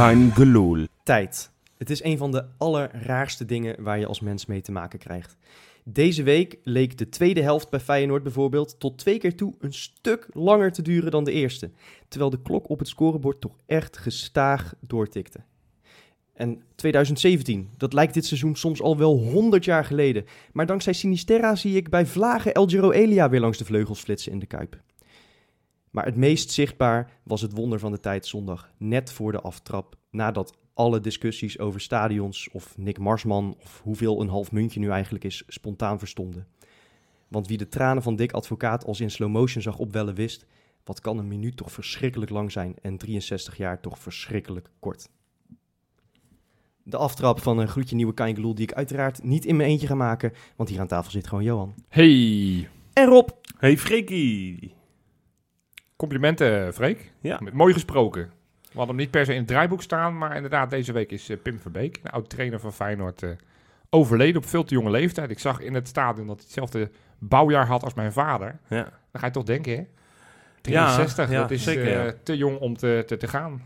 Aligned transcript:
Gelul. 0.00 0.86
Tijd. 1.02 1.50
Het 1.78 1.90
is 1.90 2.02
een 2.02 2.18
van 2.18 2.30
de 2.30 2.44
allerraarste 2.58 3.44
dingen 3.44 3.82
waar 3.82 3.98
je 3.98 4.06
als 4.06 4.20
mens 4.20 4.46
mee 4.46 4.60
te 4.60 4.72
maken 4.72 4.98
krijgt. 4.98 5.36
Deze 5.84 6.22
week 6.22 6.58
leek 6.62 6.98
de 6.98 7.08
tweede 7.08 7.42
helft 7.42 7.70
bij 7.70 7.80
Feyenoord 7.80 8.22
bijvoorbeeld 8.22 8.80
tot 8.80 8.98
twee 8.98 9.18
keer 9.18 9.36
toe 9.36 9.54
een 9.58 9.72
stuk 9.72 10.28
langer 10.32 10.72
te 10.72 10.82
duren 10.82 11.10
dan 11.10 11.24
de 11.24 11.32
eerste. 11.32 11.70
Terwijl 12.08 12.30
de 12.30 12.42
klok 12.42 12.68
op 12.68 12.78
het 12.78 12.88
scorebord 12.88 13.40
toch 13.40 13.56
echt 13.66 13.96
gestaag 13.96 14.74
doortikte. 14.80 15.40
En 16.34 16.62
2017, 16.74 17.70
dat 17.76 17.92
lijkt 17.92 18.14
dit 18.14 18.26
seizoen 18.26 18.56
soms 18.56 18.82
al 18.82 18.96
wel 18.96 19.18
100 19.18 19.64
jaar 19.64 19.84
geleden. 19.84 20.24
Maar 20.52 20.66
dankzij 20.66 20.92
Sinisterra 20.92 21.54
zie 21.54 21.76
ik 21.76 21.88
bij 21.88 22.06
vlagen 22.06 22.54
El 22.54 22.66
Giro 22.66 22.90
Elia 22.90 23.28
weer 23.28 23.40
langs 23.40 23.58
de 23.58 23.64
vleugels 23.64 24.00
flitsen 24.00 24.32
in 24.32 24.38
de 24.38 24.46
Kuip. 24.46 24.80
Maar 25.90 26.04
het 26.04 26.16
meest 26.16 26.50
zichtbaar 26.50 27.20
was 27.22 27.40
het 27.40 27.52
wonder 27.52 27.78
van 27.78 27.92
de 27.92 28.00
tijd 28.00 28.26
zondag, 28.26 28.70
net 28.76 29.12
voor 29.12 29.32
de 29.32 29.40
aftrap, 29.40 29.96
nadat 30.10 30.58
alle 30.74 31.00
discussies 31.00 31.58
over 31.58 31.80
stadions 31.80 32.48
of 32.52 32.76
Nick 32.78 32.98
Marsman 32.98 33.56
of 33.60 33.80
hoeveel 33.84 34.20
een 34.20 34.28
half 34.28 34.52
muntje 34.52 34.80
nu 34.80 34.90
eigenlijk 34.90 35.24
is, 35.24 35.42
spontaan 35.46 35.98
verstonden. 35.98 36.46
Want 37.28 37.46
wie 37.46 37.56
de 37.56 37.68
tranen 37.68 38.02
van 38.02 38.16
Dick 38.16 38.32
Advocaat 38.32 38.84
als 38.84 39.00
in 39.00 39.10
slow 39.10 39.30
motion 39.30 39.62
zag 39.62 39.78
opwellen 39.78 40.14
wist, 40.14 40.46
wat 40.84 41.00
kan 41.00 41.18
een 41.18 41.28
minuut 41.28 41.56
toch 41.56 41.72
verschrikkelijk 41.72 42.30
lang 42.30 42.52
zijn 42.52 42.74
en 42.82 42.96
63 42.96 43.56
jaar 43.56 43.80
toch 43.80 43.98
verschrikkelijk 43.98 44.70
kort. 44.78 45.08
De 46.82 46.96
aftrap 46.96 47.40
van 47.40 47.58
een 47.58 47.68
gloedje 47.68 47.96
nieuwe 47.96 48.14
Kaingeloel 48.14 48.54
die 48.54 48.64
ik 48.64 48.72
uiteraard 48.72 49.22
niet 49.22 49.44
in 49.44 49.56
mijn 49.56 49.68
eentje 49.68 49.86
ga 49.86 49.94
maken, 49.94 50.32
want 50.56 50.68
hier 50.68 50.80
aan 50.80 50.86
tafel 50.86 51.10
zit 51.10 51.26
gewoon 51.26 51.44
Johan. 51.44 51.74
Hey, 51.88 52.68
En 52.92 53.06
Rob. 53.06 53.28
Hey 53.58 53.78
Frikkie. 53.78 54.78
Complimenten 56.00 56.74
Freek. 56.74 57.12
Ja. 57.20 57.40
Mooi 57.52 57.72
gesproken. 57.72 58.22
We 58.60 58.76
hadden 58.76 58.88
hem 58.88 58.96
niet 58.96 59.10
per 59.10 59.24
se 59.24 59.32
in 59.32 59.38
het 59.38 59.46
draaiboek 59.46 59.82
staan, 59.82 60.18
maar 60.18 60.34
inderdaad, 60.34 60.70
deze 60.70 60.92
week 60.92 61.12
is 61.12 61.28
eh, 61.28 61.36
Pim 61.42 61.58
Verbeek, 61.58 62.02
de 62.02 62.10
oud-trainer 62.10 62.60
van 62.60 62.72
Feyenoord, 62.72 63.22
eh, 63.22 63.30
overleden 63.90 64.42
op 64.42 64.48
veel 64.48 64.64
te 64.64 64.74
jonge 64.74 64.90
leeftijd. 64.90 65.30
Ik 65.30 65.38
zag 65.38 65.60
in 65.60 65.74
het 65.74 65.88
stadion 65.88 66.26
dat 66.26 66.36
hij 66.36 66.44
hetzelfde 66.44 66.90
bouwjaar 67.18 67.66
had 67.66 67.84
als 67.84 67.94
mijn 67.94 68.12
vader. 68.12 68.58
Ja. 68.68 68.82
Dan 68.82 69.20
ga 69.20 69.26
je 69.26 69.32
toch 69.32 69.44
denken, 69.44 69.76
hè? 69.76 69.86
63, 70.60 71.30
ja, 71.30 71.40
dat 71.40 71.50
is 71.50 71.62
zeker, 71.62 72.06
eh, 72.06 72.12
te 72.22 72.36
jong 72.36 72.58
om 72.58 72.76
te, 72.76 73.02
te, 73.06 73.16
te 73.16 73.28
gaan. 73.28 73.62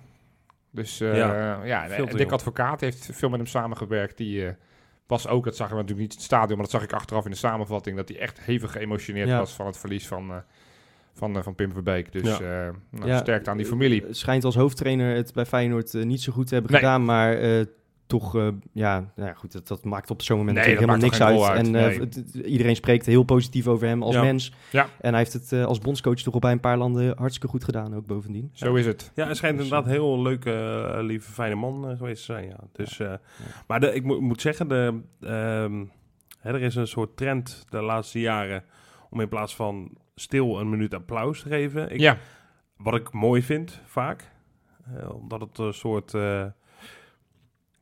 Dus 0.70 0.98
Ja, 0.98 1.88
en 1.88 2.04
Dick 2.04 2.18
jong. 2.18 2.32
Advocaat 2.32 2.80
heeft 2.80 3.08
veel 3.12 3.28
met 3.28 3.38
hem 3.38 3.48
samengewerkt. 3.48 4.16
Die 4.16 4.54
was 5.06 5.28
ook, 5.28 5.44
dat 5.44 5.56
zag 5.56 5.68
je 5.68 5.74
natuurlijk 5.74 6.00
niet 6.00 6.10
in 6.12 6.16
het 6.16 6.26
stadion, 6.26 6.56
maar 6.58 6.66
dat 6.70 6.80
zag 6.80 6.82
ik 6.82 6.92
achteraf 6.92 7.24
in 7.24 7.30
de 7.30 7.36
samenvatting, 7.36 7.96
dat 7.96 8.08
hij 8.08 8.18
echt 8.18 8.40
hevig 8.40 8.72
geëmotioneerd 8.72 9.30
was 9.30 9.52
van 9.52 9.66
het 9.66 9.78
verlies 9.78 10.06
van, 10.06 10.44
van, 11.14 11.36
eh, 11.36 11.42
van 11.42 11.54
Pim 11.54 11.72
Verbeek. 11.72 12.12
Dus 12.12 12.22
Ja. 12.38 12.66
eh 12.66 12.74
nou, 12.90 13.08
Ja, 13.08 13.18
sterkte 13.18 13.50
aan 13.50 13.56
die 13.56 13.66
familie. 13.66 14.02
Eh, 14.06 14.12
Schijnt 14.12 14.44
als 14.44 14.54
hoofdtrainer 14.54 15.16
het 15.16 15.32
bij 15.32 15.46
Feyenoord 15.46 15.92
niet 15.92 16.20
zo 16.22 16.32
goed 16.32 16.46
te 16.46 16.54
hebben 16.54 16.72
Nee. 16.72 16.80
gedaan, 16.80 17.04
maar 17.04 17.32
eh, 17.38 17.64
toch, 18.06 18.36
eh, 18.36 18.48
ja, 18.72 19.12
nou 19.16 19.28
ja, 19.28 19.34
goed, 19.34 19.52
dat, 19.52 19.68
dat 19.68 19.84
maakt 19.84 20.10
op 20.10 20.22
zo'n 20.22 20.38
moment 20.38 20.56
Nee, 20.56 20.66
natuurlijk 20.76 21.02
dat 21.02 21.10
helemaal 21.18 21.36
niks 21.38 21.48
uit. 21.56 21.66
En 21.66 21.74
eh, 21.92 21.98
het- 22.00 22.34
iedereen 22.46 22.76
spreekt 22.76 23.06
heel 23.06 23.22
positief 23.22 23.66
over 23.66 23.86
hem 23.86 24.02
als 24.02 24.14
Ja. 24.14 24.22
mens. 24.22 24.52
Ja. 24.70 24.88
En 25.00 25.08
hij 25.14 25.18
heeft 25.18 25.32
het 25.32 25.52
als 25.66 25.78
bondscoach 25.78 26.14
toch 26.20 26.34
al 26.34 26.40
bij 26.40 26.52
een 26.52 26.60
paar 26.60 26.76
landen 26.78 27.16
hartstikke 27.18 27.48
goed 27.48 27.64
gedaan, 27.64 27.94
ook 27.96 28.06
bovendien. 28.06 28.50
Zo 28.52 28.74
is 28.74 28.86
het. 28.86 29.12
Ja, 29.14 29.24
hij 29.24 29.34
schijnt 29.34 29.56
Dus, 29.56 29.64
inderdaad 29.66 29.88
een 29.90 29.96
heel 30.00 30.22
leuke, 30.22 30.94
lieve, 31.00 31.32
fijne 31.32 31.54
man 31.54 31.96
geweest 31.96 32.26
te 32.26 32.32
zijn. 32.32 32.46
Ja. 32.48 32.56
Dus, 32.72 32.98
eh, 33.00 33.12
Maar 33.66 33.80
de, 33.80 33.94
ik 33.94 34.04
mo- 34.04 34.20
moet 34.20 34.40
zeggen, 34.40 34.68
de, 34.68 35.00
ehm, 35.20 35.84
hè, 36.38 36.52
er 36.52 36.62
is 36.62 36.74
een 36.74 36.86
soort 36.88 37.16
trend 37.16 37.64
de 37.68 37.80
laatste 37.82 38.20
jaren 38.20 38.64
om 39.10 39.20
in 39.20 39.28
plaats 39.28 39.56
van 39.56 39.90
stil 40.14 40.60
een 40.60 40.70
minuut 40.70 40.94
applaus 40.94 41.42
te 41.42 41.48
geven. 41.48 41.90
Ik, 41.90 42.00
ja, 42.00 42.18
Wat 42.76 42.94
ik 42.94 43.12
mooi 43.12 43.42
vind, 43.42 43.80
vaak. 43.84 44.30
Eh, 44.96 45.10
omdat 45.14 45.40
het 45.40 45.58
een 45.58 45.74
soort... 45.74 46.14
eh, 46.14 46.44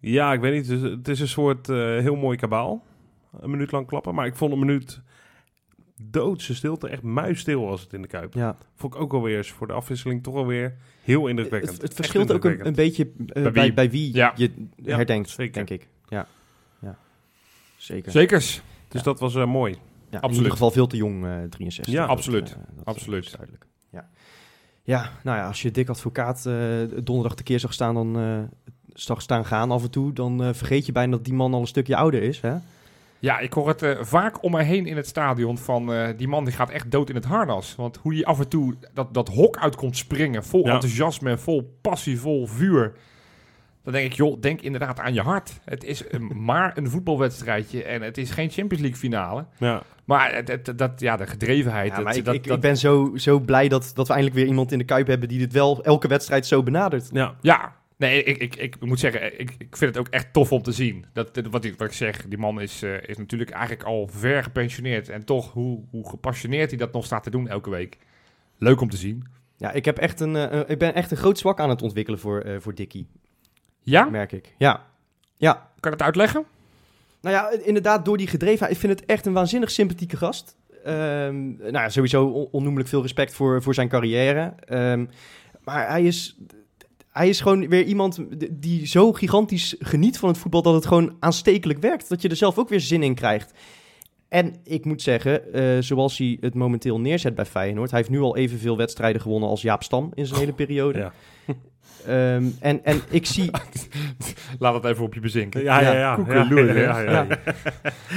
ja, 0.00 0.32
ik 0.32 0.40
weet 0.40 0.52
niet. 0.54 0.66
Het 0.66 0.82
is, 0.82 0.90
het 0.90 1.08
is 1.08 1.20
een 1.20 1.28
soort 1.28 1.68
eh, 1.68 1.76
heel 1.76 2.16
mooi 2.16 2.36
kabaal. 2.36 2.84
Een 3.40 3.50
minuut 3.50 3.72
lang 3.72 3.86
klappen. 3.86 4.14
Maar 4.14 4.26
ik 4.26 4.36
vond 4.36 4.52
een 4.52 4.58
minuut 4.58 5.00
doodse 6.02 6.54
stilte. 6.54 6.88
Echt 6.88 7.02
muisstil 7.02 7.64
was 7.64 7.80
het 7.80 7.92
in 7.92 8.02
de 8.02 8.08
Kuip. 8.08 8.34
Ja. 8.34 8.56
Vond 8.74 8.94
ik 8.94 9.00
ook 9.00 9.12
alweer 9.12 9.36
eens 9.36 9.50
voor 9.50 9.66
de 9.66 9.72
afwisseling 9.72 10.22
toch 10.22 10.34
alweer 10.34 10.76
heel 11.02 11.26
indrukwekkend. 11.26 11.82
Het, 11.82 11.94
verschilt 11.94 12.32
ook 12.32 12.44
een, 12.44 12.66
een 12.66 12.74
beetje 12.74 13.06
Bij 13.16 13.42
bij, 13.42 13.52
wie? 13.52 13.72
bij 13.72 13.90
wie 13.90 14.14
Ja. 14.14 14.32
je 14.36 14.50
herdenkt, 14.82 15.36
denk 15.36 15.70
ik. 15.70 15.88
Ja, 16.08 16.26
ja. 16.80 16.98
zeker. 17.76 18.12
zekers. 18.12 18.62
Dus 18.88 19.00
Ja. 19.00 19.06
dat 19.06 19.20
was 19.20 19.34
eh, 19.34 19.46
mooi. 19.46 19.76
Ja, 20.12 20.18
In 20.18 20.24
Absoluut. 20.24 20.36
ieder 20.36 20.52
geval 20.52 20.70
veel 20.70 20.86
te 20.86 20.96
jong, 20.96 21.24
eh 21.24 21.30
63. 21.50 21.94
Ja, 21.94 22.00
Dat, 22.00 22.08
absoluut. 22.10 22.50
eh, 22.50 22.56
dat 22.76 22.84
Absoluut. 22.84 23.24
is 23.24 23.30
duidelijk. 23.32 23.66
Ja. 23.90 24.08
ja, 24.82 25.10
nou 25.22 25.36
ja, 25.38 25.46
als 25.46 25.62
je 25.62 25.70
Dick 25.70 25.88
Advocaat 25.88 26.46
eh, 26.46 26.54
donderdag 27.02 27.34
de 27.34 27.42
keer 27.42 27.60
zag 27.60 27.72
staan, 27.72 27.94
dan 27.94 28.16
eh, 28.18 28.38
zag 28.92 29.22
staan 29.22 29.44
gaan 29.44 29.70
af 29.70 29.82
en 29.82 29.90
toe, 29.90 30.12
dan 30.12 30.42
eh, 30.42 30.48
vergeet 30.52 30.86
je 30.86 30.92
bijna 30.92 31.10
dat 31.16 31.24
die 31.24 31.34
man 31.34 31.54
al 31.54 31.60
een 31.60 31.66
stukje 31.66 31.96
ouder 31.96 32.22
is. 32.22 32.40
Hè? 32.40 32.54
Ja, 33.18 33.38
ik 33.38 33.52
hoor 33.52 33.68
het 33.68 33.82
eh, 33.82 33.98
vaak 34.00 34.42
om 34.42 34.50
mij 34.52 34.64
heen 34.64 34.86
in 34.86 34.96
het 34.96 35.06
stadion 35.06 35.58
van 35.58 35.92
eh, 35.92 36.08
die 36.16 36.28
man 36.28 36.44
die 36.44 36.54
gaat 36.54 36.70
echt 36.70 36.90
dood 36.90 37.08
in 37.08 37.14
het 37.14 37.24
harnas. 37.24 37.74
Want 37.74 37.96
hoe 37.96 38.14
hij 38.14 38.24
af 38.24 38.38
en 38.38 38.48
toe 38.48 38.74
dat, 38.94 39.14
dat 39.14 39.28
hok 39.28 39.56
uit 39.58 39.76
komt 39.76 39.96
springen, 39.96 40.44
vol 40.44 40.66
Ja. 40.66 40.72
enthousiasme, 40.72 41.38
vol 41.38 41.78
passie, 41.80 42.20
vol 42.20 42.46
vuur. 42.46 42.92
Dan 43.82 43.92
denk 43.92 44.06
ik, 44.06 44.12
joh, 44.12 44.40
denk 44.40 44.60
inderdaad 44.60 45.00
aan 45.00 45.14
je 45.14 45.20
hart. 45.20 45.60
Het 45.64 45.84
is 45.84 46.04
een- 46.08 46.30
maar 46.44 46.76
een 46.76 46.90
voetbalwedstrijdje 46.90 47.82
en 47.84 48.02
het 48.02 48.18
is 48.18 48.30
geen 48.30 48.50
Champions 48.50 48.82
League 48.82 49.00
finale. 49.00 49.46
Ja, 49.58 49.82
Maar 50.04 50.34
het, 50.34 50.48
het- 50.48 50.78
dat, 50.78 51.00
ja, 51.00 51.16
de 51.16 51.26
gedrevenheid. 51.26 51.92
Ja, 51.96 51.98
ik, 51.98 52.24
dat, 52.24 52.34
ik, 52.34 52.44
dat- 52.46 52.56
ik 52.56 52.62
ben 52.62 52.76
zo, 52.76 53.12
zo 53.16 53.40
blij 53.40 53.68
dat, 53.68 53.90
dat 53.94 54.06
we 54.06 54.12
eindelijk 54.12 54.40
weer 54.40 54.48
iemand 54.50 54.72
in 54.72 54.78
de 54.78 54.84
Kuip 54.84 55.06
hebben 55.06 55.28
die 55.28 55.38
dit 55.38 55.52
wel 55.52 55.84
elke 55.84 56.08
wedstrijd 56.08 56.46
zo 56.46 56.62
benadert. 56.62 57.08
ja. 57.12 57.34
Ja, 57.40 57.76
nee, 57.96 58.22
ik, 58.22 58.38
ik, 58.38 58.56
ik 58.56 58.84
moet 58.84 59.00
zeggen, 59.00 59.40
ik, 59.40 59.54
ik 59.58 59.76
vind 59.76 59.94
het 59.94 59.98
ook 60.06 60.12
echt 60.12 60.32
tof 60.32 60.52
om 60.52 60.62
te 60.62 60.72
zien. 60.72 61.04
Dat, 61.12 61.40
wat, 61.50 61.64
ik, 61.64 61.78
wat 61.78 61.88
ik 61.88 61.94
zeg, 61.94 62.26
die 62.28 62.38
man 62.38 62.60
is, 62.60 62.82
eh, 62.82 63.02
is 63.06 63.16
natuurlijk 63.16 63.50
eigenlijk 63.50 63.82
al 63.82 64.06
ver 64.12 64.42
gepensioneerd. 64.42 65.08
En 65.08 65.24
toch, 65.24 65.52
hoe, 65.52 65.84
hoe 65.90 66.08
gepassioneerd 66.08 66.70
hij 66.70 66.78
dat 66.78 66.92
nog 66.92 67.04
staat 67.04 67.22
te 67.22 67.30
doen 67.30 67.48
elke 67.48 67.70
week. 67.70 67.98
Leuk 68.58 68.80
om 68.80 68.88
te 68.90 68.96
zien. 68.96 69.24
Ja, 69.56 69.72
ik, 69.72 69.84
heb 69.84 69.98
echt 69.98 70.20
een, 70.20 70.36
eh, 70.36 70.60
ik 70.66 70.78
ben 70.78 70.94
echt 70.94 71.10
een 71.10 71.16
groot 71.16 71.38
zwak 71.38 71.60
aan 71.60 71.68
het 71.70 71.82
ontwikkelen 71.82 72.20
voor, 72.20 72.40
eh 72.40 72.54
voor 72.60 72.74
Dickie, 72.74 73.06
Ja, 73.82 74.04
merk 74.04 74.32
ik. 74.32 74.54
Ja, 74.58 74.86
ja. 75.36 75.52
kan 75.80 75.90
je 75.90 75.96
dat 75.96 76.06
uitleggen? 76.06 76.44
Nou 77.20 77.34
ja, 77.34 77.50
inderdaad, 77.64 78.04
door 78.04 78.16
die 78.16 78.26
gedrevenheid. 78.26 78.72
Ik 78.72 78.78
vind 78.80 78.98
het 79.00 79.08
echt 79.08 79.26
een 79.26 79.32
waanzinnig 79.32 79.70
sympathieke 79.70 80.16
gast. 80.16 80.56
Ehm, 80.84 81.56
nou 81.56 81.72
ja, 81.72 81.88
sowieso 81.88 82.24
on- 82.26 82.48
onnoemelijk 82.50 82.88
veel 82.88 83.02
respect 83.02 83.34
voor, 83.34 83.62
voor 83.62 83.74
zijn 83.74 83.88
carrière. 83.88 84.54
Ehm, 84.64 85.04
maar 85.64 85.88
hij 85.88 86.02
is, 86.02 86.36
hij 87.08 87.28
is 87.28 87.40
gewoon 87.40 87.68
weer 87.68 87.84
iemand 87.84 88.18
die 88.50 88.86
zo 88.86 89.12
gigantisch 89.12 89.76
geniet 89.78 90.18
van 90.18 90.28
het 90.28 90.38
voetbal... 90.38 90.62
dat 90.62 90.74
het 90.74 90.86
gewoon 90.86 91.16
aanstekelijk 91.20 91.78
werkt. 91.80 92.08
Dat 92.08 92.22
je 92.22 92.28
er 92.28 92.36
zelf 92.36 92.58
ook 92.58 92.68
weer 92.68 92.80
zin 92.80 93.02
in 93.02 93.14
krijgt. 93.14 93.52
En 94.28 94.54
ik 94.64 94.84
moet 94.84 95.02
zeggen, 95.02 95.52
eh, 95.52 95.76
zoals 95.80 96.18
hij 96.18 96.36
het 96.40 96.54
momenteel 96.54 97.00
neerzet 97.00 97.34
bij 97.34 97.46
Feyenoord... 97.46 97.90
hij 97.90 97.98
heeft 97.98 98.10
nu 98.10 98.20
al 98.20 98.36
evenveel 98.36 98.76
wedstrijden 98.76 99.20
gewonnen 99.20 99.48
als 99.48 99.62
Jaap 99.62 99.82
Stam 99.82 100.10
in 100.14 100.26
zijn 100.26 100.40
hele 100.44 100.52
periode. 100.52 100.98
Ja. 100.98 101.12
Ehm, 102.06 102.44
en, 102.60 102.84
en 102.84 103.00
ik 103.10 103.26
zie... 103.26 103.50
Laat 104.58 104.74
het 104.74 104.84
even 104.84 105.04
op 105.04 105.14
je 105.14 105.20
bezinken. 105.20 105.62
Ja, 105.62 105.80
ja, 105.80 105.92
ja. 105.92 106.18
ja, 106.28 106.46
ja, 106.50 107.00
ja, 107.00 107.00
Ja. 107.10 107.26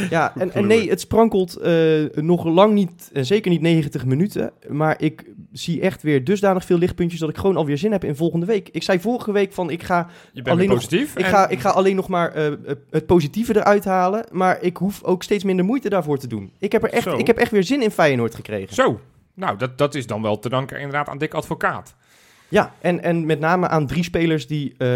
Ja, 0.09 0.34
en, 0.38 0.53
en 0.53 0.68
nee, 0.68 0.90
het 0.90 1.00
sprankelt 1.00 1.56
eh, 1.58 2.03
nog 2.16 2.46
lang 2.46 2.74
niet, 2.74 3.09
en 3.14 3.26
zeker 3.26 3.52
niet 3.52 3.62
90 3.62 4.06
minuten. 4.06 4.52
Maar 4.68 5.02
ik 5.02 5.24
zie 5.52 5.81
echt 5.81 6.02
weer 6.03 6.24
dusdanig 6.24 6.66
veel 6.66 6.78
lichtpuntjes 6.78 7.20
dat 7.20 7.30
ik 7.30 7.38
gewoon 7.38 7.58
alweer 7.58 7.78
zin 7.78 7.92
heb 7.92 8.03
in 8.03 8.16
volgende 8.16 8.46
week. 8.46 8.70
Ik 8.72 8.84
zei 8.84 9.00
vorige 9.00 9.31
week 9.31 9.53
van 9.53 9.70
ik 9.70 9.84
ga, 9.84 9.97
Je 9.97 10.42
bent 10.42 10.47
Alleen 10.47 10.58
weer 10.59 10.68
nog- 10.68 10.76
positief. 10.78 11.16
ik 11.18 11.26
ga, 11.26 11.47
ik 11.50 11.59
ga 11.59 11.70
alleen 11.70 11.96
nog 11.96 12.08
maar 12.08 12.32
eh, 12.34 12.52
het 12.90 13.06
positieve 13.06 13.56
eruit 13.56 13.85
halen. 13.85 14.26
Maar 14.32 14.58
ik 14.61 14.78
hoef 14.78 15.03
ook 15.03 15.23
steeds 15.23 15.44
minder 15.44 15.66
moeite 15.66 15.90
daarvoor 15.90 16.18
te 16.18 16.28
doen. 16.28 16.52
Ik 16.59 16.72
heb, 16.72 16.84
er 16.84 16.90
echt, 16.90 17.03
Zo. 17.03 17.18
ik 17.18 17.28
heb 17.28 17.38
echt 17.38 17.52
weer 17.52 17.64
zin 17.64 17.82
in 17.82 17.91
Feyenoord 17.91 18.35
gekregen. 18.35 18.76
Zo, 18.76 19.00
nou, 19.34 19.58
dat, 19.58 19.78
dat 19.78 19.96
is 19.96 20.08
dan 20.08 20.22
wel 20.22 20.40
te 20.40 20.50
danken 20.50 20.78
inderdaad 20.78 21.08
aan 21.08 21.18
Dick 21.18 21.34
Advocaat. 21.34 21.96
Ja, 22.50 22.74
en, 22.82 23.03
en 23.03 23.26
met 23.26 23.40
name 23.40 23.68
aan 23.68 23.88
drie 23.88 24.03
spelers 24.03 24.47
die, 24.47 24.74
eh, 24.78 24.88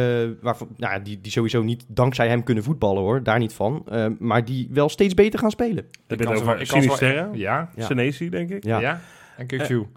waarvan, 0.41 0.67
nou, 0.77 0.93
ja, 0.93 0.99
die, 0.99 1.21
die 1.21 1.31
sowieso 1.31 1.61
niet 1.61 1.85
dankzij 1.87 2.27
hem 2.27 2.43
kunnen 2.43 2.63
voetballen 2.63 3.01
hoor. 3.01 3.23
Daar 3.23 3.39
niet 3.39 3.53
van. 3.53 3.83
Eh, 3.89 4.05
maar 4.19 4.45
die 4.45 4.67
wel 4.71 4.89
steeds 4.89 5.13
beter 5.13 5.39
gaan 5.39 5.51
spelen. 5.51 5.77
Ik 5.77 5.85
kan 6.07 6.17
ben 6.17 6.27
over 6.27 6.67
Sinisterra, 6.67 7.29
Ja, 7.33 7.69
Ja. 7.75 7.85
Senesi, 7.85 8.29
denk 8.29 8.49
ik. 8.49 8.63
Ja, 8.63 8.79
ja. 8.79 9.01
En 9.37 9.47
Kukju. 9.47 9.87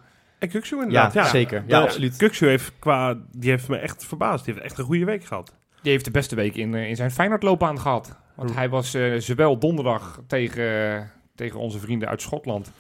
En 0.42 0.48
Kuksu 0.48 0.76
ja, 0.76 0.82
inderdaad. 0.82 1.12
Ja, 1.12 1.24
zeker. 1.24 1.64
Ja, 1.66 1.80
absoluut. 1.80 2.20
Heeft, 2.38 2.72
qua, 2.78 3.18
die 3.32 3.50
heeft 3.50 3.68
me 3.68 3.76
echt 3.76 4.06
verbaasd. 4.06 4.44
Die 4.44 4.54
heeft 4.54 4.66
echt 4.66 4.78
een 4.78 4.84
goede 4.84 5.04
week 5.04 5.24
gehad. 5.24 5.54
Die 5.82 5.92
heeft 5.92 6.04
de 6.04 6.10
beste 6.10 6.34
week 6.34 6.56
in, 6.56 6.74
eh, 6.74 6.88
in 6.88 6.96
zijn 6.96 7.10
Feyenoordloopbaan 7.10 7.80
gehad. 7.80 8.16
Want 8.34 8.54
hij 8.54 8.68
was 8.68 8.94
eh, 8.94 9.18
zowel 9.18 9.58
donderdag 9.58 10.20
tegen, 10.26 11.10
tegen 11.34 11.60
onze 11.60 11.78
vrienden 11.78 12.08
uit 12.08 12.22
Schotland... 12.22 12.72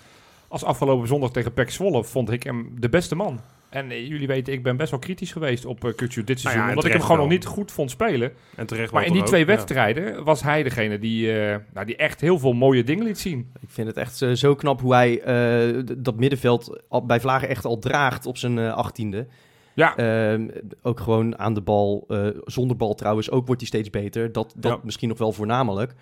als 0.48 0.64
afgelopen 0.64 1.08
zondag 1.08 1.30
tegen 1.30 1.52
PEC 1.52 1.70
Zwolle 1.70 2.04
vond 2.04 2.30
ik 2.30 2.42
hem 2.42 2.74
de 2.78 2.88
beste 2.88 3.14
man. 3.14 3.40
En 3.72 3.90
eh, 3.90 4.08
jullie 4.08 4.26
weten, 4.26 4.52
ik 4.52 4.62
ben 4.62 4.76
best 4.76 4.90
wel 4.90 5.00
kritisch 5.00 5.32
geweest 5.32 5.64
op 5.64 5.84
uh, 5.84 5.92
dit 5.96 6.40
seizoen. 6.40 6.52
ja, 6.52 6.62
en 6.62 6.68
omdat 6.68 6.84
ik 6.84 6.92
hem 6.92 7.00
gewoon 7.00 7.18
nog 7.18 7.28
niet 7.28 7.44
goed 7.44 7.72
vond 7.72 7.90
spelen. 7.90 8.32
En 8.56 8.66
terecht 8.66 8.92
Maar 8.92 9.06
in 9.06 9.12
die 9.12 9.22
twee 9.22 9.42
ook, 9.42 9.48
ja. 9.48 9.54
wedstrijden 9.54 10.24
was 10.24 10.42
hij 10.42 10.62
degene 10.62 10.98
die, 10.98 11.40
eh, 11.40 11.56
nou, 11.72 11.86
die 11.86 11.96
echt 11.96 12.20
heel 12.20 12.38
veel 12.38 12.52
mooie 12.52 12.84
dingen 12.84 13.04
liet 13.04 13.18
zien. 13.18 13.52
Ik 13.60 13.68
vind 13.70 13.88
het 13.88 13.96
echt 13.96 14.16
zo 14.34 14.54
knap 14.54 14.80
hoe 14.80 14.94
hij 14.94 15.20
eh, 15.20 15.82
dat 15.98 16.16
middenveld 16.16 16.80
bij 17.04 17.20
Vlagen 17.20 17.48
echt 17.48 17.64
al 17.64 17.78
draagt 17.78 18.26
op 18.26 18.36
zijn 18.36 18.58
achttiende. 18.58 19.26
Ja, 19.74 19.96
Ehm, 19.96 20.48
ook 20.82 21.00
gewoon 21.00 21.38
aan 21.38 21.54
de 21.54 21.60
bal, 21.60 22.04
eh, 22.08 22.26
zonder 22.44 22.76
bal 22.76 22.94
trouwens, 22.94 23.30
ook 23.30 23.46
wordt 23.46 23.60
hij 23.60 23.68
steeds 23.70 23.90
beter. 23.90 24.32
Dat, 24.32 24.54
dat 24.56 24.72
Ja. 24.72 24.78
misschien 24.82 25.08
nog 25.08 25.18
wel 25.18 25.32
voornamelijk. 25.32 25.94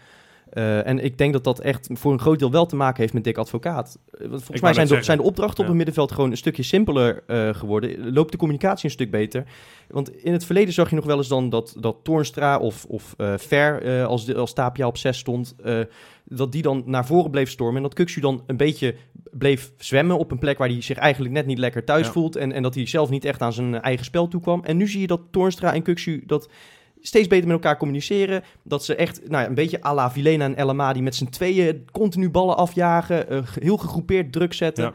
Eh, 0.50 0.86
en 0.86 0.98
ik 1.04 1.18
denk 1.18 1.32
dat 1.32 1.44
dat 1.44 1.60
echt 1.60 1.88
voor 1.92 2.12
een 2.12 2.20
groot 2.20 2.38
deel 2.38 2.50
wel 2.50 2.66
te 2.66 2.76
maken 2.76 3.00
heeft 3.00 3.12
met 3.12 3.24
Dick 3.24 3.38
Advocaat. 3.38 3.98
Eh, 4.12 4.20
want 4.20 4.42
volgens 4.42 4.60
mij 4.60 4.74
zijn 4.74 4.86
de, 4.86 5.02
zijn 5.02 5.18
de 5.18 5.24
opdrachten 5.24 5.60
op 5.60 5.66
het 5.66 5.76
middenveld 5.76 6.12
gewoon 6.12 6.30
een 6.30 6.36
stukje 6.36 6.62
simpeler 6.62 7.22
eh, 7.26 7.54
geworden. 7.54 8.12
Loopt 8.12 8.32
de 8.32 8.38
communicatie 8.38 8.84
een 8.84 8.90
stuk 8.90 9.10
beter. 9.10 9.44
Want 9.88 10.16
in 10.16 10.32
het 10.32 10.44
verleden 10.44 10.74
zag 10.74 10.90
je 10.90 10.96
nog 10.96 11.04
wel 11.04 11.16
eens 11.16 11.28
dan 11.28 11.48
dat, 11.48 11.76
dat 11.78 11.96
Toornstra 12.02 12.58
of, 12.58 12.84
of 12.84 13.14
Ver, 13.36 14.04
als, 14.06 14.24
de, 14.24 14.34
als 14.34 14.52
Tapia 14.52 14.86
op 14.86 14.96
6 14.96 15.18
stond, 15.18 15.54
dat 16.24 16.52
die 16.52 16.62
dan 16.62 16.82
naar 16.86 17.06
voren 17.06 17.30
bleef 17.30 17.50
stormen. 17.50 17.76
En 17.76 17.82
dat 17.82 17.94
Kuxu 17.94 18.20
dan 18.20 18.42
een 18.46 18.56
beetje 18.56 18.94
bleef 19.30 19.72
zwemmen 19.78 20.18
op 20.18 20.30
een 20.30 20.38
plek 20.38 20.58
waar 20.58 20.68
hij 20.68 20.82
zich 20.82 20.96
eigenlijk 20.96 21.34
net 21.34 21.46
niet 21.46 21.58
lekker 21.58 21.84
thuis 21.84 22.06
Ja. 22.06 22.12
voelt. 22.12 22.36
En, 22.36 22.52
en 22.52 22.62
dat 22.62 22.74
hij 22.74 22.86
zelf 22.86 23.10
niet 23.10 23.24
echt 23.24 23.42
aan 23.42 23.52
zijn 23.52 23.80
eigen 23.80 24.04
spel 24.04 24.28
toekwam. 24.28 24.64
En 24.64 24.76
nu 24.76 24.88
zie 24.88 25.00
je 25.00 25.06
dat 25.06 25.20
Toornstra 25.30 25.74
en 25.74 25.82
Kuxu 25.82 26.22
dat 26.26 26.48
steeds 27.00 27.28
beter 27.28 27.46
met 27.46 27.56
elkaar 27.56 27.76
communiceren. 27.76 28.42
Dat 28.62 28.84
ze 28.84 28.94
echt 28.94 29.28
nou 29.28 29.42
ja, 29.42 29.48
een 29.48 29.54
beetje 29.54 29.84
à 29.84 29.94
la 29.94 30.10
Vilena 30.10 30.44
en 30.44 30.56
El 30.56 30.68
Amadi 30.68 31.02
met 31.02 31.14
z'n 31.14 31.24
tweeën 31.28 31.84
continu 31.92 32.30
ballen 32.30 32.56
afjagen. 32.56 33.28
eh, 33.28 33.42
heel 33.54 33.76
gegroepeerd 33.76 34.32
druk 34.32 34.52
zetten. 34.52 34.84
Ja. 34.84 34.92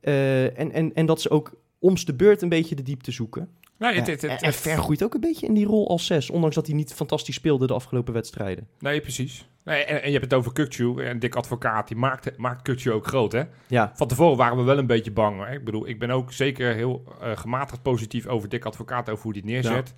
Eh, 0.00 0.58
en, 0.58 0.72
en, 0.72 0.94
en 0.94 1.06
dat 1.06 1.20
ze 1.20 1.30
ook 1.30 1.54
om's 1.78 2.04
de 2.04 2.14
beurt 2.14 2.42
een 2.42 2.48
beetje 2.48 2.74
de 2.74 2.82
diepte 2.82 3.10
zoeken. 3.10 3.48
nee, 3.78 3.94
het, 3.94 4.06
Ja, 4.06 4.12
het, 4.12 4.22
het, 4.22 4.30
en, 4.30 4.38
en 4.38 4.52
Ver 4.52 4.78
groeit 4.78 5.02
ook 5.02 5.14
een 5.14 5.20
beetje 5.20 5.46
in 5.46 5.54
die 5.54 5.66
rol 5.66 5.88
als 5.88 6.06
zes. 6.06 6.30
Ondanks 6.30 6.54
dat 6.54 6.66
hij 6.66 6.74
niet 6.74 6.94
fantastisch 6.94 7.34
speelde 7.34 7.66
de 7.66 7.72
afgelopen 7.72 8.12
wedstrijden. 8.14 8.68
nee 8.78 9.00
precies. 9.00 9.46
Nee, 9.64 9.84
en, 9.84 10.02
en 10.02 10.06
je 10.06 10.18
hebt 10.18 10.30
het 10.30 10.34
over 10.34 10.52
Kukcu 10.52 11.04
en 11.04 11.18
Dick 11.18 11.34
Advocaat, 11.34 11.88
die 11.88 11.96
maakt, 11.96 12.38
maakt 12.38 12.88
ook 12.88 13.06
groot, 13.06 13.32
hè? 13.32 13.42
Ja, 13.66 13.92
Van 13.94 14.08
tevoren 14.08 14.36
waren 14.36 14.56
we 14.56 14.62
wel 14.62 14.78
een 14.78 14.86
beetje 14.86 15.10
bang. 15.10 15.46
Hè? 15.46 15.54
Ik 15.54 15.64
bedoel, 15.64 15.88
ik 15.88 15.98
ben 15.98 16.10
ook 16.10 16.32
zeker 16.32 16.74
heel 16.74 17.02
eh, 17.20 17.36
gematigd 17.36 17.82
positief 17.82 18.26
over 18.26 18.48
Dick 18.48 18.64
Advocaat, 18.64 19.10
over 19.10 19.22
hoe 19.22 19.32
hij 19.32 19.42
het 19.44 19.50
neerzet. 19.50 19.94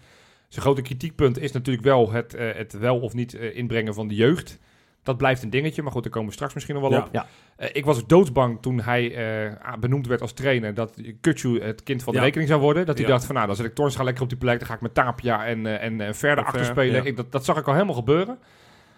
Zijn 0.55 0.67
grote 0.67 0.83
kritiekpunt 0.83 1.39
is 1.39 1.53
natuurlijk 1.53 1.85
wel 1.85 2.11
het, 2.13 2.35
eh, 2.35 2.55
het 2.55 2.73
wel 2.79 3.01
of 3.01 3.15
niet 3.15 3.35
eh, 3.35 3.57
inbrengen 3.57 3.95
van 3.95 4.09
de 4.09 4.15
jeugd. 4.15 4.59
Dat 5.03 5.17
blijft 5.17 5.43
een 5.43 5.51
dingetje, 5.51 5.83
maar 5.83 5.93
goed, 5.93 6.03
daar 6.03 6.13
komen 6.13 6.29
we 6.29 6.35
straks 6.35 6.55
misschien 6.55 6.75
nog 6.75 6.89
wel 6.89 7.01
op. 7.01 7.09
Ja. 7.13 7.27
Eh, 7.57 7.69
ik 7.73 7.85
was 7.85 8.07
doodsbang 8.07 8.59
toen 8.63 8.81
hij 8.81 9.17
benoemd 9.81 10.07
werd 10.07 10.21
als 10.21 10.33
trainer 10.33 10.75
dat 10.75 11.01
Kutsu 11.21 11.63
het 11.63 11.83
kind 11.83 12.03
van 12.03 12.13
de 12.13 12.19
Ja. 12.19 12.25
rekening 12.25 12.49
zou 12.49 12.61
worden. 12.61 12.87
Dat 12.87 12.99
hij 12.99 13.07
Ja. 13.07 13.13
dacht 13.13 13.25
van 13.25 13.35
nou, 13.35 13.47
dan 13.47 13.57
zet 13.57 13.67
ik 13.67 13.75
Torns 13.75 14.03
lekker 14.03 14.23
op 14.23 14.29
die 14.29 14.39
plek, 14.39 14.59
dan 14.59 14.69
ga 14.69 14.75
ik 14.75 14.81
met 14.81 14.95
Tapia 14.95 15.47
en, 15.47 15.81
en, 15.81 16.01
en 16.01 16.15
verder 16.15 16.45
achter 16.45 16.65
spelen. 16.65 17.07
Ik, 17.07 17.17
dat, 17.17 17.33
dat 17.33 17.45
zag 17.45 17.57
ik 17.59 17.67
al 17.67 17.73
helemaal 17.73 17.95
gebeuren. 17.95 18.39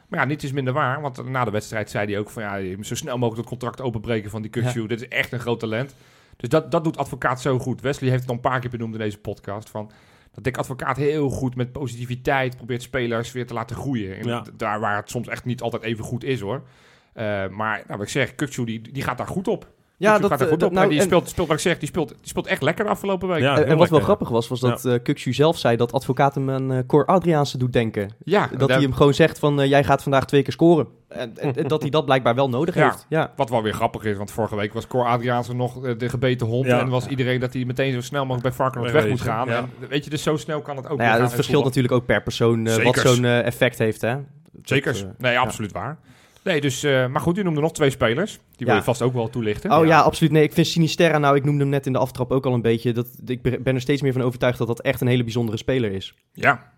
Maar 0.08 0.20
ja, 0.20 0.26
niets 0.26 0.44
is 0.44 0.52
minder 0.52 0.72
waar, 0.72 1.00
want 1.00 1.28
na 1.28 1.44
de 1.44 1.50
wedstrijd 1.50 1.90
zei 1.90 2.06
hij 2.10 2.18
ook 2.18 2.30
van 2.30 2.42
ja, 2.42 2.56
je 2.56 2.76
moet 2.76 2.86
zo 2.86 2.94
snel 2.94 3.18
mogelijk 3.18 3.36
het 3.40 3.48
contract 3.48 3.80
openbreken 3.80 4.30
van 4.30 4.42
die 4.42 4.50
Kutsu. 4.50 4.86
Dit 4.86 5.00
is 5.00 5.08
echt 5.08 5.32
een 5.32 5.40
groot 5.40 5.60
talent. 5.60 5.94
Dus 6.36 6.48
dat, 6.48 6.70
dat 6.70 6.84
doet 6.84 6.96
advocaat 6.96 7.40
zo 7.40 7.58
goed. 7.58 7.80
Wesley 7.80 8.08
heeft 8.10 8.20
het 8.22 8.30
al 8.30 8.36
een 8.36 8.40
paar 8.50 8.60
keer 8.60 8.70
benoemd 8.70 8.92
in 8.94 9.00
deze 9.00 9.18
podcast. 9.18 9.70
Van 9.70 9.90
dat 10.36 10.44
Dick 10.44 10.56
Advocaat 10.56 10.96
heel 10.96 11.30
goed 11.30 11.56
met 11.56 11.72
positiviteit 11.72 12.56
probeert 12.56 12.82
spelers 12.82 13.32
weer 13.32 13.46
te 13.46 13.54
laten 13.54 13.76
groeien. 13.76 14.16
En 14.16 14.26
Ja. 14.26 14.44
Daar 14.56 14.80
waar 14.80 14.96
het 14.96 15.10
soms 15.10 15.28
echt 15.28 15.44
niet 15.44 15.60
altijd 15.60 15.82
even 15.82 16.04
goed 16.04 16.24
is 16.24 16.40
hoor. 16.40 16.62
Eh, 17.12 17.24
maar 17.48 17.76
nou, 17.86 17.98
wat 17.98 18.02
ik 18.02 18.08
zeg, 18.08 18.34
Kukcu 18.34 18.64
die, 18.64 18.80
die 18.92 19.02
gaat 19.02 19.18
daar 19.18 19.26
goed 19.26 19.48
op. 19.48 19.74
ja 19.98 20.18
gaat 20.18 20.28
daar 20.28 20.40
eh, 20.40 20.48
goed 20.48 20.62
op. 20.62 20.72
nou, 20.72 20.88
die 20.88 20.98
en- 20.98 21.04
speelt, 21.04 21.28
speelt, 21.28 21.48
wat 21.48 21.56
ik 21.56 21.62
zeg, 21.62 21.78
die 21.78 21.88
speelt, 21.88 22.08
die 22.08 22.16
speelt 22.22 22.46
echt 22.46 22.62
lekker 22.62 22.84
de 22.84 22.90
afgelopen 22.90 23.28
week. 23.28 23.40
Ja, 23.40 23.58
Ja, 23.58 23.64
en, 23.64 23.76
wat 23.76 23.88
wel 23.88 24.00
grappig 24.00 24.28
was, 24.28 24.48
was 24.48 24.60
dat 24.60 24.84
eh 24.84 24.94
Kuxu 25.02 25.32
zelf 25.32 25.58
zei 25.58 25.76
dat 25.76 25.92
advocaat 25.92 26.34
hem 26.34 26.50
aan 26.50 26.72
eh 26.72 26.78
Cor 26.86 27.06
Adriaanse 27.06 27.58
doet 27.58 27.72
denken. 27.72 28.10
dat 28.50 28.58
daar- 28.58 28.68
hij 28.68 28.80
hem 28.80 28.92
gewoon 28.92 29.14
zegt 29.14 29.38
van, 29.38 29.60
eh, 29.60 29.68
jij 29.68 29.84
gaat 29.84 30.02
vandaag 30.02 30.24
twee 30.26 30.42
keer 30.42 30.52
scoren. 30.52 30.86
En, 31.08 31.36
en- 31.38 31.54
en 31.56 31.68
dat 31.74 31.80
hij 31.82 31.90
dat 31.90 32.04
blijkbaar 32.04 32.34
wel 32.34 32.48
nodig 32.48 32.74
Ja. 32.74 32.84
heeft. 32.84 33.06
Ja. 33.08 33.32
Wat 33.36 33.50
wel 33.50 33.62
weer 33.62 33.72
grappig 33.72 34.04
is, 34.04 34.16
want 34.16 34.30
vorige 34.30 34.56
week 34.56 34.72
was 34.72 34.86
Cor 34.86 35.04
Adriaanse 35.06 35.54
nog 35.54 35.84
eh, 35.84 35.98
de 35.98 36.08
gebeten 36.08 36.46
hond. 36.46 36.66
Ja. 36.66 36.80
En 36.80 36.88
was 36.88 37.06
iedereen 37.06 37.40
dat 37.40 37.52
hij 37.52 37.64
meteen 37.64 37.92
zo 37.92 38.00
snel 38.00 38.20
mogelijk 38.26 38.42
bij 38.42 38.52
Varkenoord 38.52 38.92
weg 38.92 39.08
moet 39.08 39.20
gaan. 39.20 39.48
ja. 39.48 39.56
En 39.58 39.88
weet 39.88 40.04
je, 40.04 40.10
dus 40.10 40.22
zo 40.22 40.36
snel 40.36 40.60
kan 40.60 40.76
het 40.76 40.88
ook 40.88 40.98
Nou 40.98 41.16
ja, 41.16 41.22
het 41.24 41.34
verschilt 41.34 41.64
natuurlijk 41.64 41.94
ook 41.94 42.06
per 42.06 42.22
persoon 42.22 42.66
eh, 42.66 42.84
wat 42.84 42.96
zo'n 42.96 43.24
eh, 43.24 43.44
effect 43.46 43.78
heeft. 43.78 44.00
Hè? 44.00 44.16
Zeker. 44.62 44.92
Dat, 44.92 45.02
eh, 45.02 45.08
nee, 45.18 45.38
absoluut 45.38 45.72
waar. 45.72 45.98
Nee, 46.46 46.60
dus, 46.60 46.82
eh, 46.82 47.06
maar 47.06 47.20
goed, 47.20 47.38
u 47.38 47.42
noemde 47.42 47.60
nog 47.60 47.72
twee 47.72 47.90
spelers. 47.90 48.38
Die 48.56 48.66
wil 48.66 48.76
je 48.76 48.82
vast 48.82 49.02
ook 49.02 49.12
wel 49.12 49.30
toelichten. 49.30 49.72
Oh 49.72 49.86
ja. 49.86 50.00
absoluut. 50.00 50.32
Nee, 50.32 50.42
ik 50.42 50.52
vind 50.52 50.66
Sinisterra, 50.66 51.18
nou, 51.18 51.36
ik 51.36 51.44
noemde 51.44 51.60
hem 51.60 51.68
net 51.68 51.86
in 51.86 51.92
de 51.92 51.98
aftrap 51.98 52.32
ook 52.32 52.46
al 52.46 52.54
een 52.54 52.62
beetje. 52.62 52.92
Dat, 52.92 53.08
ik 53.24 53.42
ben 53.42 53.62
ben 53.62 53.74
er 53.74 53.80
steeds 53.80 54.02
meer 54.02 54.12
van 54.12 54.22
overtuigd 54.22 54.58
dat 54.58 54.66
dat 54.66 54.80
echt 54.80 55.00
een 55.00 55.06
hele 55.06 55.22
bijzondere 55.22 55.58
speler 55.58 55.92
is. 55.92 56.14
ja. 56.32 56.74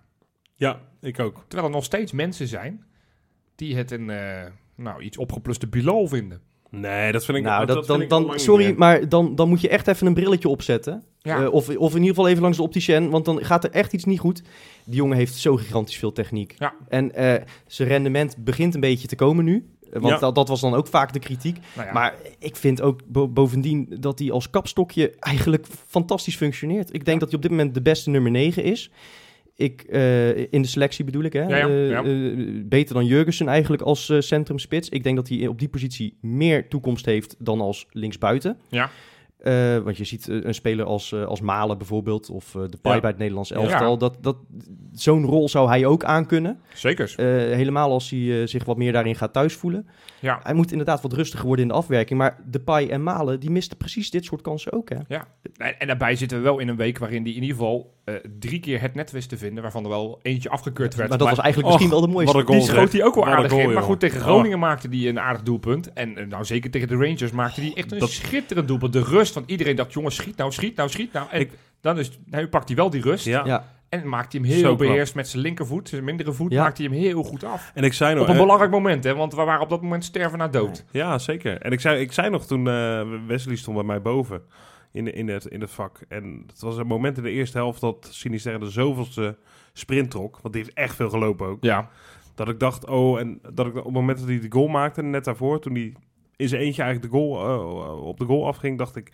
Ja, 0.55 0.81
ik 1.01 1.21
ook. 1.21 1.45
Terwijl 1.49 1.69
er 1.69 1.75
nog 1.75 1.85
steeds 1.85 2.13
mensen 2.13 2.47
zijn 2.47 2.85
die 3.55 3.77
het 3.77 3.91
een 3.91 4.11
eh, 4.11 4.51
nou, 4.75 5.03
iets 5.03 5.17
opgepluste 5.17 5.67
Bilal 5.67 6.07
vinden. 6.07 6.41
Nee, 6.71 7.13
dat 7.13 7.25
vind 7.25 7.39
ik 7.39 7.45
nou, 7.45 7.67
dat, 7.67 7.87
dan, 7.87 8.05
dan, 8.09 8.33
sorry, 8.39 8.65
meer. 8.65 8.79
maar 8.79 9.09
dan, 9.09 9.35
dan 9.35 9.49
moet 9.49 9.61
je 9.61 9.69
echt 9.69 9.87
even 9.89 10.07
een 10.07 10.15
brilletje 10.15 10.49
opzetten. 10.49 11.03
Ja. 11.23 11.43
Eh, 11.43 11.53
of, 11.53 11.69
of 11.77 11.91
in 11.91 11.97
ieder 11.99 12.09
geval 12.15 12.29
even 12.29 12.43
langs 12.43 12.57
de 12.57 12.63
opticien, 12.63 13.11
want 13.11 13.25
dan 13.25 13.45
gaat 13.45 13.65
er 13.65 13.71
echt 13.71 13.93
iets 13.93 14.05
niet 14.05 14.19
goed. 14.21 14.43
Die 14.85 14.95
jongen 14.97 15.17
heeft 15.17 15.35
zo 15.35 15.57
gigantisch 15.57 15.97
veel 15.97 16.13
techniek. 16.13 16.55
Ja. 16.59 16.75
En 16.89 17.15
eh, 17.15 17.43
zijn 17.67 17.89
rendement 17.89 18.37
begint 18.45 18.75
een 18.75 18.81
beetje 18.81 19.09
te 19.09 19.17
komen 19.17 19.45
nu. 19.45 19.69
Eh, 19.93 20.01
Want 20.01 20.15
Ja. 20.15 20.19
dat, 20.19 20.35
dat 20.35 20.49
was 20.49 20.61
dan 20.61 20.75
ook 20.75 20.87
vaak 20.87 21.13
de 21.13 21.19
kritiek. 21.19 21.59
Nou 21.75 21.87
ja, 21.87 21.93
Maar 21.93 22.15
ik 22.39 22.57
vind 22.57 22.83
ook 22.83 23.01
bo- 23.07 23.29
bovendien 23.29 23.97
dat 24.01 24.19
hij 24.19 24.31
als 24.31 24.51
kapstokje 24.51 25.13
eigenlijk 25.19 25.67
fantastisch 25.87 26.37
functioneert. 26.37 26.95
Ik 26.95 27.05
denk 27.05 27.21
dat 27.21 27.29
hij 27.29 27.37
op 27.37 27.43
dit 27.43 27.51
moment 27.51 27.75
de 27.75 27.83
beste 27.83 28.11
nummer 28.11 28.31
9 28.31 28.63
is. 28.65 28.91
Ik, 29.59 29.83
eh, 29.83 30.37
in 30.53 30.63
de 30.63 30.69
selectie 30.69 31.05
bedoel 31.05 31.23
ik, 31.23 31.33
hè? 31.33 31.43
Ja, 31.43 31.57
ja, 31.57 31.69
Eh, 31.69 31.91
ja. 31.91 32.03
eh, 32.03 32.63
beter 32.65 32.95
dan 32.95 33.07
Jurgensen 33.07 33.49
eigenlijk 33.49 33.83
als 33.83 34.13
centrumspits. 34.19 34.89
Ik 34.89 35.03
denk 35.03 35.17
dat 35.17 35.29
hij 35.29 35.47
op 35.47 35.59
die 35.59 35.69
positie 35.69 36.19
meer 36.21 36.69
toekomst 36.69 37.05
heeft 37.07 37.37
dan 37.39 37.61
als 37.61 37.87
linksbuiten. 37.91 38.59
Ja. 38.69 38.91
Eh, 39.39 39.79
want 39.79 39.97
je 39.97 40.05
ziet 40.05 40.29
eh, 40.29 40.37
een 40.43 40.55
speler 40.55 40.85
als, 40.87 41.13
eh, 41.13 41.25
als 41.25 41.41
Malen 41.41 41.79
bijvoorbeeld, 41.79 42.31
of 42.31 42.55
eh, 42.55 42.63
de 42.71 42.77
Pai 42.77 42.95
Ja. 42.95 43.01
bij 43.01 43.11
het 43.11 43.19
Nederlands 43.19 43.49
Ja. 43.49 43.57
elftal. 43.57 43.99
Dat, 43.99 44.17
dat, 44.21 44.37
Zo'n 44.93 45.25
rol 45.25 45.49
zou 45.49 45.69
hij 45.69 45.87
ook 45.87 46.05
aankunnen. 46.05 46.61
Zeker. 46.75 47.15
Eh, 47.17 47.25
helemaal 47.57 47.91
als 47.93 48.11
hij 48.11 48.41
eh, 48.41 48.47
zich 48.47 48.65
wat 48.65 48.77
meer 48.77 48.93
daarin 48.93 49.15
gaat 49.17 49.33
thuisvoelen. 49.33 49.89
Ja. 50.21 50.41
Hij 50.43 50.55
moet 50.55 50.71
inderdaad 50.71 51.01
wat 51.03 51.13
rustiger 51.13 51.47
worden 51.47 51.65
in 51.65 51.71
de 51.71 51.77
afwerking. 51.77 52.19
Maar 52.19 52.39
Depay 52.45 52.89
en 52.89 53.03
Malen, 53.03 53.41
die 53.41 53.51
misten 53.51 53.77
precies 53.77 54.11
dit 54.11 54.25
soort 54.25 54.41
kansen 54.43 54.73
ook. 54.73 54.89
Hè? 54.89 54.97
En, 55.57 55.79
en 55.79 55.87
daarbij 55.87 56.17
zitten 56.17 56.39
we 56.39 56.45
wel 56.45 56.59
in 56.59 56.69
een 56.69 56.77
week 56.77 56.99
waarin 56.99 57.23
die 57.23 57.35
in 57.35 57.43
ieder 57.43 57.57
geval 57.57 57.95
eh, 58.05 58.15
drie 58.39 58.61
keer 58.61 58.81
het 58.81 58.95
net 58.95 59.11
wist 59.11 59.29
te 59.29 59.37
vinden. 59.39 59.63
Waarvan 59.63 59.83
er 59.85 59.89
wel 59.91 60.19
eentje 60.23 60.49
afgekeurd 60.51 60.95
werd. 60.95 61.09
Maar 61.09 61.19
dat 61.19 61.29
was 61.29 61.39
eigenlijk 61.39 61.73
Och, 61.75 61.81
misschien 61.81 62.01
wel 62.01 62.07
de 62.09 62.13
mooiste. 62.15 62.33
wat 62.37 62.43
een 62.43 62.49
goal. 62.49 62.59
die 62.67 62.69
schoot 62.75 62.93
hij 62.93 63.05
ook 63.05 63.15
wel 63.15 63.27
aardig 63.27 63.51
goal, 63.51 63.63
in. 63.63 63.73
Maar 63.73 63.83
goed, 63.83 64.01
tegen 64.01 64.21
Groningen 64.21 64.59
maakte 64.59 64.89
hij 64.89 65.09
een 65.09 65.21
aardig 65.21 65.43
doelpunt. 65.43 65.93
En 65.93 66.29
nou 66.29 66.45
zeker 66.45 66.71
tegen 66.71 66.89
de 66.89 66.95
Rangers 66.95 67.31
maakte 67.31 67.61
hij 67.61 67.73
echt 67.75 67.93
een 67.93 67.99
Dat- 67.99 68.11
schitterend 68.11 68.69
doelpunt. 68.69 68.93
De 68.93 69.03
rust, 69.03 69.28
want 69.35 69.51
iedereen 69.51 69.77
dacht, 69.77 69.93
jongens, 69.93 70.15
schiet 70.17 70.37
nou, 70.37 70.53
schiet 70.53 70.77
nou, 70.77 70.89
schiet 70.89 71.13
nou. 71.13 71.27
En 71.31 71.41
Ik- 71.41 71.53
dan 71.81 71.99
is, 71.99 72.19
nu 72.25 72.49
pakt 72.49 72.69
hij 72.69 72.77
wel 72.77 72.91
die 72.91 73.03
rust. 73.03 73.25
Ja. 73.25 73.45
Ja. 73.47 73.65
En 73.89 74.09
maakt 74.09 74.33
hij 74.33 74.41
hem 74.41 74.51
heel 74.51 74.61
Zo 74.61 74.67
knap. 74.67 74.79
beheerst 74.79 75.15
met 75.15 75.29
zijn 75.29 75.43
linkervoet, 75.43 75.89
zijn 75.89 76.05
mindere 76.05 76.33
voet, 76.33 76.53
Ja. 76.53 76.63
maakt 76.63 76.79
hij 76.79 76.87
hem 76.87 76.97
heel 76.97 77.23
goed 77.23 77.45
af. 77.45 77.71
En 77.75 77.85
ik 77.85 77.93
zei 77.93 78.15
nog... 78.15 78.23
Op 78.23 78.29
een 78.29 78.37
belangrijk 78.37 78.71
moment, 78.71 79.05
hè, 79.05 79.15
want 79.15 79.35
we 79.35 79.43
waren 79.45 79.63
op 79.63 79.69
dat 79.69 79.83
moment 79.83 80.05
sterven 80.05 80.39
naar 80.39 80.51
dood. 80.51 80.85
Ja, 80.91 81.19
zeker. 81.19 81.61
En 81.61 81.73
ik 81.73 81.81
zei, 81.81 82.01
ik 82.01 82.13
zei 82.13 82.31
nog 82.31 82.47
toen 82.47 82.69
eh, 82.69 83.03
Wesley 83.27 83.57
stond 83.57 83.77
bij 83.77 83.87
mij 83.87 84.03
boven 84.03 84.43
in, 84.93 85.15
in, 85.15 85.29
het, 85.29 85.45
in 85.45 85.61
het 85.61 85.71
vak. 85.71 86.01
En 86.09 86.45
het 86.47 86.61
was 86.61 86.77
een 86.77 86.87
moment 86.87 87.17
in 87.17 87.23
de 87.23 87.31
eerste 87.31 87.57
helft 87.59 87.81
dat 87.81 88.09
Sinister 88.11 88.61
de 88.61 88.71
zoveelste 88.71 89.37
sprint 89.73 90.11
trok. 90.11 90.39
Want 90.43 90.55
die 90.55 90.63
heeft 90.63 90.77
echt 90.77 90.95
veel 90.97 91.11
gelopen 91.11 91.47
ook. 91.47 91.59
Ja, 91.65 91.89
Dat 92.35 92.49
ik 92.49 92.61
dacht, 92.61 92.87
oh, 92.87 93.21
en 93.21 93.41
dat 93.53 93.67
ik 93.67 93.77
op 93.77 93.85
het 93.85 93.93
moment 93.95 94.19
dat 94.19 94.29
hij 94.29 94.41
de 94.41 94.47
goal 94.53 94.69
maakte, 94.69 95.03
net 95.03 95.25
daarvoor, 95.25 95.61
toen 95.61 95.75
hij 95.75 95.93
in 96.39 96.49
zijn 96.49 96.61
eentje 96.63 96.83
eigenlijk 96.83 97.13
de 97.13 97.19
goal, 97.19 97.47
eh, 97.49 98.07
op 98.07 98.19
de 98.19 98.25
goal 98.25 98.47
afging, 98.47 98.79
dacht 98.79 98.97
ik, 98.97 99.13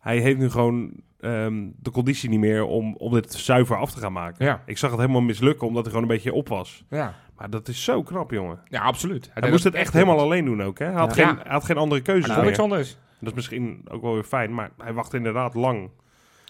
hij 0.00 0.18
heeft 0.18 0.38
nu 0.38 0.50
gewoon 0.50 0.92
ehm, 1.20 1.68
de 1.82 1.90
conditie 1.90 2.28
niet 2.28 2.38
meer 2.40 2.64
om, 2.64 2.94
om 2.96 3.12
dit 3.12 3.32
zuiver 3.32 3.76
af 3.76 3.92
te 3.92 3.98
gaan 3.98 4.12
maken. 4.12 4.44
ja, 4.44 4.62
Ik 4.66 4.78
zag 4.78 4.90
het 4.90 5.00
helemaal 5.00 5.20
mislukken, 5.20 5.66
omdat 5.66 5.82
hij 5.84 5.92
gewoon 5.92 6.08
een 6.08 6.14
beetje 6.14 6.32
op 6.32 6.48
was. 6.48 6.84
ja. 6.90 7.14
Maar 7.36 7.50
dat 7.50 7.68
is 7.68 7.84
zo 7.84 8.02
knap, 8.02 8.30
jongen. 8.30 8.60
ja 8.68 8.80
absoluut. 8.82 9.30
Hij, 9.34 9.50
moest 9.50 9.62
dat 9.62 9.72
het 9.72 9.82
echt 9.82 9.92
helemaal 9.92 10.18
alleen 10.20 10.44
doen 10.44 10.62
ook, 10.62 10.78
hè? 10.78 10.84
Hij 10.84 10.94
had, 10.94 11.14
Ja. 11.14 11.26
geen, 11.26 11.36
hij 11.36 11.52
had 11.52 11.64
geen 11.64 11.76
andere 11.76 12.00
keuze. 12.02 12.26
Hij 12.26 12.36
kon 12.36 12.44
niks 12.44 12.58
anders. 12.58 12.96
Dat 13.18 13.28
is 13.28 13.34
misschien 13.34 13.80
ook 13.90 14.02
wel 14.02 14.14
weer 14.14 14.22
fijn, 14.24 14.54
maar 14.54 14.70
hij 14.78 14.92
wachtte 14.92 15.16
inderdaad 15.16 15.54
lang. 15.54 15.90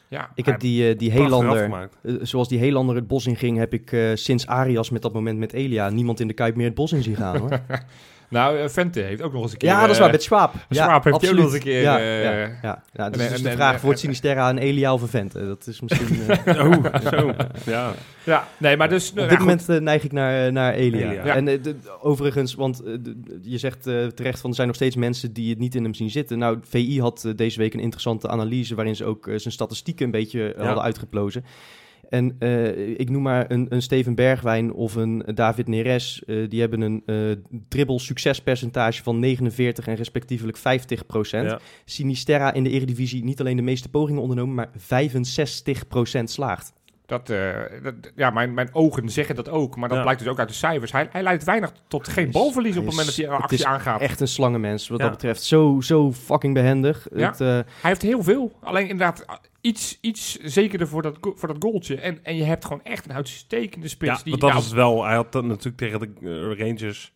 Ja, 0.09 0.31
Ik 0.35 0.47
heb 0.47 0.61
die, 0.61 0.88
eh, 0.88 0.99
die 0.99 1.11
Helander, 1.11 1.91
eh, 2.03 2.14
zoals 2.23 2.49
die 2.49 2.59
Helander 2.59 2.97
het 2.97 3.07
bos 3.07 3.26
in 3.26 3.37
ging, 3.37 3.59
heb 3.59 3.73
ik 3.73 3.97
sinds 4.14 4.47
Arias 4.47 4.91
met 4.91 5.03
dat 5.03 5.12
moment 5.12 5.38
met 5.38 5.53
Elia 5.53 5.88
niemand 5.91 6.21
in 6.21 6.29
de 6.29 6.35
Kuip 6.35 6.57
meer 6.57 6.67
het 6.67 6.75
bos 6.75 6.93
in 6.93 7.03
zien 7.03 7.17
gaan. 7.17 7.37
Hoor. 7.38 7.50
nou, 8.28 8.59
eh, 8.59 8.69
Vente 8.69 9.00
heeft 9.00 9.23
ook 9.23 9.33
nog 9.33 9.43
eens 9.43 9.52
een 9.52 9.59
keer... 9.59 9.69
ja, 9.69 9.81
dat 9.81 9.90
is 9.90 9.95
eh, 9.97 10.02
waar, 10.02 10.11
met 10.11 10.23
Schwab. 10.23 10.54
Ja, 10.69 10.85
Schwab 10.85 11.04
heeft 11.04 11.16
ook 11.16 11.23
nog 11.37 11.45
eens 11.45 11.52
een 11.54 11.61
keer, 11.61 11.81
Ja, 11.81 11.99
eh, 11.99 12.23
ja, 12.25 12.31
ja. 12.62 12.83
ja, 12.93 13.11
dus 13.11 13.23
en- 13.26 13.33
en- 13.35 13.43
de 13.43 13.49
en- 13.49 13.57
vraag, 13.57 13.75
en- 13.75 13.81
wordt 13.85 13.99
Sinisterra 13.99 14.50
een 14.50 14.59
Elia 14.59 14.93
of 14.93 15.02
een 15.02 15.09
Vente? 15.09 15.47
Dat 15.47 15.66
is 15.66 15.81
misschien... 15.81 16.19
eh, 16.45 16.66
Oh, 16.66 16.85
zo. 17.11 17.33
Ja. 17.66 17.93
Ja, 18.25 18.49
nee, 18.59 18.76
maar 18.76 18.88
dus... 18.88 19.09
Op 19.11 19.14
nou 19.16 19.28
dit 19.28 19.38
ja, 19.38 19.45
moment 19.45 19.69
eh, 19.69 19.78
neig 19.81 20.02
ik 20.04 20.12
naar, 20.12 20.47
eh, 20.47 20.52
naar 20.52 20.73
Elia. 20.75 21.11
Elia. 21.11 21.25
Ja. 21.26 21.35
En 21.35 21.49
eh, 21.49 21.62
de- 21.62 21.76
overigens, 22.00 22.54
want 22.54 22.83
eh, 22.83 22.93
je 23.43 23.59
zegt 23.59 23.87
eh, 23.87 24.07
terecht 24.07 24.40
van 24.40 24.49
er 24.50 24.57
zijn 24.57 24.66
nog 24.66 24.76
steeds 24.76 24.97
mensen 24.97 25.33
die 25.33 25.50
het 25.50 25.59
niet 25.59 25.75
in 25.75 25.83
hem 25.83 25.95
zien 25.95 26.11
zitten. 26.11 26.38
Nou, 26.38 26.59
VI 26.69 27.00
had 27.00 27.25
eh, 27.25 27.33
deze 27.37 27.59
week 27.59 27.75
een 27.75 27.81
interessante 27.81 28.28
analyse 28.28 28.75
waarin 28.75 28.97
ze 28.97 29.04
ook 29.04 29.26
eh, 29.28 29.38
zijn 29.38 29.54
statistieken 29.54 30.04
een 30.04 30.11
beetje 30.11 30.52
eh, 30.52 30.59
Ja. 30.61 30.64
hadden 30.66 30.85
uitgeplozen. 30.85 31.45
En 32.09 32.37
eh, 32.39 32.89
ik 32.99 33.11
noem 33.11 33.23
maar 33.23 33.51
een, 33.51 33.67
een 33.69 33.83
Steven 33.83 34.15
Bergwijn 34.15 34.73
of 34.73 34.95
een 34.95 35.23
David 35.35 35.69
Neres. 35.69 36.25
eh, 36.25 36.49
die 36.49 36.61
hebben 36.61 36.81
een 36.81 37.03
eh 37.07 37.17
dribbel 37.69 37.99
succespercentage 37.99 39.03
van 39.03 39.19
49 39.19 39.87
en 39.87 39.95
respectievelijk 39.95 40.57
50 40.57 41.07
procent. 41.07 41.51
Ja. 41.51 41.61
Sinisterra 41.85 42.53
in 42.53 42.65
de 42.65 42.71
Eredivisie 42.71 43.25
niet 43.25 43.41
alleen 43.41 43.57
de 43.57 43.63
meeste 43.63 43.89
pogingen 43.89 44.23
ondernomen, 44.23 44.55
maar 44.55 44.71
65 44.77 45.89
procent 45.89 46.31
slaagt. 46.31 46.73
Dat, 47.07 47.31
eh, 47.31 47.53
dat, 47.83 47.95
ja, 48.17 48.31
mijn, 48.31 48.55
mijn 48.55 48.69
ogen 48.73 49.09
zeggen 49.09 49.35
dat 49.35 49.49
ook, 49.49 49.77
maar 49.77 49.89
dat 49.89 49.97
Ja. 49.97 50.03
blijkt 50.03 50.21
dus 50.23 50.31
ook 50.31 50.39
uit 50.39 50.49
de 50.49 50.55
cijfers. 50.55 50.93
Hij, 50.93 51.09
hij 51.11 51.23
leidt 51.23 51.45
weinig 51.45 51.73
tot 51.89 52.09
geen 52.09 52.31
balverlies 52.31 52.77
op 52.77 52.83
het 52.83 52.91
moment 52.91 53.07
dat 53.07 53.17
hij 53.17 53.25
een 53.27 53.33
het 53.33 53.43
actie 53.43 53.59
is 53.59 53.65
aangaat. 53.65 54.01
Echt 54.01 54.21
een 54.21 54.29
slangenmens 54.29 54.89
wat 54.89 54.99
Ja. 54.99 55.05
dat 55.05 55.13
betreft. 55.15 55.43
Zo, 55.43 55.81
zo 55.81 56.13
fucking 56.13 56.55
behendig. 56.55 57.07
Ja. 57.15 57.31
Het, 57.31 57.41
eh, 57.41 57.49
Hij 57.49 57.65
heeft 57.81 58.03
heel 58.03 58.23
veel. 58.23 58.53
Alleen 58.63 58.89
inderdaad 58.89 59.25
iets, 59.61 59.99
iets 60.01 60.37
zekerder 60.39 60.89
voor 60.89 61.03
dat, 61.03 61.17
voor 61.21 61.49
dat 61.49 61.57
goaltje. 61.61 61.97
En, 62.01 62.19
en 62.25 62.37
je 62.37 62.45
hebt 62.45 62.65
gewoon 62.65 62.85
echt 62.85 63.05
een 63.09 63.15
uitstekende 63.15 63.89
spits. 63.89 64.19
Ja, 64.19 64.25
die, 64.25 64.37
dat 64.39 64.51
ja, 64.51 64.57
is 64.59 64.65
het 64.65 64.73
wel. 64.75 65.05
Hij 65.05 65.15
had 65.15 65.33
dan 65.33 65.47
natuurlijk 65.47 65.77
tegen 65.77 66.01
de 66.01 66.09
eh, 66.23 66.67
Rangers 66.67 67.13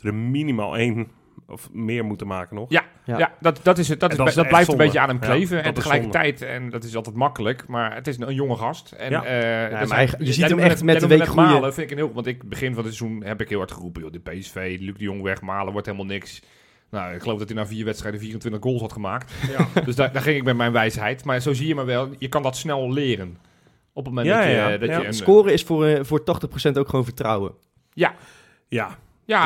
er 0.00 0.14
minimaal 0.14 0.76
één 0.76 1.08
of 1.50 1.68
meer 1.72 2.04
moeten 2.04 2.26
maken 2.26 2.56
nog. 2.56 2.66
Ja, 2.70 2.84
Ja. 3.04 3.18
ja. 3.18 3.32
dat, 3.40 3.60
dat, 3.62 3.78
is 3.78 3.88
het, 3.88 4.00
dat, 4.00 4.10
is, 4.10 4.16
dat 4.16 4.28
is 4.28 4.34
dat 4.34 4.44
echt 4.44 4.52
blijft 4.52 4.70
een 4.72 4.76
beetje 4.76 5.00
aan 5.00 5.08
hem 5.08 5.18
Ja, 5.20 5.26
kleven. 5.26 5.62
en 5.62 5.74
tegelijkertijd, 5.74 6.42
en 6.42 6.70
dat 6.70 6.84
is 6.84 6.96
altijd 6.96 7.16
makkelijk, 7.16 7.66
maar 7.66 7.94
het 7.94 8.06
is 8.06 8.18
een, 8.18 8.28
een 8.28 8.34
jonge 8.34 8.56
gast. 8.56 8.92
En, 8.92 9.10
Ja. 9.10 9.24
eh, 9.24 9.70
maar 9.70 9.80
er 9.80 9.88
hij- 9.94 10.04
je 10.18 10.24
jij 10.24 10.32
ziet 10.32 10.48
hem 10.48 10.58
echt 10.58 10.82
met 10.84 10.94
de 10.94 11.00
noemde 11.00 11.16
week 11.18 11.26
groeien. 11.28 11.50
Malen, 11.50 11.74
vind 11.74 11.90
ik 11.90 11.98
een 11.98 12.04
heel, 12.04 12.12
want 12.14 12.26
ik 12.26 12.48
begin 12.48 12.74
van 12.74 12.84
het 12.84 12.94
seizoen 12.94 13.22
heb 13.24 13.40
ik 13.40 13.48
heel 13.48 13.58
hard 13.58 13.72
geroepen, 13.72 14.02
joh, 14.02 14.12
de 14.12 14.18
PSV, 14.18 14.76
Luc 14.80 14.94
de 14.96 15.04
Jong 15.04 15.22
weg, 15.22 15.40
Malen 15.40 15.72
wordt 15.72 15.86
helemaal 15.86 16.08
niks. 16.08 16.42
Nou, 16.90 17.14
ik 17.14 17.22
geloof 17.22 17.38
dat 17.38 17.48
hij 17.48 17.56
na 17.56 17.66
vier 17.66 17.84
wedstrijden 17.84 18.20
24 18.20 18.62
goals 18.62 18.80
had 18.80 18.92
gemaakt. 18.92 19.32
dus 19.84 19.94
daar, 19.96 20.12
daar 20.12 20.22
ging 20.22 20.36
ik 20.36 20.44
met 20.44 20.56
mijn 20.56 20.72
wijsheid. 20.72 21.24
Maar 21.24 21.40
zo 21.40 21.52
zie 21.52 21.66
je 21.66 21.74
maar 21.74 21.86
wel, 21.86 22.08
je 22.18 22.28
kan 22.28 22.42
dat 22.42 22.56
snel 22.56 22.92
leren. 22.92 23.38
Op 23.92 24.04
het 24.04 24.14
moment 24.14 24.26
Ja, 24.26 24.36
dat 24.40 24.44
je, 24.50 24.50
ja, 24.54 24.76
dat 24.78 24.88
ja. 24.88 24.98
je 25.00 25.06
een... 25.06 25.14
scoren 25.14 25.52
is 25.52 25.62
voor, 25.62 25.86
eh, 25.86 26.04
voor 26.04 26.20
80% 26.24 26.78
ook 26.78 26.88
gewoon 26.88 27.04
vertrouwen. 27.04 27.52
Ja, 27.92 28.14
Ja, 28.68 28.98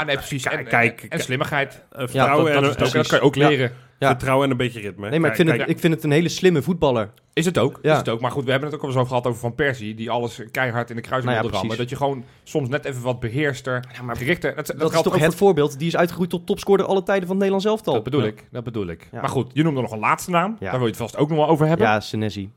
nee, 0.05 0.17
precies. 0.17 0.45
En, 0.45 0.65
Kijk, 0.65 1.03
en, 1.03 1.09
kijk. 1.09 1.23
slimigheid. 1.23 1.85
eh, 1.93 1.99
vertrouwen, 1.99 2.53
dat, 2.53 2.63
dat, 2.63 2.63
en, 2.63 2.87
ook, 2.87 2.93
dat 2.93 3.07
kan 3.07 3.19
je 3.19 3.25
ook 3.25 3.35
Ja. 3.35 3.49
leren. 3.49 3.73
Ja. 3.99 4.09
vertrouwen 4.11 4.45
en 4.45 4.51
een 4.51 4.57
beetje 4.57 4.81
ritme. 4.81 5.09
Nee, 5.11 5.21
maar 5.21 5.31
ik 5.31 5.37
Kijk, 5.37 5.49
vind, 5.49 5.61
het, 5.61 5.71
ik 5.71 5.79
vind 5.79 5.95
het 5.95 6.05
een 6.05 6.11
hele 6.11 6.29
slimme 6.29 6.63
voetballer. 6.63 7.11
Is 7.33 7.45
het 7.45 7.59
ook, 7.59 7.79
Ja. 7.83 7.93
is 7.93 7.99
het 7.99 8.09
ook. 8.09 8.21
Maar 8.21 8.31
goed, 8.31 8.45
we 8.45 8.51
hebben 8.51 8.69
het 8.69 8.77
ook 8.79 8.83
al 8.85 8.89
eens 8.89 8.99
over 8.99 9.09
gehad 9.11 9.27
over 9.27 9.41
Van 9.41 9.55
Persie, 9.55 9.95
die 9.95 10.11
alles 10.11 10.41
keihard 10.51 10.91
in 10.91 10.97
de 10.97 11.03
kruising 11.03 11.33
Nou 11.33 11.45
ja, 11.45 11.51
wilde 11.51 11.57
rammen. 11.57 11.77
precies. 11.77 11.99
Dat 11.99 11.99
je 11.99 12.05
gewoon 12.05 12.25
soms 12.43 12.69
net 12.69 12.85
even 12.85 13.03
wat 13.03 13.21
beheerster, 13.21 13.85
Ja, 13.97 14.03
maar 14.03 14.17
gerichter... 14.17 14.55
Dat, 14.57 14.67
dat, 14.67 14.79
dat 14.79 14.93
is 14.95 15.03
toch 15.03 15.13
het 15.15 15.23
voor- 15.25 15.33
voorbeeld. 15.33 15.79
Die 15.79 15.87
is 15.89 15.97
uitgegroeid 15.97 16.31
tot 16.31 16.47
topscorer 16.47 16.85
alle 16.85 17.03
tijden 17.03 17.27
van 17.27 17.37
het 17.37 17.45
Nederlands 17.45 17.65
elftal. 17.67 17.95
Dat 17.95 18.05
bedoel 18.05 18.21
Ja. 18.21 18.27
ik, 18.27 18.45
dat 18.51 18.65
bedoel 18.65 18.87
ik. 18.87 19.09
Ja. 19.13 19.21
Maar 19.21 19.31
goed, 19.31 19.51
je 19.53 19.63
noemde 19.63 19.81
nog 19.81 19.93
een 19.93 19.99
laatste 19.99 20.31
naam. 20.31 20.51
Ja. 20.51 20.65
Daar 20.71 20.71
wil 20.73 20.81
je 20.81 20.87
het 20.87 20.97
vast 20.97 21.17
ook 21.17 21.29
nog 21.29 21.39
wel 21.39 21.49
over 21.49 21.67
hebben. 21.67 21.87
Ja, 21.87 22.01
Senesi. 22.01 22.51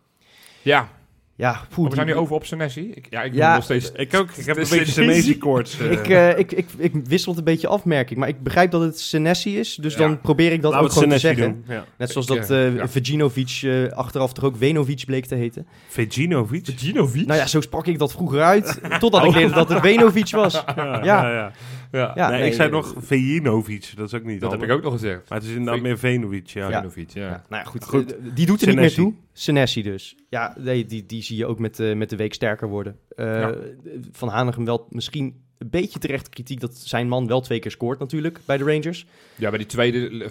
Ja. 0.62 0.90
Ja, 1.38 1.62
poeh, 1.70 1.90
we 1.90 1.96
zijn 1.96 2.08
nu 2.08 2.14
over 2.16 2.36
op 2.36 2.46
Senesi. 2.46 2.92
Ik, 2.94 3.08
ja, 3.10 3.24
ik 3.24 3.34
Ja, 3.34 3.54
nog 3.56 3.64
steeds... 3.64 3.92
Ik 3.92 4.16
ook. 4.16 4.32
Ik 4.38 4.46
heb 4.46 4.58
een 4.58 4.68
beetje 4.70 4.86
Senesi. 4.86 5.38
Koorts. 5.38 5.78
eh. 5.80 5.92
Ik, 5.92 6.08
eh, 6.08 6.38
ik, 6.38 6.52
ik, 6.52 6.68
ik 6.78 6.94
wissel 7.06 7.30
het 7.32 7.40
een 7.40 7.46
beetje 7.46 7.68
af, 7.68 7.86
merk 7.86 8.12
ik. 8.12 8.18
Maar 8.18 8.28
ik 8.28 8.44
begrijp 8.44 8.72
dat 8.72 8.82
het 8.82 9.00
Senesi 9.00 9.60
is. 9.60 9.76
Dus 9.76 9.94
Ja. 9.94 10.00
dan 10.00 10.22
probeer 10.22 10.52
ik 10.52 10.62
dat 10.62 10.74
ook 10.74 10.92
gewoon 10.92 11.10
te 11.10 11.18
zeggen. 11.18 11.64
Ja. 11.68 11.86
Net 11.98 12.12
zoals 12.12 12.28
dat 12.28 12.48
ja. 12.48 12.88
Vejinovic 12.88 13.60
eh, 13.64 13.88
achteraf 13.88 14.34
toch 14.34 14.44
ook 14.44 14.58
Venovic 14.58 15.06
bleek 15.06 15.26
te 15.26 15.36
heten. 15.36 15.68
Vejinovic. 15.88 16.70
Ginovic? 16.76 17.28
Nou 17.28 17.40
ja, 17.40 17.48
zo 17.48 17.62
sprak 17.62 17.88
ik 17.88 18.00
dat 18.00 18.12
vroeger 18.12 18.42
uit. 18.42 18.80
Totdat 19.00 19.24
ik 19.24 19.34
leerde 19.34 19.54
dat 19.54 19.70
het 19.70 19.80
Venovic 19.80 20.30
was. 20.30 20.54
Ja, 20.54 21.04
Ja. 21.04 21.32
ja. 21.32 21.52
Ja, 21.92 22.12
Ja, 22.16 22.30
nee, 22.30 22.40
nee, 22.40 22.50
ik 22.50 22.56
zei 22.56 22.70
nog 22.70 22.94
Vejinovic. 22.98 23.92
Dat 23.96 24.08
is 24.08 24.14
ook 24.14 24.24
niet 24.24 24.42
dat 24.42 24.52
heb 24.52 24.64
ik 24.64 24.72
ook 24.72 24.84
nog 24.84 24.94
gezegd. 24.94 25.30
Maar 25.30 25.38
het 25.38 25.48
is 25.48 25.54
inderdaad 25.56 25.82
meer 25.82 25.98
Venovic, 25.98 26.48
ja. 26.48 26.70
Ja. 26.70 26.78
Ginovic, 26.78 27.10
ja. 27.10 27.22
Ja, 27.22 27.44
nou 27.50 27.64
ja, 27.64 27.70
goed. 27.70 27.84
Goed. 27.84 28.16
die 28.34 28.46
doet 28.46 28.62
er 28.62 28.68
niet 28.68 28.76
meer 28.76 28.94
toe. 28.94 29.14
Senesi 29.34 29.82
dus. 29.82 30.16
Ja, 30.30 30.56
nee, 30.58 30.86
die, 30.86 31.06
die 31.06 31.22
zie 31.28 31.38
je 31.38 31.46
ook 31.46 31.60
met, 31.60 31.80
eh, 31.80 31.96
met 31.96 32.10
de 32.10 32.16
week 32.16 32.34
sterker 32.34 32.68
worden. 32.68 32.98
Eh, 33.16 33.26
Ja. 33.40 33.54
Van 34.12 34.28
Hanegem 34.30 34.66
wel 34.66 34.88
misschien 34.90 35.46
een 35.58 35.70
beetje 35.70 36.00
terecht 36.00 36.30
kritiek 36.30 36.60
dat 36.60 36.76
zijn 36.78 37.08
man 37.08 37.28
wel 37.28 37.42
twee 37.42 37.60
keer 37.60 37.72
scoort 37.72 38.00
natuurlijk 38.00 38.40
bij 38.46 38.58
de 38.58 38.64
Rangers. 38.64 39.06
Ja, 39.36 39.50
bij 39.50 39.58
die 39.58 39.68
tweede 39.68 40.24
eh, 40.24 40.30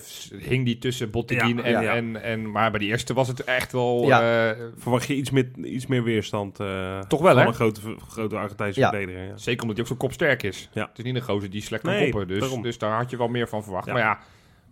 hing 0.49 0.65
die 0.65 0.79
tussen 0.79 1.11
Botteguin 1.11 1.57
Ja, 1.57 1.63
en, 1.63 1.83
ja. 1.83 1.95
En, 1.95 2.23
en... 2.23 2.51
Maar 2.51 2.71
bij 2.71 2.81
die 2.81 2.89
eerste 2.89 3.15
was 3.15 3.29
het 3.29 3.45
echt 3.45 3.73
wel... 3.73 4.07
Ja. 4.07 4.51
eh, 4.51 4.63
Verwacht 4.77 5.07
je 5.07 5.15
iets 5.15 5.31
meer, 5.31 5.49
iets 5.65 5.87
meer 5.87 6.03
weerstand 6.03 6.61
eh, 6.61 7.01
Toch 7.01 7.21
wel, 7.21 7.33
van 7.33 7.41
hè? 7.43 7.47
een 7.49 7.55
grote, 7.55 7.81
grote 8.09 8.37
Argentijnse 8.37 8.81
Ja. 8.81 8.91
verdediger. 8.91 9.25
Ja. 9.27 9.37
Zeker 9.37 9.61
omdat 9.63 9.77
hij 9.77 9.87
ook 9.87 9.93
zo 9.93 9.97
kopsterk 10.07 10.43
is. 10.43 10.69
Ja. 10.73 10.87
Het 10.89 10.99
is 10.99 11.05
niet 11.05 11.15
een 11.15 11.23
gozer 11.23 11.51
die 11.51 11.63
slecht 11.63 11.83
kan 11.83 11.93
Nee, 11.93 12.11
koppen. 12.11 12.29
Dus, 12.29 12.39
daarom. 12.41 12.63
dus 12.63 12.79
daar 12.79 12.97
had 12.97 13.11
je 13.11 13.17
wel 13.17 13.29
meer 13.29 13.49
van 13.49 13.63
verwacht. 13.63 13.87
Ja. 13.87 13.93
Maar 13.93 14.03
ja, 14.03 14.19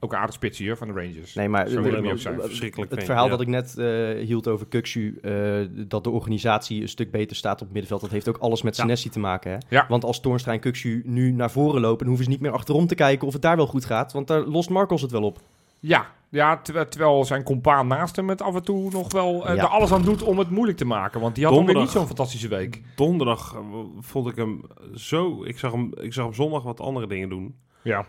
ook 0.05 0.13
een 0.13 0.19
aardig 0.19 0.35
spits 0.35 0.59
hier 0.59 0.77
van 0.77 0.87
de 0.89 0.93
Rangers. 0.95 1.35
Nee, 1.35 1.49
maar 1.49 1.65
de- 1.65 2.17
zijn. 2.17 2.35
het 2.35 2.45
Verschrikkelijk 2.47 2.91
Het 2.91 3.05
verhaal 3.05 3.25
ja. 3.25 3.31
dat 3.31 3.41
ik 3.41 3.47
net 3.47 3.79
eh, 3.79 3.87
hield 4.27 4.49
over 4.49 4.67
Kukshu, 4.67 5.19
eh, 5.23 5.33
dat 5.71 6.05
de 6.05 6.11
organisatie 6.11 6.83
een 6.83 6.89
stuk 6.89 7.11
beter 7.11 7.37
staat 7.37 7.53
op 7.55 7.59
het 7.61 7.69
middenveld, 7.71 8.01
dat 8.01 8.11
heeft 8.11 8.29
ook 8.29 8.39
alles 8.39 8.63
met 8.63 8.77
Ja. 8.77 8.83
Senesi 8.83 9.09
te 9.09 9.19
maken. 9.19 9.51
Hè? 9.51 9.59
Ja. 9.69 9.87
Want 9.89 10.05
als 10.05 10.21
Toornstra 10.21 10.53
en 10.53 10.61
Kukshu 10.61 11.03
nu 11.07 11.31
naar 11.31 11.51
voren 11.51 11.81
lopen, 11.81 11.99
dan 11.99 12.07
hoeven 12.07 12.25
ze 12.25 12.31
niet 12.31 12.41
meer 12.41 12.53
achterom 12.53 12.87
te 12.87 12.95
kijken 12.95 13.27
of 13.27 13.33
het 13.33 13.43
daar 13.43 13.57
wel 13.57 13.67
goed 13.67 13.85
gaat, 13.85 14.13
want 14.13 14.27
daar 14.27 14.41
lost 14.41 14.71
Marcos 14.71 15.03
het 15.03 15.11
wel 15.11 15.23
op. 15.23 15.39
Ja, 15.81 16.07
ja 16.29 16.57
terwijl, 16.57 16.89
terwijl 16.89 17.25
zijn 17.25 17.43
compaan 17.43 17.87
naast 17.87 18.17
hem 18.17 18.29
het 18.29 18.43
af 18.43 18.55
en 18.55 18.63
toe 18.63 18.91
nog 18.91 19.13
wel 19.13 19.47
eh, 19.47 19.57
Ja. 19.57 19.63
er 19.63 19.69
alles 19.69 19.93
aan 19.93 20.03
doet 20.03 20.23
om 20.23 20.39
het 20.39 20.51
moeilijk 20.51 20.79
te 20.79 20.85
maken. 20.87 21.21
Want 21.21 21.35
die 21.35 21.45
had 21.45 21.53
ook 21.53 21.59
weer 21.59 21.67
Donderdag. 21.75 21.95
niet 21.95 22.03
zo'n 22.03 22.17
fantastische 22.17 22.49
week. 22.49 22.83
Donderdag 22.97 23.57
vond 24.01 24.29
ik 24.29 24.37
hem 24.37 24.63
zo... 24.95 25.45
Ik 25.45 25.59
zag 25.59 25.73
hem, 25.73 25.91
ik 26.01 26.13
zag 26.13 26.25
hem 26.25 26.35
zondag 26.35 26.63
wat 26.63 26.81
andere 26.81 27.07
dingen 27.07 27.29
doen. 27.29 27.55
Ja. 27.83 28.07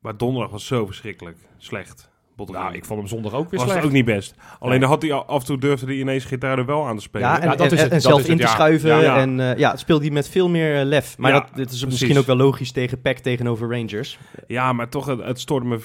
Maar 0.00 0.16
donderdag 0.16 0.50
was 0.50 0.66
zo 0.66 0.86
verschrikkelijk 0.86 1.36
slecht. 1.58 2.14
Botteguin. 2.36 2.64
Nou, 2.64 2.76
ik 2.76 2.84
vond 2.84 2.98
hem 2.98 3.08
zondag 3.08 3.32
ook 3.32 3.50
weer 3.50 3.60
was 3.60 3.62
slecht. 3.68 3.76
het 3.76 3.84
ook 3.86 3.92
niet 3.92 4.04
best. 4.04 4.34
Alleen 4.58 4.70
Nee. 4.70 4.78
dan 4.78 4.88
had 4.88 5.02
hij 5.02 5.12
af 5.12 5.40
en 5.40 5.46
toe 5.46 5.58
durfde 5.58 5.86
hij 5.86 5.94
ineens 5.94 6.24
gitaar 6.24 6.58
er 6.58 6.66
wel 6.66 6.86
aan 6.86 6.96
te 6.96 7.02
spelen. 7.02 7.28
Ja, 7.28 7.40
en, 7.40 7.48
Ja, 7.48 7.56
dat 7.56 7.66
en, 7.66 7.72
is 7.72 7.80
het, 7.80 7.80
en 7.82 7.88
dat 7.90 8.02
zelf 8.02 8.16
is 8.20 8.22
het, 8.22 8.30
in 8.32 8.36
te 8.36 8.42
ja. 8.42 8.48
schuiven. 8.48 8.88
Ja, 8.88 9.00
ja. 9.00 9.16
En 9.16 9.40
eh, 9.40 9.58
ja, 9.58 9.70
het 9.70 9.80
speelt 9.80 10.00
hij 10.00 10.10
met 10.10 10.28
veel 10.28 10.48
meer 10.48 10.78
eh, 10.80 10.84
lef. 10.84 11.18
Maar 11.18 11.30
Ja, 11.32 11.40
dat, 11.40 11.48
dit 11.48 11.58
is 11.58 11.64
precies. 11.66 11.84
misschien 11.86 12.18
ook 12.18 12.26
wel 12.26 12.36
logisch 12.36 12.72
tegen 12.72 13.00
PEC 13.00 13.18
tegenover 13.18 13.70
Rangers. 13.70 14.18
Ja, 14.46 14.72
maar 14.72 14.88
toch, 14.88 15.06
het, 15.06 15.22
het, 15.24 15.40
stoorde 15.40 15.66
me, 15.66 15.78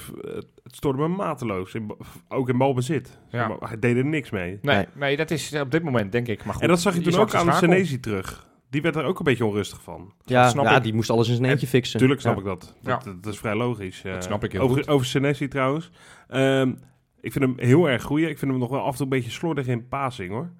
het 0.64 0.76
stoorde 0.76 1.00
me 1.02 1.08
mateloos. 1.08 1.74
In, 1.74 1.92
ook 2.28 2.50
in 2.50 2.58
balbezit. 2.58 3.20
Ja. 3.30 3.48
Maar 3.48 3.70
hij 3.70 3.80
deed 3.80 3.96
er 3.98 4.06
niks 4.06 4.30
mee. 4.30 4.60
Nee, 4.62 4.76
Nee. 4.76 4.86
nee, 4.96 5.18
dat 5.18 5.32
is 5.32 5.54
op 5.54 5.72
dit 5.72 5.84
moment 5.84 6.12
denk 6.12 6.28
ik. 6.28 6.44
Maar 6.46 6.54
goed, 6.54 6.64
en 6.64 6.70
dat 6.70 6.82
zag 6.82 6.94
je 6.96 7.02
toen 7.02 7.20
ook 7.20 7.34
aan. 7.34 7.54
Senesi 7.54 8.00
terug. 8.00 8.50
Die 8.72 8.82
werd 8.82 8.96
er 8.96 9.04
ook 9.04 9.18
een 9.20 9.24
beetje 9.26 9.46
onrustig 9.46 9.82
van. 9.82 10.14
Ja, 10.26 10.50
snap 10.50 10.66
ja 10.66 10.76
ik. 10.78 10.84
die 10.84 10.94
moest 10.94 11.10
alles 11.10 11.30
in 11.30 11.36
zijn 11.36 11.50
eentje 11.52 11.68
fixen. 11.68 12.00
Tuurlijk 12.00 12.22
snap 12.22 12.34
Ja. 12.34 12.40
ik 12.40 12.46
dat. 12.46 12.76
Ja. 12.82 12.98
Dat, 13.04 13.24
dat 13.24 13.34
is 13.34 13.40
vrij 13.40 13.56
logisch. 13.56 14.02
Dat 14.02 14.16
Eh, 14.16 14.22
snap 14.22 14.44
ik 14.44 14.52
heel 14.52 14.62
over, 14.62 14.76
goed. 14.78 14.88
Over 14.88 15.06
Senesi 15.06 15.48
trouwens. 15.48 15.92
Ehm, 16.28 16.74
ik 17.22 17.32
vind 17.32 17.46
hem 17.46 17.54
heel 17.58 17.90
erg 17.90 18.04
goed. 18.04 18.20
Ik 18.20 18.38
vind 18.38 18.52
hem 18.52 18.60
nog 18.60 18.70
wel 18.70 18.80
af 18.82 18.92
en 18.92 18.96
toe 18.96 19.04
een 19.04 19.10
beetje 19.10 19.32
slordig 19.32 19.68
in 19.68 19.88
passing 19.88 20.30
hoor. 20.30 20.52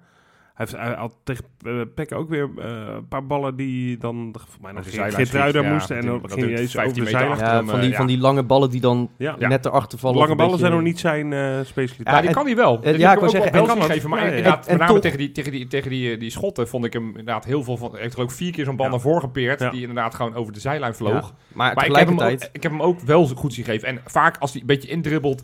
Hij, 0.54 0.66
heeft, 0.70 0.82
hij 0.84 0.94
had 0.94 1.14
tegen 1.24 1.44
uh, 1.66 1.80
Peck 1.94 2.12
ook 2.12 2.28
weer 2.28 2.48
eh, 2.58 2.66
een 2.94 3.08
paar 3.08 3.26
ballen 3.26 3.56
die 3.56 3.96
dan 3.96 4.34
voor 4.48 4.72
mij 4.72 4.82
Geertruida 5.10 5.60
ja, 5.60 5.72
moesten. 5.72 5.96
En 5.96 6.06
dan 6.06 6.20
ging 6.30 6.40
hij 6.42 6.50
eens 6.50 6.76
over 6.76 6.80
15 6.80 7.04
de 7.04 7.10
zijlijn. 7.10 7.30
achter. 7.32 7.46
Ja, 7.46 7.64
van, 7.64 7.80
die, 7.80 7.90
eh, 7.90 7.96
van 7.96 8.06
die 8.06 8.18
lange 8.18 8.42
ballen 8.42 8.70
die 8.70 8.80
dan 8.80 9.10
net 9.38 9.64
erachter 9.66 9.98
vallen. 9.98 10.18
Lange 10.18 10.34
ballen 10.34 10.58
zijn 10.58 10.72
nog 10.72 10.82
niet 10.82 10.98
zijn 10.98 11.32
eh 11.32 11.58
specialiteit. 11.64 12.08
Ja, 12.08 12.14
Ja, 12.16 12.20
die 12.20 12.30
kan 12.30 12.44
hij 12.46 12.56
wel. 12.56 12.76
eh, 12.76 12.82
Dat 12.82 12.84
ja, 12.84 12.90
heb 12.90 13.00
ik 13.00 13.04
wou 13.04 13.14
ook 13.14 13.20
wel 13.20 13.30
zeggen, 13.30 13.52
en 13.52 13.66
wel 13.66 13.76
kan- 13.76 13.82
gegeven, 13.84 14.10
maar 14.10 14.26
inderdaad, 14.26 14.68
met 14.68 14.78
name 14.78 14.98
tegen, 14.98 15.18
die, 15.18 15.32
tegen, 15.32 15.52
die, 15.52 15.66
tegen 15.66 15.90
die, 15.90 16.16
die 16.16 16.30
schotten 16.30 16.68
vond 16.68 16.84
ik 16.84 16.92
hem 16.92 17.06
inderdaad 17.08 17.44
heel 17.44 17.62
veel 17.62 17.76
van. 17.76 17.92
Hij 17.92 18.00
heeft 18.00 18.14
er 18.16 18.22
ook 18.22 18.30
vier 18.30 18.52
keer 18.52 18.64
zo'n 18.64 18.76
bal 18.76 18.88
naar 18.88 19.00
voren 19.00 19.20
gepeerd, 19.20 19.70
die 19.70 19.80
inderdaad 19.80 20.14
gewoon 20.14 20.34
over 20.34 20.52
de 20.52 20.60
zijlijn 20.60 20.94
vloog. 20.94 21.34
Maar 21.52 21.86
ik 21.86 21.96
heb, 21.96 22.06
hem 22.08 22.20
ook, 22.20 22.30
ik 22.52 22.62
heb 22.62 22.72
hem 22.72 22.82
ook 22.82 23.00
wel 23.00 23.26
goed 23.26 23.52
zien 23.54 23.64
geven. 23.64 23.88
En 23.88 24.00
vaak 24.06 24.36
als 24.38 24.52
hij 24.52 24.60
een 24.60 24.66
beetje 24.66 24.88
indribbelt 24.88 25.42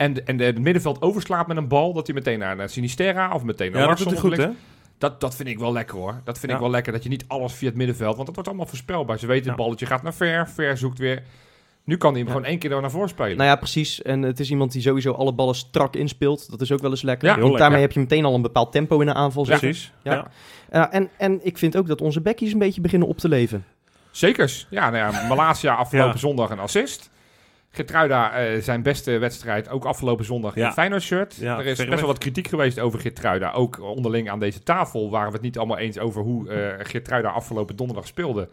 en, 0.00 0.26
en 0.26 0.36
de, 0.36 0.44
het 0.44 0.58
middenveld 0.58 1.02
overslaat 1.02 1.46
met 1.46 1.56
een 1.56 1.68
bal, 1.68 1.92
dat 1.92 2.06
hij 2.06 2.14
meteen 2.16 2.38
naar, 2.38 2.56
naar 2.56 2.68
Sinisterra 2.68 3.34
of 3.34 3.42
meteen 3.44 3.72
naar 3.72 3.80
ja, 3.80 3.86
dat 3.88 3.98
Larsson 4.04 4.20
goed 4.20 4.36
hè? 4.36 4.48
Dat, 4.98 5.20
dat 5.20 5.36
vind 5.36 5.48
ik 5.48 5.58
wel 5.58 5.72
lekker 5.72 5.96
hoor. 5.96 6.20
Dat 6.24 6.38
vind 6.38 6.50
Ja. 6.50 6.56
ik 6.56 6.62
wel 6.62 6.70
lekker 6.72 6.92
dat 6.92 7.02
je 7.02 7.08
niet 7.08 7.24
alles 7.28 7.52
via 7.52 7.68
het 7.68 7.76
middenveld, 7.76 8.14
want 8.14 8.26
dat 8.26 8.34
wordt 8.34 8.48
allemaal 8.50 8.66
voorspelbaar. 8.66 9.18
Ze 9.18 9.26
weten 9.26 9.44
Ja. 9.44 9.50
het 9.50 9.58
balletje 9.60 9.86
gaat 9.86 10.02
naar 10.02 10.14
ver, 10.14 10.48
ver 10.48 10.76
zoekt 10.76 10.98
weer. 10.98 11.22
Nu 11.84 11.96
kan 11.96 12.10
hij 12.10 12.18
hem 12.18 12.28
Ja. 12.28 12.34
gewoon 12.34 12.48
één 12.50 12.58
keer 12.58 12.70
door 12.70 12.80
naar 12.80 12.90
voren 12.90 13.08
spelen. 13.08 13.36
Nou 13.36 13.48
ja, 13.48 13.56
precies. 13.56 14.02
En 14.02 14.22
het 14.22 14.40
is 14.40 14.50
iemand 14.50 14.72
die 14.72 14.82
sowieso 14.82 15.12
alle 15.12 15.32
ballen 15.32 15.54
strak 15.54 15.96
inspeelt. 15.96 16.50
Dat 16.50 16.60
is 16.60 16.72
ook 16.72 16.80
wel 16.80 16.90
eens 16.90 17.02
lekker. 17.02 17.28
Ja, 17.28 17.32
Want 17.38 17.44
daarmee 17.58 17.60
lekker. 17.80 17.80
heb 17.80 17.92
je 17.92 18.00
meteen 18.00 18.24
al 18.24 18.34
een 18.34 18.42
bepaald 18.42 18.72
tempo 18.72 19.00
in 19.00 19.06
de 19.06 19.14
aanval. 19.14 19.44
zitten. 19.44 19.68
Precies. 19.68 19.92
Ja. 20.02 20.12
Ja. 20.14 20.30
Ja, 20.72 20.92
en, 20.92 21.08
en 21.16 21.40
ik 21.42 21.58
vind 21.58 21.76
ook 21.76 21.86
dat 21.86 22.00
onze 22.00 22.20
bekkies 22.20 22.52
een 22.52 22.58
beetje 22.58 22.80
beginnen 22.80 23.08
op 23.08 23.18
te 23.18 23.28
leven. 23.28 23.64
Zekers. 24.10 24.66
Ja, 24.70 24.90
nou 24.90 25.12
ja, 25.14 25.26
Malasia 25.28 25.74
afgelopen 25.74 26.12
Ja. 26.12 26.18
zondag 26.18 26.50
een 26.50 26.58
assist. 26.58 27.09
Getruida 27.72 28.32
eh, 28.32 28.60
zijn 28.62 28.82
beste 28.82 29.18
wedstrijd, 29.18 29.68
ook 29.68 29.84
afgelopen 29.84 30.24
zondag 30.24 30.54
in 30.54 30.60
Ja. 30.60 30.66
een 30.66 30.72
Feyenoord 30.72 31.02
shirt. 31.02 31.36
Ja, 31.36 31.58
er 31.58 31.66
is 31.66 31.76
best 31.78 31.88
wel 31.98 32.06
wat 32.06 32.18
kritiek 32.18 32.48
geweest 32.48 32.78
over 32.78 33.00
Getruida. 33.00 33.52
Ook 33.52 33.80
onderling 33.80 34.30
aan 34.30 34.38
deze 34.40 34.62
tafel 34.62 35.10
waren 35.10 35.26
we 35.28 35.32
het 35.34 35.42
niet 35.42 35.58
allemaal 35.58 35.78
eens 35.78 35.98
over 35.98 36.22
hoe 36.22 36.48
eh 36.50 36.84
Getruida 36.86 37.28
afgelopen 37.28 37.76
donderdag 37.76 38.06
speelde. 38.06 38.48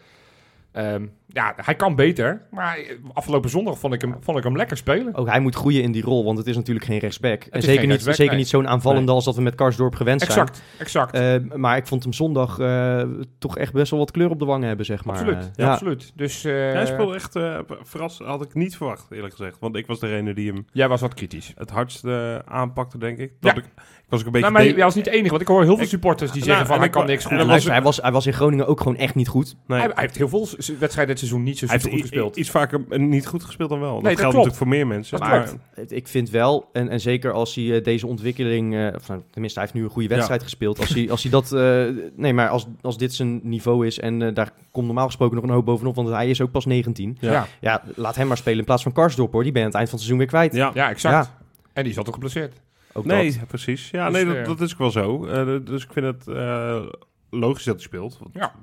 Ehm, 0.72 1.06
ja, 1.28 1.54
hij 1.56 1.76
kan 1.76 1.96
beter. 1.96 2.42
Maar 2.52 2.80
afgelopen 3.14 3.50
zondag 3.50 3.80
vond 3.80 3.94
ik 3.94 4.02
hem, 4.02 4.16
vond 4.20 4.38
ik 4.38 4.44
hem 4.44 4.56
lekker 4.58 4.78
spelen. 4.78 5.16
Ook 5.16 5.28
hij 5.28 5.40
moet 5.40 5.56
groeien 5.56 5.84
in 5.84 5.92
die 5.92 6.04
rol, 6.04 6.24
want 6.26 6.38
het 6.38 6.48
is 6.48 6.56
natuurlijk 6.56 6.86
geen 6.86 7.00
rechtsback. 7.00 7.44
En 7.44 7.62
zeker 7.62 7.82
niet, 7.82 7.90
rechtsback, 7.90 8.16
zeker 8.16 8.32
nee. 8.32 8.40
niet 8.42 8.50
zo'n 8.50 8.68
aanvallende 8.68 9.06
Nee. 9.06 9.16
als 9.16 9.26
dat 9.26 9.36
we 9.36 9.42
met 9.42 9.56
Karsdorp 9.56 9.96
gewend 9.96 10.22
zijn. 10.22 10.32
Exact, 10.32 10.62
exact. 10.78 11.14
Eh, 11.14 11.36
maar 11.56 11.78
ik 11.78 11.88
vond 11.88 12.04
hem 12.04 12.14
zondag 12.14 12.60
eh, 12.60 13.04
toch 13.40 13.58
echt 13.58 13.74
best 13.74 13.92
wel 13.92 14.00
wat 14.00 14.12
kleur 14.12 14.30
op 14.30 14.40
de 14.40 14.46
wangen 14.46 14.68
hebben, 14.68 14.86
zeg 14.86 15.06
maar. 15.06 15.16
absoluut, 15.16 15.52
ja, 15.56 15.72
absoluut. 15.72 16.12
Dus 16.16 16.44
eh, 16.44 16.54
Hij 16.54 16.86
speelde 16.86 17.16
echt 17.16 17.36
eh 17.36 17.60
verrast. 17.82 18.20
Had 18.20 18.42
ik 18.44 18.54
niet 18.54 18.78
verwacht, 18.78 19.12
eerlijk 19.12 19.34
gezegd. 19.36 19.60
Want 19.60 19.76
ik 19.76 19.88
was 19.88 20.00
degene 20.00 20.34
die 20.34 20.52
hem 20.52 20.66
jij 20.72 20.88
was 20.88 21.02
wat 21.02 21.14
kritisch. 21.14 21.52
het 21.56 21.70
hardst 21.70 22.06
eh, 22.06 22.36
aanpakte, 22.36 22.98
denk 22.98 23.18
ik. 23.18 23.32
Dat 23.40 23.56
Ja. 23.56 23.62
ik, 23.62 23.66
ik 23.66 24.14
was 24.14 24.20
ook 24.20 24.26
een 24.26 24.32
beetje... 24.32 24.50
Nou, 24.52 24.64
maar 24.66 24.74
jij 24.76 24.84
was 24.86 24.96
niet 24.96 25.06
de 25.06 25.12
enige, 25.12 25.30
want 25.30 25.42
ik 25.42 25.48
hoor 25.48 25.64
heel 25.64 25.78
veel 25.78 25.86
supporters 25.86 26.32
die 26.32 26.40
Nou, 26.40 26.52
zeggen 26.52 26.68
van 26.70 26.80
hij 26.80 26.90
kan 26.90 27.06
niks 27.06 27.26
goed. 27.26 27.46
Was- 27.46 27.66
hij, 27.66 27.82
was, 27.82 27.98
hij 28.02 28.12
was 28.12 28.26
in 28.26 28.34
Groningen 28.34 28.68
ook 28.68 28.78
gewoon 28.82 28.96
echt 28.98 29.16
niet 29.16 29.28
goed. 29.28 29.56
nee. 29.68 29.80
Hij, 29.80 29.88
hij 29.94 30.04
heeft 30.04 30.18
heel 30.18 30.30
veel 30.30 30.48
wedstrijden 30.68 31.08
dit 31.16 31.18
seizoen 31.20 31.44
niet 31.44 31.58
zo 31.58 31.66
Hij 31.66 31.74
heeft 31.74 31.84
super 31.86 32.00
goed 32.00 32.10
gespeeld. 32.10 32.36
iets 32.36 32.50
vaker 32.50 32.82
eh, 32.90 33.00
niet 33.00 33.28
goed 33.28 33.44
gespeeld 33.44 33.70
dan 33.70 33.80
wel. 33.80 33.94
Dat 33.94 34.02
Nee, 34.04 34.12
dat 34.16 34.20
geldt 34.22 34.36
klopt. 34.36 34.48
natuurlijk 34.48 34.58
voor 34.58 34.68
meer 34.68 34.88
mensen. 34.98 35.20
Dat 35.20 35.28
maar 35.30 35.44
klopt. 35.76 35.92
Ik 35.92 36.08
vind 36.08 36.30
wel, 36.30 36.70
en, 36.74 36.90
en 36.90 37.00
zeker 37.00 37.32
als 37.32 37.56
hij 37.56 37.76
eh, 37.76 37.84
deze 37.84 38.08
ontwikkeling, 38.08 38.76
eh, 38.76 38.88
of 38.96 39.08
nou, 39.08 39.22
tenminste 39.32 39.60
hij 39.60 39.68
heeft 39.68 39.80
nu 39.80 39.86
een 39.88 39.94
goede 39.94 40.08
wedstrijd 40.08 40.44
gespeeld. 40.44 40.80
Als 40.80 40.90
hij, 40.90 41.10
als 41.12 41.22
hij 41.22 41.32
dat, 41.32 41.52
eh, 41.52 41.86
nee 42.16 42.34
maar 42.34 42.50
als, 42.50 42.68
als 42.82 42.98
dit 42.98 43.14
zijn 43.14 43.40
niveau 43.44 43.86
is 43.86 44.00
en 44.00 44.34
daar 44.34 44.52
komt 44.72 44.86
normaal 44.86 45.06
gesproken 45.06 45.36
nog 45.36 45.44
een 45.44 45.50
hoop 45.52 45.66
bovenop, 45.66 45.96
want 45.96 46.10
hij 46.10 46.30
is 46.30 46.42
ook 46.42 46.52
pas 46.52 46.66
19. 46.66 47.18
Ja. 47.20 47.32
ja. 47.32 47.48
Ja, 47.62 47.84
laat 47.96 48.16
hem 48.16 48.28
maar 48.28 48.38
spelen 48.38 48.60
in 48.60 48.66
plaats 48.66 48.84
van 48.84 48.92
Karsdorp 48.92 49.32
hoor, 49.32 49.44
die 49.44 49.52
ben 49.52 49.62
je 49.62 49.68
aan 49.68 49.72
het 49.74 49.80
eind 49.82 49.90
van 49.90 50.00
het 50.00 50.08
seizoen 50.08 50.18
weer 50.18 50.50
kwijt. 50.50 50.54
ja. 50.56 50.72
ja, 50.74 50.90
exact. 50.90 51.32
En 51.74 51.84
die 51.84 51.94
zat 51.94 52.08
ook 52.08 52.14
geblesseerd. 52.14 52.62
Ook 52.94 53.06
Nee, 53.06 53.32
dat. 53.38 53.48
precies. 53.48 53.90
Ja, 53.90 54.10
Dus, 54.10 54.24
nee, 54.24 54.36
dat, 54.36 54.46
dat 54.46 54.62
is 54.62 54.72
ook 54.74 54.78
wel 54.80 54.92
zo. 54.92 55.20
Dus 55.64 55.84
ik 55.84 55.92
vind 55.94 56.06
het 56.06 56.28
eh, 56.28 56.86
logisch 57.30 57.64
dat 57.64 57.76
hij 57.76 57.84
speelt. 57.84 58.18
Want 58.20 58.34
Ja. 58.34 58.54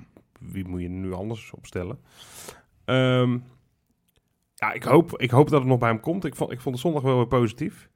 Wie 0.51 0.67
moet 0.67 0.81
je 0.81 0.89
nu 0.89 1.13
anders 1.13 1.51
opstellen? 1.51 1.99
Ehm, 2.85 3.37
ja, 4.55 4.71
ik 4.73 4.83
hoop, 4.83 5.17
ik 5.17 5.29
hoop 5.31 5.49
dat 5.49 5.59
het 5.59 5.69
nog 5.69 5.79
bij 5.79 5.89
hem 5.89 5.99
komt. 5.99 6.25
Ik 6.25 6.35
vond, 6.35 6.51
ik 6.51 6.61
vond 6.61 6.75
de 6.75 6.81
zondag 6.81 7.01
wel 7.03 7.15
weer 7.15 7.27
positief. 7.27 7.89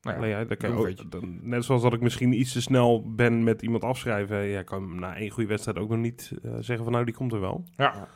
Nou 0.00 0.16
ja, 0.16 0.22
Alleen 0.22 0.38
ja, 0.38 0.44
dan 0.44 0.56
kan 0.56 0.72
ook- 0.72 1.10
dan- 1.10 1.38
net 1.42 1.64
zoals 1.64 1.82
dat 1.82 1.92
ik 1.92 2.00
misschien 2.00 2.40
iets 2.40 2.52
te 2.52 2.60
snel 2.60 3.12
ben 3.14 3.44
met 3.44 3.62
iemand 3.62 3.84
afschrijven. 3.84 4.44
Ja, 4.44 4.58
ik 4.60 4.66
kan 4.66 4.98
na 4.98 5.16
één 5.16 5.30
goede 5.30 5.48
wedstrijd 5.48 5.78
ook 5.78 5.88
nog 5.88 5.98
niet 5.98 6.32
eh, 6.42 6.50
zeggen 6.60 6.84
van 6.84 6.92
nou, 6.92 7.04
die 7.04 7.14
komt 7.14 7.32
er 7.32 7.40
wel. 7.40 7.64
Ja. 7.76 8.08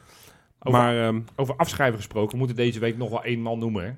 Over, 0.59 0.78
Maar 0.80 1.06
ehm, 1.06 1.21
over 1.37 1.56
afschrijven 1.56 1.97
gesproken, 1.97 2.30
we 2.32 2.38
moeten 2.38 2.56
deze 2.56 2.78
week 2.80 2.97
nog 2.97 3.11
wel 3.11 3.25
één 3.25 3.40
man 3.40 3.59
noemen. 3.59 3.85
Hè? 3.85 3.92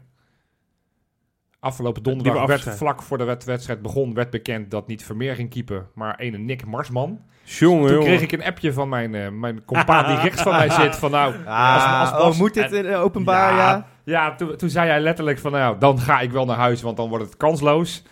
Afgelopen 1.64 2.02
donderdag 2.02 2.40
we 2.40 2.47
werd 2.47 2.76
vlak 2.76 3.02
voor 3.02 3.18
de 3.18 3.25
wed- 3.25 3.44
wedstrijd 3.44 3.83
begon, 3.83 4.14
werd 4.14 4.30
bekend 4.30 4.71
dat 4.71 4.87
niet 4.87 5.04
Vermeer 5.04 5.35
ging 5.35 5.50
keeper, 5.50 5.87
maar 5.94 6.18
ene 6.18 6.38
Nick 6.38 6.66
Marsman. 6.66 7.18
jongen, 7.42 7.90
Toen 7.90 8.00
kreeg 8.04 8.21
ik 8.21 8.33
een 8.33 8.44
appje 8.44 8.73
van 8.73 8.88
mijn, 8.88 9.14
eh 9.14 9.28
mijn 9.28 9.64
compaan 9.64 10.06
die 10.06 10.21
rechts 10.23 10.42
van 10.42 10.52
mij 10.52 10.71
zit 10.80 10.97
van 10.97 11.11
nou... 11.11 11.35
Ah, 11.47 12.00
als- 12.00 12.12
als 12.12 12.35
oh, 12.35 12.40
moet 12.40 12.54
dit 12.54 12.94
openbaar, 12.94 13.52
ja? 13.54 13.59
Ja, 13.68 13.87
Ja, 14.04 14.35
toen, 14.35 14.56
toen 14.56 14.68
zei 14.68 14.88
hij 14.88 15.00
letterlijk 15.00 15.38
van 15.38 15.52
nou, 15.52 15.78
dan 15.78 15.99
ga 15.99 16.21
ik 16.21 16.30
wel 16.30 16.44
naar 16.44 16.56
huis, 16.56 16.83
want 16.83 16.97
dan 16.97 17.09
wordt 17.09 17.25
het 17.25 17.37
kansloos. 17.37 18.02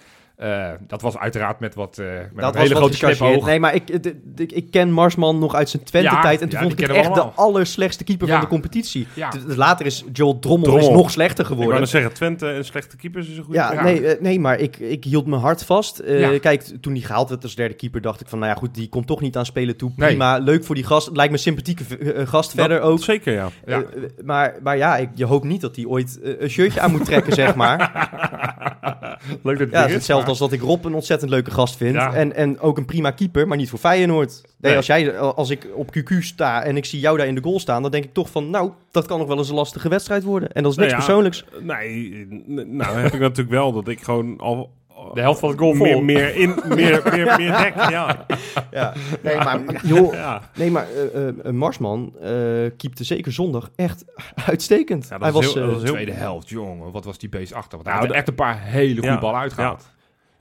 Eh, 0.42 0.70
dat 0.86 1.02
was 1.02 1.18
uiteraard 1.18 1.60
met 1.60 1.74
wat 1.74 1.98
eh, 1.98 2.06
met 2.06 2.16
Dat 2.20 2.54
een 2.54 2.60
was 2.60 2.62
hele 2.68 2.74
grote 2.74 2.98
knipoog. 2.98 3.46
Nee, 3.46 3.60
maar 3.60 3.74
ik, 3.74 3.88
ik 4.36 4.70
ken 4.70 4.90
Marsman 4.92 5.38
nog 5.38 5.54
uit 5.54 5.68
zijn 5.70 5.82
Twente-tijd. 5.82 6.40
en 6.40 6.48
toen 6.48 6.58
ja, 6.58 6.66
vond 6.66 6.80
ik 6.80 6.86
het 6.86 6.96
echt 6.96 7.14
de 7.14 7.20
allerslechtste 7.20 8.04
keeper 8.04 8.26
Ja. 8.26 8.32
van 8.32 8.42
de 8.42 8.48
competitie. 8.48 9.06
Ja. 9.14 9.28
D- 9.28 9.32
d- 9.48 9.56
Later 9.56 9.86
is 9.86 10.04
Joel 10.12 10.38
Drommel, 10.38 10.66
Drommel. 10.68 10.88
Is 10.88 10.94
nog 10.96 11.10
slechter 11.10 11.38
Ik 11.40 11.46
wou 11.46 11.54
geworden. 11.58 11.80
net 11.80 11.88
zeggen, 11.90 12.12
Twente 12.12 12.48
en 12.50 12.64
slechte 12.64 12.96
keepers 12.96 13.28
is 13.28 13.36
een 13.36 13.44
goede 13.44 13.58
Ja, 13.58 13.72
Ja. 13.72 13.82
Nee, 13.82 14.06
eh, 14.06 14.20
nee, 14.22 14.40
maar 14.40 14.58
ik, 14.58 14.76
ik 14.78 15.04
hield 15.04 15.26
mijn 15.26 15.40
hart 15.40 15.64
vast. 15.64 15.98
Eh, 15.98 16.20
Ja. 16.20 16.38
Kijk, 16.38 16.62
toen 16.80 16.92
hij 16.92 17.02
gehaald 17.02 17.28
werd 17.28 17.42
als 17.42 17.54
derde 17.54 17.74
keeper, 17.74 18.00
dacht 18.00 18.20
ik 18.20 18.28
van, 18.28 18.38
nou 18.38 18.50
ja, 18.52 18.58
goed, 18.58 18.74
die 18.74 18.88
komt 18.88 19.06
toch 19.06 19.20
niet 19.20 19.36
aan 19.36 19.46
spelen 19.46 19.76
toe. 19.76 19.92
Nee. 19.96 20.08
Prima, 20.08 20.38
leuk 20.38 20.64
voor 20.64 20.74
die 20.74 20.84
gast. 20.84 21.06
Lijkt 21.12 21.30
me 21.30 21.36
een 21.36 21.42
sympathieke 21.42 21.84
gast 22.26 22.52
verder 22.54 22.80
ook. 22.80 23.02
Zeker, 23.02 23.32
ja. 23.32 23.48
Ja. 23.66 23.82
Maar, 24.24 24.54
maar 24.62 24.76
ja, 24.76 24.96
ik, 24.96 25.08
je 25.14 25.24
hoopt 25.24 25.44
niet 25.44 25.60
dat 25.60 25.76
hij 25.76 25.84
ooit 25.84 26.18
een 26.22 26.50
shirtje 26.50 26.80
aan 26.80 26.90
moet 26.90 27.04
trekken, 27.04 27.32
zeg 27.32 27.54
maar. 27.54 27.78
Leuk 29.42 29.58
dat 29.58 29.70
Ja, 29.70 29.80
het 29.80 29.88
is 29.88 29.94
hetzelfde 29.94 30.30
als 30.40 30.50
dat 30.50 30.60
ik 30.60 30.60
Rob 30.60 30.84
een 30.84 30.94
ontzettend 30.94 31.30
leuke 31.30 31.50
gast 31.50 31.76
vind. 31.76 31.94
Ja. 31.94 32.14
En, 32.14 32.34
en 32.36 32.60
ook 32.60 32.78
een 32.78 32.84
prima 32.84 33.10
keeper, 33.10 33.48
maar 33.48 33.56
niet 33.56 33.70
voor 33.70 33.78
Feyenoord. 33.78 34.30
Nee, 34.42 34.50
Nee. 34.60 34.76
Als, 34.76 34.86
jij, 34.86 35.18
als 35.18 35.50
ik 35.50 35.66
op 35.74 35.96
QQ 35.98 36.18
sta 36.18 36.62
en 36.62 36.76
ik 36.76 36.84
zie 36.84 37.00
jou 37.00 37.16
daar 37.18 37.26
in 37.26 37.34
de 37.34 37.42
goal 37.42 37.60
staan, 37.60 37.82
dan 37.82 37.90
denk 37.90 38.04
ik 38.04 38.12
toch 38.12 38.30
van, 38.30 38.50
nou, 38.50 38.70
dat 38.90 39.06
kan 39.06 39.18
nog 39.18 39.28
wel 39.28 39.38
eens 39.38 39.48
een 39.48 39.54
lastige 39.54 39.88
wedstrijd 39.88 40.22
worden. 40.22 40.52
En 40.52 40.62
dat 40.62 40.72
is 40.72 40.78
niks 40.78 40.90
Nou 40.92 41.02
ja, 41.02 41.06
persoonlijks. 41.06 41.44
Nee, 41.60 42.26
nou 42.66 42.98
heb 42.98 43.12
ik 43.14 43.20
natuurlijk 43.20 43.50
wel 43.50 43.72
dat 43.72 43.88
ik 43.88 44.02
gewoon 44.02 44.38
al... 44.38 44.70
De 45.14 45.20
helft 45.20 45.40
van 45.40 45.48
het 45.48 45.58
goal 45.58 45.74
vol. 45.74 45.86
Meer, 45.86 46.02
meer, 46.04 46.36
in, 46.36 46.54
meer, 46.68 47.02
meer, 47.12 47.34
meer 47.36 47.56
dek, 47.62 47.74
ja. 47.90 48.26
Ja. 48.70 48.92
Nee, 49.22 49.36
maar, 49.36 49.60
joh, 49.84 50.12
ja. 50.14 50.42
nee, 50.54 50.70
maar 50.70 50.86
eh, 51.14 51.28
eh, 51.28 51.34
eh, 51.44 51.52
Marsman 51.52 52.12
eh 52.20 52.30
keepte 52.76 53.04
zeker 53.04 53.32
zondag 53.32 53.70
echt 53.76 54.04
uitstekend. 54.46 55.02
Ja, 55.08 55.18
dat 55.18 55.22
Hij 55.22 55.32
was, 55.32 55.54
heel- 55.54 55.68
heel- 55.80 55.92
tweede 55.92 56.12
helft, 56.12 56.48
jongen. 56.48 56.92
Wat 56.92 57.04
was 57.04 57.18
die 57.18 57.28
beest 57.28 57.52
achter? 57.52 57.70
Want 57.72 57.84
hij 57.84 57.94
Nou, 57.94 58.06
had 58.06 58.16
echt 58.16 58.28
een 58.28 58.34
paar 58.34 58.60
hele 58.62 58.92
goede 58.94 59.06
Ja, 59.08 59.18
ballen 59.18 59.40
uitgehaald. 59.40 59.90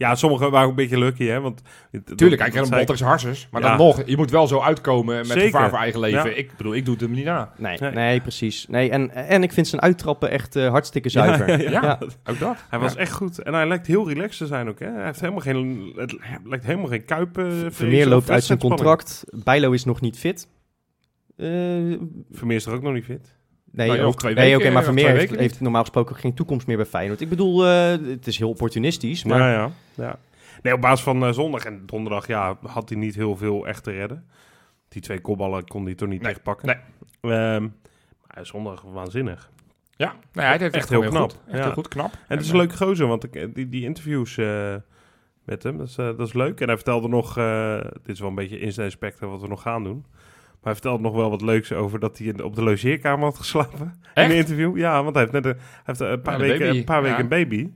Ja, 0.02 0.16
sommigen 0.16 0.52
waren 0.52 0.64
ook 0.66 0.70
een 0.70 0.76
beetje 0.76 0.98
lucky, 1.00 1.26
hè. 1.26 1.40
Want, 1.42 1.62
Tuurlijk, 2.16 2.42
hij 2.42 2.50
kreeg 2.50 2.64
een 2.64 2.70
botteris 2.70 3.02
harses. 3.02 3.48
Maar 3.52 3.62
Ja. 3.62 3.68
dan 3.68 3.78
nog, 3.78 4.02
je 4.06 4.18
moet 4.18 4.32
wel 4.32 4.48
zo 4.48 4.60
uitkomen 4.60 5.16
met 5.16 5.28
Zeker. 5.28 5.42
gevaar 5.44 5.70
voor 5.70 5.78
eigen 5.78 6.00
leven. 6.00 6.30
Ja. 6.30 6.36
Ik 6.36 6.58
bedoel, 6.58 6.74
ik 6.74 6.86
doe 6.86 6.94
het 6.94 7.04
hem 7.04 7.12
niet 7.12 7.26
na. 7.26 7.52
nee, 7.58 7.78
Nee. 7.80 7.92
nee, 7.92 8.22
precies. 8.22 8.68
Nee, 8.68 8.90
en, 8.90 9.12
en 9.12 9.44
ik 9.44 9.52
vind 9.52 9.68
zijn 9.68 9.82
uittrappen 9.82 10.30
echt 10.30 10.56
eh, 10.56 10.68
hartstikke 10.70 11.10
zuiver. 11.10 11.50
Ja, 11.50 11.58
ja, 11.58 11.64
ja. 11.64 11.70
Ja, 11.72 11.82
Ja. 11.82 12.00
ook 12.32 12.40
dat. 12.40 12.58
Hij 12.70 12.80
was 12.80 12.96
echt 12.96 13.12
goed. 13.12 13.40
En 13.40 13.54
hij 13.54 13.68
lijkt 13.68 13.88
heel 13.88 14.08
relaxed 14.10 14.38
te 14.38 14.46
zijn 14.48 14.70
ook, 14.70 14.80
hè. 14.80 14.92
Hij 14.92 15.06
heeft 15.06 15.20
helemaal 15.20 15.42
geen... 15.42 15.92
Het 15.96 16.16
lijkt 16.44 16.66
helemaal 16.66 16.88
geen 16.90 17.06
kuipen. 17.06 17.74
Vermeer 17.74 18.08
loopt 18.08 18.30
uit 18.30 18.44
zijn 18.44 18.60
contract. 18.60 19.24
Bijlo 19.44 19.72
is 19.72 19.86
nog 19.86 20.02
niet 20.02 20.18
fit. 20.20 20.48
Eh, 21.38 21.48
Vermeer 22.32 22.56
is 22.56 22.66
er 22.66 22.74
ook 22.74 22.82
nog 22.82 22.94
niet 22.94 23.06
fit. 23.06 23.40
Nee, 23.72 23.88
Nou 23.88 24.02
ook- 24.02 24.20
twee 24.20 24.34
nee 24.34 24.44
weken, 24.50 24.60
oké, 24.62 24.74
maar 24.74 24.84
Vermeer 24.84 25.04
twee 25.04 25.16
heeft, 25.18 25.30
weken 25.30 25.44
heeft 25.44 25.62
normaal 25.62 25.82
gesproken 25.82 26.16
ook 26.16 26.22
geen 26.22 26.34
toekomst 26.34 26.68
meer 26.68 26.78
bij 26.78 26.86
Feyenoord. 26.86 27.22
Ik 27.22 27.30
bedoel, 27.30 27.66
eh, 27.66 27.88
het 28.08 28.28
is 28.28 28.38
heel 28.38 28.50
opportunistisch, 28.50 29.24
maar 29.24 29.40
Ja, 29.40 29.52
ja. 29.52 29.72
ja. 29.96 30.16
Nee, 30.62 30.74
op 30.74 30.82
basis 30.82 31.02
van 31.04 31.24
eh, 31.26 31.32
zondag 31.32 31.66
en 31.66 31.84
donderdag, 31.86 32.28
ja, 32.28 32.58
had 32.66 32.90
hij 32.90 32.98
niet 32.98 33.16
heel 33.16 33.36
veel 33.38 33.68
echt 33.68 33.84
te 33.84 33.92
redden. 33.92 34.26
Die 34.90 35.02
twee 35.02 35.20
kopballen 35.22 35.68
kon 35.68 35.86
hij 35.86 35.96
toch 35.96 36.08
niet 36.10 36.22
Nee, 36.22 36.30
tegenpakken. 36.30 36.68
nee. 36.68 37.34
Ehm, 37.34 37.68
maar 38.28 38.46
zondag 38.46 38.82
waanzinnig. 38.82 39.50
Ja, 39.96 40.06
nou, 40.08 40.18
ja, 40.34 40.42
hij 40.42 40.58
deed 40.58 40.74
Echt 40.74 40.90
heel, 40.90 41.02
heel 41.02 41.10
knap. 41.10 41.30
knap. 41.30 41.42
Echt 41.48 41.58
Ja. 41.58 41.64
heel 41.64 41.74
goed, 41.74 41.88
knap. 41.88 42.12
En 42.14 42.36
het 42.38 42.42
is 42.46 42.50
een 42.52 42.58
leuke 42.58 42.78
gozer, 42.78 43.08
want 43.08 43.24
ik, 43.24 43.56
die, 43.56 43.70
die 43.70 43.84
interviews 43.84 44.38
eh, 44.38 44.76
met 45.44 45.64
hem, 45.64 45.78
dat 45.78 45.88
is, 45.88 45.98
eh, 45.98 46.06
dat 46.06 46.20
is 46.28 46.34
leuk. 46.34 46.60
En 46.62 46.68
hij 46.68 46.76
vertelde 46.76 47.08
nog, 47.08 47.38
eh, 47.38 47.76
dit 48.04 48.14
is 48.14 48.20
wel 48.20 48.30
een 48.30 48.36
beetje 48.36 48.60
Inside 48.60 48.90
Spectre 48.90 49.28
wat 49.28 49.42
we 49.42 49.48
nog 49.48 49.62
gaan 49.62 49.84
doen. 49.84 50.06
Maar 50.64 50.74
hij 50.74 50.82
vertelde 50.82 51.04
nog 51.04 51.16
wel 51.16 51.30
wat 51.30 51.42
leuks 51.42 51.72
over 51.74 52.00
dat 52.00 52.18
hij 52.18 52.28
in- 52.28 52.44
op 52.44 52.56
de 52.56 52.64
logeerkamer 52.64 53.26
had 53.26 53.38
geslapen. 53.38 53.94
In 54.16 54.24
een 54.24 54.32
interview. 54.36 54.78
Ja, 54.78 55.04
want 55.04 55.16
hij 55.16 55.28
heeft 55.30 55.44
net 55.44 55.46
een, 55.46 55.60
hij 55.62 55.82
heeft 55.84 56.00
een 56.00 56.22
paar 56.22 56.34
Ja, 56.34 56.40
weken, 56.40 56.70
een 56.70 56.84
paar 56.84 57.02
weken 57.02 57.18
Ja. 57.18 57.24
een 57.24 57.30
baby. 57.30 57.70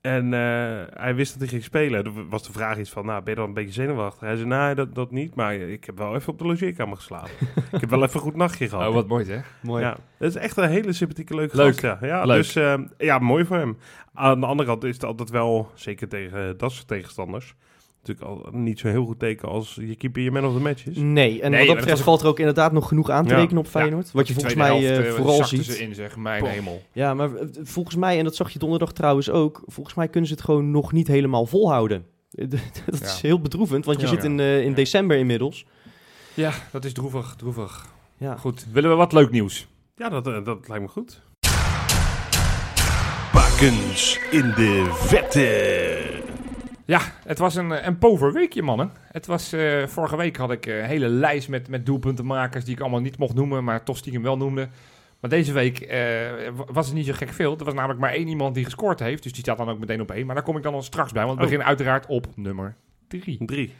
En 0.00 0.24
eh, 0.34 0.82
hij 1.02 1.14
wist 1.14 1.30
dat 1.32 1.40
hij 1.40 1.48
ging 1.48 1.62
spelen. 1.62 2.04
Er 2.04 2.28
was 2.28 2.42
de 2.46 2.52
vraag 2.52 2.78
iets 2.78 2.90
van, 2.90 3.06
nou, 3.06 3.22
ben 3.22 3.30
je 3.34 3.38
dan 3.38 3.48
een 3.48 3.54
beetje 3.54 3.72
zenuwachtig? 3.72 4.20
Hij 4.20 4.36
zei, 4.36 4.48
nee, 4.48 4.74
dat, 4.74 4.94
dat 4.94 5.10
niet. 5.10 5.34
Maar 5.34 5.54
ik 5.54 5.84
heb 5.84 5.98
wel 5.98 6.14
even 6.14 6.32
op 6.32 6.38
de 6.38 6.44
logeerkamer 6.46 6.96
geslapen. 6.96 7.30
ik 7.72 7.80
heb 7.80 7.90
wel 7.90 8.02
even 8.02 8.14
een 8.14 8.20
goed 8.20 8.36
nachtje 8.36 8.68
gehad. 8.68 8.88
Oh, 8.88 8.94
wat 8.94 9.08
mooi, 9.08 9.30
hè? 9.30 9.38
mooi. 9.62 9.82
Ja, 9.84 9.96
dat 10.18 10.28
is 10.28 10.36
echt 10.36 10.56
een 10.56 10.68
hele 10.68 10.92
sympathieke 10.92 11.34
leuke 11.34 11.56
Leuk. 11.56 11.80
gast, 11.80 12.00
ja. 12.00 12.06
ja 12.08 12.24
Leuk. 12.24 12.36
Dus 12.36 12.56
eh, 12.56 12.74
ja, 12.98 13.18
mooi 13.18 13.44
voor 13.44 13.56
hem. 13.56 13.76
Aan 14.14 14.40
de 14.40 14.46
andere 14.46 14.68
kant 14.68 14.84
is 14.84 14.94
het 14.94 15.04
altijd 15.04 15.30
wel, 15.30 15.70
zeker 15.74 16.08
tegen 16.08 16.56
dat 16.58 16.72
soort 16.72 16.88
tegenstanders, 16.88 17.54
natuurlijk 18.02 18.26
al 18.26 18.58
niet 18.60 18.78
zo'n 18.78 18.90
heel 18.90 19.04
goed 19.04 19.18
teken 19.18 19.48
als 19.48 19.78
je 19.80 19.94
keeper 19.96 20.22
je 20.22 20.30
man 20.30 20.44
of 20.44 20.54
the 20.54 20.60
match 20.60 20.86
is. 20.86 20.96
Nee, 20.96 21.42
en 21.42 21.50
Nee, 21.50 21.58
wat 21.58 21.68
dat 21.68 21.76
betreft 21.76 22.02
valt 22.02 22.20
er 22.20 22.26
ook 22.26 22.38
inderdaad 22.38 22.72
nog 22.72 22.88
genoeg 22.88 23.10
aan 23.10 23.26
te 23.26 23.34
Ja. 23.34 23.40
rekenen 23.40 23.58
op 23.62 23.68
Feyenoord. 23.68 24.12
Wat 24.12 24.26
je 24.28 24.32
volgens 24.32 24.54
mij 24.54 24.66
helft, 24.66 24.84
eh, 24.84 25.08
eh, 25.08 25.14
vooral 25.14 25.44
ziet. 25.44 25.64
ze 25.64 25.78
in, 25.78 25.94
zeg. 25.94 26.16
Mijn 26.16 26.42
Poh. 26.42 26.50
hemel. 26.50 26.82
Ja, 26.92 27.14
maar 27.14 27.34
eh, 27.34 27.46
volgens 27.62 27.96
mij, 27.96 28.18
en 28.18 28.24
dat 28.24 28.34
zag 28.36 28.50
je 28.50 28.58
donderdag 28.58 28.92
trouwens 28.92 29.30
ook, 29.30 29.62
volgens 29.66 29.94
mij 29.96 30.08
kunnen 30.08 30.28
ze 30.28 30.34
het 30.34 30.44
gewoon 30.44 30.70
nog 30.70 30.92
niet 30.92 31.06
helemaal 31.08 31.46
volhouden. 31.46 32.04
dat 32.86 33.00
is 33.02 33.20
heel 33.20 33.40
bedroevend, 33.40 33.84
want 33.84 34.00
je 34.00 34.06
Ja. 34.06 34.12
zit 34.12 34.24
in, 34.24 34.40
eh, 34.40 34.60
in 34.62 34.68
Ja. 34.68 34.74
december 34.74 35.16
inmiddels. 35.16 35.66
Ja, 36.34 36.52
dat 36.72 36.84
is 36.84 36.92
droevig, 36.92 37.34
droevig. 37.36 37.86
Ja. 38.18 38.36
Goed, 38.36 38.66
willen 38.72 38.90
we 38.90 38.96
wat 38.96 39.12
leuk 39.12 39.30
nieuws? 39.30 39.66
Ja, 39.96 40.08
dat, 40.08 40.24
dat 40.24 40.68
lijkt 40.68 40.84
me 40.84 40.88
goed. 40.90 41.22
Bakens 43.32 44.18
in 44.30 44.52
de 44.56 44.86
vette. 44.92 45.98
Ja, 46.88 47.00
het 47.24 47.38
was 47.38 47.54
een, 47.54 47.86
een 47.86 47.98
pover 47.98 48.32
weekje, 48.32 48.62
mannen. 48.62 48.90
Het 49.12 49.26
was, 49.26 49.52
eh, 49.52 49.86
vorige 49.86 50.16
week 50.16 50.36
had 50.36 50.50
ik 50.50 50.66
eh, 50.66 50.78
een 50.78 50.84
hele 50.84 51.08
lijst 51.08 51.48
met, 51.48 51.68
met 51.68 51.86
doelpuntenmakers 51.86 52.64
die 52.64 52.74
ik 52.74 52.80
allemaal 52.80 53.00
niet 53.00 53.18
mocht 53.18 53.34
noemen, 53.34 53.64
maar 53.64 53.82
toch 53.84 53.96
stiekem 53.96 54.22
wel 54.22 54.36
noemde. 54.36 54.68
Maar 55.20 55.30
deze 55.30 55.52
week 55.52 55.78
eh, 55.80 55.98
wa- 56.54 56.64
was 56.72 56.86
het 56.86 56.94
niet 56.94 57.06
zo 57.06 57.12
gek 57.12 57.32
veel. 57.32 57.58
Er 57.58 57.64
was 57.64 57.74
namelijk 57.74 58.00
maar 58.00 58.12
één 58.12 58.28
iemand 58.28 58.54
die 58.54 58.64
gescoord 58.64 59.00
heeft, 59.00 59.22
dus 59.22 59.32
die 59.32 59.40
staat 59.40 59.56
dan 59.58 59.68
ook 59.68 59.78
meteen 59.78 60.00
op 60.00 60.10
één. 60.10 60.26
Maar 60.26 60.34
daar 60.34 60.44
kom 60.44 60.56
ik 60.56 60.62
dan 60.62 60.74
al 60.74 60.82
straks 60.82 61.12
bij, 61.12 61.22
want 61.24 61.34
we 61.34 61.38
Oh. 61.40 61.44
beginnen 61.44 61.66
uiteraard 61.68 62.06
op 62.06 62.26
nummer 62.34 62.74
drie. 63.08 63.38
Drie. 63.46 63.72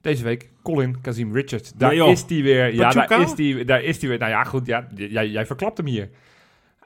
Deze 0.00 0.24
week 0.24 0.50
Colin 0.62 1.00
Kazim 1.00 1.32
Richards. 1.34 1.72
Daar 1.72 1.88
Nee, 1.88 1.98
joh. 1.98 2.10
is 2.10 2.24
hij 2.28 2.42
weer. 2.42 2.74
Ja, 2.74 2.90
daar 2.90 3.20
is 3.20 3.32
hij 3.36 3.64
daar 3.64 3.82
is 3.82 3.98
die 3.98 4.08
weer. 4.08 4.18
Nou 4.18 4.30
ja, 4.30 4.44
goed, 4.44 4.66
ja, 4.66 4.86
jij, 4.94 5.28
jij 5.28 5.46
verklapt 5.46 5.76
hem 5.76 5.86
hier. 5.86 6.08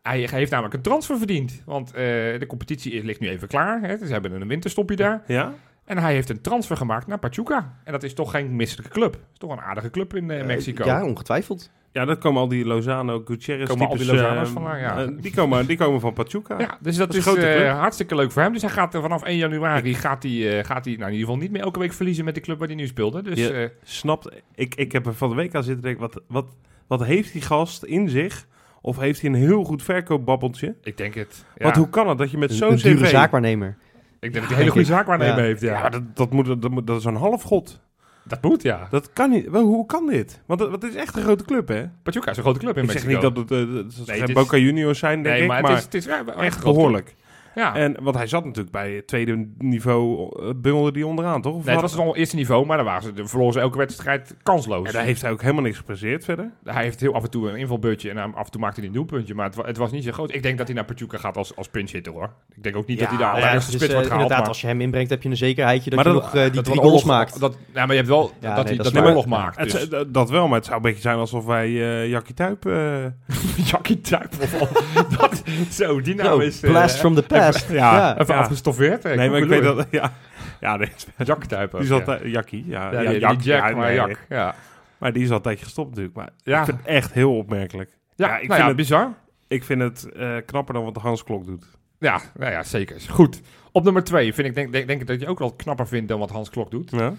Hij 0.03 0.29
heeft 0.31 0.51
namelijk 0.51 0.75
een 0.75 0.83
transfer 0.83 1.19
verdiend. 1.19 1.63
Want 1.65 1.89
eh, 1.89 1.95
de 2.39 2.45
competitie 2.49 2.93
is- 2.93 3.03
ligt 3.03 3.21
nu 3.21 3.29
even 3.29 3.49
klaar. 3.49 3.81
Hè. 3.83 4.07
Ze 4.07 4.13
hebben 4.13 4.41
een 4.41 4.49
winterstopje 4.49 4.97
daar. 4.97 5.23
Ja? 5.27 5.53
En 5.85 5.99
hij 5.99 6.13
heeft 6.13 6.29
een 6.31 6.41
transfer 6.41 6.77
gemaakt 6.77 7.07
naar 7.07 7.19
Pachuca. 7.19 7.75
En 7.85 7.93
dat 7.93 8.03
is 8.03 8.15
toch 8.15 8.31
geen 8.31 8.57
misselijke 8.57 8.93
club. 8.93 9.13
Dat 9.13 9.21
is 9.33 9.39
toch 9.39 9.51
een 9.53 9.61
aardige 9.61 9.91
club 9.91 10.15
in 10.17 10.31
eh, 10.31 10.41
Eh, 10.41 10.47
Mexico. 10.47 10.85
ja, 10.85 11.05
ongetwijfeld. 11.05 11.71
Ja, 11.93 12.05
dat 12.05 12.19
komen 12.19 12.41
al 12.41 12.49
die 12.49 12.65
Lozano, 12.65 13.23
Gutierrez 13.25 13.69
Komen 13.69 13.87
al 13.89 13.97
die 13.97 14.05
types, 14.07 14.21
Lozano's 14.21 14.47
eh, 14.49 14.55
vandaan, 14.55 14.79
ja. 14.79 15.07
die, 15.07 15.35
komen, 15.35 15.67
die 15.67 15.77
komen 15.77 16.01
van 16.01 16.13
Pachuca. 16.13 16.59
Ja, 16.61 16.79
dus 16.81 16.97
dat, 16.97 17.07
Dat 17.07 17.17
is 17.17 17.27
is, 17.27 17.27
een 17.27 17.33
grote 17.33 17.55
club. 17.57 17.69
hartstikke 17.73 18.15
leuk 18.15 18.33
voor 18.33 18.43
hem. 18.43 18.53
Dus 18.53 18.63
hij 18.63 18.71
gaat 18.71 18.95
er 18.95 19.01
vanaf 19.01 19.23
1 19.23 19.37
januari 19.37 19.95
gaat 19.95 20.23
hij, 20.23 20.59
eh, 20.59 20.65
gaat 20.65 20.85
hij 20.85 20.95
nou, 20.95 21.07
in 21.07 21.13
ieder 21.17 21.27
geval 21.27 21.37
niet 21.37 21.51
meer 21.51 21.63
elke 21.63 21.79
week 21.79 21.93
verliezen 21.93 22.25
met 22.25 22.35
de 22.35 22.41
club 22.41 22.59
waar 22.59 22.67
hij 22.69 22.77
nu 22.77 22.87
speelde. 22.87 23.23
Dus 23.23 23.39
Ja. 23.39 23.51
eh, 23.51 23.69
Snapt, 23.83 24.29
ik, 24.55 24.75
ik 24.75 24.93
heb 24.93 25.07
er 25.07 25.15
van 25.15 25.29
de 25.29 25.35
week 25.35 25.55
aan 25.55 25.63
zitten 25.65 25.83
denken, 25.83 26.01
wat, 26.01 26.23
wat, 26.29 26.47
wat 26.87 27.05
heeft 27.05 27.33
die 27.33 27.43
gast 27.43 27.83
in 27.83 28.09
zich? 28.09 28.47
Of 28.83 28.99
heeft 28.99 29.21
hij 29.21 29.31
een 29.31 29.37
heel 29.37 29.65
goed 29.65 29.83
verkoopbabbeltje? 29.83 30.75
ik 30.83 30.97
denk 30.97 31.15
het. 31.15 31.45
Ja. 31.57 31.65
Want 31.65 31.77
hoe 31.77 31.89
kan 31.89 32.09
het 32.09 32.19
dat 32.19 32.31
je 32.31 32.39
met 32.39 32.51
Een, 32.51 32.57
zo'n 32.57 32.71
een 32.73 32.77
dure 32.79 33.05
cv... 33.05 33.11
zaakwaarnemer. 33.11 33.77
Ik 34.21 34.33
denk 34.33 34.35
dat 34.35 34.43
hij 34.43 34.53
een 34.53 34.59
hele 34.59 34.71
goede 34.71 34.87
zaakwaarnemer 34.97 35.37
Ja. 35.37 35.43
heeft. 35.43 35.61
Ja. 35.61 35.73
Ja, 35.73 35.81
maar 35.81 35.91
dat, 35.91 36.17
dat, 36.17 36.31
moet, 36.31 36.47
dat, 36.63 36.71
moet, 36.71 36.87
dat 36.87 36.99
is 36.99 37.05
een 37.05 37.15
halfgod. 37.17 37.81
dat 38.25 38.43
moet, 38.43 38.63
ja. 38.63 38.87
Dat 38.91 39.13
kan 39.13 39.31
niet. 39.31 39.49
Wel, 39.49 39.63
hoe 39.65 39.87
kan 39.87 40.07
dit? 40.07 40.43
Want 40.47 40.61
het, 40.61 40.85
is 40.85 40.95
echt 40.95 41.17
een 41.17 41.23
grote 41.23 41.45
club, 41.45 41.69
hè? 41.69 41.85
Pachuca 42.03 42.31
is 42.31 42.37
een 42.37 42.43
grote 42.43 42.59
club 42.59 42.77
in 42.77 42.85
ik 42.85 42.91
zeg 42.91 43.05
Mexico. 43.07 43.27
niet 43.27 43.35
dat 43.35 43.49
het, 43.51 43.69
eh, 43.69 43.75
dat 43.75 43.85
het 43.85 43.97
Nee, 43.97 44.05
geen 44.07 44.21
het 44.21 44.29
is- 44.29 44.35
Boca 44.35 44.57
Juniors 44.57 44.99
zijn, 44.99 45.23
denk 45.23 45.35
nee, 45.35 45.43
ik. 45.43 45.49
maar, 45.49 45.63
Maar, 45.63 45.71
het 45.71 45.79
is, 45.79 45.85
het 45.85 45.95
is 45.95 46.07
echt 46.37 46.57
een 46.57 46.63
behoorlijk. 46.63 47.15
Ja. 47.55 47.75
En, 47.75 47.97
want 48.03 48.17
hij 48.17 48.27
zat 48.27 48.45
natuurlijk 48.45 48.73
bij 48.73 48.93
het 48.93 49.07
tweede 49.07 49.47
niveau, 49.59 50.29
eh, 50.43 50.51
bungelde 50.57 50.93
die 50.93 51.07
onderaan, 51.07 51.43
toch? 51.43 51.55
Of 51.55 51.65
nee, 51.65 51.73
het 51.75 51.83
wat? 51.83 51.95
was 51.95 52.05
nog 52.05 52.17
eerste 52.17 52.37
niveau, 52.37 52.67
maar 52.67 52.77
daar 52.77 52.87
waren 52.87 53.03
ze, 53.03 53.13
de 53.13 53.27
verloren 53.27 53.53
ze 53.53 53.61
elke 53.61 53.79
wedstrijd 53.79 54.35
kansloos. 54.43 54.87
En 54.87 54.93
daar 54.93 55.05
heeft 55.05 55.23
hij 55.23 55.31
ook 55.31 55.41
helemaal 55.41 55.63
niks 55.63 55.77
gepresteerd 55.77 56.25
verder. 56.25 56.51
Hij 56.65 56.83
heeft 56.83 57.01
heel 57.01 57.15
af 57.15 57.23
en 57.23 57.31
toe 57.31 57.49
een 57.49 57.57
invalbeurtje 57.57 58.11
en 58.11 58.35
af 58.35 58.45
en 58.45 58.51
toe 58.51 58.61
maakte 58.61 58.79
hij 58.81 58.89
een 58.89 58.95
doelpuntje. 58.95 59.35
Maar 59.35 59.47
het, 59.47 59.57
het 59.67 59.77
was 59.77 59.91
niet 59.91 60.05
zo 60.05 60.13
groot. 60.13 60.35
Ik 60.35 60.43
denk 60.43 60.59
dat 60.59 60.67
hij 60.67 60.77
naar 60.77 60.85
Pachuca 60.85 61.19
gaat 61.19 61.37
als, 61.37 61.57
als 61.57 61.69
pinch 61.69 61.91
hitter 61.93 62.13
hoor. 62.13 62.31
Ik 62.57 62.63
denk 62.63 62.77
ook 62.77 62.87
niet 62.87 62.99
dat 62.99 63.09
hij 63.09 63.19
daar 63.19 63.39
Ja, 63.39 63.53
eerste 63.53 63.71
dus, 63.71 63.81
spits 63.81 63.85
eh, 63.87 63.91
wordt 63.93 64.07
gehaald. 64.07 64.11
inderdaad, 64.13 64.39
maar- 64.39 64.49
als 64.49 64.61
je 64.61 64.67
hem 64.67 64.81
inbrengt, 64.81 65.11
heb 65.11 65.23
je 65.23 65.29
een 65.29 65.37
zekerheidje 65.37 65.91
dat 65.91 65.99
je 65.99 66.05
dat- 66.05 66.15
nog 66.15 66.35
eh, 66.35 66.43
die 66.43 66.51
dat 66.51 66.65
drie 66.65 66.77
wordt 66.77 66.89
goals 66.91 67.05
maakt. 67.05 67.41
Dat, 67.41 67.57
ja, 67.75 67.81
maar 67.81 67.89
je 67.91 67.95
hebt 67.97 68.09
wel 68.09 68.23
Ja, 68.23 68.31
dat 68.31 68.41
nee, 68.41 68.65
hij 68.65 68.65
dat 68.85 68.93
dat 68.93 69.05
hij 69.05 69.15
Ja. 69.15 69.27
maakt. 69.27 69.57
Het, 69.59 69.71
Dus. 69.71 69.89
dat- 69.89 70.15
dat 70.15 70.31
wel, 70.31 70.47
maar 70.49 70.57
het 70.57 70.65
zou 70.65 70.77
een 70.77 70.83
beetje 70.83 71.01
zijn 71.01 71.17
alsof 71.19 71.45
wij 71.45 71.67
eh 71.67 72.09
Jackie 72.11 72.35
Tuip... 72.35 72.65
Jackie 73.71 74.01
Tuip. 74.01 74.33
of 74.43 74.61
al- 74.61 74.69
dat, 75.19 75.43
zo, 75.71 76.01
die 76.01 76.15
naam 76.15 76.27
Yo, 76.27 76.39
is... 76.39 76.61
blast 76.61 76.97
from 76.99 77.15
the 77.15 77.23
past. 77.23 77.40
Ja, 77.41 77.53
Ja. 77.71 78.19
Even 78.19 78.35
ja. 78.35 78.41
afgestoffeerd. 78.41 79.03
Nee, 79.03 79.31
maar 79.31 79.39
ik 79.39 79.49
weet 79.49 79.63
dat... 79.63 79.87
Ja, 79.91 80.13
ja 80.61 80.77
nee, 80.77 80.89
Jackie 81.25 81.49
Tuip 81.49 81.75
ook, 81.75 81.81
die 81.81 81.89
zat... 81.89 82.19
Jackie, 82.25 82.65
ja. 82.67 83.03
Ja, 83.03 83.13
Jack, 83.13 83.41
ja, 83.41 83.71
maar. 83.77 83.93
Ja, 84.29 84.55
Maar 84.99 85.13
die 85.13 85.23
is 85.23 85.31
al 85.31 85.37
een 85.37 85.43
tijdje 85.43 85.65
gestopt 85.65 85.89
natuurlijk. 85.89 86.17
Maar 86.17 86.31
ja. 86.43 86.59
ik 86.59 86.65
vind 86.65 86.79
het 86.79 86.87
echt 86.87 87.13
heel 87.13 87.37
opmerkelijk. 87.37 87.91
ja, 88.15 88.27
ja, 88.27 88.33
ik 88.39 88.39
nou 88.39 88.47
vind 88.49 88.59
ja, 88.61 88.67
het- 88.67 88.77
bizar. 88.77 89.13
Ik 89.49 89.65
vind 89.65 89.81
het 89.83 90.13
eh, 90.13 90.37
knapper 90.47 90.75
dan 90.75 90.85
wat 90.85 90.95
de 90.95 91.01
Hans 91.01 91.25
Klok 91.25 91.47
doet. 91.47 91.65
Ja, 91.99 92.21
nou 92.35 92.53
ja, 92.53 92.63
zeker. 92.63 93.01
Goed. 93.09 93.41
Op 93.73 93.85
nummer 93.85 94.05
twee 94.05 94.35
vind 94.35 94.49
ik, 94.49 94.55
denk, 94.55 94.73
denk, 94.73 94.87
denk 94.87 95.01
ik 95.01 95.07
dat 95.07 95.21
je 95.21 95.27
ook 95.27 95.39
wel 95.39 95.53
knapper 95.53 95.87
vindt 95.89 96.09
dan 96.09 96.19
wat 96.19 96.31
Hans 96.31 96.51
Klok 96.51 96.71
doet. 96.71 96.91
Ja? 96.91 97.13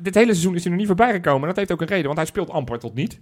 Dit 0.00 0.14
hele 0.14 0.26
seizoen 0.32 0.54
is 0.54 0.60
hij 0.60 0.70
nog 0.70 0.78
niet 0.78 0.88
voorbij 0.88 1.12
gekomen. 1.12 1.40
En 1.40 1.46
dat 1.46 1.56
heeft 1.56 1.72
ook 1.72 1.80
een 1.80 1.86
reden, 1.86 2.04
want 2.06 2.16
hij 2.16 2.26
speelt 2.26 2.50
amper 2.50 2.78
tot 2.78 2.94
niet. 2.94 3.20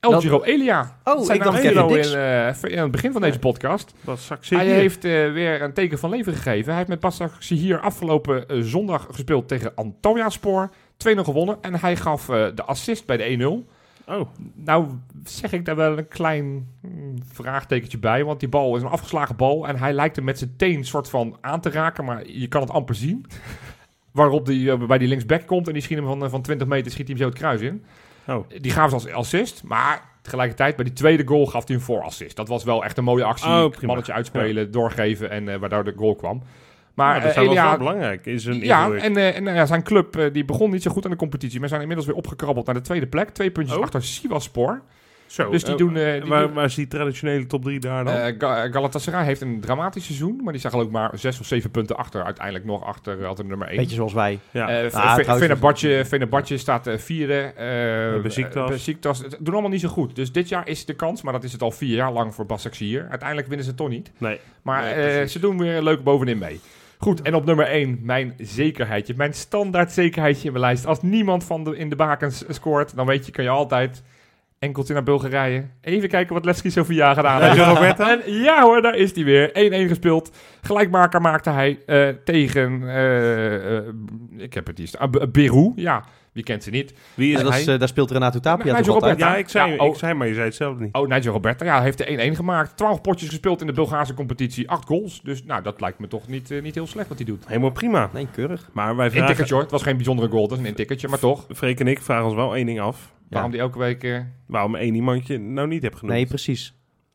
El 0.00 0.10
Dat- 0.10 0.22
Giro 0.22 0.42
Elia. 0.42 0.96
Oh, 1.04 1.24
Zijn 1.24 1.36
ik 1.38 1.44
naam 1.44 1.52
dacht 1.52 1.64
in, 1.64 1.86
Dix. 1.88 2.12
eh, 2.12 2.72
in 2.72 2.78
het 2.78 2.90
begin 2.90 3.12
van 3.12 3.20
deze 3.20 3.38
podcast. 3.38 3.94
Dat 4.04 4.30
Hij 4.48 4.66
heeft 4.66 5.04
eh, 5.04 5.32
weer 5.32 5.62
een 5.62 5.72
teken 5.72 5.98
van 5.98 6.10
leven 6.10 6.32
gegeven. 6.32 6.66
Hij 6.66 6.76
heeft 6.76 6.88
met 6.88 7.00
Basak 7.00 7.42
hier 7.42 7.80
afgelopen 7.80 8.48
eh, 8.48 8.58
zondag 8.60 9.06
gespeeld 9.10 9.48
tegen 9.48 9.72
Antalyaspor. 9.74 10.70
2-0 10.96 11.24
gewonnen. 11.24 11.58
En 11.60 11.74
hij 11.74 11.96
gaf 11.96 12.26
de 12.26 12.62
assist 12.66 13.06
bij 13.06 13.16
de 13.16 13.24
1-0. 13.24 13.68
Oh, 14.08 14.20
Nou 14.54 14.86
zeg 15.24 15.52
ik 15.52 15.64
daar 15.64 15.76
wel 15.76 15.98
een 15.98 16.08
klein 16.08 16.44
mm, 16.82 17.14
vraagtekentje 17.32 17.98
bij. 17.98 18.24
Want 18.24 18.40
die 18.40 18.48
bal 18.48 18.76
is 18.76 18.82
een 18.82 18.88
afgeslagen 18.88 19.36
bal. 19.36 19.68
En 19.68 19.76
hij 19.76 19.92
lijkt 19.92 20.16
hem 20.16 20.24
met 20.24 20.38
zijn 20.38 20.54
teen 20.56 20.84
soort 20.84 21.08
van 21.10 21.36
aan 21.40 21.60
te 21.60 21.70
raken. 21.70 22.04
Maar 22.04 22.26
je 22.28 22.46
kan 22.48 22.60
het 22.60 22.70
amper 22.70 22.94
zien. 22.94 23.26
Waarop 24.12 24.46
die 24.46 24.70
eh, 24.70 24.86
bij 24.86 24.98
die 24.98 25.08
linksback 25.08 25.46
komt. 25.46 25.66
En 25.66 25.72
die 25.72 25.82
schiet 25.82 25.98
hem 25.98 26.06
van, 26.06 26.30
van 26.30 26.42
20 26.42 26.66
meter 26.66 26.90
schiet 26.92 27.06
hij 27.08 27.16
hem 27.16 27.24
zo 27.24 27.30
het 27.30 27.38
kruis 27.38 27.60
in. 27.60 27.84
Oh. 28.28 28.44
Die 28.60 28.72
gaven 28.72 29.00
ze 29.00 29.12
als 29.12 29.26
assist. 29.26 29.62
Maar 29.64 30.02
tegelijkertijd 30.22 30.76
bij 30.76 30.84
die 30.84 30.94
tweede 30.94 31.26
goal 31.26 31.46
gaf 31.46 31.66
hij 31.66 31.76
een 31.76 31.82
voorassist. 31.82 32.36
Dat 32.36 32.48
was 32.48 32.64
wel 32.64 32.84
echt 32.84 32.98
een 32.98 33.04
mooie 33.04 33.24
actie. 33.24 33.48
Oh. 33.48 33.72
Mannetje 33.82 34.12
uitspelen, 34.12 34.70
doorgeven. 34.70 35.30
En 35.30 35.48
eh, 35.48 35.58
waardoor 35.58 35.84
de 35.84 35.92
goal 35.96 36.14
kwam. 36.14 36.42
Maar 36.94 37.06
Maar 37.12 37.14
dat 37.14 37.22
eh, 37.24 37.28
is 37.28 37.34
wel 37.36 37.44
Elia- 37.52 37.68
wel 37.68 37.78
belangrijk 37.78 38.26
in 38.26 38.40
zijn 38.40 38.58
ja, 38.64 38.90
en, 38.90 39.16
eh, 39.16 39.36
en 39.36 39.42
nou 39.42 39.66
zijn 39.66 39.82
club 39.82 40.16
eh, 40.16 40.32
die 40.32 40.44
begon 40.44 40.70
niet 40.70 40.82
zo 40.82 40.90
goed 40.90 41.04
aan 41.04 41.10
de 41.10 41.16
competitie. 41.16 41.60
Maar 41.60 41.68
zijn 41.68 41.80
inmiddels 41.80 42.08
weer 42.08 42.16
opgekrabbeld 42.18 42.66
naar 42.66 42.74
de 42.74 42.80
tweede 42.80 43.06
plek. 43.06 43.28
Twee 43.30 43.50
puntjes 43.50 43.76
Oh. 43.76 43.82
achter 43.82 44.02
Sivaspor. 44.02 44.82
Zo, 45.28 45.50
Dus 45.50 45.64
die 45.64 45.72
eh, 45.72 45.78
doen... 45.78 45.96
eh, 45.96 46.12
die 46.20 46.30
waar, 46.30 46.42
doen- 46.42 46.52
waar 46.52 46.64
is 46.64 46.74
die 46.74 46.88
traditionele 46.88 47.46
top 47.46 47.62
3 47.64 47.80
daar 47.80 48.04
dan? 48.04 48.14
eh, 48.14 48.34
Ga- 48.38 48.70
Galatasaray 48.70 49.24
heeft 49.24 49.40
een 49.40 49.60
dramatisch 49.60 50.04
seizoen. 50.04 50.40
Maar 50.44 50.52
die 50.52 50.62
zag 50.62 50.74
ook 50.74 50.90
maar 50.90 51.10
zes 51.14 51.40
of 51.40 51.46
zeven 51.46 51.70
punten 51.70 51.96
achter. 51.96 52.24
Uiteindelijk 52.24 52.64
nog 52.64 52.84
achter, 52.84 53.26
altijd 53.26 53.48
nummer 53.48 53.68
één. 53.68 53.76
Beetje 53.76 53.94
zoals 53.94 54.12
wij. 54.12 54.38
ja. 54.50 54.66
Ah, 54.84 54.90
staat 56.58 56.90
vierde. 56.96 57.52
Besiktas. 58.68 59.18
Het 59.18 59.36
doen 59.40 59.52
allemaal 59.52 59.70
niet 59.70 59.80
zo 59.80 59.88
goed. 59.88 60.16
Dus 60.16 60.32
dit 60.32 60.48
jaar 60.48 60.68
is 60.68 60.84
de 60.84 60.94
kans, 60.94 61.22
maar 61.22 61.32
dat 61.32 61.44
is 61.44 61.52
het 61.52 61.62
al 61.62 61.70
vier 61.70 61.94
jaar 61.94 62.12
lang 62.12 62.34
voor 62.34 62.46
Basaksehir. 62.46 63.06
Uiteindelijk 63.10 63.48
winnen 63.48 63.64
ze 63.64 63.70
het 63.70 63.80
toch 63.80 63.88
niet. 63.88 64.10
nee. 64.18 64.40
Maar 64.62 64.82
Nee, 64.82 65.20
eh, 65.20 65.26
ze 65.26 65.38
doen 65.38 65.58
weer 65.58 65.82
leuk 65.82 66.02
bovenin 66.02 66.38
mee. 66.38 66.60
Goed, 66.98 67.22
en 67.22 67.34
op 67.34 67.44
nummer 67.44 67.66
1, 67.66 67.98
mijn 68.02 68.34
zekerheidje. 68.38 69.14
Mijn 69.16 69.34
standaard 69.34 69.92
zekerheidje 69.92 70.44
in 70.46 70.52
mijn 70.52 70.64
lijst. 70.64 70.86
Als 70.86 71.02
niemand 71.02 71.44
van 71.44 71.64
de, 71.64 71.76
in 71.76 71.88
de 71.88 71.96
bakens 71.96 72.44
scoort, 72.48 72.96
dan 72.96 73.06
weet 73.06 73.26
je, 73.26 73.32
kan 73.32 73.44
je 73.44 73.50
altijd 73.50 74.02
enkeltje 74.58 74.94
naar 74.94 75.02
Bulgarije. 75.02 75.64
Even 75.80 76.08
kijken 76.08 76.34
wat 76.34 76.44
Lesky 76.44 76.70
Sofia 76.70 77.14
gedaan 77.14 77.42
heeft. 77.42 77.58
Roberta? 77.58 78.10
En 78.10 78.32
ja 78.32 78.62
hoor, 78.62 78.82
daar 78.82 78.94
is 78.96 79.14
hij 79.14 79.24
weer. 79.24 79.48
1-1 79.48 79.88
gespeeld. 79.88 80.36
Gelijkmaker 80.60 81.20
maakte 81.20 81.50
hij 81.50 81.78
eh, 81.86 82.08
tegen, 82.24 82.88
eh, 82.88 83.76
eh, 83.76 83.84
ik 84.36 84.54
heb 84.54 84.66
het 84.66 84.78
hier 84.78 85.28
Beru. 85.32 85.72
Ja, 85.74 86.04
wie 86.38 86.46
kent 86.46 86.62
ze 86.62 86.70
niet? 86.70 86.92
Wie 87.14 87.34
is 87.34 87.42
dat 87.42 87.66
eh, 87.66 87.78
daar 87.78 87.88
speelt 87.88 88.10
Renato 88.10 88.40
Tapia 88.40 88.64
Nigel 88.76 88.94
altijd? 88.94 89.12
Roberta. 89.12 89.32
ja, 89.32 89.36
ik 89.38 89.48
zei, 89.48 89.70
Ja, 89.72 89.76
oh. 89.84 89.88
ik 89.88 89.94
zei, 89.98 90.14
maar 90.14 90.26
je 90.26 90.34
zei 90.34 90.46
het 90.46 90.54
zelf 90.54 90.78
niet. 90.78 90.94
Oh, 90.94 91.08
Nigel 91.08 91.32
Roberta. 91.32 91.64
Ja, 91.64 91.74
hij 91.74 91.84
heeft 91.84 91.98
de 91.98 92.30
1-1 92.32 92.36
gemaakt. 92.36 92.76
12 92.76 93.00
potjes 93.00 93.28
gespeeld 93.28 93.60
in 93.60 93.66
de 93.66 93.72
Bulgaarse 93.72 94.14
competitie. 94.14 94.70
8 94.70 94.86
goals. 94.86 95.20
Dus 95.22 95.44
nou, 95.44 95.62
dat 95.62 95.80
lijkt 95.80 95.98
me 95.98 96.06
toch 96.08 96.28
niet, 96.28 96.50
eh, 96.50 96.62
niet 96.62 96.74
heel 96.74 96.86
slecht 96.86 97.08
wat 97.08 97.16
hij 97.18 97.26
doet. 97.26 97.46
Helemaal 97.48 97.70
prima. 97.70 98.10
Nee, 98.12 98.26
keurig. 98.32 98.68
Maar 98.72 98.96
wij 98.96 99.06
Een 99.06 99.12
vragen, 99.12 99.48
hoor. 99.48 99.60
Het 99.60 99.70
was 99.70 99.82
geen 99.82 99.96
bijzondere 99.96 100.28
goal. 100.28 100.48
Dat 100.48 100.58
is 100.58 100.62
een 100.64 100.68
intikketje, 100.70 101.08
maar 101.08 101.18
toch. 101.18 101.46
Freek 101.54 101.80
en 101.80 101.86
ik 101.86 102.00
vragen 102.00 102.24
ons 102.24 102.34
wel 102.34 102.56
één 102.56 102.66
ding 102.66 102.80
af. 102.80 103.12
Waarom 103.28 103.50
die 103.50 103.60
elke 103.60 103.78
week... 103.78 104.04
eh, 104.04 104.18
Waarom 104.46 104.74
één 104.74 104.94
iemandje 104.94 105.38
nou 105.38 105.68
niet 105.68 105.82
hebt 105.82 105.96
genoemd. 105.96 106.14
Nee, 106.16 106.26
precies. 106.26 106.72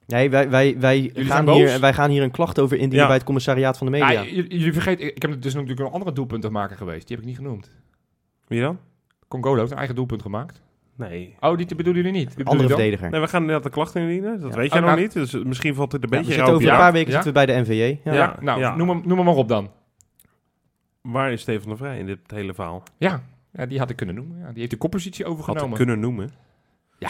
Nee, 0.08 0.30
wij, 0.30 0.50
wij, 0.50 0.76
wij, 0.80 1.12
gaan 1.16 1.50
hier, 1.50 1.80
wij 1.80 1.94
gaan 1.94 2.10
hier 2.10 2.24
een 2.24 2.32
klacht 2.32 2.60
over 2.60 2.76
indienen 2.78 3.00
Ja. 3.00 3.06
bij 3.06 3.16
het 3.16 3.26
commissariaat 3.26 3.78
van 3.78 3.86
de 3.88 3.92
media. 3.92 4.10
ja, 4.12 4.24
jullie 4.24 4.74
vergeten... 4.74 5.16
Ik 5.16 5.22
heb 5.22 5.42
dus 5.42 5.54
natuurlijk 5.54 5.80
een 5.80 5.92
andere 5.92 6.12
doelpunt 6.14 6.42
te 6.42 6.50
maken 6.50 6.78
geweest. 6.78 7.08
Die 7.08 7.16
heb 7.16 7.26
ik 7.26 7.32
niet 7.32 7.36
genoemd. 7.42 7.72
Wie 8.48 8.62
dan? 8.62 8.80
Congolo 9.42 9.60
heeft 9.60 9.72
een 9.72 9.78
eigen 9.78 9.96
doelpunt 9.96 10.22
gemaakt. 10.22 10.62
Nee. 10.96 11.36
Oh, 11.40 11.58
die 11.58 11.76
bedoelen 11.76 12.04
jullie 12.04 12.20
niet? 12.20 12.36
Andere 12.44 12.68
verdediger. 12.70 13.10
Nee, 13.10 13.22
we 13.22 13.28
gaan 13.28 13.40
inderdaad 13.42 13.64
de 13.64 13.70
klachten 13.70 14.02
indienen. 14.02 14.42
Dat 14.42 14.52
Ja. 14.54 14.58
weet 14.58 14.70
jij 14.72 14.80
Oh, 14.80 14.86
nog 14.86 14.96
nou- 14.96 15.02
niet. 15.02 15.14
Dus 15.14 15.34
eh, 15.34 15.44
misschien 15.44 15.76
valt 15.76 15.92
het 15.92 16.04
een 16.04 16.10
Ja, 16.10 16.18
we 16.20 16.26
beetje 16.28 16.42
over 16.44 16.70
een 16.72 16.78
paar 16.78 16.92
weken 16.92 17.12
Ja? 17.12 17.22
zitten 17.22 17.34
we 17.42 17.46
bij 17.46 17.56
de 17.56 17.62
NVJ. 17.62 18.00
Ja. 18.04 18.14
Ja, 18.14 18.14
Ja, 18.14 18.36
nou, 18.42 18.60
ja. 18.60 18.76
Noem, 18.76 18.90
hem, 18.90 19.02
noem 19.06 19.18
hem 19.18 19.26
maar 19.26 19.36
op 19.36 19.48
dan. 19.48 19.70
Waar 21.02 21.32
is 21.32 21.42
Steven 21.42 21.70
de 21.70 21.76
Vrij 21.78 22.00
in 22.00 22.06
dit 22.06 22.20
hele 22.28 22.54
verhaal? 22.54 22.84
Ja, 22.98 23.22
ja 23.52 23.66
die 23.66 23.80
had 23.80 23.90
ik 23.90 23.96
kunnen 23.96 24.16
noemen. 24.16 24.38
Ja, 24.40 24.48
die 24.50 24.58
heeft 24.60 24.72
de 24.72 24.78
koppositie 24.78 25.26
Had 25.26 25.34
ik 25.34 25.40
overgenomen. 25.40 25.78
kunnen 25.78 26.00
noemen. 26.00 26.32
Ja. 27.00 27.10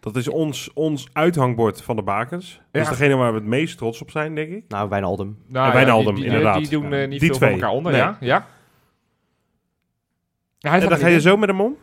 Dat 0.00 0.16
is 0.16 0.28
ons, 0.28 0.72
ons 0.74 1.08
uithangbord 1.12 1.82
van 1.82 1.96
de 1.96 2.02
bakens. 2.02 2.54
Dat 2.56 2.64
Ja. 2.72 2.80
is 2.90 2.98
degene 2.98 3.14
waar 3.16 3.32
we 3.32 3.38
het 3.38 3.46
meest 3.48 3.78
trots 3.78 4.00
op 4.02 4.10
zijn, 4.10 4.34
denk 4.34 4.50
ik. 4.50 4.64
Nou, 4.68 4.88
Wijnaldum. 4.88 5.38
Nou, 5.46 5.66
Ja, 5.66 5.72
Wijnaldum, 5.72 6.14
die, 6.14 6.24
die, 6.24 6.24
inderdaad. 6.32 6.58
Die 6.58 6.68
doen 6.68 6.92
eh, 6.92 7.08
niet 7.08 7.20
Die 7.20 7.28
veel 7.28 7.38
twee. 7.38 7.50
van 7.50 7.58
elkaar 7.60 7.74
onder, 7.76 7.92
Nee. 7.92 8.00
ja. 8.00 8.16
ja. 8.20 8.46
Ja, 10.68 10.74
hij 10.74 10.82
En 10.82 10.88
dan 10.88 10.98
ga 10.98 11.06
je 11.06 11.20
zo 11.20 11.36
met 11.36 11.48
hem 11.48 11.60
om. 11.60 11.76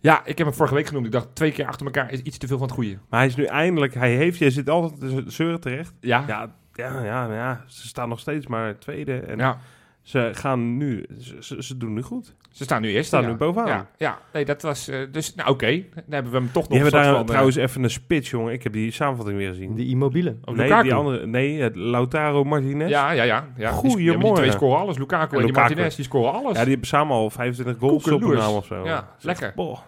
Ja, 0.00 0.20
ik 0.24 0.38
heb 0.38 0.46
hem 0.46 0.56
vorige 0.56 0.74
week 0.74 0.86
genoemd. 0.86 1.06
Ik 1.06 1.12
dacht 1.12 1.34
twee 1.34 1.52
keer 1.52 1.66
achter 1.66 1.86
elkaar 1.86 2.12
is 2.12 2.20
iets 2.20 2.38
te 2.38 2.46
veel 2.46 2.58
van 2.58 2.66
het 2.66 2.76
goede. 2.76 2.98
Maar 3.08 3.20
hij 3.20 3.28
is 3.28 3.36
nu 3.36 3.44
eindelijk... 3.44 3.94
Hij 3.94 4.14
heeft... 4.14 4.38
Je 4.38 4.50
zit 4.50 4.70
altijd 4.70 5.00
te 5.00 5.24
zeuren 5.26 5.60
terecht. 5.60 5.92
Ja, 6.00 6.24
Ja, 6.26 6.50
ja, 6.72 7.04
ja, 7.04 7.34
ja. 7.34 7.64
Ze 7.66 7.86
staan 7.86 8.08
nog 8.08 8.20
steeds 8.20 8.46
maar 8.46 8.78
tweede. 8.78 9.18
En 9.18 9.38
ja. 9.38 9.58
Ze 10.06 10.30
gaan 10.32 10.76
nu... 10.76 11.06
Ze, 11.20 11.36
ze, 11.40 11.62
ze 11.62 11.76
doen 11.76 11.94
nu 11.94 12.02
goed. 12.02 12.34
Ze 12.50 12.64
staan 12.64 12.82
nu 12.82 12.90
eerst. 12.92 13.06
Staan 13.06 13.22
ja. 13.22 13.28
nu 13.28 13.34
bovenaan. 13.34 13.68
Ja, 13.68 13.90
ja. 13.96 14.18
nee, 14.32 14.44
dat 14.44 14.62
was... 14.62 14.88
eh, 14.88 14.98
dus, 15.12 15.34
nou 15.34 15.50
oké. 15.50 15.66
Dan 15.94 16.02
hebben 16.08 16.32
we 16.32 16.38
hem 16.38 16.46
toch 16.52 16.62
nog 16.62 16.72
Die 16.72 16.80
hebben 16.80 17.00
daar 17.00 17.10
van, 17.12 17.20
eh, 17.20 17.26
trouwens 17.26 17.56
even 17.56 17.82
een 17.82 17.90
spits, 17.90 18.30
jongen. 18.30 18.52
Ik 18.52 18.62
heb 18.62 18.72
die 18.72 18.90
samenvatting 18.90 19.38
weer 19.38 19.48
gezien. 19.48 19.74
Die 19.74 19.88
Immobile. 19.88 20.36
oh, 20.44 20.54
nee, 20.54 20.66
Lukaku. 20.66 20.82
die 20.82 20.94
andere... 20.94 21.26
Nee, 21.26 21.60
het 21.60 21.76
Lautaro 21.76 22.44
Martinez. 22.44 22.90
Ja, 22.90 23.10
ja, 23.10 23.22
ja. 23.22 23.48
ja. 23.56 23.70
Die- 23.70 23.78
Goeiemorgen. 23.78 24.04
ja, 24.04 24.16
maar 24.16 24.24
Die 24.24 24.34
twee 24.34 24.50
scoren 24.50 24.78
alles. 24.78 24.98
Lukaku 24.98 25.22
en, 25.22 25.38
die 25.38 25.46
Lukaku. 25.46 25.68
Martinez, 25.68 25.94
die 25.96 26.04
scoren 26.04 26.32
alles. 26.32 26.56
Ja, 26.56 26.60
die 26.60 26.70
hebben 26.70 26.86
samen 26.88 27.16
al 27.16 27.30
25 27.30 27.78
goals 27.78 28.08
op 28.08 28.20
naam 28.20 28.54
of 28.54 28.66
zo. 28.66 28.84
Ja, 28.84 29.08
lekker. 29.20 29.52
boah. 29.56 29.78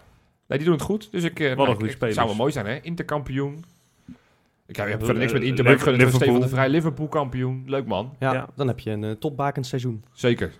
Nee, 0.47 0.57
die 0.57 0.67
doen 0.67 0.75
het 0.75 0.85
goed. 0.85 1.11
Dus 1.11 1.23
ik... 1.23 1.39
nou, 1.39 1.55
goede 1.55 1.73
spelers. 1.73 1.99
Het 1.99 2.13
zou 2.13 2.27
wel 2.27 2.35
mooi 2.35 2.51
zijn, 2.51 2.65
hè? 2.65 2.79
Interkampioen. 2.81 3.63
Ik 4.69 4.75
heb 4.75 4.87
Ja, 4.87 4.97
verder 4.97 5.17
niks 5.17 5.33
met 5.33 5.41
eh, 5.41 5.47
Inter, 5.47 5.63
maar 5.63 5.73
ik 5.73 5.79
gun. 5.79 6.09
Steven 6.11 6.39
de 6.39 6.47
Vrij. 6.49 6.69
Liverpool 6.69 7.07
kampioen. 7.07 7.63
Leuk 7.65 7.85
man. 7.87 8.15
Ja, 8.19 8.33
Ja. 8.33 8.47
dan 8.55 8.67
heb 8.67 8.79
je 8.79 8.91
een 8.91 9.03
uh, 9.03 9.11
topbakend 9.11 9.65
seizoen. 9.65 10.03
Zeker. 10.11 10.53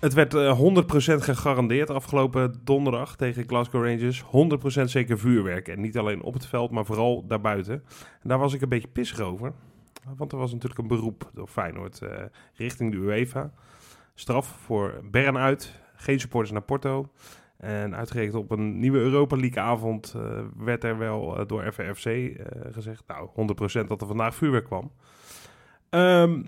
Het 0.00 0.14
werd 0.14 0.34
eh, 0.34 0.60
100% 0.60 1.22
gegarandeerd 1.22 1.90
afgelopen 1.90 2.60
donderdag 2.64 3.16
tegen 3.16 3.44
Glasgow 3.46 3.84
Rangers. 3.84 4.22
100% 4.80 4.84
zeker 4.84 5.18
vuurwerk. 5.18 5.68
En 5.68 5.80
niet 5.80 5.98
alleen 5.98 6.22
op 6.22 6.34
het 6.34 6.46
veld, 6.46 6.70
maar 6.70 6.84
vooral 6.84 7.26
daarbuiten. 7.26 7.74
En 8.22 8.28
daar 8.28 8.38
was 8.38 8.52
ik 8.54 8.60
een 8.62 8.68
beetje 8.68 8.88
pissig 8.88 9.20
over. 9.20 9.52
Want 10.16 10.32
er 10.32 10.38
was 10.38 10.52
natuurlijk 10.52 10.80
een 10.80 10.88
beroep 10.88 11.30
door 11.34 11.46
Feyenoord 11.48 12.00
eh, 12.02 12.08
richting 12.54 12.90
de 12.92 12.96
UEFA. 12.98 13.52
Straf 14.14 14.46
voor 14.46 15.00
Bern 15.10 15.36
uit. 15.38 15.72
Geen 15.96 16.20
supporters 16.20 16.52
naar 16.52 16.62
Porto. 16.62 17.08
En 17.56 17.96
uitgerekend 17.96 18.34
op 18.34 18.50
een 18.50 18.78
nieuwe 18.78 18.98
Europa 18.98 19.36
League 19.36 19.62
avond 19.62 20.14
eh, 20.16 20.22
werd 20.56 20.84
er 20.84 20.98
wel 20.98 21.38
eh, 21.38 21.46
door 21.46 21.72
FVFC 21.72 22.06
eh, 22.06 22.46
gezegd, 22.72 23.02
nou 23.06 23.28
100% 23.84 23.86
dat 23.86 24.00
er 24.00 24.06
vandaag 24.06 24.34
vuurwerk 24.34 24.64
kwam. 24.64 24.92
Ehm, 25.90 26.42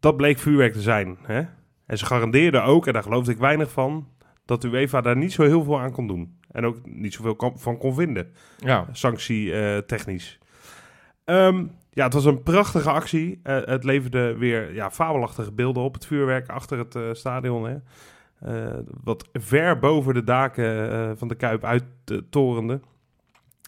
dat 0.00 0.16
bleek 0.16 0.38
vuurwerk 0.38 0.72
te 0.72 0.80
zijn. 0.80 1.18
Hè? 1.22 1.42
En 1.86 1.98
ze 1.98 2.06
garandeerden 2.06 2.64
ook, 2.64 2.86
en 2.86 2.92
daar 2.92 3.02
geloofde 3.02 3.32
ik 3.32 3.38
weinig 3.38 3.70
van, 3.70 4.08
dat 4.44 4.64
UEFA 4.64 5.00
daar 5.00 5.16
niet 5.16 5.32
zo 5.32 5.42
heel 5.42 5.64
veel 5.64 5.80
aan 5.80 5.92
kon 5.92 6.06
doen. 6.06 6.38
En 6.50 6.64
ook 6.64 6.78
niet 6.84 7.14
zoveel 7.14 7.36
kan- 7.36 7.58
van 7.58 7.78
kon 7.78 7.94
vinden, 7.94 8.32
Ja. 8.58 8.86
sanctie 8.92 9.52
eh, 9.52 9.78
technisch. 9.78 10.38
Ehm, 11.24 11.66
ja, 11.90 12.04
het 12.04 12.12
was 12.12 12.24
een 12.24 12.42
prachtige 12.42 12.90
actie. 12.90 13.40
Het 13.42 13.84
leverde 13.84 14.36
weer 14.36 14.74
ja, 14.74 14.90
fabelachtige 14.90 15.52
beelden 15.52 15.82
op. 15.82 15.94
Het 15.94 16.06
vuurwerk 16.06 16.48
achter 16.48 16.78
het 16.78 17.16
stadion. 17.18 17.64
Hè? 17.68 17.76
Eh, 18.40 18.78
wat 19.02 19.28
ver 19.32 19.78
boven 19.78 20.14
de 20.14 20.24
daken 20.24 20.92
eh, 20.92 21.10
van 21.16 21.28
de 21.28 21.34
Kuip 21.34 21.64
uit 21.64 21.84
torende. 22.30 22.80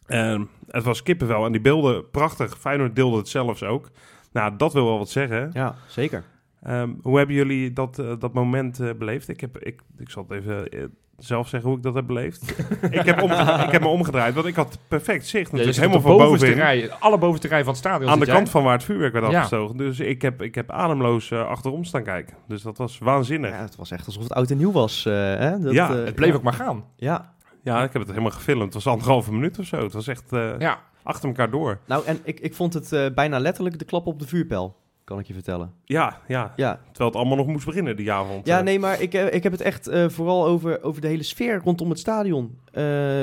Ehm, 0.07 0.45
het 0.67 0.85
was 0.85 1.03
kippenvel. 1.03 1.45
En 1.45 1.53
die 1.53 1.61
beelden, 1.61 2.11
prachtig. 2.11 2.59
Feyenoord 2.59 2.97
deelde 2.97 3.17
het 3.17 3.29
zelfs 3.29 3.63
ook. 3.63 3.91
Nou, 4.33 4.57
dat 4.57 4.73
wil 4.73 4.85
wel 4.85 4.99
wat 4.99 5.09
zeggen. 5.09 5.51
Ja, 5.53 5.75
zeker. 5.87 6.25
Ehm, 6.63 6.91
hoe 7.03 7.17
hebben 7.19 7.37
jullie 7.37 7.73
dat, 7.73 7.99
eh, 7.99 8.13
dat 8.19 8.33
moment 8.33 8.81
eh, 8.81 8.89
beleefd? 8.99 9.29
Ik, 9.29 9.41
heb, 9.41 9.59
ik, 9.59 9.81
ik 9.99 10.11
zal 10.11 10.25
het 10.29 10.39
even 10.39 10.69
eh, 10.69 10.85
zelf 11.19 11.49
zeggen 11.49 11.69
hoe 11.69 11.79
ik 11.79 11.85
dat 11.85 11.95
heb 11.95 12.07
beleefd. 12.07 12.51
ik, 12.91 13.03
heb 13.05 13.21
ik 13.65 13.71
heb 13.71 13.81
me 13.81 13.87
omgedraaid, 13.89 14.35
want 14.35 14.47
ik 14.47 14.55
had 14.55 14.79
perfect 14.89 15.27
zicht. 15.27 15.51
Ja, 15.51 15.57
natuurlijk 15.57 15.77
op 15.77 15.93
helemaal 15.93 16.01
de 16.01 16.07
van 16.09 16.17
bovenste 16.27 16.47
bovenin. 16.47 16.65
rij, 16.89 16.91
alle 16.99 17.19
bovenste 17.19 17.49
rij 17.49 17.59
van 17.65 17.69
het 17.69 17.79
stadion 17.79 18.11
Aan 18.11 18.19
de 18.19 18.27
kant 18.27 18.39
jij. 18.39 18.47
van 18.47 18.63
waar 18.63 18.73
het 18.73 18.85
vuurwerk 18.85 19.13
werd 19.13 19.25
Ja. 19.31 19.31
afgestoken. 19.41 19.77
Dus 19.77 20.01
ik 20.01 20.23
heb, 20.23 20.43
ik 20.43 20.55
heb 20.55 20.71
ademloos 20.71 21.33
achterom 21.33 21.85
staan 21.85 22.03
kijken. 22.03 22.37
Dus 22.49 22.63
dat 22.63 22.79
was 22.79 22.99
waanzinnig. 22.99 23.51
Ja, 23.51 23.57
Ja, 23.57 23.63
het 23.63 23.77
was 23.77 23.91
echt 23.91 24.07
alsof 24.07 24.23
het 24.23 24.33
oud 24.33 24.51
en 24.51 24.57
nieuw 24.57 24.73
was. 24.73 25.07
eh, 25.07 25.13
hè? 25.15 25.59
Dat, 25.59 25.73
Ja, 25.73 25.95
Het 25.95 26.15
bleef 26.15 26.31
ja. 26.31 26.35
ook 26.37 26.43
maar 26.43 26.53
gaan. 26.53 26.85
Ja, 26.97 27.35
ik 27.65 27.93
heb 27.93 28.03
het 28.03 28.09
helemaal 28.11 28.31
gefilmd. 28.31 28.63
Het 28.65 28.75
was 28.75 28.87
anderhalve 28.87 29.33
minuut 29.33 29.59
of 29.59 29.65
zo. 29.67 29.83
Het 29.83 29.93
was 29.93 30.07
echt 30.07 30.33
eh, 30.33 30.59
Ja. 30.59 30.79
achter 31.03 31.29
elkaar 31.29 31.51
door. 31.51 31.79
nou 31.87 32.05
en 32.07 32.19
ik, 32.25 32.41
ik 32.41 32.55
vond 32.55 32.75
het 32.75 33.15
bijna 33.15 33.39
letterlijk 33.39 33.79
de 33.79 33.85
klap 33.85 34.07
op 34.07 34.19
de 34.19 34.27
vuurpijl, 34.27 34.77
kan 35.11 35.19
ik 35.19 35.27
je 35.27 35.35
vertellen. 35.35 35.73
Ja, 35.85 36.21
ja, 36.29 36.53
Ja, 36.57 36.81
terwijl 36.87 37.11
het 37.11 37.19
allemaal 37.19 37.37
nog 37.37 37.47
moest 37.47 37.67
beginnen 37.67 37.97
die 37.97 38.13
avond. 38.13 38.47
ja 38.47 38.59
eh. 38.59 38.65
nee, 38.65 38.79
maar 38.79 39.01
ik, 39.01 39.15
eh, 39.15 39.35
ik 39.35 39.43
heb 39.43 39.53
het 39.53 39.61
echt 39.61 39.87
eh, 39.87 40.09
vooral 40.09 40.47
over, 40.47 40.83
over 40.83 41.01
de 41.01 41.07
hele 41.07 41.23
sfeer 41.23 41.61
rondom 41.65 41.91
het 41.91 41.99
stadion. 41.99 42.59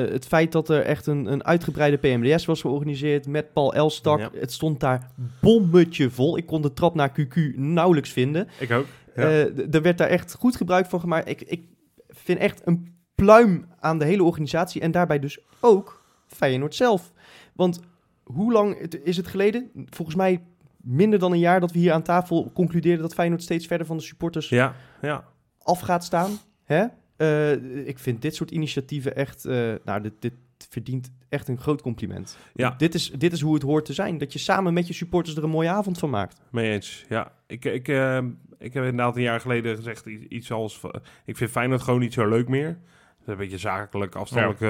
Het 0.10 0.26
feit 0.26 0.52
dat 0.52 0.70
er 0.70 0.82
echt 0.82 1.08
een, 1.08 1.32
een 1.32 1.46
uitgebreide 1.46 1.98
PMDS 1.98 2.46
was 2.46 2.62
georganiseerd 2.62 3.28
met 3.28 3.54
Paul 3.54 3.74
Elstak. 3.74 4.20
Ja. 4.20 4.30
Het 4.34 4.52
stond 4.52 4.80
daar 4.80 5.12
bommetje 5.42 6.10
vol. 6.10 6.38
Ik 6.38 6.46
kon 6.46 6.62
de 6.62 6.74
trap 6.74 6.96
naar 6.96 7.12
QQ 7.22 7.56
nauwelijks 7.56 8.10
vinden. 8.10 8.48
Ik 8.60 8.72
ook. 8.72 8.86
Ja. 9.16 9.24
Er 9.72 9.82
werd 9.82 9.98
daar 9.98 10.10
echt 10.10 10.36
goed 10.40 10.56
gebruik 10.56 10.86
van 10.86 11.00
gemaakt. 11.00 11.30
Ik, 11.30 11.42
ik 11.42 11.68
vind 12.08 12.40
echt 12.40 12.62
een 12.66 12.96
pluim 13.16 13.66
aan 13.80 14.00
de 14.00 14.06
hele 14.06 14.24
organisatie 14.24 14.82
en 14.82 14.92
daarbij 14.92 15.20
dus 15.20 15.40
ook 15.60 16.04
Feyenoord 16.28 16.76
zelf. 16.76 17.12
Want 17.54 17.80
hoe 18.24 18.52
lang 18.52 18.76
is 19.04 19.18
het 19.18 19.28
geleden? 19.28 19.72
Volgens 19.90 20.18
mij 20.18 20.42
minder 20.88 21.20
dan 21.20 21.32
een 21.32 21.40
jaar 21.40 21.60
dat 21.60 21.72
we 21.72 21.80
hier 21.80 21.92
aan 21.92 22.02
tafel 22.04 22.52
concludeerden 22.54 23.02
dat 23.02 23.14
Feyenoord 23.14 23.42
steeds 23.44 23.68
verder 23.68 23.88
van 23.88 23.98
de 23.98 24.04
supporters 24.04 24.50
ja, 24.50 24.76
ja. 25.02 25.24
af 25.64 25.80
gaat 25.80 26.04
staan. 26.04 26.32
Hè? 26.64 26.86
Eh, 27.18 27.88
ik 27.88 28.00
vind 28.00 28.22
dit 28.22 28.36
soort 28.36 28.52
initiatieven 28.52 29.16
echt, 29.16 29.46
eh, 29.46 29.74
nou, 29.86 30.02
dit, 30.02 30.14
dit 30.20 30.34
verdient 30.70 31.12
echt 31.30 31.48
een 31.48 31.60
groot 31.60 31.82
compliment. 31.82 32.38
Ja. 32.54 32.74
Dit, 32.78 32.94
is, 32.94 33.12
dit 33.12 33.34
is 33.34 33.42
hoe 33.42 33.54
het 33.54 33.64
hoort 33.64 33.86
te 33.86 33.94
zijn. 33.94 34.18
Dat 34.18 34.34
je 34.34 34.40
samen 34.40 34.74
met 34.74 34.88
je 34.88 34.94
supporters 34.94 35.36
er 35.36 35.44
een 35.44 35.50
mooie 35.50 35.70
avond 35.70 35.98
van 35.98 36.10
maakt. 36.10 36.42
Mee 36.52 36.72
eens, 36.72 37.06
ja. 37.10 37.32
Ik, 37.48 37.66
ik, 37.66 37.88
eh, 37.88 38.18
ik 38.60 38.74
heb 38.74 38.84
inderdaad 38.84 39.16
een 39.16 39.22
jaar 39.22 39.40
geleden 39.42 39.76
gezegd 39.76 40.06
iets 40.06 40.52
als... 40.52 40.80
van- 40.80 41.02
Ik 41.26 41.38
vind 41.38 41.50
Feyenoord 41.52 41.82
gewoon 41.82 42.00
niet 42.00 42.14
zo 42.14 42.28
leuk 42.30 42.48
meer. 42.48 42.78
Een 43.26 43.38
beetje 43.38 43.58
zakelijk, 43.58 44.16
afstandelijke 44.16 44.66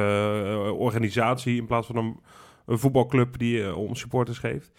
eh, 0.45 0.80
organisatie... 0.80 1.58
in 1.58 1.65
plaats 1.65 1.88
van 1.88 1.95
een, 1.95 2.19
een 2.65 2.80
voetbalclub 2.80 3.38
die 3.38 3.63
eh, 3.63 3.77
om 3.77 3.95
supporters 3.95 4.38
geeft. 4.38 4.71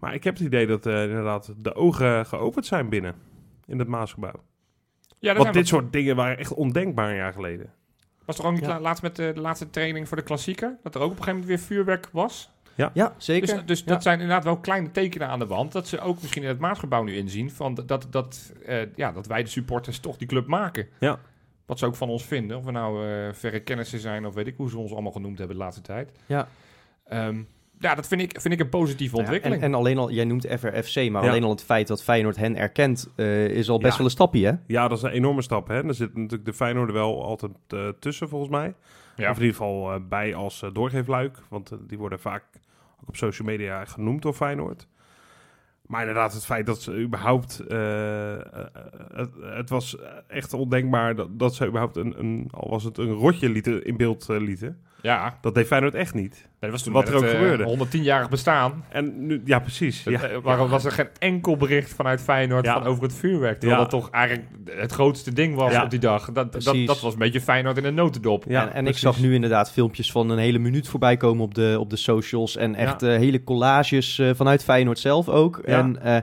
Maar 0.00 0.14
ik 0.14 0.24
heb 0.24 0.34
het 0.36 0.42
idee 0.46 0.66
dat 0.66 0.86
eh, 0.86 1.02
inderdaad 1.02 1.52
de 1.56 1.74
ogen 1.74 2.26
geopend 2.26 2.66
zijn 2.66 2.88
binnen... 2.88 3.14
in 3.66 3.78
het 3.78 3.88
Maasgebouw. 3.88 4.42
Ja, 5.18 5.32
dat 5.34 5.42
Want 5.42 5.54
dit 5.54 5.66
soort 5.68 5.92
dingen 5.92 6.16
waren 6.16 6.38
echt 6.38 6.54
ondenkbaar 6.54 7.08
een 7.10 7.16
jaar 7.16 7.32
geleden. 7.32 7.72
Was 8.24 8.36
toch 8.36 8.46
ook 8.46 8.52
niet 8.52 8.60
Ja. 8.60 8.68
la- 8.68 8.80
laatst 8.80 9.02
met 9.02 9.16
de, 9.16 9.32
de 9.34 9.40
laatste 9.40 9.70
training 9.70 10.08
voor 10.08 10.16
de 10.16 10.22
klassieker? 10.22 10.76
Dat 10.82 10.94
er 10.94 11.00
ook 11.00 11.10
op 11.10 11.16
een 11.16 11.22
gegeven 11.24 11.40
moment 11.40 11.58
weer 11.60 11.66
vuurwerk 11.68 12.08
was? 12.12 12.50
Ja, 12.94 13.14
zeker. 13.16 13.46
Dus, 13.56 13.64
dus 13.66 13.78
Ja. 13.80 13.84
dat 13.86 14.02
zijn 14.02 14.20
inderdaad 14.20 14.44
wel 14.44 14.56
kleine 14.56 14.90
tekenen 14.90 15.28
aan 15.28 15.38
de 15.38 15.46
wand. 15.46 15.72
Dat 15.72 15.88
ze 15.88 16.00
ook 16.00 16.20
misschien 16.20 16.42
in 16.42 16.48
het 16.48 16.58
Maasgebouw 16.58 17.02
nu 17.02 17.16
inzien. 17.16 17.50
Van 17.50 17.74
dat, 17.74 17.88
dat, 17.88 18.06
dat, 18.10 18.52
eh, 18.66 18.94
ja, 18.94 19.12
dat 19.12 19.26
wij 19.26 19.42
de 19.42 19.48
supporters 19.48 19.98
toch 19.98 20.16
die 20.16 20.28
club 20.28 20.46
maken. 20.46 20.88
Ja. 21.00 21.18
Wat 21.66 21.78
ze 21.78 21.86
ook 21.86 21.94
van 21.96 22.08
ons 22.08 22.24
vinden. 22.24 22.56
Of 22.56 22.64
we 22.64 22.70
nou 22.70 23.06
eh, 23.08 23.32
verre 23.32 23.60
kennissen 23.60 23.98
zijn 24.00 24.26
of 24.26 24.34
weet 24.34 24.46
ik 24.46 24.56
hoe 24.56 24.70
ze 24.70 24.78
ons 24.78 24.92
allemaal 24.92 25.12
genoemd 25.12 25.38
hebben 25.38 25.56
de 25.56 25.62
laatste 25.62 25.82
tijd. 25.82 26.12
Ja. 26.26 26.48
Ehm, 27.04 27.42
ja, 27.80 27.94
dat 27.94 28.06
vind 28.08 28.20
ik, 28.20 28.40
vind 28.40 28.54
ik 28.54 28.60
een 28.60 28.68
positieve 28.68 29.14
Ja, 29.16 29.20
ontwikkeling. 29.22 29.62
en, 29.62 29.68
en 29.68 29.74
alleen 29.74 29.98
al, 29.98 30.10
jij 30.10 30.24
noemt 30.24 30.46
FRFC, 30.46 31.10
maar 31.10 31.22
Ja. 31.24 31.28
alleen 31.30 31.44
al 31.44 31.50
het 31.50 31.62
feit 31.64 31.86
dat 31.88 32.02
Feyenoord 32.02 32.36
hen 32.36 32.56
erkent, 32.56 33.08
eh, 33.16 33.44
is 33.46 33.68
al 33.70 33.78
best 33.78 33.90
Ja. 33.90 33.96
wel 33.96 34.06
een 34.06 34.12
stapje, 34.12 34.46
hè? 34.46 34.52
Ja, 34.66 34.88
dat 34.88 34.98
is 34.98 35.04
een 35.04 35.10
enorme 35.10 35.42
stap. 35.42 35.68
Hè? 35.68 35.84
Er 35.86 35.94
zit 35.94 36.14
natuurlijk 36.16 36.44
de 36.44 36.52
Feyenoord 36.52 36.92
wel 36.92 37.24
altijd 37.24 37.52
eh, 37.68 37.88
tussen, 37.98 38.28
volgens 38.28 38.50
mij. 38.50 38.74
ja. 39.16 39.30
Of 39.30 39.36
in 39.36 39.42
ieder 39.42 39.56
geval 39.56 39.92
eh, 39.92 40.00
bij 40.08 40.34
als 40.34 40.62
eh, 40.62 40.70
doorgeefluik. 40.72 41.38
Want 41.48 41.72
die 41.86 41.98
worden 41.98 42.20
vaak 42.20 42.44
ook 43.02 43.08
op 43.08 43.16
social 43.16 43.48
media 43.48 43.84
genoemd 43.84 44.22
door 44.22 44.32
Feyenoord. 44.34 44.86
Maar 45.86 46.00
inderdaad, 46.00 46.32
het 46.32 46.44
feit 46.44 46.66
dat 46.66 46.80
ze 46.82 46.98
überhaupt... 46.98 47.62
het, 49.12 49.30
het 49.40 49.70
was 49.70 49.96
echt 50.26 50.52
ondenkbaar 50.52 51.14
dat, 51.14 51.38
dat 51.38 51.54
ze 51.54 51.66
überhaupt 51.66 51.96
een, 51.96 52.18
een... 52.18 52.48
Al 52.50 52.70
was 52.70 52.84
het 52.84 52.98
een 52.98 53.12
rotje 53.12 53.48
lieten, 53.48 53.84
in 53.84 53.96
beeld 53.96 54.26
lieten. 54.28 54.80
Ja, 55.02 55.38
Dat 55.40 55.54
deed 55.54 55.66
Feyenoord 55.66 55.94
echt 55.94 56.14
niet. 56.14 56.48
dat 56.60 56.70
was 56.70 56.82
toen 56.82 56.92
Wat 56.92 57.08
er 57.08 57.14
ook 57.14 57.22
het, 57.22 57.30
eh, 57.32 57.38
gebeurde. 57.38 57.64
110-jarig 57.64 58.28
bestaan. 58.28 58.84
En 58.88 59.26
nu, 59.26 59.42
ja, 59.44 59.58
precies. 59.58 60.02
Ja, 60.04 60.22
Eh, 60.22 60.36
waarom 60.42 60.68
was 60.68 60.84
er 60.84 60.92
geen 60.92 61.08
enkel 61.18 61.56
bericht 61.56 61.94
vanuit 61.94 62.20
Feyenoord 62.20 62.64
Ja. 62.64 62.72
van 62.72 62.86
over 62.86 63.02
het 63.02 63.14
vuurwerk? 63.14 63.58
Terwijl 63.58 63.80
Ja. 63.82 63.88
dat 63.88 64.00
toch 64.00 64.10
eigenlijk 64.10 64.48
het 64.64 64.92
grootste 64.92 65.32
ding 65.32 65.54
was 65.54 65.72
Ja. 65.72 65.82
op 65.84 65.90
die 65.90 65.98
dag. 65.98 66.32
Dat, 66.32 66.52
dat, 66.52 66.76
dat 66.86 67.00
was 67.00 67.12
een 67.12 67.18
beetje 67.18 67.40
Feyenoord 67.40 67.76
in 67.76 67.84
een 67.84 67.94
notendop. 67.94 68.44
Ja, 68.48 68.68
en 68.68 68.72
en 68.74 68.86
ik 68.86 68.96
zag 68.98 69.20
nu 69.20 69.34
inderdaad 69.34 69.70
filmpjes 69.72 70.12
van 70.12 70.30
een 70.30 70.38
hele 70.38 70.58
minuut 70.58 70.88
voorbij 70.88 71.16
komen 71.16 71.44
op 71.44 71.54
de, 71.54 71.76
op 71.80 71.90
de 71.90 71.96
socials. 71.96 72.56
En 72.56 72.74
echt 72.74 73.02
eh, 73.02 73.16
hele 73.16 73.44
collages 73.44 74.18
eh, 74.18 74.30
vanuit 74.34 74.64
Feyenoord 74.64 74.98
zelf 74.98 75.28
ook. 75.28 75.60
Ja. 75.66 75.78
En 75.78 76.02
eh, 76.02 76.16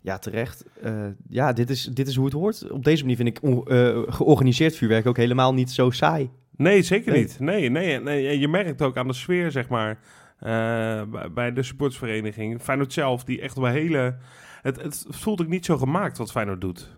ja, 0.00 0.18
terecht. 0.18 0.64
Eh, 0.82 0.92
ja, 1.28 1.52
dit 1.52 1.70
is, 1.70 1.84
dit 1.84 2.08
is 2.08 2.14
hoe 2.16 2.24
het 2.24 2.34
hoort. 2.34 2.70
Op 2.70 2.84
deze 2.84 3.02
manier 3.02 3.16
vind 3.16 3.28
ik 3.28 3.38
eh, 3.42 3.98
georganiseerd 4.06 4.76
vuurwerk 4.76 5.06
ook 5.06 5.16
helemaal 5.16 5.54
niet 5.54 5.70
zo 5.70 5.90
saai. 5.90 6.30
Nee, 6.56 6.82
zeker 6.82 7.12
Nee. 7.12 7.20
niet. 7.20 7.40
Nee, 7.40 7.68
nee, 7.70 8.00
nee. 8.00 8.38
Je 8.38 8.48
merkt 8.48 8.82
ook 8.82 8.96
aan 8.96 9.06
de 9.06 9.12
sfeer, 9.12 9.50
zeg 9.50 9.68
maar, 9.68 9.98
eh, 10.38 11.02
bij- 11.32 11.52
de 11.52 11.62
supportersvereniging. 11.62 12.60
Feyenoord 12.62 12.92
zelf, 12.92 13.24
die 13.24 13.40
echt 13.40 13.56
wel 13.56 13.66
hele... 13.70 14.16
Het, 14.62 14.82
het 14.82 15.06
voelt 15.08 15.40
ook 15.40 15.48
niet 15.48 15.64
zo 15.64 15.76
gemaakt 15.78 16.18
wat 16.18 16.30
Feyenoord 16.30 16.60
doet. 16.60 16.96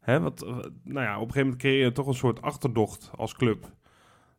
Hè, 0.00 0.20
want, 0.20 0.42
eh, 0.42 0.48
nou 0.84 1.06
ja, 1.06 1.14
op 1.14 1.26
een 1.26 1.32
gegeven 1.32 1.40
moment 1.42 1.56
creëer 1.60 1.84
je 1.84 1.92
toch 1.92 2.06
een 2.06 2.14
soort 2.14 2.42
achterdocht 2.42 3.10
als 3.16 3.34
club. 3.34 3.72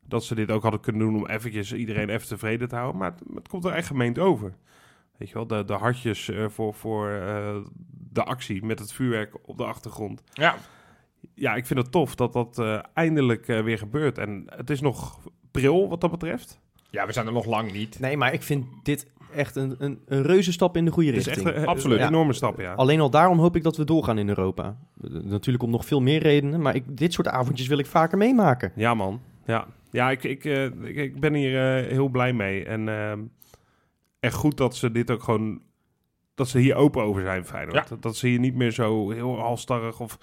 Dat 0.06 0.24
ze 0.24 0.36
dit 0.36 0.52
ook 0.52 0.62
hadden 0.62 0.82
kunnen 0.82 1.02
doen 1.02 1.16
om 1.16 1.28
eventjes 1.28 1.74
iedereen 1.74 2.10
even 2.10 2.28
tevreden 2.28 2.68
te 2.68 2.76
houden. 2.76 3.00
Maar 3.00 3.12
het, 3.12 3.24
het 3.34 3.48
komt 3.48 3.66
er 3.66 3.72
echt 3.72 3.88
gemeend 3.88 4.20
over. 4.20 4.54
Weet 5.18 5.28
je 5.28 5.34
wel, 5.34 5.48
de, 5.48 5.66
de 5.66 5.74
hartjes 5.74 6.30
eh, 6.30 6.46
voor, 6.50 6.74
voor 6.74 7.10
eh, 7.10 7.56
de 8.12 8.24
actie 8.24 8.66
met 8.66 8.80
het 8.80 8.94
vuurwerk 8.94 9.38
op 9.48 9.58
de 9.58 9.66
achtergrond 9.66 10.24
Ja, 10.34 10.56
ja, 11.36 11.56
ik 11.56 11.66
vind 11.66 11.80
het 11.80 11.92
tof 11.92 12.16
dat 12.16 12.34
dat 12.34 12.60
eh, 12.60 12.80
eindelijk 12.94 13.48
eh, 13.48 13.64
weer 13.64 13.78
gebeurt. 13.78 14.18
En 14.18 14.44
het 14.46 14.70
is 14.70 14.82
nog 14.82 15.20
pril 15.52 15.90
wat 15.90 16.02
dat 16.02 16.12
betreft. 16.12 16.60
ja, 16.90 17.06
we 17.06 17.14
zijn 17.14 17.28
er 17.28 17.34
nog 17.34 17.46
lang 17.46 17.72
niet. 17.72 18.00
Nee, 18.00 18.18
maar 18.18 18.34
ik 18.34 18.44
vind 18.44 18.66
dit 18.84 19.08
echt 19.34 19.56
een, 19.56 19.76
een, 19.78 20.00
een 20.06 20.24
reuze 20.24 20.52
stap 20.52 20.78
in 20.78 20.86
de 20.86 20.92
goede 20.92 21.10
Het 21.10 21.20
is 21.20 21.26
richting. 21.26 21.48
echt 21.48 21.58
een, 21.58 21.66
Absoluut. 21.68 22.00
een 22.00 22.08
enorme 22.08 22.34
stap, 22.34 22.60
ja. 22.60 22.74
Alleen 22.74 23.00
al 23.00 23.10
daarom 23.10 23.40
hoop 23.40 23.56
ik 23.56 23.64
dat 23.64 23.78
we 23.78 23.84
doorgaan 23.84 24.18
in 24.18 24.30
Europa. 24.30 24.78
Natuurlijk 25.24 25.64
om 25.64 25.70
nog 25.70 25.86
veel 25.86 26.02
meer 26.02 26.22
redenen, 26.22 26.62
maar 26.62 26.76
ik, 26.76 26.98
dit 26.98 27.14
soort 27.14 27.28
avondjes 27.28 27.68
wil 27.68 27.78
ik 27.78 27.86
vaker 27.86 28.18
meemaken. 28.18 28.72
Ja, 28.76 28.94
man. 28.94 29.22
Ja, 29.46 29.68
ja 29.92 30.12
ik, 30.12 30.24
ik, 30.24 30.46
eh, 30.46 30.66
ik, 30.66 30.96
ik 30.96 31.20
ben 31.20 31.34
hier 31.34 31.78
eh, 31.78 31.92
heel 31.92 32.08
blij 32.08 32.34
mee. 32.34 32.66
En 32.66 32.90
ehm 32.90 33.20
echt 34.22 34.36
goed 34.36 34.58
dat 34.58 34.76
ze 34.76 34.92
dit 34.92 35.12
ook 35.12 35.24
gewoon... 35.24 35.62
Dat 36.36 36.48
ze 36.48 36.60
hier 36.60 36.76
open 36.76 37.04
over 37.04 37.22
zijn, 37.22 37.46
Feyenoord. 37.46 37.88
Dat, 37.88 38.02
dat 38.02 38.16
ze 38.16 38.28
hier 38.28 38.40
niet 38.40 38.56
meer 38.56 38.72
zo 38.72 39.12
heel 39.12 39.40
halstarrig 39.40 40.00
of, 40.00 40.18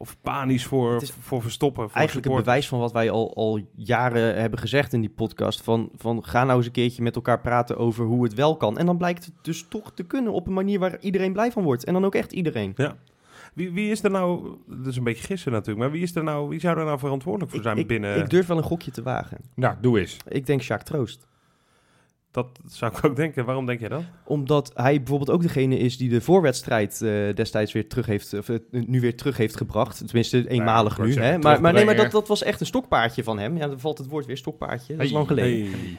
of 0.00 0.16
panisch 0.20 0.66
voor, 0.66 0.92
Het 0.92 1.02
is 1.02 1.12
voor 1.20 1.42
verstoppen. 1.42 1.88
Voor 1.88 1.96
Eigenlijk 1.96 2.26
een 2.26 2.32
supporters. 2.32 2.44
bewijs 2.44 2.68
van 2.68 2.78
wat 2.78 2.92
wij 2.92 3.10
al, 3.10 3.34
al 3.34 3.60
jaren 3.74 4.40
hebben 4.40 4.58
gezegd 4.58 4.92
in 4.92 5.00
die 5.00 5.10
podcast. 5.10 5.62
Van, 5.62 5.90
van 5.96 6.24
ga 6.24 6.44
nou 6.44 6.56
eens 6.56 6.66
een 6.66 6.72
keertje 6.72 7.02
met 7.02 7.14
elkaar 7.14 7.40
praten 7.40 7.76
over 7.76 8.04
hoe 8.04 8.22
het 8.22 8.34
wel 8.34 8.56
kan. 8.56 8.78
En 8.78 8.86
dan 8.86 8.96
blijkt 8.96 9.24
het 9.24 9.34
dus 9.42 9.66
toch 9.68 9.92
te 9.94 10.02
kunnen 10.02 10.32
op 10.32 10.46
een 10.46 10.52
manier 10.52 10.78
waar 10.78 11.00
iedereen 11.00 11.32
blij 11.32 11.52
van 11.52 11.62
wordt. 11.62 11.84
En 11.84 11.92
dan 11.92 12.04
ook 12.04 12.14
echt 12.14 12.32
iedereen. 12.32 12.76
Wie, 13.54 13.72
wie 13.72 13.90
is 13.90 14.02
er 14.02 14.10
nou... 14.10 14.56
Dat 14.66 14.86
is 14.86 14.96
een 14.96 15.04
beetje 15.04 15.24
gissen 15.24 15.52
natuurlijk. 15.52 15.78
Maar 15.78 15.90
wie, 15.90 16.02
is 16.02 16.14
er 16.14 16.24
nou, 16.24 16.48
wie 16.48 16.60
zou 16.60 16.78
er 16.78 16.84
nou 16.84 16.98
verantwoordelijk 16.98 17.52
voor 17.52 17.62
zijn 17.62 17.76
ik, 17.76 17.86
binnen... 17.86 18.18
ik 18.18 18.30
durf 18.30 18.46
wel 18.46 18.56
een 18.56 18.62
gokje 18.62 18.90
te 18.90 19.02
wagen. 19.02 19.38
Nou, 19.54 19.76
doe 19.80 20.00
eens. 20.00 20.16
Ik 20.28 20.46
denk 20.46 20.60
Jacques 20.60 20.90
Troost. 20.90 21.28
Dat 22.30 22.60
zou 22.66 22.92
ik 22.96 23.04
ook 23.04 23.16
denken. 23.16 23.44
Waarom 23.44 23.66
denk 23.66 23.80
jij 23.80 23.88
dat? 23.88 24.02
Omdat 24.24 24.70
hij 24.74 24.96
bijvoorbeeld 24.96 25.30
ook 25.30 25.42
degene 25.42 25.78
is 25.78 25.96
die 25.96 26.08
de 26.08 26.20
voorwedstrijd 26.20 27.02
eh, 27.02 27.34
destijds 27.34 27.72
weer 27.72 27.88
terug 27.88 28.06
heeft, 28.06 28.34
of, 28.34 28.48
eh, 28.48 28.56
nu 28.70 29.00
weer 29.00 29.16
terug 29.16 29.36
heeft 29.36 29.56
gebracht. 29.56 30.06
Tenminste, 30.06 30.48
eenmalig 30.48 30.98
nu. 30.98 31.14
Hè? 31.14 31.38
Maar, 31.38 31.60
maar 31.60 31.72
nee, 31.72 31.84
maar 31.84 31.96
dat, 31.96 32.10
dat 32.10 32.28
was 32.28 32.42
echt 32.42 32.60
een 32.60 32.66
stokpaardje 32.66 33.24
van 33.24 33.38
hem. 33.38 33.56
Ja, 33.56 33.66
dan 33.68 33.80
valt 33.80 33.98
het 33.98 34.06
woord 34.08 34.26
weer 34.26 34.36
stokpaardje. 34.36 34.96
Dat 34.96 35.04
is 35.04 35.10
Hey, 35.10 35.16
lang 35.16 35.26
geleden. 35.28 35.70
Hey, 35.70 35.98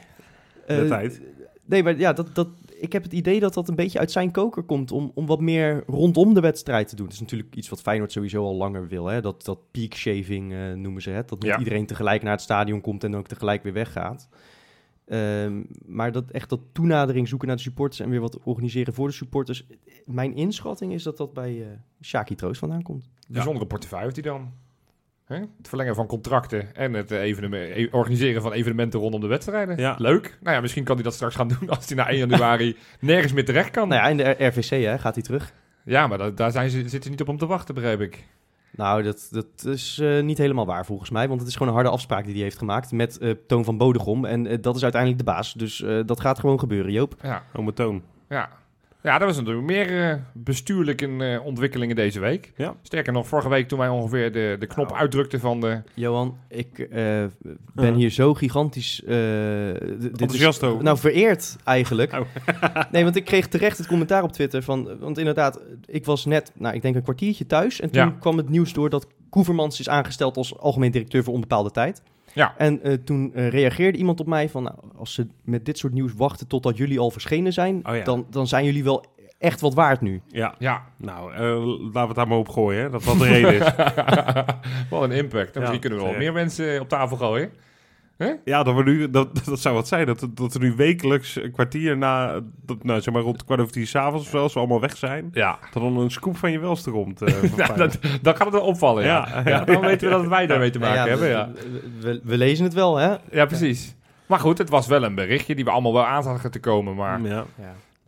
Eh, 0.66 0.76
de 0.76 0.88
tijd. 0.88 1.20
Nee, 1.64 1.82
maar 1.82 1.98
ja, 1.98 2.12
dat, 2.12 2.34
dat, 2.34 2.48
ik 2.78 2.92
heb 2.92 3.02
het 3.02 3.12
idee 3.12 3.40
dat 3.40 3.54
dat 3.54 3.68
een 3.68 3.74
beetje 3.74 3.98
uit 3.98 4.10
zijn 4.10 4.30
koker 4.30 4.62
komt 4.62 4.92
om, 4.92 5.10
om 5.14 5.26
wat 5.26 5.40
meer 5.40 5.84
rondom 5.86 6.34
de 6.34 6.40
wedstrijd 6.40 6.88
te 6.88 6.96
doen. 6.96 7.04
Het 7.04 7.14
is 7.14 7.20
natuurlijk 7.20 7.54
iets 7.54 7.68
wat 7.68 7.80
Feyenoord 7.80 8.12
sowieso 8.12 8.44
al 8.44 8.54
langer 8.56 8.88
wil. 8.88 9.06
Hè? 9.06 9.20
Dat, 9.20 9.44
dat 9.44 9.58
peak 9.70 9.94
shaving 9.94 10.54
noemen 10.76 11.02
ze 11.02 11.10
het. 11.10 11.28
Dat 11.28 11.42
niet 11.42 11.50
Ja. 11.52 11.58
iedereen 11.58 11.86
tegelijk 11.86 12.22
naar 12.22 12.32
het 12.32 12.40
stadion 12.40 12.80
komt 12.80 13.04
en 13.04 13.16
ook 13.16 13.26
tegelijk 13.26 13.62
weer 13.62 13.72
weggaat. 13.72 14.28
Ehm, 15.12 15.62
maar 15.86 16.12
dat 16.12 16.30
echt 16.30 16.48
dat 16.48 16.60
toenadering 16.72 17.28
zoeken 17.28 17.48
naar 17.48 17.56
de 17.56 17.62
supporters 17.62 18.00
en 18.00 18.10
weer 18.10 18.20
wat 18.20 18.38
organiseren 18.44 18.94
voor 18.94 19.06
de 19.08 19.14
supporters. 19.14 19.66
Mijn 20.06 20.34
inschatting 20.36 20.92
is 20.92 21.02
dat 21.02 21.16
dat 21.16 21.32
bij 21.32 21.60
eh 21.62 21.66
Shaki 22.02 22.34
Troost 22.34 22.58
vandaan 22.58 22.82
komt. 22.82 23.10
Bijzondere 23.28 23.66
portefeuille 23.66 24.04
heeft 24.04 24.24
hij 24.24 24.32
dan. 24.32 24.52
Hè? 25.24 25.36
Het 25.36 25.68
verlengen 25.68 25.94
van 25.94 26.06
contracten 26.06 26.74
en 26.74 26.92
het 26.92 27.10
eh, 27.10 27.20
eveneme- 27.20 27.78
e- 27.80 27.88
organiseren 27.90 28.42
van 28.42 28.52
evenementen 28.52 29.00
rondom 29.00 29.20
de 29.20 29.26
wedstrijden. 29.26 29.78
Ja. 29.78 29.94
Leuk. 29.98 30.38
Nou 30.42 30.54
ja, 30.56 30.60
misschien 30.60 30.84
kan 30.84 30.94
hij 30.94 31.04
dat 31.04 31.14
straks 31.14 31.34
gaan 31.34 31.48
doen 31.48 31.68
als 31.68 31.86
hij 31.88 31.96
na 31.96 32.08
1 32.08 32.18
januari 32.18 32.76
nergens 33.00 33.32
meer 33.32 33.44
terecht 33.44 33.70
kan. 33.70 33.88
Nou 33.88 34.02
ja, 34.02 34.08
in 34.08 34.16
de 34.16 34.46
RVC 34.46 34.70
hè, 34.84 34.98
gaat 34.98 35.14
hij 35.14 35.22
terug. 35.22 35.54
Ja, 35.84 36.06
maar 36.06 36.18
da- 36.18 36.30
daar 36.30 36.50
zijn 36.50 36.70
ze, 36.70 36.78
zitten 36.80 37.02
ze 37.02 37.08
niet 37.10 37.20
op 37.20 37.28
om 37.28 37.38
te 37.38 37.46
wachten, 37.46 37.74
begrijp 37.74 38.00
ik. 38.00 38.26
Nou, 38.76 39.02
dat, 39.02 39.28
dat 39.30 39.64
is 39.64 39.98
eh, 39.98 40.22
niet 40.22 40.38
helemaal 40.38 40.66
waar 40.66 40.86
volgens 40.86 41.10
mij. 41.10 41.28
Want 41.28 41.40
het 41.40 41.48
is 41.48 41.54
gewoon 41.56 41.68
een 41.68 41.74
harde 41.74 41.90
afspraak 41.90 42.24
die 42.24 42.34
hij 42.34 42.42
heeft 42.42 42.58
gemaakt 42.58 42.92
met 42.92 43.18
eh, 43.18 43.30
Toon 43.46 43.64
van 43.64 43.76
Bodegom. 43.76 44.24
En 44.24 44.46
eh, 44.46 44.58
dat 44.60 44.76
is 44.76 44.82
uiteindelijk 44.82 45.24
de 45.24 45.30
baas. 45.32 45.54
Dus 45.54 45.82
eh, 45.82 46.00
dat 46.06 46.20
gaat 46.20 46.38
gewoon 46.38 46.58
gebeuren, 46.58 46.92
Joop. 46.92 47.14
Ja, 47.22 47.42
Ome 47.52 47.72
Toon. 47.72 48.02
ja. 48.28 48.48
Ja, 49.02 49.20
er 49.20 49.26
was 49.26 49.36
natuurlijk 49.36 49.66
meer 49.66 50.10
eh, 50.10 50.16
bestuurlijke 50.32 51.06
eh, 51.06 51.44
ontwikkelingen 51.46 51.96
deze 51.96 52.20
week. 52.20 52.52
Ja. 52.56 52.74
Sterker 52.82 53.12
nog, 53.12 53.26
vorige 53.28 53.48
week 53.48 53.68
toen 53.68 53.78
wij 53.78 53.88
ongeveer 53.88 54.32
de, 54.32 54.56
de 54.58 54.66
knop 54.66 54.86
Nou. 54.88 55.00
uitdrukten 55.00 55.40
van 55.40 55.60
de... 55.60 55.82
Johan, 55.94 56.36
ik 56.48 56.78
eh, 56.78 57.24
ben 57.74 57.94
hier 57.94 58.10
zo 58.10 58.34
gigantisch... 58.34 59.02
eh, 59.04 59.68
Enthousiast 60.02 60.62
over. 60.62 60.84
Nou, 60.84 60.98
vereerd 60.98 61.56
eigenlijk. 61.64 62.12
Oh. 62.12 62.20
nee, 62.92 63.04
want 63.04 63.16
ik 63.16 63.24
kreeg 63.24 63.48
terecht 63.48 63.78
het 63.78 63.86
commentaar 63.86 64.22
op 64.22 64.32
Twitter 64.32 64.62
van... 64.62 64.98
Want 64.98 65.18
inderdaad, 65.18 65.60
ik 65.86 66.04
was 66.04 66.24
net, 66.24 66.52
nou, 66.54 66.74
ik 66.74 66.82
denk 66.82 66.94
een 66.94 67.02
kwartiertje 67.02 67.46
thuis. 67.46 67.80
En 67.80 67.90
toen 67.90 68.02
Ja. 68.02 68.16
kwam 68.20 68.36
het 68.36 68.48
nieuws 68.48 68.72
door 68.72 68.90
dat 68.90 69.06
Koevermans 69.30 69.80
is 69.80 69.88
aangesteld 69.88 70.36
als 70.36 70.58
algemeen 70.58 70.90
directeur 70.90 71.24
voor 71.24 71.34
onbepaalde 71.34 71.70
tijd. 71.70 72.02
Ja. 72.34 72.54
En 72.56 72.82
eh, 72.82 72.92
toen 72.92 73.34
eh, 73.34 73.48
reageerde 73.48 73.98
iemand 73.98 74.20
op 74.20 74.26
mij 74.26 74.48
van... 74.48 74.62
Nou, 74.62 74.76
als 74.96 75.14
ze 75.14 75.26
met 75.44 75.64
dit 75.64 75.78
soort 75.78 75.92
nieuws 75.92 76.12
wachten 76.14 76.46
totdat 76.46 76.76
jullie 76.76 76.98
al 76.98 77.10
verschenen 77.10 77.52
zijn... 77.52 77.88
Oh 77.88 77.96
ja. 77.96 78.04
dan, 78.04 78.26
dan 78.30 78.46
zijn 78.46 78.64
jullie 78.64 78.84
wel 78.84 79.04
echt 79.38 79.60
wat 79.60 79.74
waard 79.74 80.00
nu. 80.00 80.22
Ja, 80.28 80.54
Ja, 80.58 80.82
nou, 80.96 81.32
eh, 81.32 81.40
laten 81.66 81.92
we 81.92 81.98
het 81.98 82.14
daar 82.14 82.28
maar 82.28 82.38
op 82.38 82.48
gooien, 82.48 82.82
hè. 82.82 82.90
Dat 82.90 83.04
wat 83.04 83.18
de 83.18 83.24
reden 83.24 83.54
is. 83.54 83.74
wat 84.90 85.02
een 85.02 85.12
impact. 85.12 85.54
En 85.54 85.60
misschien 85.60 85.80
kunnen 85.80 85.98
we 85.98 86.04
wel 86.04 86.16
meer 86.16 86.32
mensen 86.32 86.80
op 86.80 86.88
tafel 86.88 87.16
gooien. 87.16 87.52
Ja, 88.44 88.62
dat, 88.62 88.74
we 88.74 88.82
nu, 88.82 89.10
dat, 89.10 89.28
dat 89.44 89.60
zou 89.60 89.74
wat 89.74 89.88
zijn. 89.88 90.06
Dat, 90.06 90.26
dat 90.34 90.54
er 90.54 90.60
nu 90.60 90.74
wekelijks 90.76 91.36
een 91.36 91.52
kwartier 91.52 91.96
na, 91.96 92.40
dat, 92.66 92.84
nou, 92.84 93.00
zeg 93.00 93.14
maar 93.14 93.22
rond 93.22 93.44
kwart 93.44 93.60
over 93.60 93.72
tien 93.72 93.86
s'avonds 93.86 94.24
of 94.24 94.30
zo, 94.30 94.38
als 94.38 94.52
we 94.52 94.58
allemaal 94.58 94.80
weg 94.80 94.96
zijn, 94.96 95.28
Ja, 95.32 95.58
dat 95.72 95.82
dan 95.82 95.98
een 95.98 96.10
scoop 96.10 96.36
van 96.36 96.52
je 96.52 96.58
welste 96.58 96.90
komt. 96.90 97.18
van 97.24 97.50
ja 97.56 97.66
dat, 97.66 97.98
dan 98.22 98.36
gaat 98.36 98.44
het 98.46 98.54
wel 98.54 98.64
opvallen, 98.66 99.04
ja. 99.04 99.42
Ja, 99.44 99.64
dan 99.64 99.74
ja, 99.74 99.80
weten 99.80 100.08
we 100.08 100.14
dat 100.14 100.26
wij 100.26 100.46
daarmee 100.46 100.70
te 100.70 100.78
maken 100.78 100.96
ja, 101.02 101.06
hebben, 101.08 101.28
ja. 101.28 101.50
we, 101.70 101.82
we- 102.00 102.20
we 102.24 102.36
lezen 102.36 102.64
het 102.64 102.74
wel, 102.74 102.96
hè? 102.96 103.14
Ja, 103.30 103.46
precies. 103.46 103.94
Maar 104.26 104.38
goed, 104.40 104.58
het 104.58 104.68
was 104.70 104.86
wel 104.86 105.02
een 105.02 105.14
berichtje 105.14 105.54
die 105.54 105.64
we 105.64 105.70
allemaal 105.70 105.92
wel 105.92 106.06
aan 106.06 106.22
zagen 106.22 106.50
te 106.50 106.60
komen, 106.60 106.94
maar 106.94 107.20
ja. 107.22 107.44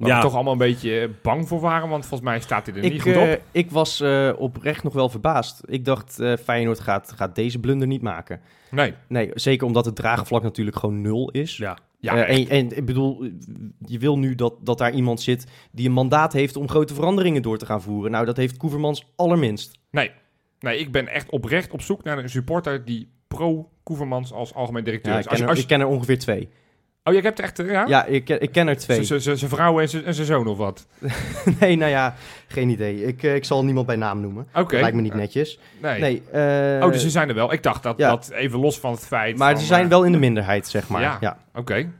Waar 0.04 0.12
Ja. 0.12 0.18
we 0.18 0.24
toch 0.24 0.34
allemaal 0.34 0.52
een 0.52 0.58
beetje 0.58 1.00
eh, 1.00 1.08
bang 1.22 1.48
voor 1.48 1.60
waren, 1.60 1.88
want 1.88 2.06
volgens 2.06 2.30
mij 2.30 2.40
staat 2.40 2.66
hij 2.66 2.74
er 2.74 2.90
niet 2.90 3.02
goed 3.02 3.12
eh, 3.12 3.22
op. 3.32 3.40
ik 3.52 3.70
was 3.70 4.00
eh, 4.00 4.30
oprecht 4.38 4.82
nog 4.82 4.92
wel 4.92 5.08
verbaasd. 5.08 5.60
Ik 5.66 5.84
dacht, 5.84 6.20
eh 6.20 6.32
Feyenoord 6.36 6.80
gaat, 6.80 7.12
gaat 7.16 7.34
deze 7.34 7.58
blunder 7.58 7.86
niet 7.88 8.02
maken. 8.02 8.40
Nee, 8.70 8.94
Nee, 9.08 9.30
zeker 9.34 9.66
omdat 9.66 9.84
het 9.84 9.96
draagvlak 9.96 10.42
natuurlijk 10.42 10.76
gewoon 10.76 11.00
nul 11.00 11.30
is. 11.30 11.56
Ja. 11.56 11.78
ja, 12.00 12.16
Eh, 12.26 12.38
en, 12.40 12.48
en 12.48 12.76
ik 12.76 12.84
bedoel, 12.86 13.24
je 13.86 13.98
wil 13.98 14.18
nu 14.18 14.34
dat, 14.34 14.54
dat 14.62 14.78
daar 14.78 14.92
iemand 14.92 15.20
zit 15.20 15.46
die 15.72 15.86
een 15.86 15.92
mandaat 15.92 16.32
heeft 16.32 16.56
om 16.56 16.68
grote 16.68 16.94
veranderingen 16.94 17.42
door 17.42 17.58
te 17.58 17.66
gaan 17.66 17.82
voeren. 17.82 18.10
Nou, 18.10 18.24
dat 18.26 18.36
heeft 18.36 18.56
Koevermans 18.56 19.12
allerminst. 19.16 19.78
nee. 19.90 20.10
nee, 20.60 20.78
ik 20.78 20.92
ben 20.92 21.08
echt 21.08 21.30
oprecht 21.30 21.70
op 21.70 21.80
zoek 21.80 22.02
naar 22.04 22.18
een 22.18 22.28
supporter 22.28 22.84
die 22.84 23.08
pro-Koevermans 23.28 24.32
als 24.32 24.54
algemeen 24.54 24.84
directeur 24.84 25.12
Ja, 25.12 25.18
is. 25.18 25.24
ik, 25.24 25.30
Als, 25.30 25.38
ken 25.38 25.46
je- 25.48 25.52
als, 25.54 25.62
ik 25.62 25.68
ken 25.68 25.80
er 25.80 25.86
ongeveer 25.86 26.18
twee. 26.18 26.48
Oh, 27.04 27.14
je 27.14 27.20
hebt 27.20 27.40
echt, 27.40 27.56
ja? 27.56 27.86
Ja, 27.86 28.04
ik, 28.04 28.24
ken- 28.24 28.40
ik 28.40 28.52
ken 28.52 28.68
er 28.68 28.76
twee. 28.76 29.04
Zijn 29.04 29.38
vrouw 29.38 29.80
en 29.80 29.88
zijn 29.88 30.04
en 30.04 30.14
zijn 30.14 30.26
zoon 30.26 30.46
of 30.46 30.56
wat? 30.56 30.86
nee, 31.60 31.76
nou 31.76 31.90
ja, 31.90 32.14
geen 32.48 32.68
idee. 32.68 33.04
Ik, 33.04 33.22
eh, 33.22 33.34
ik 33.34 33.44
zal 33.44 33.64
niemand 33.64 33.86
bij 33.86 33.96
naam 33.96 34.20
noemen. 34.20 34.46
Oké. 34.54 34.76
Lijkt 34.80 34.96
me 34.96 35.02
niet 35.02 35.14
netjes. 35.14 35.58
Nee. 35.80 36.00
Nee, 36.00 36.22
eh, 36.30 36.84
oh, 36.86 36.92
dus 36.92 37.02
ze 37.02 37.10
zijn 37.10 37.28
er 37.28 37.34
wel. 37.34 37.52
Ik 37.52 37.62
dacht 37.62 37.82
dat, 37.82 37.98
ja. 37.98 38.08
dat 38.08 38.30
even 38.30 38.58
los 38.58 38.78
van 38.80 38.92
het 38.92 39.06
feit... 39.06 39.36
maar 39.36 39.50
van, 39.50 39.60
ze 39.60 39.66
zijn 39.66 39.84
eh, 39.84 39.88
wel 39.88 40.04
in 40.04 40.12
de 40.12 40.18
minderheid, 40.18 40.66
zeg 40.66 40.88
maar. 40.88 41.02
Ja. 41.02 41.16
Ja. 41.20 41.38
Oké. 41.54 41.90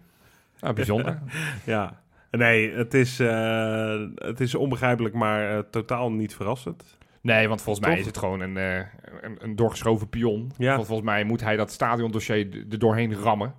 Nou, 0.61 0.75
bijzonder. 0.75 1.19
Ja. 1.65 2.03
Nee, 2.31 2.73
het 2.73 2.95
is, 2.95 3.21
eh, 3.21 4.01
het 4.15 4.41
is 4.41 4.55
onbegrijpelijk, 4.55 5.15
maar 5.15 5.57
eh, 5.57 5.63
totaal 5.71 6.13
niet 6.13 6.35
verrassend. 6.35 6.97
Nee, 7.21 7.49
want 7.49 7.63
volgens 7.63 7.87
mij 7.87 7.95
Toch? 7.95 8.05
is 8.05 8.11
het 8.11 8.19
gewoon 8.19 8.41
een, 8.41 8.57
eh, 8.57 8.77
een, 9.21 9.37
een 9.39 9.57
doorgeschoven 9.57 10.09
pion. 10.09 10.53
Ja. 10.57 10.75
Want 10.75 10.87
volgens 10.87 11.09
mij 11.09 11.25
moet 11.25 11.41
hij 11.41 11.57
dat 11.57 11.71
stadiondossier 11.73 12.67
er 12.71 12.79
doorheen 12.79 13.15
rammen. 13.15 13.55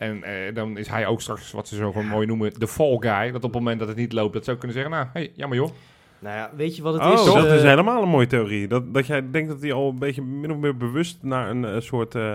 En 0.00 0.22
eh, 0.22 0.54
dan 0.54 0.76
is 0.78 0.88
hij 0.88 1.06
ook 1.06 1.20
straks, 1.20 1.52
wat 1.52 1.68
ze 1.68 1.76
zo 1.76 1.92
gewoon 1.92 2.06
mooi 2.06 2.26
noemen, 2.26 2.52
de 2.58 2.68
fall 2.68 2.96
guy. 3.00 3.26
Dat 3.32 3.34
op 3.34 3.42
het 3.42 3.52
moment 3.52 3.78
dat 3.78 3.88
het 3.88 3.96
niet 3.96 4.12
loopt, 4.12 4.32
dat 4.32 4.44
ze 4.44 4.50
ook 4.50 4.58
kunnen 4.58 4.76
zeggen, 4.76 4.94
nou, 4.94 5.06
hey, 5.12 5.32
jammer 5.34 5.58
joh. 5.58 5.70
Nou 6.18 6.36
ja, 6.36 6.50
weet 6.56 6.76
je 6.76 6.82
wat 6.82 6.92
het 6.94 7.02
oh, 7.02 7.12
is? 7.12 7.24
dat 7.24 7.44
Eh, 7.46 7.54
is 7.54 7.62
helemaal 7.62 8.02
een 8.02 8.08
mooie 8.08 8.26
theorie. 8.26 8.68
Dat, 8.68 8.94
dat 8.94 9.06
jij 9.06 9.30
denkt 9.30 9.48
dat 9.48 9.60
hij 9.60 9.72
al 9.72 9.88
een 9.88 9.98
beetje 9.98 10.22
min 10.22 10.50
of 10.52 10.56
meer 10.58 10.76
bewust 10.76 11.18
naar 11.22 11.50
een 11.50 11.64
eh, 11.64 11.80
soort 11.80 12.14
eh 12.14 12.34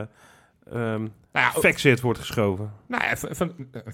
ehm 0.72 1.08
Nou 1.32 1.64
ja, 1.74 1.96
wordt 2.02 2.20
geschoven. 2.20 2.72
nou 2.88 3.04
ja, 3.04 3.16
van, 3.18 3.52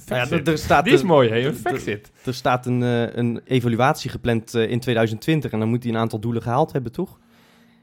nou 0.08 0.30
ja, 0.30 0.42
er, 0.46 0.58
staat 0.58 0.84
Die 0.84 0.94
is 0.94 1.02
een- 1.02 1.08
mooi, 1.08 1.30
hè? 1.30 1.40
Een 1.48 1.56
factzit. 1.56 2.12
Er 2.26 2.34
staat 2.34 2.66
een, 2.66 2.84
eh, 2.84 3.16
een 3.16 3.42
evaluatie 3.46 4.10
gepland 4.10 4.54
in 4.54 4.80
2020 4.80 5.52
en 5.52 5.60
dan 5.60 5.70
moet 5.70 5.84
hij 5.84 5.92
een 5.92 5.98
aantal 6.00 6.20
doelen 6.20 6.42
gehaald 6.42 6.72
hebben, 6.72 6.92
toch? 6.92 7.20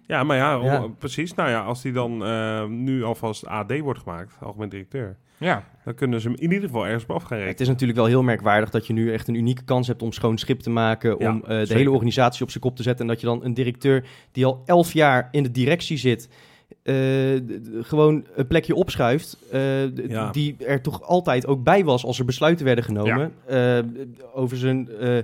Ja, 0.06 0.24
maar 0.24 0.36
ja, 0.36 0.58
om- 0.58 0.64
Ja. 0.64 0.86
precies. 0.98 1.34
Nou 1.34 1.50
ja, 1.50 1.60
als 1.60 1.82
die 1.82 1.92
dan 1.92 2.24
eh, 2.24 2.64
nu 2.66 3.04
alvast 3.04 3.46
AD 3.46 3.78
wordt 3.80 4.00
gemaakt, 4.00 4.34
algemeen 4.40 4.68
directeur, 4.68 5.16
Ja, 5.38 5.64
dan 5.84 5.94
kunnen 5.94 6.20
ze 6.20 6.28
hem 6.28 6.36
in 6.36 6.42
ieder 6.52 6.68
geval 6.68 6.84
ergens 6.86 7.02
op 7.04 7.10
af 7.10 7.22
gaan 7.22 7.30
Het 7.38 7.46
rekenen. 7.46 7.62
is 7.62 7.68
natuurlijk 7.68 7.98
wel 7.98 8.06
heel 8.08 8.22
merkwaardig 8.22 8.70
dat 8.70 8.86
je 8.86 8.92
nu 8.92 9.12
echt 9.12 9.28
een 9.28 9.34
unieke 9.34 9.64
kans 9.64 9.86
hebt 9.86 10.02
om 10.02 10.12
schoon 10.12 10.38
schip 10.38 10.60
te 10.60 10.70
maken, 10.70 11.16
Ja, 11.18 11.30
om 11.30 11.44
eh, 11.44 11.66
de 11.66 11.74
hele 11.74 11.90
organisatie 11.90 12.42
op 12.42 12.50
zijn 12.50 12.62
kop 12.62 12.76
te 12.76 12.82
zetten 12.82 13.02
en 13.06 13.10
dat 13.10 13.20
je 13.20 13.26
dan 13.26 13.44
een 13.44 13.54
directeur 13.54 14.04
die 14.32 14.46
al 14.46 14.62
elf 14.66 14.92
jaar 14.92 15.28
in 15.30 15.42
de 15.42 15.50
directie 15.50 15.96
zit, 15.96 16.28
eh, 16.82 16.94
gewoon 17.80 18.26
een 18.34 18.46
plekje 18.46 18.74
opschuift, 18.74 19.38
eh, 19.52 19.96
Ja. 20.08 20.30
die 20.30 20.56
er 20.66 20.80
toch 20.82 21.02
altijd 21.02 21.46
ook 21.46 21.62
bij 21.62 21.84
was 21.84 22.04
als 22.04 22.18
er 22.18 22.24
besluiten 22.24 22.64
werden 22.64 22.84
genomen. 22.84 23.32
Eh, 23.46 23.78
over 24.34 24.56
zijn 24.56 24.88
eh, 24.90 25.18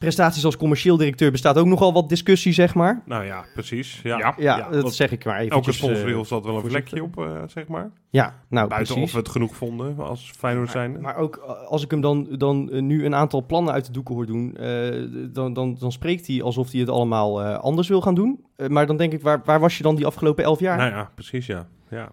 prestaties 0.00 0.44
als 0.44 0.56
commercieel 0.56 0.96
directeur 0.96 1.30
bestaat 1.30 1.58
ook 1.58 1.66
nogal 1.66 1.92
wat 1.92 2.08
discussie, 2.08 2.52
zeg 2.52 2.74
maar. 2.74 3.02
Nou 3.06 3.24
ja, 3.24 3.44
precies. 3.54 4.00
Ja, 4.02 4.18
Ja. 4.18 4.34
Ja, 4.38 4.56
Ja, 4.56 4.68
dat 4.70 4.94
zeg 4.94 5.10
ik 5.10 5.24
maar 5.24 5.38
even. 5.38 5.50
Elke 5.50 5.72
sponsordeal 5.72 6.24
zat 6.24 6.44
wel 6.44 6.56
een 6.56 6.70
vlekje 6.70 7.02
op, 7.02 7.18
eh, 7.18 7.42
zeg 7.46 7.68
maar. 7.68 7.90
Ja, 8.10 8.34
nou 8.48 8.68
Buiten 8.68 8.94
precies. 8.94 9.10
of 9.10 9.12
we 9.12 9.18
het 9.18 9.28
genoeg 9.28 9.56
vonden 9.56 9.98
als 9.98 10.30
Feyenoord 10.36 10.70
zijn. 10.70 11.00
Maar 11.00 11.16
ook 11.16 11.36
eh, 11.36 11.66
als 11.68 11.84
ik 11.84 11.90
hem 11.90 12.00
dan, 12.00 12.26
dan 12.30 12.70
eh, 12.70 12.82
nu 12.82 13.04
een 13.04 13.14
aantal 13.14 13.46
plannen 13.46 13.72
uit 13.72 13.86
de 13.86 13.92
doeken 13.92 14.14
hoor 14.14 14.26
doen, 14.26 14.56
eh, 14.56 15.04
dan, 15.32 15.52
dan, 15.52 15.76
dan 15.78 15.92
spreekt 15.92 16.26
hij 16.26 16.42
alsof 16.42 16.70
hij 16.70 16.80
het 16.80 16.88
allemaal 16.88 17.42
eh, 17.42 17.58
anders 17.58 17.88
wil 17.88 18.00
gaan 18.00 18.14
doen. 18.14 18.44
Eh, 18.56 18.68
maar 18.68 18.86
dan 18.86 18.96
denk 18.96 19.12
ik, 19.12 19.22
waar, 19.22 19.42
waar 19.44 19.60
was 19.60 19.76
je 19.76 19.82
dan 19.82 19.96
die 19.96 20.06
afgelopen 20.06 20.44
elf 20.44 20.60
jaar? 20.60 20.76
Nou 20.76 20.90
ja, 20.90 21.10
precies 21.14 21.46
ja. 21.46 21.66
ja. 21.90 22.10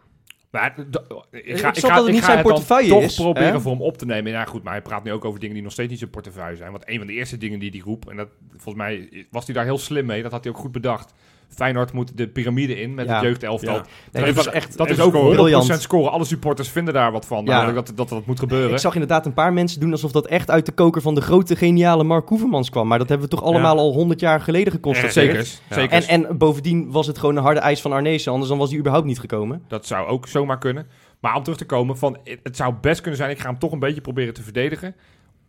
Maar 0.49 0.75
ik 1.31 1.45
Ik 1.45 1.57
ga, 1.59 1.73
snap 1.73 1.91
dat 1.91 2.03
het 2.03 2.13
niet 2.13 2.23
zijn 2.23 2.41
portefeuille 2.41 2.89
toch 2.89 3.03
is, 3.03 3.15
proberen 3.15 3.51
hè? 3.51 3.61
voor 3.61 3.71
hem 3.71 3.81
op 3.81 3.97
te 3.97 4.05
nemen. 4.05 4.31
Ja, 4.31 4.45
goed, 4.45 4.63
maar 4.63 4.73
hij 4.73 4.81
praat 4.81 5.03
nu 5.03 5.11
ook 5.11 5.25
over 5.25 5.39
dingen 5.39 5.55
die 5.55 5.63
nog 5.63 5.71
steeds 5.71 5.89
niet 5.89 5.99
zijn 5.99 6.09
portefeuille 6.11 6.57
zijn. 6.57 6.71
Want 6.71 6.83
een 6.87 6.97
van 6.97 7.07
de 7.07 7.13
eerste 7.13 7.37
dingen 7.37 7.59
die 7.59 7.69
hij 7.69 7.79
roept, 7.79 8.07
en 8.09 8.15
dat 8.15 8.27
volgens 8.49 8.75
mij 8.75 9.25
was 9.31 9.45
hij 9.45 9.55
daar 9.55 9.63
heel 9.63 9.77
slim 9.77 10.05
mee, 10.05 10.21
dat 10.21 10.31
had 10.31 10.43
hij 10.43 10.53
ook 10.53 10.59
goed 10.59 10.71
bedacht. 10.71 11.13
Feyenoord 11.49 11.91
moet 11.91 12.17
de 12.17 12.27
piramide 12.27 12.79
in 12.81 12.93
met 12.93 13.07
Ja. 13.07 13.13
het 13.13 13.23
jeugdelftal. 13.23 13.73
Ja. 13.73 13.85
Nee, 14.11 14.25
dat 14.25 14.35
dat 14.35 14.45
is, 14.45 14.51
echt 14.51 14.77
dat 14.77 14.89
is 14.89 14.99
ook 14.99 15.09
scoren. 15.13 15.27
100% 15.35 15.35
Briljant. 15.35 15.81
scoren. 15.81 16.11
Alle 16.11 16.25
supporters 16.25 16.69
vinden 16.69 16.93
daar 16.93 17.11
wat 17.11 17.25
van. 17.25 17.45
Ja. 17.45 17.71
dat, 17.71 17.91
dat 17.95 18.09
dat 18.09 18.25
moet 18.25 18.39
gebeuren. 18.39 18.71
Ik 18.71 18.77
zag 18.77 18.93
inderdaad 18.93 19.25
een 19.25 19.33
paar 19.33 19.53
mensen 19.53 19.79
doen 19.79 19.91
alsof 19.91 20.11
dat 20.11 20.27
echt 20.27 20.51
uit 20.51 20.65
de 20.65 20.71
koker 20.71 21.01
van 21.01 21.15
de 21.15 21.21
grote 21.21 21.55
geniale 21.55 22.03
Mark 22.03 22.25
Koevermans 22.25 22.69
kwam. 22.69 22.87
Maar 22.87 22.99
dat 22.99 23.09
hebben 23.09 23.29
we 23.29 23.35
toch 23.35 23.43
allemaal 23.45 23.77
al 23.77 23.93
honderd 23.93 24.19
jaar 24.19 24.41
geleden 24.41 24.73
geconstateerd. 24.73 25.13
Zeker, 25.47 25.59
Ja. 25.69 25.75
zeker. 25.75 26.09
En, 26.09 26.25
en 26.27 26.37
bovendien 26.37 26.91
was 26.91 27.07
het 27.07 27.17
gewoon 27.17 27.35
een 27.35 27.43
harde 27.43 27.59
eis 27.59 27.81
van 27.81 27.91
Arnezen, 27.91 28.31
anders 28.31 28.49
dan 28.49 28.59
was 28.59 28.69
hij 28.69 28.79
überhaupt 28.79 29.07
niet 29.07 29.19
gekomen. 29.19 29.63
Dat 29.67 29.85
zou 29.85 30.07
ook 30.07 30.27
zomaar 30.27 30.57
kunnen. 30.57 30.87
Maar 31.19 31.35
om 31.35 31.43
terug 31.43 31.57
te 31.57 31.65
komen, 31.65 31.97
van, 31.97 32.17
het 32.43 32.55
zou 32.57 32.73
best 32.81 33.01
kunnen 33.01 33.19
zijn, 33.19 33.31
ik 33.31 33.39
ga 33.39 33.49
hem 33.49 33.59
toch 33.59 33.71
een 33.71 33.79
beetje 33.79 34.01
proberen 34.01 34.33
te 34.33 34.41
verdedigen. 34.43 34.95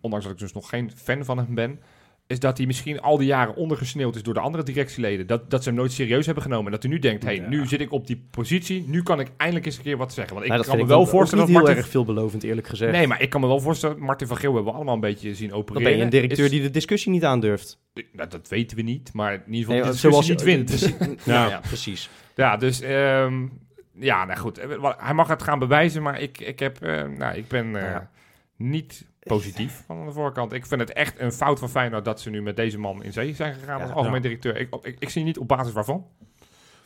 Ondanks 0.00 0.24
dat 0.24 0.34
ik 0.34 0.40
dus 0.40 0.52
nog 0.52 0.68
geen 0.68 0.90
fan 0.96 1.24
van 1.24 1.36
hem 1.38 1.54
ben. 1.54 1.78
Is 2.28 2.38
dat 2.40 2.56
hij 2.56 2.66
misschien 2.66 3.00
al 3.00 3.16
die 3.18 3.26
jaren 3.26 3.54
ondergesneeuwd 3.54 4.16
is 4.16 4.22
door 4.22 4.34
de 4.34 4.40
andere 4.40 4.62
directieleden. 4.64 5.26
Dat, 5.26 5.50
dat 5.50 5.62
ze 5.62 5.68
hem 5.68 5.78
nooit 5.78 5.92
serieus 5.92 6.24
hebben 6.26 6.42
genomen. 6.44 6.64
En 6.66 6.72
dat 6.72 6.82
hij 6.82 6.92
nu 6.92 6.98
denkt, 6.98 7.24
hey, 7.24 7.34
Ja. 7.36 7.48
nu 7.48 7.66
zit 7.66 7.80
ik 7.80 7.92
op 7.92 8.06
die 8.06 8.26
positie. 8.30 8.84
Nu 8.88 9.02
kan 9.02 9.20
ik 9.20 9.30
eindelijk 9.36 9.66
eens 9.66 9.76
een 9.76 9.82
keer 9.82 9.96
wat 9.96 10.12
zeggen. 10.12 10.32
Want 10.34 10.44
ik 10.46 10.50
Nou, 10.52 10.62
dat 10.64 10.70
kan 10.72 10.80
me 10.82 10.88
wel 10.88 10.98
ook- 11.00 11.04
ook 11.04 11.10
voorstellen 11.10 11.44
niet 11.44 11.54
dat 11.54 11.64
heel 11.64 11.74
Martin... 11.74 11.84
erg 11.92 11.92
veelbelovend, 12.04 12.42
eerlijk 12.42 12.66
gezegd. 12.66 12.92
Nee, 12.92 13.06
maar 13.06 13.22
ik 13.22 13.30
kan 13.30 13.40
me 13.40 13.46
wel 13.46 13.60
voorstellen... 13.60 13.98
Martin 14.00 14.26
van 14.26 14.36
Geel 14.36 14.54
hebben 14.54 14.70
we 14.70 14.76
allemaal 14.76 14.94
een 14.94 15.00
beetje 15.00 15.34
zien 15.34 15.52
opereren. 15.52 15.74
Dan 15.82 15.90
ben 15.92 15.98
je 15.98 16.04
een 16.04 16.10
directeur 16.10 16.44
Is- 16.44 16.50
die 16.50 16.62
de 16.62 16.70
discussie 16.70 17.12
niet 17.12 17.24
aandurft. 17.24 17.80
Nou, 18.12 18.28
dat 18.28 18.48
weten 18.48 18.76
we 18.76 18.82
niet. 18.82 19.10
Maar 19.12 19.32
in 19.32 19.40
ieder 19.46 19.58
geval 19.58 19.74
Nee, 19.74 19.82
de 19.84 19.90
discussie 19.90 20.24
je 20.24 20.30
niet 20.30 20.42
wint. 20.42 20.64
precies- 20.64 21.24
Ja. 21.34 21.60
precies. 21.66 22.10
Ja, 22.34 22.56
dus 22.56 22.80
ehm, 22.80 23.46
ja, 23.94 24.24
nou 24.24 24.38
goed. 24.38 24.58
Eh, 24.58 24.92
Hij 24.98 25.14
mag 25.14 25.28
het 25.28 25.42
gaan 25.42 25.58
bewijzen, 25.58 26.02
maar 26.02 26.20
ik, 26.20 26.40
ik, 26.40 26.58
heb, 26.58 26.82
eh, 26.82 27.04
nou, 27.18 27.36
ik 27.36 27.48
ben 27.48 27.76
eh, 27.76 27.82
Ja. 27.82 28.10
niet 28.56 29.06
positief 29.28 29.82
van 29.86 30.06
de 30.06 30.12
voorkant. 30.12 30.52
Ik 30.52 30.66
vind 30.66 30.80
het 30.80 30.92
echt 30.92 31.20
een 31.20 31.32
fout 31.32 31.58
van 31.58 31.68
Feyenoord 31.68 32.04
dat 32.04 32.20
ze 32.20 32.30
nu 32.30 32.42
met 32.42 32.56
deze 32.56 32.78
man 32.78 33.02
in 33.02 33.12
zee 33.12 33.34
zijn 33.34 33.54
gegaan 33.54 33.78
Ja, 33.78 33.84
als 33.84 33.92
algemeen 33.92 34.14
ja. 34.22 34.22
directeur. 34.22 34.56
Ik, 34.56 34.74
ik, 34.82 34.96
ik 34.98 35.08
zie 35.08 35.24
niet 35.24 35.38
op 35.38 35.48
basis 35.48 35.72
waarvan. 35.72 36.06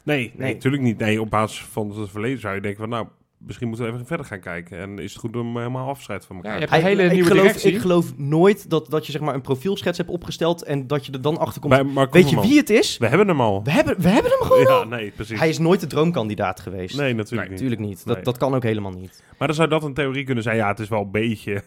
Nee, 0.02 0.16
nee, 0.18 0.32
Nee. 0.36 0.54
natuurlijk 0.54 0.82
niet. 0.82 0.98
Nee, 0.98 1.20
op 1.20 1.30
basis 1.30 1.64
van 1.64 2.00
het 2.00 2.10
verleden 2.10 2.40
zou 2.40 2.54
je 2.54 2.60
denken 2.60 2.80
van, 2.80 2.88
nou, 2.88 3.06
misschien 3.46 3.68
moeten 3.68 3.86
we 3.86 3.92
even 3.92 4.06
verder 4.06 4.26
gaan 4.26 4.40
kijken. 4.40 4.78
En 4.78 4.98
is 4.98 5.12
het 5.12 5.20
goed 5.20 5.36
om 5.36 5.56
helemaal 5.56 5.88
afscheid 5.88 6.24
van 6.26 6.38
Ja, 6.42 6.42
elkaar 6.52 6.68
te 6.68 6.74
een 6.76 6.82
hele 6.82 7.02
ik, 7.04 7.12
nieuwe 7.12 7.28
geloof, 7.28 7.42
directie. 7.46 7.72
ik 7.72 7.80
geloof 7.80 8.16
nooit 8.16 8.70
dat, 8.70 8.90
dat 8.90 9.06
je 9.06 9.12
zeg 9.12 9.20
maar 9.20 9.34
een 9.34 9.40
profielschets 9.40 9.98
hebt 9.98 10.10
opgesteld 10.10 10.62
en 10.62 10.86
dat 10.86 11.06
je 11.06 11.12
er 11.12 11.22
dan 11.22 11.38
achter 11.38 11.60
komt. 11.60 12.10
Weet 12.10 12.30
je 12.30 12.40
wie 12.40 12.56
het 12.56 12.70
is? 12.70 12.98
We 12.98 13.06
hebben 13.06 13.28
hem 13.28 13.40
al. 13.40 13.62
We 13.64 13.70
hebben, 13.72 14.00
we 14.00 14.08
hebben 14.08 14.30
hem 14.38 14.40
gewoon. 14.40 14.62
Ja, 14.78 14.84
nee, 14.96 15.10
precies. 15.10 15.38
Hij 15.38 15.48
is 15.48 15.58
nooit 15.58 15.80
de 15.80 15.86
droomkandidaat 15.86 16.60
geweest. 16.60 16.96
Nee, 16.96 17.14
natuurlijk 17.14 17.50
niet. 17.50 17.60
Natuurlijk 17.60 17.88
niet. 17.88 18.04
Dat, 18.06 18.14
Nee. 18.14 18.24
dat 18.24 18.36
kan 18.36 18.54
ook 18.54 18.62
helemaal 18.62 18.92
niet. 18.92 19.22
Maar 19.38 19.46
dan 19.48 19.56
zou 19.56 19.68
dat 19.68 19.84
een 19.84 19.94
theorie 19.94 20.24
kunnen 20.24 20.42
zijn. 20.42 20.56
Ja, 20.56 20.68
het 20.68 20.78
is 20.80 20.88
wel 20.88 21.00
een 21.02 21.10
beetje 21.10 21.62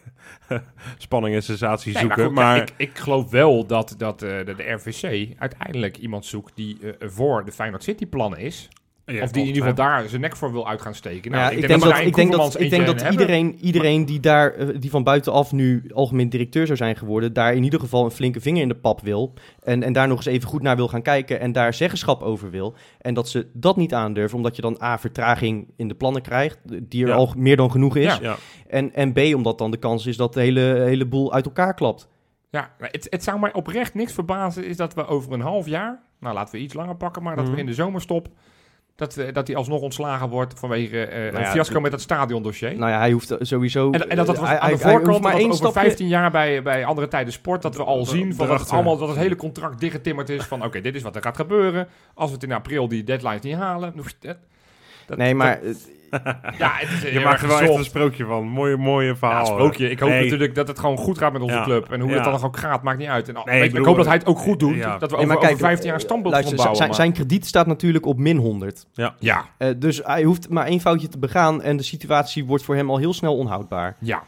spanning 0.98 1.34
en 1.34 1.42
sensatie 1.42 1.92
Nee, 1.94 2.04
maar 2.06 2.16
zoeken. 2.16 2.34
ja, 2.34 2.40
maar 2.40 2.56
ik, 2.62 2.72
ik 2.76 2.98
geloof 2.98 3.30
wel 3.30 3.66
dat, 3.66 3.94
dat 3.98 4.22
eh, 4.22 4.30
de, 4.44 4.54
de 4.56 4.70
RVC 4.72 5.28
uiteindelijk 5.38 5.96
iemand 5.96 6.24
zoekt 6.26 6.52
die 6.56 6.78
eh, 6.80 7.08
voor 7.08 7.44
de 7.44 7.52
Feyenoord 7.52 7.82
City 7.82 8.06
plannen 8.06 8.38
is. 8.38 8.68
Ja, 9.12 9.22
of 9.22 9.30
die 9.30 9.40
in 9.42 9.46
ieder 9.48 9.62
geval 9.62 9.76
daar 9.86 10.08
zijn 10.08 10.20
nek 10.20 10.36
voor 10.36 10.52
wil 10.52 10.68
uit 10.68 10.80
gaan 10.82 10.94
steken. 10.94 11.30
Nou, 11.30 11.42
ja, 11.42 11.50
ik, 11.50 11.68
denk 11.68 11.80
dat, 11.82 11.98
ik 11.98 12.14
denk 12.14 12.32
dat, 12.32 12.60
ik 12.60 12.70
denk 12.70 12.86
dat 12.86 13.02
iedereen, 13.10 13.58
iedereen 13.60 14.04
die, 14.04 14.20
daar, 14.20 14.52
eh, 14.54 14.68
die 14.80 14.90
van 14.90 15.02
buitenaf 15.04 15.52
nu 15.52 15.84
algemeen 15.94 16.28
directeur 16.28 16.66
zou 16.66 16.78
zijn 16.78 16.96
geworden, 16.96 17.32
daar 17.32 17.54
in 17.54 17.64
ieder 17.64 17.80
geval 17.80 18.04
een 18.04 18.10
flinke 18.10 18.40
vinger 18.40 18.62
in 18.62 18.68
de 18.68 18.74
pap 18.74 19.00
wil. 19.00 19.32
En, 19.62 19.82
en 19.82 19.92
daar 19.92 20.08
nog 20.08 20.16
eens 20.16 20.26
even 20.26 20.48
goed 20.48 20.62
naar 20.62 20.76
wil 20.76 20.88
gaan 20.88 21.02
kijken 21.02 21.40
en 21.40 21.52
daar 21.52 21.74
zeggenschap 21.74 22.22
over 22.22 22.50
wil. 22.50 22.74
En 23.00 23.14
dat 23.14 23.28
ze 23.28 23.46
dat 23.52 23.76
niet 23.76 23.94
aandurven, 23.94 24.36
omdat 24.36 24.56
je 24.56 24.62
dan 24.62 24.78
A, 24.82 24.98
vertraging 24.98 25.70
in 25.76 25.88
de 25.88 25.94
plannen 25.94 26.22
krijgt, 26.22 26.58
die 26.82 27.02
er 27.02 27.08
Ja. 27.08 27.14
al 27.14 27.32
meer 27.36 27.56
dan 27.56 27.70
genoeg 27.70 27.96
is. 27.96 28.04
Ja. 28.04 28.18
Ja, 28.22 28.36
En, 28.68 28.94
en 28.94 29.12
B, 29.12 29.18
omdat 29.34 29.58
dan 29.58 29.70
de 29.70 29.76
kans 29.78 30.06
is 30.06 30.16
dat 30.16 30.34
de 30.34 30.40
hele, 30.40 30.60
hele 30.60 31.06
boel 31.06 31.32
uit 31.32 31.44
elkaar 31.44 31.74
klapt. 31.74 32.08
Ja, 32.50 32.70
het, 32.78 33.06
het 33.10 33.24
zou 33.24 33.38
mij 33.40 33.52
oprecht 33.52 33.94
niks 33.94 34.12
verbazen 34.12 34.64
is 34.66 34.76
dat 34.76 34.94
we 34.94 35.06
over 35.06 35.32
een 35.32 35.40
half 35.40 35.66
jaar, 35.66 36.02
nou 36.20 36.34
laten 36.34 36.54
we 36.54 36.60
iets 36.60 36.74
langer 36.74 36.96
pakken, 36.96 37.22
maar 37.22 37.36
dat 37.36 37.44
Mhm. 37.44 37.54
we 37.54 37.60
in 37.60 37.66
de 37.66 37.74
zomerstop, 37.74 38.28
dat, 38.96 39.14
we, 39.14 39.32
dat 39.32 39.46
hij 39.46 39.56
alsnog 39.56 39.80
ontslagen 39.80 40.28
wordt 40.28 40.58
vanwege 40.58 41.06
eh, 41.06 41.32
Nou 41.32 41.44
een 41.44 41.50
fiasco 41.50 41.80
met 41.80 41.92
het 41.92 42.00
stadiondossier. 42.00 42.76
Nou 42.78 42.90
ja, 42.90 42.98
hij 42.98 43.12
hoeft 43.12 43.34
sowieso... 43.40 43.90
en, 43.90 44.08
en 44.08 44.16
dat 44.16 44.26
dat 44.26 44.36
was 44.38 44.48
hij- 44.48 44.58
aan 44.58 44.70
de 44.70 44.78
voorkant, 44.78 45.22
maar 45.22 45.30
dat 45.32 45.40
één 45.40 45.50
over 45.50 45.56
stapje... 45.64 45.80
15 45.80 46.08
jaar 46.08 46.30
bij, 46.30 46.62
bij 46.62 46.84
andere 46.84 47.08
tijden 47.08 47.32
sport, 47.32 47.62
dat 47.62 47.76
we 47.76 47.84
al 47.84 47.98
Dat- 47.98 48.08
zien 48.08 48.34
van 48.34 48.46
dat, 48.46 48.60
het 48.60 48.70
allemaal, 48.70 48.96
dat 48.96 49.08
het 49.08 49.18
hele 49.18 49.36
contract 49.36 49.80
dichtgetimmerd 49.80 50.28
is 50.28 50.44
van 50.44 50.64
oké, 50.64 50.80
dit 50.80 50.94
is 50.94 51.02
wat 51.02 51.16
er 51.16 51.22
gaat 51.22 51.36
gebeuren. 51.36 51.88
Als 52.14 52.28
we 52.28 52.34
het 52.34 52.44
in 52.44 52.52
april 52.52 52.88
die 52.88 53.04
deadlines 53.04 53.40
niet 53.42 53.54
halen, 53.54 53.92
dat- 55.06 55.18
Nee, 55.18 55.34
maar... 55.34 55.60
dat- 55.62 55.88
ja, 56.58 56.70
het 56.74 56.88
is 56.90 57.00
je 57.02 57.08
heel 57.08 57.20
maakt 57.22 57.42
er 57.42 57.48
wel 57.48 57.60
echt 57.60 57.74
een 57.74 57.84
sprookje 57.84 58.24
van. 58.24 58.46
Mooie, 58.48 58.76
mooie 58.76 59.16
verhaal. 59.16 59.38
Ja, 59.38 59.44
sprookje. 59.52 59.90
Ik 59.90 60.00
hoop 60.00 60.08
Nee. 60.08 60.22
natuurlijk 60.22 60.54
dat 60.54 60.68
het 60.68 60.78
gewoon 60.78 60.96
goed 60.96 61.18
gaat 61.18 61.32
met 61.32 61.42
onze 61.42 61.54
Ja. 61.54 61.62
club. 61.64 61.90
En 61.92 62.00
hoe 62.00 62.08
Ja. 62.10 62.14
het 62.14 62.24
dan 62.24 62.42
ook 62.42 62.56
gaat, 62.56 62.82
maakt 62.82 62.98
niet 62.98 63.08
uit. 63.08 63.28
En, 63.28 63.36
al- 63.36 63.44
Nee, 63.44 63.62
ik, 63.62 63.76
hoop 63.76 63.96
dat 63.96 64.06
hij 64.06 64.14
het 64.14 64.26
ook 64.26 64.38
goed 64.38 64.58
doet. 64.60 64.74
ja. 64.76 64.98
Dat 64.98 65.10
we 65.10 65.16
over, 65.16 65.28
maar 65.28 65.38
kijk, 65.38 65.52
over 65.52 65.64
15 65.66 65.84
jaar 65.86 65.94
een 65.94 66.00
eh, 66.00 66.06
standbeeld 66.06 66.32
luister, 66.34 66.56
bouwen. 66.56 66.76
zijn, 66.76 66.94
zijn 66.94 67.12
krediet 67.12 67.46
staat 67.46 67.66
natuurlijk 67.66 68.06
op 68.06 68.18
min 68.18 68.36
100. 68.36 68.86
Ja, 68.92 69.44
Eh, 69.58 69.68
dus 69.76 70.00
hij 70.04 70.22
hoeft 70.22 70.48
maar 70.48 70.66
één 70.66 70.80
foutje 70.80 71.08
te 71.08 71.18
begaan 71.18 71.62
en 71.62 71.76
de 71.76 71.82
situatie 71.82 72.44
wordt 72.44 72.64
voor 72.64 72.74
hem 72.76 72.90
al 72.90 72.98
heel 72.98 73.12
snel 73.12 73.36
onhoudbaar. 73.36 73.96
ja. 74.00 74.22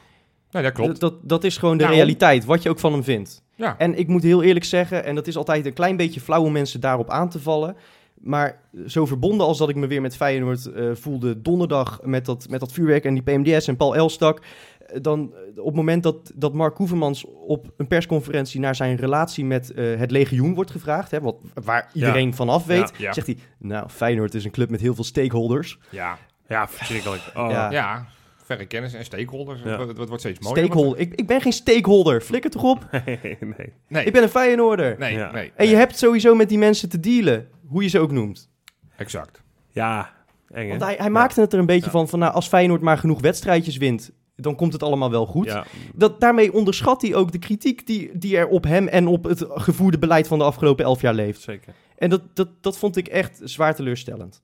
Nee, 0.51 0.63
dat 0.63 0.73
klopt. 0.73 1.01
Dat, 1.01 1.01
dat, 1.01 1.29
dat 1.29 1.45
is 1.45 1.57
gewoon 1.57 1.75
de 1.77 1.79
Daarom. 1.83 1.99
realiteit, 1.99 2.45
wat 2.45 2.63
je 2.63 2.69
ook 2.69 2.79
van 2.79 2.93
hem 2.93 3.05
vindt. 3.05 3.43
Ja. 3.55 3.75
En 3.79 3.99
ik 3.99 4.09
moet 4.09 4.23
heel 4.23 4.43
eerlijk 4.43 4.65
zeggen, 4.65 5.05
en 5.05 5.15
dat 5.15 5.27
is 5.27 5.37
altijd 5.37 5.67
een 5.67 5.73
klein 5.73 5.97
beetje 5.97 6.21
flauw 6.21 6.43
om 6.43 6.53
mensen 6.53 6.81
daarop 6.81 7.11
aan 7.11 7.29
te 7.29 7.41
vallen. 7.41 7.77
Maar 8.21 8.61
zo 8.87 9.07
verbonden 9.07 9.47
als 9.47 9.59
dat 9.59 9.69
ik 9.69 9.77
me 9.77 9.87
weer 9.87 10.01
met 10.01 10.17
Feyenoord 10.17 10.67
eh, 10.67 10.91
voelde 10.95 11.43
donderdag 11.43 12.01
met 12.03 12.25
dat, 12.25 12.47
met 12.51 12.61
dat 12.61 12.73
vuurwerk 12.73 13.05
en 13.05 13.15
die 13.15 13.23
PMDS 13.23 13.69
en 13.69 13.77
Paul 13.77 13.97
Elstak. 13.97 14.41
eh, 14.87 14.99
Dan 15.03 15.33
eh, 15.35 15.59
op 15.61 15.67
het 15.67 15.75
moment 15.75 16.03
dat, 16.03 16.33
dat 16.35 16.55
Mark 16.55 16.75
Koevermans 16.75 17.25
op 17.47 17.73
een 17.77 17.87
persconferentie 17.87 18.61
naar 18.61 18.75
zijn 18.75 18.97
relatie 18.97 19.45
met 19.45 19.71
eh, 19.73 19.97
het 19.99 20.11
legioen 20.11 20.55
wordt 20.55 20.71
gevraagd, 20.71 21.11
hè, 21.11 21.21
wat, 21.21 21.37
waar 21.65 21.91
iedereen 21.93 22.35
vanaf 22.35 22.67
weet, 22.67 22.93
Ja. 22.97 23.13
zegt 23.13 23.27
hij, 23.27 23.39
nou 23.59 23.89
Feyenoord 23.89 24.35
is 24.35 24.45
een 24.45 24.51
club 24.51 24.71
met 24.71 24.81
heel 24.81 24.95
veel 24.95 25.05
stakeholders. 25.05 25.79
Ja. 25.91 26.19
Ja, 26.49 26.69
verschrikkelijk. 26.69 27.23
Oh. 27.35 27.49
Ja. 27.71 28.07
Verre 28.49 28.67
kennis 28.67 28.95
en 28.95 29.05
stakeholders. 29.05 29.61
Ja. 29.65 29.79
Het, 29.79 29.89
het 29.99 30.09
wordt 30.09 30.21
steeds 30.23 30.39
mooier. 30.41 30.65
Stakeholder. 30.65 30.99
Ik, 31.01 31.15
ik 31.15 31.27
ben 31.27 31.41
geen 31.41 31.53
stakeholder, 31.53 32.21
flikker 32.21 32.51
toch 32.51 32.63
op. 32.63 32.87
Nee, 33.07 33.19
nee. 33.41 33.73
Nee, 33.89 34.05
Ik 34.05 34.13
ben 34.13 34.23
een 34.23 34.29
Feyenoorder. 34.29 34.97
nee, 34.99 35.15
Ja. 35.15 35.33
nee. 35.33 35.53
En 35.57 35.69
je 35.69 35.77
hebt 35.77 35.99
sowieso 35.99 36.35
met 36.35 36.49
die 36.49 36.59
mensen 36.59 36.89
te 36.89 37.01
dealen, 37.01 37.49
hoe 37.67 37.83
je 37.83 37.89
ze 37.89 37.99
ook 37.99 38.11
noemt. 38.11 38.51
Exact. 38.97 39.43
Ja, 39.71 40.11
eng? 40.49 40.69
Want 40.69 40.83
hij, 40.83 40.95
hij 40.99 41.11
maakte 41.11 41.41
het 41.41 41.53
er 41.53 41.59
een 41.59 41.67
beetje 41.67 41.85
Ja. 41.85 41.91
van, 41.91 42.09
van 42.09 42.19
nou, 42.19 42.33
als 42.35 42.49
Feyenoord 42.49 42.81
maar 42.81 42.99
genoeg 42.99 43.21
wedstrijdjes 43.21 43.77
wint, 43.77 44.11
dan 44.37 44.55
komt 44.57 44.73
het 44.73 44.83
allemaal 44.83 45.11
wel 45.11 45.27
goed. 45.27 45.45
Ja, 45.47 45.65
Dat, 45.95 46.21
daarmee 46.21 46.53
onderschat 46.53 47.03
hij 47.03 47.15
ook 47.15 47.33
de 47.33 47.39
kritiek 47.39 47.87
die, 47.87 48.19
die 48.19 48.37
er 48.37 48.49
op 48.49 48.65
hem 48.65 48.89
en 48.89 49.07
op 49.07 49.25
het 49.25 49.45
gevoerde 49.49 49.99
beleid 49.99 50.29
van 50.29 50.39
de 50.39 50.45
afgelopen 50.45 50.85
elf 50.85 51.01
jaar 51.01 51.15
leeft. 51.15 51.41
zeker. 51.41 51.75
En 51.97 52.11
dat, 52.11 52.23
dat, 52.37 52.49
dat 52.61 52.79
vond 52.79 52.97
ik 52.97 53.09
echt 53.09 53.41
zwaar 53.45 53.75
teleurstellend. 53.75 54.43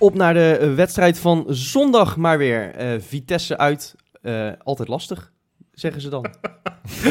Op 0.00 0.14
naar 0.14 0.34
de 0.34 0.56
eh, 0.60 0.74
wedstrijd 0.74 1.18
van 1.18 1.44
zondag 1.48 2.16
maar 2.16 2.38
weer. 2.38 2.74
Eh, 2.74 3.00
Vitesse 3.00 3.58
uit, 3.58 3.94
eh, 4.22 4.50
altijd 4.62 4.88
lastig, 4.88 5.32
zeggen 5.72 6.00
ze 6.00 6.08
dan. 6.08 6.26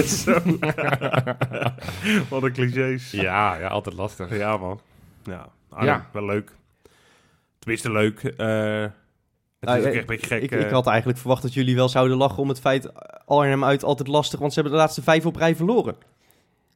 Zo. 0.05 0.31
Wat 2.29 2.43
een 2.43 2.53
clichés. 2.53 3.11
Ja, 3.11 3.55
ja, 3.55 3.67
altijd 3.67 3.95
lastig. 3.95 4.37
Ja, 4.37 4.57
man. 4.57 4.79
Ja, 5.23 5.47
Arnhem, 5.69 5.87
Ja. 5.93 6.05
wel 6.11 6.25
leuk. 6.25 6.51
Tenminste, 7.59 7.91
leuk. 7.91 8.23
Eh 8.23 8.81
het 9.59 9.69
Nou, 9.69 9.79
is 9.79 9.85
ook 9.85 9.91
eh, 9.91 9.99
echt 9.99 10.09
een 10.09 10.15
beetje 10.15 10.27
gek. 10.27 10.41
ik, 10.41 10.51
ik 10.51 10.69
had 10.69 10.87
eigenlijk 10.87 11.19
verwacht 11.19 11.41
dat 11.41 11.53
jullie 11.53 11.75
wel 11.75 11.89
zouden 11.89 12.17
lachen 12.17 12.37
om 12.41 12.49
het 12.49 12.59
feit 12.59 12.89
Arnhem 13.25 13.63
uit 13.63 13.83
altijd 13.83 14.07
lastig, 14.07 14.39
want 14.39 14.53
ze 14.53 14.59
hebben 14.59 14.77
de 14.77 14.83
laatste 14.83 15.01
vijf 15.03 15.25
op 15.25 15.35
rij 15.35 15.55
verloren. 15.55 15.95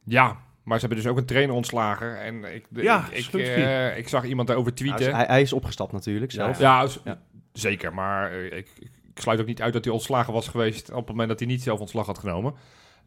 Ja, 0.04 0.38
maar 0.64 0.80
ze 0.80 0.86
hebben 0.86 1.04
dus 1.04 1.12
ook 1.12 1.18
een 1.18 1.26
trainer 1.26 1.56
ontslagen. 1.56 2.20
En 2.22 2.54
ik, 2.56 2.66
Ja, 2.74 3.06
ik, 3.12 3.18
ik, 3.18 3.24
Slumsky. 3.24 3.60
eh, 3.60 3.98
ik 3.98 4.08
zag 4.08 4.24
iemand 4.26 4.48
daarover 4.48 4.74
Nou, 4.76 4.96
tweeten. 4.96 5.16
hij, 5.16 5.26
hij 5.28 5.42
is 5.42 5.54
opgestapt 5.54 5.92
natuurlijk 5.92 6.32
Ja, 6.32 6.54
zelf. 6.54 6.60
Ja, 6.60 6.88
Ja. 7.12 7.20
zeker. 7.54 7.94
Maar 7.94 8.32
eh, 8.32 8.46
ik, 8.46 8.70
ik 8.80 8.90
sluit 9.22 9.40
ook 9.40 9.46
niet 9.48 9.62
uit 9.62 9.74
dat 9.74 9.84
hij 9.86 9.94
ontslagen 9.94 10.34
was 10.34 10.48
geweest 10.48 10.90
op 10.90 10.96
het 10.98 11.08
moment 11.08 11.30
dat 11.30 11.40
hij 11.40 11.48
niet 11.48 11.64
zelf 11.64 11.80
ontslag 11.80 12.06
had 12.06 12.18
genomen. 12.20 12.54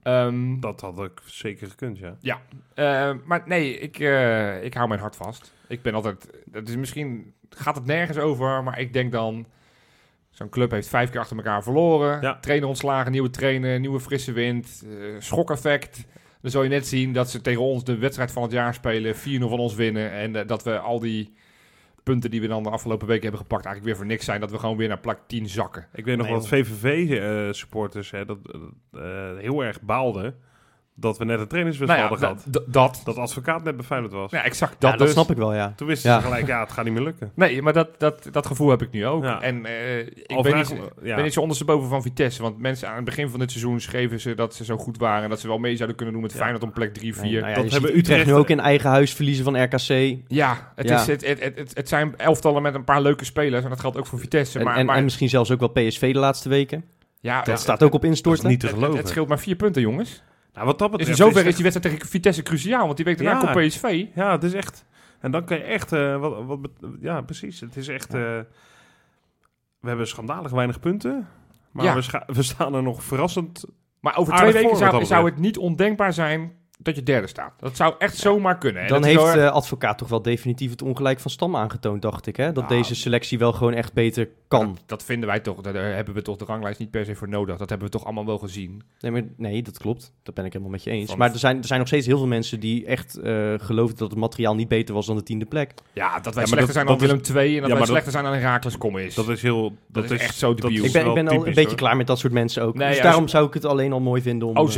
Ehm, 0.03 0.61
Dat 0.61 0.81
had 0.81 0.99
ik 1.01 1.21
zeker 1.25 1.69
gekund, 1.69 1.99
ja. 1.99 2.41
eh, 2.75 3.13
maar 3.25 3.43
nee, 3.47 3.79
ik, 3.79 3.99
eh, 3.99 4.65
ik 4.65 4.75
hou 4.75 4.89
mijn 4.89 5.01
hart 5.01 5.17
vast. 5.17 5.53
Ik 5.69 5.83
ben 5.83 5.95
altijd... 5.95 6.31
Dat 6.45 6.69
is 6.69 6.77
misschien 6.77 7.33
gaat 7.51 7.75
het 7.77 7.85
nergens 7.87 8.19
over, 8.19 8.63
maar 8.63 8.79
ik 8.81 8.93
denk 8.93 9.13
dan... 9.13 9.47
Zo'n 10.31 10.49
club 10.49 10.71
heeft 10.71 10.89
vijf 10.89 11.11
keer 11.11 11.21
achter 11.21 11.37
elkaar 11.37 11.63
verloren. 11.63 12.21
Ja. 12.21 12.39
Trainer 12.41 12.69
ontslagen, 12.69 13.13
nieuwe 13.13 13.31
trainer, 13.31 13.81
nieuwe 13.81 14.01
frisse 14.01 14.33
wind. 14.33 14.85
eh, 14.87 14.93
schokeffect. 15.19 16.05
Dan 16.47 16.55
zul 16.55 16.65
je 16.65 16.71
net 16.75 16.87
zien 16.87 17.13
dat 17.13 17.31
ze 17.31 17.41
tegen 17.41 17.63
ons 17.63 17.85
de 17.85 17.99
wedstrijd 17.99 18.33
van 18.33 18.43
het 18.43 18.53
jaar 18.53 18.75
spelen. 18.75 19.15
4-0 19.15 19.19
van 19.39 19.59
ons 19.59 19.75
winnen. 19.75 20.11
En 20.11 20.37
eh, 20.37 20.47
dat 20.47 20.63
we 20.63 20.79
al 20.79 21.01
die 21.01 21.33
punten 22.03 22.31
die 22.31 22.41
we 22.41 22.47
dan 22.47 22.63
de 22.63 22.71
afgelopen 22.71 23.07
weken 23.07 23.23
hebben 23.23 23.41
gepakt... 23.41 23.65
eigenlijk 23.65 23.85
weer 23.85 24.05
voor 24.05 24.15
niks 24.15 24.25
zijn. 24.25 24.41
Dat 24.41 24.51
we 24.51 24.59
gewoon 24.59 24.77
weer 24.77 24.89
naar 24.89 25.01
plak 25.01 25.19
10 25.27 25.49
zakken. 25.49 25.89
Ik 25.93 26.05
weet 26.05 26.17
nog 26.17 26.27
Nee, 26.27 26.35
wat 26.35 26.49
VVV-supporters 26.49 28.11
hè, 28.11 28.25
dat, 28.25 28.39
eh, 28.93 29.37
heel 29.39 29.65
erg 29.65 29.81
baalden 29.83 30.37
dat 30.99 31.19
we 31.19 31.25
net 31.25 31.41
een 31.41 31.47
trainingswissel 31.47 31.97
Nou 31.99 32.09
ja, 32.11 32.17
hadden 32.19 32.39
gehad. 32.39 32.65
d- 32.65 32.71
d- 32.71 32.73
dat. 32.73 33.01
Dat 33.05 33.17
advocaat 33.17 33.65
net 33.65 33.77
beveiligd 33.77 34.13
was. 34.15 34.31
Ja, 34.31 34.45
exact. 34.45 34.73
Ja, 34.73 34.77
Dat, 34.79 34.91
dat 34.91 34.99
dus. 35.07 35.11
snap 35.11 35.31
ik 35.31 35.37
wel, 35.37 35.55
ja. 35.55 35.73
Toen 35.77 35.87
wisten 35.87 36.11
Ja. 36.11 36.19
ze 36.21 36.25
gelijk, 36.27 36.47
ja, 36.47 36.61
het 36.61 36.73
gaat 36.73 36.85
niet 36.85 36.95
meer 36.95 37.03
lukken. 37.03 37.33
Nee, 37.35 37.63
maar 37.63 37.73
dat, 37.73 37.89
dat, 38.01 38.29
dat 38.31 38.47
gevoel 38.47 38.71
heb 38.71 38.83
ik 38.83 38.91
nu 38.91 39.07
ook. 39.07 39.23
Ja. 39.25 39.41
En 39.43 39.65
eh, 39.67 39.99
ik 40.07 40.43
ben 40.43 40.55
niet, 40.57 40.75
ja. 41.03 41.15
ben 41.15 41.25
niet 41.25 41.33
zo 41.33 41.41
ondersteboven 41.41 41.89
van 41.89 42.03
Vitesse. 42.03 42.43
Want 42.43 42.59
mensen 42.61 42.89
aan 42.89 42.97
het 42.97 43.05
begin 43.05 43.29
van 43.29 43.39
dit 43.41 43.51
seizoen 43.51 43.81
schreven 43.81 44.21
ze 44.21 44.35
dat 44.35 44.55
ze 44.55 44.65
zo 44.65 44.77
goed 44.77 44.99
waren. 44.99 45.23
En 45.25 45.31
dat 45.31 45.41
ze 45.41 45.47
wel 45.49 45.59
mee 45.59 45.75
zouden 45.77 45.97
kunnen 45.97 46.15
doen 46.15 46.23
met 46.23 46.33
Ja. 46.33 46.39
Feyenoord 46.39 46.63
om 46.63 46.73
plek 46.73 46.95
3, 46.95 47.15
4. 47.15 47.23
Nee, 47.23 47.33
nou 47.41 47.49
ja, 47.49 47.55
dat 47.57 47.65
je 47.65 47.71
hebben 47.71 47.91
ziet 47.91 47.99
Utrecht 47.99 48.27
nu 48.27 48.35
ook 48.35 48.49
in 48.51 48.61
eigen 48.61 48.91
huis 48.91 49.13
verliezen 49.15 49.45
van 49.45 49.63
RKC. 49.63 50.17
Ja, 50.29 50.73
het, 50.75 50.89
Ja. 50.89 51.01
Is, 51.01 51.07
het, 51.07 51.27
het, 51.27 51.43
het, 51.43 51.57
het, 51.59 51.71
het 51.77 51.89
zijn 51.89 52.15
elftallen 52.17 52.63
met 52.63 52.75
een 52.75 52.85
paar 52.85 53.03
leuke 53.03 53.25
spelers. 53.25 53.65
En 53.65 53.71
dat 53.71 53.81
geldt 53.81 53.97
ook 53.99 54.07
voor 54.07 54.19
Vitesse. 54.19 54.59
En, 54.59 54.65
maar, 54.65 54.77
en, 54.77 54.87
maar 54.87 54.97
en 54.97 55.05
misschien 55.05 55.29
zelfs 55.29 55.51
ook 55.51 55.61
wel 55.61 55.69
PSV 55.69 56.13
de 56.13 56.19
laatste 56.19 56.49
weken. 56.49 56.85
ja, 57.21 57.37
Dat 57.39 57.47
het- 57.47 57.61
staat 57.61 57.83
ook 57.83 57.87
op 57.87 57.93
Dat 57.93 58.03
is 58.03 58.09
instorten. 58.09 58.49
niet 58.49 58.61
te 58.61 58.67
het, 58.67 58.75
het, 58.75 58.83
geloven. 58.85 59.03
het 59.05 59.11
scheelt 59.13 59.29
maar 59.29 59.39
vier 59.39 59.57
punten, 59.57 59.83
jongens. 59.83 60.23
Nou, 60.57 60.67
wat 60.69 60.79
dat 60.79 60.91
betreft 60.91 61.11
in 61.11 61.17
zoverre 61.17 61.49
is 61.49 61.55
die 61.55 61.65
wedstrijd 61.65 61.95
tegen 61.95 62.11
Vitesse 62.11 62.43
cruciaal. 62.43 62.85
Want 62.85 62.97
die 62.97 63.05
week 63.05 63.19
daarna 63.19 63.41
Ja. 63.41 63.53
komt 63.53 63.67
PSV. 63.67 64.07
Ja, 64.15 64.31
het 64.33 64.43
is 64.43 64.53
echt... 64.55 64.85
En 65.21 65.31
dan 65.31 65.45
kan 65.45 65.57
je 65.57 65.63
echt... 65.63 65.93
eh, 65.93 66.17
wat, 66.17 66.45
wat, 66.45 66.71
ja, 67.01 67.21
precies. 67.21 67.61
Het 67.61 67.77
is 67.77 67.89
echt... 67.89 68.15
eh, 68.15 68.21
we 69.81 69.89
hebben 69.89 70.07
schandalig 70.09 70.51
weinig 70.51 70.81
punten. 70.81 71.29
Maar 71.71 71.85
Ja. 71.85 71.95
we, 72.27 72.43
staan 72.43 72.75
er 72.75 72.83
nog 72.83 73.03
verrassend 73.03 73.65
Maar 74.01 74.17
over 74.17 74.35
twee 74.35 74.53
weken 74.53 74.69
voor 74.69 75.07
zou, 75.07 75.25
het 75.25 75.37
niet 75.39 75.59
ondenkbaar 75.59 76.13
zijn 76.13 76.53
dat 76.87 76.97
je 76.97 77.03
derde 77.03 77.27
staat. 77.27 77.53
Dat 77.59 77.77
zou 77.77 77.95
echt 77.99 78.17
zomaar 78.17 78.59
kunnen. 78.59 78.83
En 78.83 78.89
Dan 78.89 79.05
heeft 79.05 79.33
de 79.33 79.51
advocaat 79.51 79.99
toch 79.99 80.09
wel 80.09 80.23
definitief 80.23 80.71
het 80.71 80.83
ongelijk 80.83 81.21
van 81.21 81.31
Stam 81.31 81.57
aangetoond, 81.57 82.03
dacht 82.03 82.27
ik. 82.27 82.37
Hè? 82.37 82.53
Dat 82.53 82.69
Nou, 82.69 82.77
deze 82.81 82.95
selectie 82.95 83.39
wel 83.39 83.53
gewoon 83.53 83.73
echt 83.75 83.93
beter 83.93 84.29
kan. 84.49 84.67
dat, 84.67 84.83
dat 84.87 85.05
vinden 85.05 85.29
wij 85.29 85.41
toch, 85.41 85.61
daar 85.61 85.75
hebben 85.95 86.15
we 86.15 86.23
toch 86.23 86.37
de 86.37 86.45
ranglijst 86.45 86.79
niet 86.79 86.91
per 86.91 87.05
se 87.05 87.15
voor 87.15 87.29
nodig. 87.29 87.57
Dat 87.57 87.69
hebben 87.69 87.87
we 87.87 87.93
toch 87.93 88.05
allemaal 88.05 88.27
wel 88.27 88.39
gezien. 88.39 88.83
Nee, 89.01 89.11
maar, 89.13 89.23
nee, 89.37 89.63
dat 89.63 89.79
klopt. 89.79 90.13
Dat 90.23 90.35
ben 90.35 90.45
ik 90.45 90.53
helemaal 90.53 90.73
met 90.73 90.83
je 90.85 90.91
eens. 90.91 91.09
Van- 91.09 91.19
Maar 91.19 91.33
er 91.33 91.39
zijn, 91.39 91.59
er 91.59 91.65
zijn 91.67 91.79
nog 91.79 91.89
steeds 91.89 92.07
heel 92.07 92.19
veel 92.19 92.27
mensen 92.27 92.61
die 92.61 92.87
echt 92.87 93.17
eh 93.17 93.55
geloven 93.57 93.97
dat 93.97 94.11
het 94.11 94.19
materiaal 94.19 94.55
niet 94.55 94.69
beter 94.69 94.95
was 94.95 95.07
dan 95.07 95.17
de 95.17 95.23
tiende 95.23 95.45
plek. 95.45 95.75
Ja, 95.93 96.21
dat 96.21 96.35
wij 96.35 96.47
slechter 96.47 96.57
dat- 96.67 96.75
zijn 96.75 96.87
dan 96.87 96.95
is- 96.95 97.01
Willem 97.01 97.21
II 97.47 97.55
en 97.55 97.61
dat 97.61 97.63
Ja, 97.63 97.69
wij 97.69 97.79
dat- 97.79 97.87
slechter 97.89 98.13
zijn 98.13 98.25
dan 98.25 98.33
Herakles 98.33 98.79
Kom 98.79 98.97
is. 98.99 99.15
Dat 99.15 99.29
is 99.29 99.43
heel... 99.43 99.75
Dat 99.89 100.11
is 100.11 100.21
echt 100.21 100.35
zo 100.37 100.55
debiel. 100.55 100.85
Ik 100.85 100.93
ben, 100.93 101.07
ik 101.07 101.15
ben 101.15 101.29
al 101.29 101.35
een 101.37 101.43
beetje 101.45 101.65
hoor. 101.65 101.75
klaar 101.75 101.97
met 101.97 102.07
dat 102.07 102.19
soort 102.19 102.33
mensen 102.33 102.63
ook. 102.63 102.75
Nee, 102.75 102.89
dus 102.89 102.97
ja, 102.97 103.03
daarom 103.03 103.29
zou 103.29 103.47
ik 103.47 103.55
het 103.55 103.65
alleen 103.65 103.93
al 103.93 104.01
mooi 104.01 104.23
vinden 104.23 104.49
om... 104.49 104.57
Oh, 104.57 104.65
eh, 104.67 104.71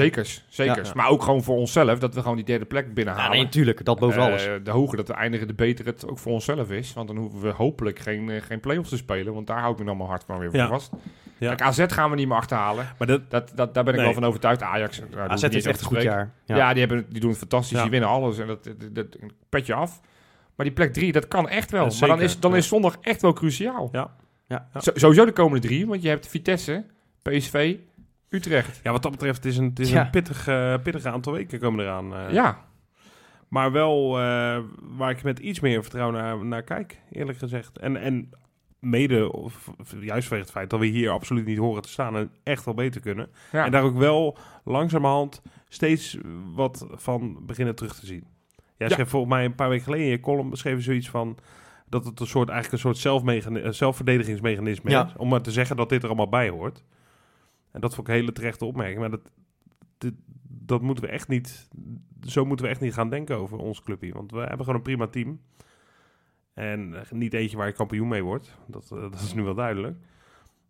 zekers. 0.48 0.92
Maar 0.94 1.08
ook 1.08 1.22
gewoon 1.22 1.42
voor 1.42 1.56
onszelf, 1.56 1.97
dat 1.98 2.14
we 2.14 2.20
gewoon 2.20 2.36
die 2.36 2.44
derde 2.44 2.64
plek 2.64 2.86
Ja, 2.86 2.92
binnenhalen. 2.92 3.30
nee, 3.30 3.42
natuurlijk. 3.44 3.84
Dat 3.84 3.98
boven 3.98 4.20
Eh, 4.20 4.26
alles. 4.26 4.48
De 4.64 4.70
hoger 4.70 4.96
dat 4.96 5.08
we 5.08 5.14
eindigen, 5.14 5.46
de 5.46 5.54
beter 5.54 5.86
het 5.86 6.06
ook 6.08 6.18
voor 6.18 6.32
onszelf 6.32 6.70
is. 6.70 6.92
Want 6.92 7.08
dan 7.08 7.16
hoeven 7.16 7.40
we 7.40 7.50
hopelijk 7.50 7.98
geen, 7.98 8.30
eh, 8.30 8.42
geen 8.42 8.60
play-offs 8.60 8.88
te 8.90 8.96
spelen. 8.96 9.34
Want 9.34 9.46
daar 9.46 9.58
hou 9.60 9.72
ik 9.72 9.78
me 9.78 9.84
dan 9.84 9.96
mijn 9.96 10.08
hart 10.08 10.24
van 10.26 10.38
weer 10.38 10.50
voor 10.50 10.58
Ja. 10.58 10.68
vast. 10.68 10.90
Ja. 11.38 11.48
Kijk, 11.54 11.62
AZ 11.62 11.84
gaan 11.86 12.10
we 12.10 12.16
niet 12.16 12.28
meer 12.28 12.36
achterhalen. 12.36 12.86
Maar 12.98 13.06
dat, 13.06 13.30
Dat, 13.30 13.52
dat, 13.54 13.74
daar 13.74 13.84
ben 13.84 13.92
ik 13.92 13.98
Nee. 13.98 14.08
wel 14.08 14.14
van 14.14 14.24
overtuigd. 14.24 14.62
Ajax, 14.62 14.98
hoeven 15.00 15.28
AZ 15.30 15.42
eens 15.42 15.64
echt 15.64 15.80
een 15.80 15.86
goed 15.86 16.02
jaar. 16.02 16.32
Ja, 16.44 16.70
die, 16.72 16.78
hebben, 16.80 17.06
die 17.08 17.20
doen 17.20 17.30
het 17.30 17.38
fantastisch. 17.38 17.76
Ja. 17.76 17.82
Die 17.82 17.90
winnen 17.90 18.08
alles. 18.08 18.38
En 18.38 18.46
dat, 18.46 18.64
dat, 18.64 18.94
dat, 18.94 19.06
petje 19.48 19.74
af. 19.74 20.00
Maar 20.56 20.66
die 20.66 20.74
plek 20.74 20.92
drie, 20.92 21.12
dat 21.12 21.28
kan 21.28 21.48
echt 21.48 21.70
wel. 21.70 21.80
Ja, 21.80 21.86
maar 21.86 21.94
zeker. 21.96 22.14
dan 22.16 22.24
is, 22.24 22.40
dan 22.40 22.50
Ja. 22.50 22.56
is 22.56 22.68
zondag 22.68 22.96
echt 23.00 23.22
wel 23.22 23.32
cruciaal. 23.32 23.88
Ja. 23.92 24.10
Ja. 24.48 24.68
Ja. 24.74 24.80
Zo- 24.80 24.90
sowieso 24.94 25.24
de 25.24 25.32
komende 25.32 25.66
drie. 25.66 25.86
Want 25.86 26.02
je 26.02 26.08
hebt 26.08 26.28
Vitesse, 26.28 26.84
PSV, 27.22 27.76
Utrecht. 28.28 28.80
ja, 28.82 28.92
wat 28.92 29.02
dat 29.02 29.10
betreft 29.12 29.44
is 29.44 29.56
een, 29.56 29.64
het 29.64 29.78
is 29.78 29.90
Ja. 29.90 30.04
een 30.04 30.10
pittig, 30.10 30.46
eh, 30.48 30.74
pittig 30.82 31.04
aantal 31.04 31.32
weken 31.32 31.58
komen 31.58 31.84
eraan. 31.84 32.14
eh. 32.14 32.32
ja, 32.32 32.64
Maar 33.48 33.72
wel 33.72 34.18
eh, 34.18 34.58
waar 34.80 35.10
ik 35.10 35.22
met 35.22 35.38
iets 35.38 35.60
meer 35.60 35.82
vertrouwen 35.82 36.16
naar, 36.16 36.44
naar 36.44 36.62
kijk, 36.62 37.00
eerlijk 37.12 37.38
gezegd. 37.38 37.78
En, 37.78 37.96
en 37.96 38.30
mede, 38.80 39.32
of, 39.32 39.70
juist 40.00 40.26
vanwege 40.26 40.34
het 40.34 40.50
feit 40.50 40.70
dat 40.70 40.80
we 40.80 40.86
hier 40.86 41.10
absoluut 41.10 41.44
niet 41.46 41.58
horen 41.58 41.82
te 41.82 41.88
staan 41.88 42.16
en 42.16 42.30
echt 42.42 42.64
wel 42.64 42.74
beter 42.74 43.00
kunnen. 43.00 43.28
ja. 43.52 43.64
En 43.64 43.70
daar 43.70 43.82
ook 43.82 43.96
wel 43.98 44.38
langzamerhand 44.64 45.42
steeds 45.68 46.16
wat 46.54 46.86
van 46.90 47.38
beginnen 47.46 47.74
terug 47.74 47.94
te 47.94 48.06
zien. 48.06 48.24
Jij 48.76 48.88
Ja. 48.88 48.94
schreef 48.94 49.08
volgens 49.08 49.32
mij 49.32 49.44
een 49.44 49.54
paar 49.54 49.68
weken 49.68 49.84
geleden 49.84 50.04
in 50.06 50.10
je 50.12 50.20
column 50.20 50.50
beschreven 50.50 50.82
zoiets 50.82 51.10
van 51.10 51.38
dat 51.86 52.04
het 52.04 52.20
een 52.20 52.26
soort, 52.26 52.48
eigenlijk 52.48 52.84
een 52.84 52.94
soort 52.94 53.74
zelfverdedigingsmechanisme 53.76 54.90
is. 54.90 55.12
Om 55.16 55.28
maar 55.28 55.40
te 55.42 55.50
zeggen 55.50 55.76
dat 55.76 55.88
dit 55.88 56.02
er 56.02 56.08
allemaal 56.08 56.28
bij 56.28 56.48
hoort. 56.48 56.84
En 57.70 57.80
dat 57.80 57.94
vond 57.94 58.08
ik 58.08 58.14
een 58.14 58.20
hele 58.20 58.32
terechte 58.32 58.64
opmerking. 58.64 58.98
Maar 58.98 59.10
dat, 59.10 59.32
dit, 59.98 60.14
dat 60.48 60.82
moeten 60.82 61.04
we 61.04 61.10
echt 61.10 61.28
niet, 61.28 61.68
zo 62.26 62.44
moeten 62.44 62.66
we 62.66 62.70
echt 62.72 62.80
niet 62.80 62.94
gaan 62.94 63.10
denken 63.10 63.36
over 63.36 63.58
ons 63.58 63.82
clubje. 63.82 64.12
Want 64.12 64.30
we 64.30 64.38
hebben 64.38 64.58
gewoon 64.58 64.74
een 64.74 64.82
prima 64.82 65.06
team. 65.06 65.40
En 66.54 66.94
eh, 66.94 67.10
niet 67.10 67.34
eentje 67.34 67.56
waar 67.56 67.66
je 67.66 67.72
kampioen 67.72 68.08
mee 68.08 68.24
wordt. 68.24 68.58
Dat, 68.66 68.90
eh, 68.92 69.00
dat 69.10 69.20
is 69.20 69.34
nu 69.34 69.42
wel 69.42 69.54
duidelijk. 69.54 69.96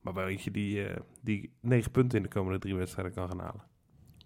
Maar 0.01 0.15
wel 0.15 0.29
eentje 0.29 0.51
die, 0.51 0.87
eh, 0.87 1.01
die 1.21 1.53
negen 1.61 1.91
punten 1.91 2.19
in 2.19 2.23
de 2.23 2.29
komende 2.29 2.59
drie 2.59 2.75
wedstrijden 2.75 3.15
kan 3.15 3.29
gaan 3.29 3.41
halen. 3.41 3.63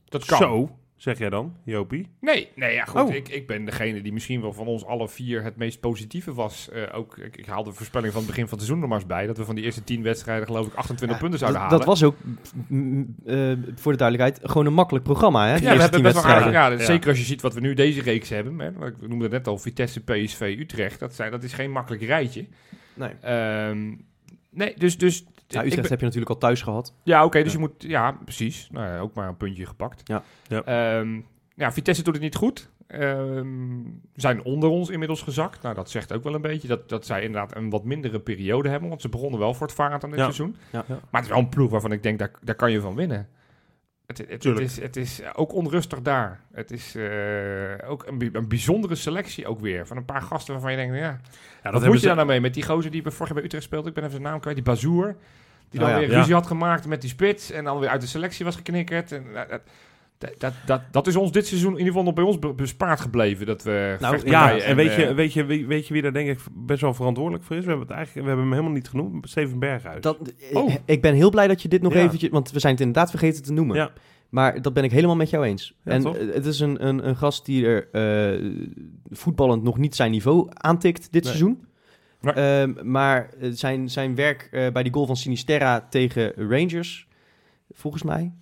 dat 0.04 0.24
kan. 0.24 0.38
Zo, 0.38 0.78
zeg 1.02 1.18
jij 1.18 1.30
dan, 1.30 1.56
Jopie? 1.64 2.08
Nee, 2.20 2.48
nee 2.54 2.74
ja, 2.74 2.84
goed. 2.84 3.00
Oh. 3.00 3.14
Ik, 3.14 3.28
ik 3.28 3.46
ben 3.46 3.64
degene 3.64 4.02
die 4.02 4.12
misschien 4.12 4.40
wel 4.40 4.52
van 4.52 4.66
ons 4.66 4.84
alle 4.84 5.08
vier 5.08 5.42
het 5.42 5.56
meest 5.56 5.80
positieve 5.80 6.34
was. 6.34 6.68
Eh, 6.70 6.82
ook, 6.92 7.16
ik, 7.18 7.36
ik 7.36 7.46
haal 7.46 7.62
de 7.64 7.72
voorspelling 7.72 8.12
van 8.12 8.20
het 8.22 8.30
begin 8.30 8.48
van 8.48 8.58
het 8.58 8.66
seizoen 8.66 8.82
er 8.82 8.88
maar 8.88 8.98
eens 8.98 9.06
bij. 9.06 9.26
Dat 9.26 9.36
we 9.36 9.44
van 9.44 9.54
die 9.54 9.64
eerste 9.64 9.84
tien 9.84 10.02
wedstrijden 10.02 10.46
geloof 10.46 10.66
ik 10.66 10.74
28 10.74 11.16
Ja, 11.16 11.22
punten 11.22 11.38
zouden 11.38 11.60
halen. 11.60 11.78
dat 11.78 11.86
was 11.86 12.02
ook, 12.02 12.16
mm, 12.66 13.14
eh, 13.26 13.52
voor 13.74 13.92
de 13.92 13.98
duidelijkheid, 13.98 14.50
gewoon 14.50 14.66
een 14.66 14.72
makkelijk 14.74 15.04
programma. 15.04 15.46
Hè? 15.46 15.54
Die 15.54 15.62
ja, 15.62 15.68
we 15.68 15.74
eerste 15.74 15.82
hebben 15.82 16.00
tien 16.02 16.12
best 16.12 16.14
wel 16.14 16.34
wedstrijden. 16.34 16.60
aardig- 16.62 16.78
ja, 16.78 16.84
Ja. 16.86 16.92
Zeker 16.92 17.08
als 17.08 17.18
je 17.18 17.24
ziet 17.24 17.40
wat 17.42 17.54
we 17.54 17.60
nu 17.60 17.74
deze 17.74 18.02
reeks 18.02 18.28
hebben. 18.28 18.58
Hè. 18.58 18.86
Ik 18.86 19.08
noemde 19.08 19.24
het 19.24 19.32
net 19.32 19.46
al, 19.46 19.58
Vitesse, 19.58 20.00
PSV, 20.00 20.56
Utrecht. 20.58 20.98
Dat, 21.00 21.14
zijn, 21.14 21.30
dat 21.30 21.42
is 21.42 21.52
geen 21.52 21.70
makkelijk 21.70 22.02
rijtje. 22.02 22.46
Nee. 22.94 23.10
Ehm, 23.20 23.94
nee, 24.50 24.74
dus... 24.76 24.98
dus 24.98 25.24
Ja, 25.52 25.60
ik 25.60 25.66
Utrecht 25.66 25.82
ben- 25.82 25.90
heb 25.90 25.98
je 26.00 26.04
natuurlijk 26.04 26.32
al 26.32 26.38
thuis 26.38 26.62
gehad. 26.62 26.94
ja, 27.02 27.24
oké, 27.24 27.42
dus 27.42 27.52
Ja. 27.52 27.58
je 27.58 27.64
moet... 27.68 27.82
Ja, 27.82 28.12
precies. 28.24 28.68
Nou, 28.72 28.86
ja, 28.86 28.98
ook 28.98 29.14
maar 29.14 29.28
een 29.28 29.36
puntje 29.36 29.66
gepakt. 29.66 30.00
Ja. 30.08 30.22
Ja. 30.48 30.62
Ehm, 30.64 31.20
ja, 31.54 31.72
Vitesse 31.72 32.02
doet 32.02 32.14
het 32.14 32.22
niet 32.22 32.34
goed. 32.34 32.70
Ehm, 32.86 33.80
zijn 34.14 34.44
onder 34.44 34.68
ons 34.68 34.88
inmiddels 34.90 35.22
gezakt. 35.22 35.62
Nou, 35.62 35.74
dat 35.74 35.90
zegt 35.90 36.12
ook 36.12 36.22
wel 36.22 36.34
een 36.34 36.40
beetje 36.42 36.68
dat, 36.68 36.88
dat 36.88 37.06
zij 37.06 37.22
inderdaad 37.22 37.56
een 37.56 37.70
wat 37.70 37.84
mindere 37.84 38.20
periode 38.20 38.68
hebben. 38.68 38.88
Want 38.88 39.00
ze 39.00 39.08
begonnen 39.08 39.38
wel 39.40 39.54
voortvarend 39.54 40.04
aan 40.04 40.10
dit 40.10 40.18
Ja. 40.18 40.24
seizoen. 40.24 40.56
Ja. 40.70 40.84
Ja. 40.88 40.94
Maar 41.10 41.20
het 41.20 41.22
is 41.22 41.28
wel 41.28 41.38
een 41.38 41.48
ploeg 41.48 41.70
waarvan 41.70 41.92
ik 41.92 42.02
denk, 42.02 42.18
daar, 42.18 42.30
daar 42.42 42.54
kan 42.54 42.70
je 42.72 42.80
van 42.80 42.94
winnen. 42.94 43.28
Het, 44.06 44.18
het, 44.18 44.30
het, 44.30 44.40
Tuurlijk. 44.40 44.64
is, 44.66 44.80
het 44.80 44.96
is 44.96 45.20
ook 45.34 45.52
onrustig 45.54 46.02
daar. 46.02 46.40
Het 46.52 46.70
is 46.70 46.94
eh, 46.94 47.90
ook 47.90 48.06
een, 48.06 48.28
een 48.32 48.48
bijzondere 48.48 48.94
selectie 48.94 49.46
ook 49.46 49.60
weer. 49.60 49.86
Van 49.86 49.96
een 49.96 50.04
paar 50.04 50.22
gasten 50.22 50.52
waarvan 50.52 50.70
je 50.70 50.76
denkt, 50.76 50.94
ja, 50.94 51.00
Ja, 51.02 51.10
wat 51.10 51.20
hebben 51.62 51.82
moet 51.84 51.92
je 51.92 51.98
ze- 52.00 52.06
daar 52.06 52.16
nou 52.16 52.28
mee? 52.28 52.40
Met 52.40 52.54
die 52.54 52.62
gozer 52.64 52.90
die 52.90 53.02
vorig 53.02 53.18
jaar 53.18 53.34
bij 53.34 53.42
Utrecht 53.44 53.64
speelde. 53.64 53.88
Ik 53.88 53.94
ben 53.94 54.04
even 54.04 54.16
zijn 54.16 54.28
naam 54.30 54.40
kwijt. 54.40 54.56
Die 54.56 54.64
Bazoer. 54.64 55.16
Die 55.72 55.80
dan 55.80 55.88
Oh 55.88 55.94
ja. 55.94 56.00
weer 56.00 56.10
Ja. 56.10 56.18
ruzie 56.18 56.34
had 56.34 56.46
gemaakt 56.46 56.86
met 56.86 57.00
die 57.00 57.10
spits. 57.10 57.50
En 57.50 57.64
dan 57.64 57.78
weer 57.78 57.88
uit 57.88 58.00
de 58.00 58.06
selectie 58.06 58.44
was 58.44 58.56
geknikkerd. 58.56 59.12
En, 59.12 59.24
eh, 59.34 59.42
dat, 59.48 59.60
dat, 60.18 60.30
dat, 60.38 60.52
dat, 60.66 60.80
dat 60.90 61.06
is 61.06 61.16
ons 61.16 61.32
dit 61.32 61.46
seizoen 61.46 61.70
in 61.72 61.78
ieder 61.78 61.88
geval 61.92 62.04
nog 62.04 62.14
bij 62.14 62.24
ons 62.24 62.38
be- 62.38 62.54
bespaard 62.54 63.00
gebleven. 63.00 63.46
Dat 63.46 63.62
we 63.62 63.96
Nou, 64.00 64.20
Ja, 64.24 64.58
en 64.58 64.76
weet 64.76 64.94
je, 64.94 65.06
eh, 65.06 65.14
weet, 65.14 65.32
je, 65.32 65.44
wie- 65.44 65.66
weet 65.66 65.86
je 65.86 65.92
wie 65.92 66.02
daar 66.02 66.12
denk 66.12 66.28
ik 66.28 66.38
best 66.52 66.80
wel 66.80 66.94
verantwoordelijk 66.94 67.44
voor 67.44 67.56
is? 67.56 67.62
We 67.62 67.68
hebben, 67.68 67.86
het 67.86 67.96
eigenlijk, 67.96 68.26
we 68.26 68.32
hebben 68.32 68.50
hem 68.50 68.58
helemaal 68.58 68.78
niet 68.80 68.88
genoemd. 68.88 69.28
Steven 69.28 69.58
Berghuis. 69.58 70.00
Dat, 70.00 70.18
Oh. 70.52 70.74
Ik 70.84 71.02
ben 71.02 71.14
heel 71.14 71.30
blij 71.30 71.46
dat 71.48 71.62
je 71.62 71.68
dit 71.68 71.82
nog 71.82 71.92
Ja. 71.94 72.00
eventjes... 72.00 72.30
Want 72.30 72.50
we 72.50 72.58
zijn 72.60 72.72
het 72.72 72.82
inderdaad 72.82 73.10
vergeten 73.10 73.42
te 73.42 73.52
noemen. 73.52 73.76
Ja. 73.76 73.90
Maar 74.28 74.62
dat 74.62 74.72
ben 74.74 74.84
ik 74.84 74.90
helemaal 74.90 75.16
met 75.16 75.30
jou 75.30 75.44
eens. 75.44 75.74
Ja, 75.84 75.92
en 75.92 76.00
toch? 76.02 76.16
eh, 76.16 76.34
het 76.34 76.46
is 76.46 76.60
een, 76.60 76.86
een, 76.86 77.08
een 77.08 77.16
gast 77.16 77.44
die 77.44 77.66
er 77.66 77.88
eh, 77.92 78.52
voetballend 79.10 79.62
nog 79.62 79.78
niet 79.78 79.94
zijn 79.96 80.10
niveau 80.10 80.46
aantikt 80.52 81.02
dit 81.12 81.12
Nee. 81.12 81.22
seizoen. 81.22 81.64
Nee. 82.22 82.34
Ehm, 82.34 82.90
maar 82.90 83.28
eh, 83.40 83.50
zijn, 83.52 83.90
zijn 83.90 84.14
werk 84.14 84.48
eh, 84.50 84.72
bij 84.72 84.82
die 84.82 84.92
goal 84.92 85.06
van 85.06 85.16
Sinisterra 85.16 85.86
tegen 85.90 86.32
Rangers, 86.36 87.08
volgens 87.70 88.02
mij, 88.02 88.32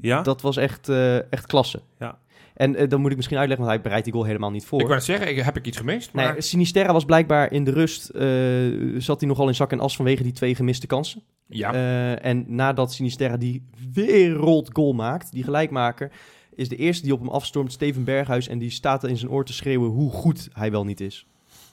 ja? 0.00 0.22
dat 0.22 0.40
was 0.40 0.56
echt, 0.56 0.88
eh, 0.88 1.32
echt 1.32 1.46
klasse. 1.46 1.80
Ja. 1.98 2.18
En 2.54 2.88
dan 2.88 3.00
moet 3.00 3.10
ik 3.10 3.16
misschien 3.16 3.38
uitleggen, 3.38 3.66
want 3.66 3.76
hij 3.76 3.84
bereidt 3.84 4.04
die 4.04 4.14
goal 4.14 4.26
helemaal 4.26 4.50
niet 4.50 4.64
voor. 4.64 4.78
Ik 4.80 4.84
wou 4.86 4.96
net 4.96 5.06
zeggen, 5.06 5.28
ik, 5.28 5.42
heb 5.42 5.56
ik 5.56 5.66
iets 5.66 5.76
gemist? 5.78 6.12
Maar 6.12 6.32
Nee, 6.32 6.40
Sinisterra 6.40 6.92
was 6.92 7.04
blijkbaar 7.04 7.52
in 7.52 7.64
de 7.64 7.70
rust, 7.70 8.08
eh, 8.08 9.00
zat 9.00 9.20
hij 9.20 9.28
nogal 9.28 9.48
in 9.48 9.54
zak 9.54 9.72
en 9.72 9.80
as 9.80 9.96
vanwege 9.96 10.22
die 10.22 10.32
twee 10.32 10.54
gemiste 10.54 10.86
kansen. 10.86 11.22
ja, 11.46 11.72
Eh, 11.74 12.24
en 12.24 12.44
nadat 12.48 12.92
Sinisterra 12.92 13.36
die 13.36 13.66
wereldgoal 13.92 14.92
maakt, 14.92 15.32
die 15.32 15.44
gelijkmaker, 15.44 16.10
is 16.54 16.68
de 16.68 16.76
eerste 16.76 17.02
die 17.04 17.12
op 17.12 17.20
hem 17.20 17.28
afstormt 17.28 17.72
Steven 17.72 18.04
Berghuis. 18.04 18.48
En 18.48 18.58
die 18.58 18.70
staat 18.70 19.04
in 19.04 19.16
zijn 19.16 19.30
oor 19.30 19.44
te 19.44 19.52
schreeuwen 19.52 19.90
hoe 19.90 20.10
goed 20.10 20.48
hij 20.52 20.70
wel 20.70 20.84
niet 20.84 21.00
is. 21.00 21.26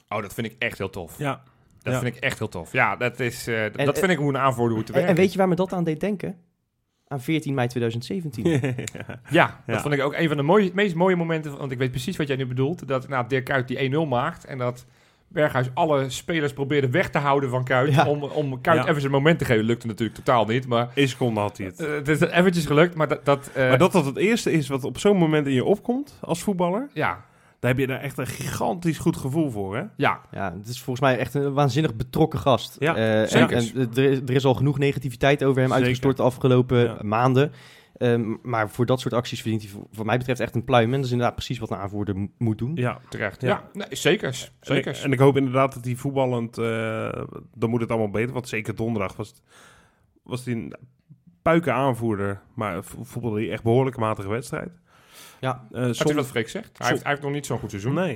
Oh, 0.10 0.22
dat 0.22 0.34
vind 0.34 0.48
ik 0.48 0.56
echt 0.60 0.78
heel 0.78 0.90
tof. 0.90 1.18
ja. 1.18 1.42
Dat 1.82 1.94
Ja. 1.96 2.02
vind 2.02 2.16
ik 2.16 2.22
echt 2.24 2.40
heel 2.40 2.50
tof. 2.50 2.72
Ja, 2.72 2.96
dat, 2.96 3.20
is, 3.20 3.48
eh, 3.48 3.64
En- 3.66 3.86
dat 3.86 4.00
vind 4.00 4.12
ik 4.12 4.18
hoe 4.18 4.30
een 4.30 4.38
aanvoerder 4.38 4.76
hoe 4.76 4.84
te 4.86 4.92
En, 4.92 4.98
werken. 4.98 5.16
en 5.16 5.22
weet 5.22 5.32
je 5.32 5.38
waar 5.38 5.48
me 5.48 5.56
dat 5.56 5.74
aan 5.74 5.84
deed 5.84 6.00
denken? 6.00 6.36
Aan 7.08 7.22
14 7.22 7.54
mei 7.54 7.68
2017. 7.68 8.44
Ja, 9.30 9.46
dat 9.66 9.76
Ja. 9.76 9.82
vond 9.82 9.94
ik 9.94 10.02
ook 10.02 10.14
een 10.14 10.28
van 10.28 10.38
de 10.38 10.44
mooie, 10.44 10.72
meest 10.74 10.96
mooie 10.96 11.16
momenten. 11.16 11.58
Want 11.58 11.72
ik 11.72 11.78
weet 11.78 11.92
precies 11.92 12.18
wat 12.18 12.28
jij 12.28 12.36
nu 12.36 12.46
bedoelt. 12.46 12.88
Dat 12.88 13.08
nou, 13.08 13.28
Dirk 13.28 13.44
Kuyt 13.46 13.68
die 13.68 13.78
1-0 13.84 14.06
maakt. 14.08 14.46
En 14.46 14.58
dat 14.58 14.86
Berghuis 15.28 15.68
alle 15.74 16.10
spelers 16.10 16.54
probeerde 16.54 16.90
weg 16.90 17.10
te 17.10 17.18
houden 17.18 17.50
van 17.50 17.64
Kuyt. 17.64 17.94
Ja. 17.94 18.06
Om, 18.08 18.24
om 18.24 18.62
Kuyt 18.62 18.84
Ja. 18.84 18.88
even 18.90 19.02
zijn 19.02 19.14
moment 19.14 19.40
te 19.40 19.46
geven. 19.46 19.64
Lukte 19.66 19.88
natuurlijk 19.88 20.18
totaal 20.18 20.46
niet. 20.46 20.68
Maar 20.68 20.90
Eén 20.96 21.08
seconde 21.08 21.40
had 21.40 21.58
hij 21.58 21.66
het. 21.68 21.80
eh, 21.80 21.92
het 21.94 22.08
is 22.08 22.20
eventjes 22.20 22.66
gelukt. 22.66 22.96
Maar 22.96 23.08
dat... 23.08 23.26
dat 23.26 23.50
eh, 23.54 23.70
maar 23.70 23.78
dat 23.78 23.92
dat 23.92 24.06
het 24.06 24.18
eerste 24.18 24.52
is 24.52 24.68
wat 24.68 24.84
op 24.84 24.98
zo'n 24.98 25.18
moment 25.18 25.48
in 25.48 25.54
je 25.54 25.64
opkomt 25.64 26.18
als 26.22 26.44
voetballer, 26.44 26.90
Ja, 26.94 27.26
daar 27.60 27.72
heb 27.72 27.80
je 27.80 27.88
daar 27.88 28.00
echt 28.00 28.18
een 28.18 28.28
gigantisch 28.28 28.98
goed 28.98 29.18
gevoel 29.18 29.50
voor, 29.52 29.76
hè? 29.76 29.84
ja. 29.96 30.22
Ja, 30.32 30.54
het 30.58 30.68
is 30.68 30.82
volgens 30.82 31.06
mij 31.06 31.18
echt 31.18 31.34
een 31.34 31.54
waanzinnig 31.54 31.96
betrokken 31.96 32.40
gast. 32.40 32.76
Ja, 32.80 32.96
Eh, 32.96 33.22
en- 33.22 33.30
zeker. 33.30 33.58
En, 33.58 33.92
er, 33.96 34.12
is, 34.12 34.18
er 34.20 34.32
is 34.32 34.46
al 34.46 34.54
genoeg 34.54 34.78
negativiteit 34.78 35.44
over 35.44 35.56
hem 35.62 35.68
Zeker. 35.70 35.76
uitgestort 35.84 36.18
de 36.18 36.24
afgelopen 36.24 36.78
Ja. 36.84 36.98
maanden. 37.02 37.52
Ehm, 37.98 38.36
maar 38.42 38.70
voor 38.70 38.86
dat 38.86 39.00
soort 39.00 39.14
acties 39.14 39.42
verdient 39.42 39.62
hij 39.62 39.72
voor, 39.72 39.88
voor 39.92 40.06
mij 40.06 40.18
betreft 40.18 40.40
echt 40.40 40.56
een 40.56 40.64
pluim. 40.64 40.90
En 40.90 40.96
dat 40.96 41.06
is 41.06 41.12
inderdaad 41.12 41.36
precies 41.36 41.60
wat 41.60 41.70
een 41.72 41.78
aanvoerder 41.78 42.16
mo- 42.18 42.28
moet 42.38 42.58
doen. 42.58 42.72
Ja. 42.76 43.00
Terecht. 43.10 43.42
Ja. 43.42 43.48
Ja, 43.48 43.64
nee, 43.74 43.88
zeker. 43.90 44.28
En 44.28 44.76
ik, 44.76 44.84
Zeker. 44.84 45.04
en 45.04 45.12
ik 45.12 45.20
hoop 45.20 45.38
inderdaad 45.38 45.74
dat 45.74 45.86
hij 45.86 45.96
voetballend, 45.96 46.58
eh, 46.58 47.24
dan 47.54 47.70
moet 47.70 47.82
het 47.82 47.90
allemaal 47.90 48.10
beter. 48.10 48.34
Want 48.34 48.48
zeker 48.48 48.76
donderdag 48.76 49.16
was, 49.16 49.28
het- 49.28 49.42
was 50.24 50.46
hij 50.46 50.54
een 50.54 50.74
puiken 51.42 51.74
aanvoerder, 51.74 52.42
maar 52.56 52.84
vo- 52.84 53.04
voetbalde 53.04 53.40
hij 53.40 53.52
echt 53.52 53.64
behoorlijk 53.64 53.98
matige 53.98 54.30
wedstrijd. 54.30 54.70
Ja. 55.40 55.64
Eh, 55.72 55.88
is 55.88 55.98
soms- 55.98 56.14
wat 56.14 56.28
Freek 56.28 56.50
zegt. 56.50 56.70
Hij 56.78 56.88
heeft, 56.88 57.02
hij 57.02 57.12
heeft 57.12 57.24
nog 57.24 57.32
niet 57.32 57.46
zo'n 57.46 57.60
goed 57.60 57.70
seizoen. 57.70 57.94
Nee. 57.94 58.16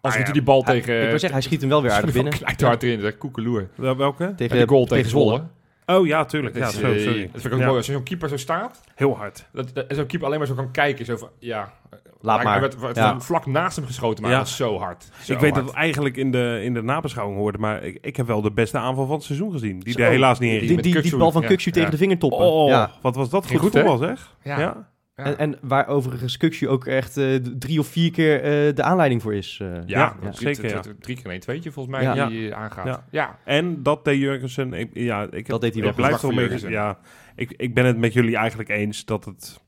Als 0.00 0.12
Ah, 0.12 0.18
hij 0.18 0.26
ja. 0.26 0.32
die 0.32 0.42
bal 0.42 0.64
Hij- 0.64 0.74
tegen... 0.74 0.94
ik 0.94 1.00
wil 1.00 1.10
zeggen, 1.18 1.32
hij 1.32 1.40
schiet 1.40 1.60
hem 1.60 1.70
wel 1.70 1.82
weer 1.82 1.90
aardig 1.92 2.12
binnen. 2.12 2.32
Knijpt 2.32 2.60
hard 2.60 2.82
erin. 2.82 3.00
Dat 3.00 3.18
koekeloer. 3.18 3.68
Tegen, 3.76 3.96
Ja, 4.18 4.32
tegen, 4.36 4.56
die 4.56 4.68
goal 4.68 4.84
tegen 4.86 5.10
Zwolle. 5.10 5.42
Oh 5.86 6.06
ja, 6.06 6.24
tuurlijk. 6.24 6.54
Ja, 6.54 6.60
Dat 6.60 6.72
is, 6.72 6.78
zo, 6.80 6.92
eh, 6.92 7.02
sorry. 7.02 7.22
Dat 7.22 7.30
vind 7.30 7.44
ik 7.44 7.52
ook 7.52 7.58
Ja, 7.58 7.64
mooi. 7.64 7.76
Als 7.78 7.86
zo'n 7.86 8.02
keeper 8.02 8.28
zo 8.28 8.36
staat, 8.36 8.80
Heel 8.94 9.16
hard. 9.16 9.46
dat, 9.52 9.74
dat 9.74 9.84
zo'n 9.88 10.06
keeper 10.06 10.26
alleen 10.26 10.38
maar 10.38 10.46
zo 10.48 10.54
kan 10.54 10.70
kijken. 10.70 11.04
Zo 11.04 11.16
van, 11.16 11.28
ja, 11.38 11.72
Laat 12.20 12.36
hij 12.36 12.44
maar. 12.44 12.60
werd, 12.60 12.80
werd 12.80 12.96
Ja. 12.96 13.20
vlak 13.20 13.46
naast 13.46 13.76
hem 13.76 13.86
geschoten, 13.86 14.22
maar 14.22 14.30
Ja. 14.32 14.38
dat 14.38 14.46
was 14.46 14.56
zo 14.56 14.78
hard. 14.78 15.08
Zo 15.22 15.32
ik 15.32 15.38
weet 15.38 15.50
hard. 15.50 15.54
dat 15.54 15.64
het 15.64 15.74
eigenlijk 15.74 16.16
in 16.16 16.30
de, 16.30 16.60
in 16.62 16.74
de 16.74 16.82
nabeschouwing 16.82 17.38
hoorde, 17.38 17.58
maar 17.58 17.82
ik, 17.82 17.98
ik 18.00 18.16
heb 18.16 18.26
wel 18.26 18.42
de 18.42 18.52
beste 18.52 18.78
aanval 18.78 19.06
van 19.06 19.14
het 19.14 19.24
seizoen 19.24 19.52
gezien. 19.52 19.80
Die 19.80 19.92
Zo. 19.92 20.00
er 20.00 20.08
helaas 20.10 20.38
niet 20.38 20.52
in 20.52 20.58
Die 20.58 20.80
Die, 20.82 21.02
die, 21.02 21.16
bal 21.16 21.32
van 21.32 21.42
ja. 21.42 21.48
Kukçu 21.48 21.56
tegen 21.70 21.80
Ja. 21.82 21.90
de 21.90 21.96
vingertoppen. 21.96 22.38
Oh, 22.38 22.68
ja. 22.68 22.90
wat 23.02 23.14
was 23.16 23.30
dat 23.30 23.46
Ging 23.46 23.60
goed 23.60 23.70
goed, 23.70 23.80
voetbal, 23.80 23.98
zeg. 23.98 24.36
Ja. 24.42 24.92
Ja. 25.16 25.24
En, 25.24 25.38
en 25.38 25.58
waar 25.62 25.86
overigens 25.86 26.66
ook 26.66 26.86
echt 26.86 27.16
eh, 27.16 27.34
drie 27.34 27.78
of 27.78 27.86
vier 27.86 28.10
keer 28.10 28.42
eh, 28.42 28.74
de 28.74 28.82
aanleiding 28.82 29.22
voor 29.22 29.34
is. 29.34 29.58
eh. 29.62 29.68
Ja, 29.86 30.16
zeker, 30.30 30.68
ja. 30.68 30.80
drie- 31.00 31.22
keer 31.22 31.32
een 31.32 31.40
tweetje 31.40 31.72
volgens 31.72 31.96
mij 31.96 32.04
Ja. 32.14 32.26
die 32.26 32.54
aangaat. 32.54 32.86
Ja. 32.86 33.04
Ja. 33.10 33.38
En 33.44 33.82
dat 33.82 34.04
deed 34.04 34.18
Jurgensen. 34.20 34.72
Ik, 34.72 34.90
ja, 34.92 35.22
ik 35.22 35.30
heb, 35.32 35.46
Dat 35.46 35.60
deed 35.60 35.72
hij 35.72 35.80
wel 35.82 35.90
ik 35.90 35.96
blijf 35.96 36.12
goed. 36.12 36.20
toch 36.20 36.30
een 36.30 36.36
Voor 36.38 36.48
beetje. 36.48 36.68
Jurgensen. 36.68 36.98
Ja, 36.98 36.98
ik, 37.36 37.52
ik 37.56 37.74
ben 37.74 37.84
het 37.84 37.98
met 37.98 38.12
jullie 38.12 38.36
eigenlijk 38.36 38.68
eens 38.68 39.04
dat 39.04 39.24
het. 39.24 39.62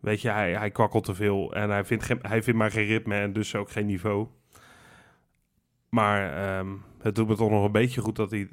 Weet 0.00 0.20
je, 0.20 0.28
hij, 0.30 0.52
hij 0.52 0.70
kwakkelt 0.70 1.04
te 1.04 1.14
veel 1.14 1.54
en 1.54 1.70
hij 1.70 1.84
vindt, 1.84 2.04
geen, 2.04 2.18
hij 2.22 2.42
vindt 2.42 2.58
maar 2.58 2.70
geen 2.70 2.86
ritme 2.86 3.14
en 3.14 3.32
dus 3.32 3.54
ook 3.54 3.70
geen 3.70 3.86
niveau. 3.86 4.26
Maar 5.88 6.32
ehm, 6.58 6.68
het 7.00 7.14
doet 7.14 7.28
me 7.28 7.36
toch 7.36 7.50
nog 7.50 7.64
een 7.64 7.72
beetje 7.72 8.00
goed 8.00 8.16
dat 8.16 8.30
hij 8.30 8.48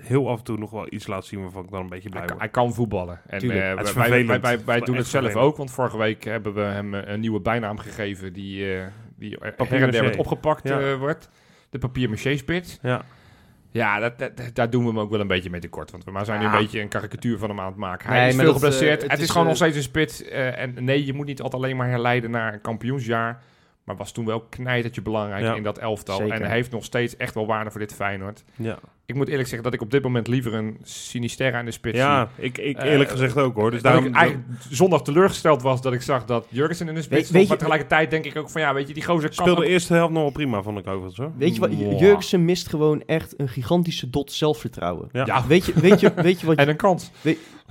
heel 0.00 0.28
af 0.30 0.38
en 0.38 0.44
toe 0.44 0.58
nog 0.58 0.70
wel 0.70 0.86
iets 0.92 1.06
laat 1.06 1.24
zien 1.26 1.40
waarvan 1.42 1.64
ik 1.64 1.70
dan 1.70 1.80
een 1.80 1.88
beetje 1.88 2.08
blij 2.08 2.20
Hij, 2.20 2.28
word. 2.30 2.40
hij 2.40 2.50
kan 2.50 2.74
voetballen. 2.74 3.20
En 3.26 3.38
Tuurlijk. 3.38 3.60
eh, 3.62 3.76
Het 3.78 3.86
is 3.88 3.92
wij, 3.92 4.26
wij, 4.40 4.64
wij, 4.64 4.80
doen 4.80 4.96
het 4.96 5.06
zelf 5.06 5.24
vervelend. 5.24 5.48
ook, 5.50 5.56
want 5.56 5.70
vorige 5.70 5.96
week 5.98 6.24
hebben 6.24 6.54
we 6.54 6.60
hem 6.60 6.94
een 6.94 7.20
nieuwe 7.20 7.40
bijnaam 7.40 7.78
gegeven 7.78 8.32
die, 8.32 8.74
eh 8.74 8.82
die 9.16 9.36
her 9.40 9.82
en 9.82 9.90
der 9.90 10.02
wordt 10.02 10.16
opgepakt 10.16 10.68
Ja. 10.68 10.80
eh, 10.80 10.94
wordt. 10.98 11.28
De 11.70 11.78
papier-maché-spits. 11.78 12.78
Ja, 12.82 13.02
Ja, 13.70 13.98
dat, 13.98 14.18
dat, 14.18 14.32
daar 14.52 14.70
doen 14.70 14.82
we 14.82 14.88
hem 14.88 14.98
ook 14.98 15.10
wel 15.10 15.20
een 15.20 15.26
beetje 15.26 15.50
mee 15.50 15.60
tekort. 15.60 15.90
Want 15.90 16.04
we 16.04 16.24
zijn 16.24 16.38
nu 16.40 16.44
Ja. 16.46 16.52
een 16.52 16.58
beetje 16.58 16.80
een 16.80 16.88
karikatuur 16.88 17.38
van 17.38 17.48
hem 17.48 17.60
aan 17.60 17.66
het 17.66 17.76
maken. 17.76 18.08
Hij 18.08 18.18
Nee, 18.18 18.28
is 18.28 18.34
veel 18.34 18.44
dat, 18.44 18.54
geblesseerd. 18.54 19.02
het, 19.02 19.10
het 19.10 19.18
is, 19.20 19.24
is, 19.24 19.30
gewoon 19.30 19.46
nog 19.46 19.56
steeds 19.56 19.76
een 19.76 19.82
spits. 19.82 20.22
eh, 20.22 20.58
en 20.58 20.84
nee, 20.84 21.06
je 21.06 21.12
moet 21.12 21.26
niet 21.26 21.42
altijd 21.42 21.62
alleen 21.62 21.76
maar 21.76 21.88
herleiden 21.88 22.30
naar 22.30 22.52
een 22.52 22.60
kampioensjaar. 22.60 23.42
Maar 23.84 23.96
was 23.96 24.12
toen 24.12 24.24
wel 24.26 24.40
knijtertje 24.40 25.02
belangrijk 25.02 25.42
Ja. 25.44 25.54
in 25.54 25.62
dat 25.62 25.78
elftal. 25.78 26.16
Zeker. 26.16 26.34
En 26.34 26.42
hij 26.42 26.50
heeft 26.50 26.70
nog 26.70 26.84
steeds 26.84 27.16
echt 27.16 27.34
wel 27.34 27.46
waarde 27.46 27.70
voor 27.70 27.80
dit 27.80 27.94
Feyenoord. 27.94 28.44
ja. 28.56 28.78
Ik 29.10 29.16
moet 29.16 29.28
eerlijk 29.28 29.48
zeggen 29.48 29.62
dat 29.64 29.74
ik 29.74 29.80
op 29.82 29.90
dit 29.90 30.02
moment 30.02 30.26
liever 30.26 30.54
een 30.54 30.78
Sinisterra 30.82 31.58
in 31.58 31.64
de 31.64 31.70
spits 31.70 31.96
zie. 31.98 32.06
ja 32.06 32.28
ik, 32.36 32.58
ik 32.58 32.76
Eh, 32.78 32.90
eerlijk 32.90 33.10
gezegd 33.10 33.36
ook 33.36 33.54
hoor. 33.54 33.70
Dus 33.70 33.82
dat 33.82 33.92
daarom, 33.92 34.08
ik 34.10 34.16
eigenlijk 34.16 34.48
zondag 34.70 35.02
teleurgesteld 35.02 35.62
was 35.62 35.82
dat 35.82 35.92
ik 35.92 36.02
zag 36.02 36.24
dat 36.24 36.46
Jurgensen 36.48 36.88
in 36.88 36.94
de 36.94 37.02
spits 37.02 37.16
Weet- 37.16 37.26
stond. 37.26 37.48
Maar 37.48 37.56
je- 37.56 37.56
tegelijkertijd 37.62 38.10
denk 38.10 38.24
ik 38.24 38.36
ook 38.36 38.50
van 38.50 38.60
ja, 38.60 38.74
weet 38.74 38.88
je, 38.88 38.94
die 38.94 39.04
gozer 39.04 39.28
kan 39.28 39.32
speelde 39.44 39.60
de 39.60 39.66
eerste 39.66 39.94
helft 39.94 40.12
nog 40.12 40.22
wel 40.22 40.30
prima, 40.32 40.62
vond 40.62 40.78
ik 40.78 40.86
overigens 40.86 41.16
hoor. 41.16 41.32
Weet 41.38 41.54
je 41.54 41.60
wat? 41.60 41.70
Jurgensen 42.00 42.44
mist 42.44 42.68
gewoon 42.68 43.02
echt 43.06 43.34
een 43.36 43.48
gigantische 43.48 44.10
dot 44.10 44.32
zelfvertrouwen. 44.32 45.08
Ja, 45.12 45.24
Ja, 45.26 45.46
Weet 45.46 45.64
je, 45.66 45.72
weet 45.74 46.00
je, 46.00 46.12
weet 46.14 46.40
je 46.40 46.46
wat... 46.46 46.56
en 46.62 46.68
een 46.68 46.76
kans. 46.76 47.10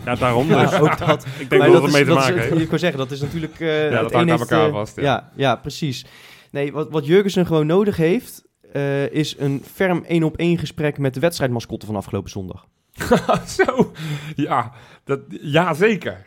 ja 0.05 0.15
daarom. 0.15 0.47
Ja, 0.47 0.63
Dus. 0.65 0.79
ook 0.79 0.97
dat. 0.97 1.25
Ik 1.39 1.49
denk 1.49 1.61
Maar 1.61 1.71
dat 1.71 1.83
het 1.83 1.91
mee 1.91 2.01
te 2.01 2.07
dat 2.07 2.17
maken 2.17 2.35
is, 2.35 2.49
heeft. 2.49 2.71
Ik 2.73 2.79
zeggen, 2.79 2.99
dat 2.99 3.11
is 3.11 3.21
natuurlijk... 3.21 3.59
eh, 3.59 3.67
dat 3.91 4.03
het 4.03 4.13
hangt 4.13 4.31
aan 4.31 4.39
elkaar 4.39 4.69
vast, 4.69 4.95
ja. 4.95 5.01
Ja. 5.03 5.29
ja, 5.35 5.55
precies. 5.55 6.05
Nee, 6.51 6.71
wat, 6.71 6.89
wat 6.89 7.05
Jurgensen 7.05 7.45
gewoon 7.45 7.65
nodig 7.65 7.97
heeft... 7.97 8.47
eh, 8.71 9.11
is 9.11 9.35
een 9.37 9.63
ferm 9.71 10.03
één 10.07 10.23
op 10.23 10.37
één 10.37 10.57
gesprek 10.57 10.97
met 10.97 11.13
de 11.13 11.19
wedstrijdmascotte 11.19 11.85
van 11.85 11.95
afgelopen 11.95 12.29
zondag. 12.29 12.67
Zo, 13.57 13.91
ja, 14.35 14.71
dat, 15.03 15.19
ja 15.29 15.73
zeker. 15.73 16.25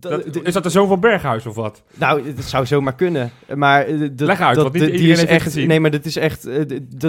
Dat- 0.00 0.32
Dat- 0.34 0.44
is 0.44 0.52
dat 0.52 0.62
de 0.62 0.70
zoon 0.70 0.88
van 0.88 1.00
Berghuis 1.00 1.46
of 1.46 1.54
wat? 1.54 1.82
Nou, 1.94 2.26
het 2.36 2.44
zou 2.44 2.66
zomaar 2.66 2.94
kunnen. 2.94 3.30
Maar 3.54 3.84
eh, 3.86 3.98
dat- 4.00 4.26
Leg 4.26 4.40
uit, 4.40 4.54
dat, 4.54 4.62
want 4.64 4.74
niet 4.74 4.82
die 4.84 4.92
iedereen 4.92 5.10
is 5.12 5.18
heeft 5.18 5.20
het 5.20 5.30
echt. 5.30 5.42
gezien. 5.44 5.68
Nee, 5.68 5.80
maar 5.80 5.90
dat 5.90 6.04
is 6.04 6.16
echt. 6.16 6.46
eh, 6.46 6.60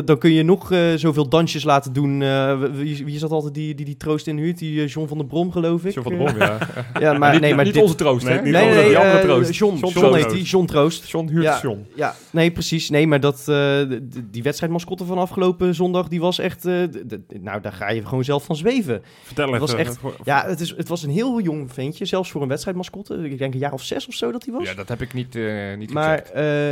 dan 0.05 0.17
kun 0.17 0.31
je 0.33 0.43
nog 0.43 0.71
eh, 0.71 0.79
zoveel 0.95 1.29
dansjes 1.29 1.63
laten 1.63 1.93
doen. 1.93 2.21
eh, 2.21 2.59
wie, 2.73 3.05
wie 3.05 3.13
is 3.15 3.19
dat 3.21 3.31
altijd 3.31 3.53
die 3.53 3.75
die, 3.75 3.85
die 3.85 3.97
troost 3.97 4.27
inhuurt? 4.27 4.57
Die 4.57 4.81
eh, 4.81 4.87
John 4.87 5.07
van 5.07 5.17
der 5.17 5.27
Brom, 5.27 5.51
geloof 5.51 5.85
ik. 5.85 5.93
John 5.93 6.07
van 6.09 6.17
de 6.17 6.23
Eh, 6.23 6.33
Brom, 6.35 6.39
ja. 6.39 6.57
Ja, 6.99 7.13
maar 7.17 7.31
niet, 7.31 7.41
nee, 7.41 7.55
maar 7.55 7.65
niet 7.65 7.73
dit- 7.73 7.83
onze 7.83 7.95
troost, 7.95 8.25
Nee, 8.25 8.33
hè? 8.37 8.41
niet 8.43 8.51
Nee, 8.53 8.63
onze- 8.65 8.75
nee, 8.79 8.87
die 8.87 8.97
andere 8.97 9.21
troost. 9.21 9.53
John, 9.53 9.77
John 9.77 9.99
John, 9.99 10.15
heet 10.15 10.29
die. 10.29 10.43
John 10.43 10.65
Troost. 10.65 11.09
John 11.09 11.27
huurt 11.29 11.43
Ja. 11.43 11.59
John. 11.61 11.85
Ja, 11.95 12.15
nee, 12.31 12.51
precies. 12.51 12.89
Nee, 12.89 13.07
maar 13.07 13.19
dat, 13.19 13.43
eh, 13.47 13.79
die 14.31 14.43
wedstrijdmascotte 14.43 15.05
van 15.05 15.17
afgelopen 15.17 15.75
zondag, 15.75 16.07
die 16.07 16.19
was 16.19 16.39
echt... 16.39 16.65
eh, 16.65 16.73
nou, 17.41 17.61
daar 17.61 17.73
ga 17.73 17.89
je 17.89 18.05
gewoon 18.05 18.23
zelf 18.23 18.43
van 18.45 18.55
zweven. 18.55 19.01
Vertel 19.23 19.51
Het 19.51 19.59
was 19.61 19.69
even. 19.73 19.85
echt- 19.85 19.97
voor- 19.97 20.15
Ja, 20.23 20.43
het, 20.47 20.59
is, 20.59 20.73
het 20.77 20.87
was 20.87 21.03
een 21.03 21.09
heel 21.09 21.41
jong 21.41 21.73
ventje, 21.73 22.05
zelfs 22.05 22.31
voor 22.31 22.41
een 22.41 22.47
wedstrijdmascotte. 22.77 23.29
Ik 23.31 23.37
denk 23.37 23.53
een 23.53 23.59
jaar 23.59 23.73
of 23.73 23.83
zes 23.83 24.07
of 24.07 24.13
zo 24.13 24.31
dat 24.31 24.45
hij 24.45 24.53
was. 24.53 24.67
Ja, 24.67 24.73
dat 24.73 24.87
heb 24.87 25.01
ik 25.01 25.13
niet, 25.13 25.35
eh 25.35 25.43
niet 25.77 25.93
maar 25.93 26.09
gecheckt. 26.17 26.31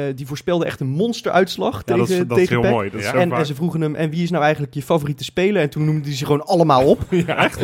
eh, 0.09 0.15
die 0.17 0.27
voorspelde 0.27 0.65
echt 0.65 0.79
een 0.79 0.87
monsteruitslag 0.87 1.73
ja, 1.75 1.81
tegen, 1.81 1.99
dat 1.99 2.09
is, 2.09 2.17
dat 2.27 2.37
is 2.37 2.47
tegen 2.47 2.61
heel 2.63 2.71
mooi. 2.71 2.89
Dat 2.89 2.99
is 2.99 3.05
Ja. 3.05 3.11
zo 3.11 3.17
En, 3.17 3.45
ze 3.45 3.55
vroegen 3.55 3.81
hem, 3.81 3.95
en 3.95 4.09
wie 4.09 4.23
is 4.23 4.29
nou 4.29 4.43
eigenlijk 4.43 4.73
je 4.73 4.81
favoriete 4.81 5.23
speler? 5.23 5.61
En 5.61 5.69
toen 5.69 5.85
noemde 5.85 6.07
hij 6.07 6.15
ze 6.17 6.25
gewoon 6.25 6.45
allemaal 6.45 6.83
op. 6.85 6.99
Ja, 7.27 7.37
echt? 7.45 7.59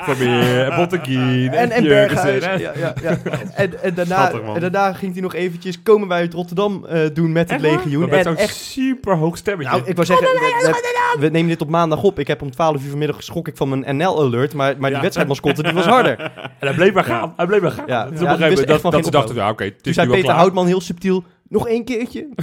Vermeer, 0.00 0.74
Botteguin 0.76 1.52
en, 1.52 1.70
en 1.70 1.82
Berghuis. 1.82 2.44
Ja, 2.44 2.52
ja, 2.54 2.72
ja. 2.76 2.94
En, 3.54 3.82
en, 3.82 3.94
daarna, 3.94 4.14
Schattig, 4.28 4.54
en 4.54 4.60
daarna 4.60 4.92
ging 4.92 5.12
hij 5.12 5.22
nog 5.22 5.34
eventjes, 5.34 5.82
komen 5.82 6.08
wij 6.08 6.18
uit 6.20 6.32
Rotterdam 6.34 6.84
eh, 6.84 7.00
doen 7.12 7.32
met 7.32 7.50
het 7.50 7.62
Echt 7.64 7.72
legioen. 7.74 8.00
Met 8.08 8.12
En 8.12 8.22
zo'n 8.24 8.36
echt, 8.36 8.56
super 8.56 9.16
hoog 9.16 9.36
stemmetje. 9.36 9.72
nou, 9.72 9.84
ik 9.86 9.94
wou 9.94 10.06
zeggen, 10.06 10.26
we, 10.26 10.72
we- 10.72 11.20
we 11.20 11.28
nemen 11.28 11.48
dit 11.48 11.60
op 11.62 11.68
maandag 11.68 12.02
op. 12.02 12.18
Ik 12.18 12.26
heb 12.26 12.42
om 12.42 12.50
12 12.50 12.82
uur 12.84 12.88
vanmiddag 12.90 13.16
geschok 13.16 13.48
ik 13.48 13.56
van 13.56 13.68
mijn 13.78 13.96
NL-alert. 13.96 14.54
Maar, 14.54 14.74
maar 14.78 14.86
die 14.88 14.96
Ja. 14.96 15.00
wedstrijdmascotte, 15.00 15.62
die 15.62 15.72
was 15.72 15.84
harder. 15.84 16.20
en 16.60 16.66
hij 16.66 16.74
bleef 16.74 16.92
maar 16.92 17.04
gaan. 17.04 17.32
Hij 17.36 17.46
bleef 17.46 17.60
maar 17.60 17.70
gaan. 17.70 17.75
Ja. 17.86 18.04
Dus 18.06 18.20
Ja, 18.20 18.30
moment 18.38 18.58
echt 18.58 18.68
dat, 18.68 18.80
van 18.80 18.90
dat 18.90 19.00
geen 19.00 19.04
ze 19.04 19.18
dachten, 19.18 19.34
ja, 19.34 19.50
oké, 19.50 19.64
het 19.64 19.82
Toen 19.82 19.92
zei 19.94 20.08
Peter. 20.10 20.30
Houtman 20.34 20.66
heel 20.66 20.80
subtiel, 20.80 21.24
nog 21.48 21.68
één 21.68 21.84
keertje. 21.84 22.28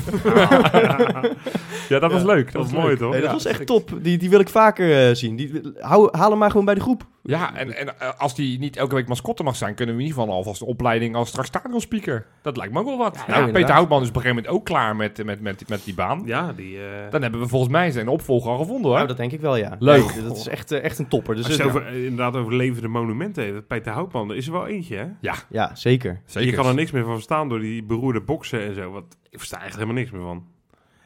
Ja, 1.90 2.00
dat 2.00 2.12
was 2.12 2.22
Ja, 2.22 2.28
leuk. 2.28 2.46
dat 2.52 2.62
was 2.62 2.72
was 2.72 2.82
mooi, 2.84 2.96
toch? 2.98 3.12
Nee, 3.12 3.20
dat 3.22 3.30
Ja. 3.30 3.36
was 3.36 3.46
echt 3.46 3.66
top. 3.66 3.92
Die, 4.02 4.18
die 4.18 4.30
wil 4.30 4.40
ik 4.40 4.50
vaker 4.50 5.08
eh, 5.10 5.16
zien. 5.16 5.36
Die, 5.36 5.62
hou, 5.80 6.18
haal 6.18 6.30
hem 6.30 6.40
maar 6.40 6.50
gewoon 6.52 6.66
bij 6.66 6.74
de 6.76 6.82
groep. 6.82 7.06
Ja, 7.24 7.56
en, 7.56 7.78
en 7.78 8.00
eh, 8.00 8.10
als 8.18 8.36
die 8.36 8.60
niet 8.60 8.78
elke 8.78 8.96
week 8.96 9.08
mascotte 9.08 9.44
mag 9.44 9.56
zijn, 9.56 9.76
kunnen 9.76 9.96
we 9.96 10.02
in 10.02 10.08
ieder 10.08 10.22
geval 10.22 10.36
alvast 10.38 10.62
een 10.62 10.68
opleiding 10.68 11.16
als 11.16 11.28
straks 11.30 11.48
stadionspeaker. 11.48 12.26
Dat 12.42 12.58
lijkt 12.58 12.74
me 12.74 12.80
ook 12.80 12.86
wel 12.86 12.98
wat. 12.98 13.16
Ja, 13.16 13.26
inderdaad. 13.28 13.52
Peter 13.52 13.74
Houtman 13.74 14.02
is 14.02 14.08
op 14.10 14.16
een 14.16 14.22
gegeven 14.22 14.44
moment 14.44 14.60
ook 14.62 14.66
klaar 14.66 14.96
met, 14.96 15.24
met, 15.26 15.42
met, 15.42 15.70
met 15.70 15.84
die 15.84 15.94
baan. 15.94 16.22
Ja, 16.26 16.54
die... 16.54 16.78
eh, 16.78 16.84
Dan 17.12 17.22
hebben 17.22 17.40
we 17.42 17.48
volgens 17.48 17.72
mij 17.72 17.92
zijn 17.92 18.08
opvolger 18.08 18.52
al 18.52 18.58
gevonden 18.58 18.86
hoor. 18.86 18.96
Nou, 18.96 19.08
dat 19.08 19.18
denk 19.18 19.32
ik 19.32 19.42
wel, 19.42 19.56
ja. 19.56 19.76
Leuk. 19.80 20.14
Dat 20.28 20.38
is 20.38 20.48
echt, 20.48 20.72
echt 20.72 21.00
een 21.00 21.08
topper. 21.08 21.36
Dus 21.36 21.46
als 21.46 21.56
je 21.56 21.64
het- 21.64 21.74
het 21.74 21.82
over, 21.82 21.94
inderdaad 21.96 22.36
over 22.36 22.56
levende 22.56 22.88
monumenten 22.88 23.44
heeft, 23.44 23.68
Peter 23.68 23.92
Houtman, 23.94 24.30
er 24.30 24.36
is 24.36 24.46
er 24.46 24.52
wel 24.54 24.68
eentje, 24.68 24.96
hè? 24.96 25.06
ja, 25.50 25.76
zeker. 25.76 26.22
Zeker. 26.26 26.50
Je 26.50 26.56
kan 26.56 26.66
er 26.66 26.74
niks 26.76 26.92
meer 26.92 27.04
van 27.04 27.14
verstaan 27.14 27.50
door 27.50 27.60
die 27.60 27.84
beroerde 27.84 28.22
boksen 28.22 28.62
en 28.66 28.76
zo. 28.76 28.92
Wat, 28.94 29.18
ik 29.30 29.38
versta 29.38 29.64
echt 29.64 29.74
helemaal 29.74 29.96
niks 29.96 30.12
meer 30.12 30.22
van. 30.22 30.48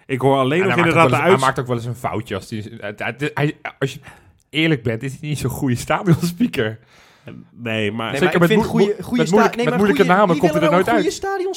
Ik 0.06 0.22
hoor 0.22 0.38
alleen 0.38 0.62
En 0.62 0.66
nog 0.68 0.76
hij, 0.76 0.84
maakt 0.84 0.96
ook 0.96 0.96
inderdaad 0.96 1.10
wel 1.10 1.10
de 1.10 1.16
eens, 1.16 1.22
hij 1.24 1.32
uit... 1.32 1.40
maakt 1.40 1.60
ook 1.60 1.68
wel 1.68 1.76
eens 1.76 1.86
een 1.86 1.96
foutje. 2.10 2.36
Als, 2.36 2.48
die, 2.48 2.64
hij, 3.34 3.58
als 3.80 3.94
je 3.94 4.00
eerlijk 4.50 4.84
bent, 4.84 5.04
is 5.04 5.12
hij 5.20 5.30
niet 5.30 5.38
zo'n 5.38 5.50
goede 5.50 5.76
stadionspeaker. 5.76 6.80
Nee, 7.52 7.92
maar... 7.92 8.12
Nee, 8.12 8.20
Zeker 8.20 8.40
maar 8.40 8.48
met 8.50 8.66
goede, 8.66 8.96
met 9.18 9.32
moeilijk- 9.32 9.56
nee, 9.56 9.66
met 9.66 9.76
moeilijke 9.76 10.02
goede- 10.04 10.18
namen 10.18 10.38
komt 10.38 10.54
hij 10.54 10.62
er 10.62 10.72
nooit 10.72 10.90
uit. 10.90 10.96
goede 10.98 11.12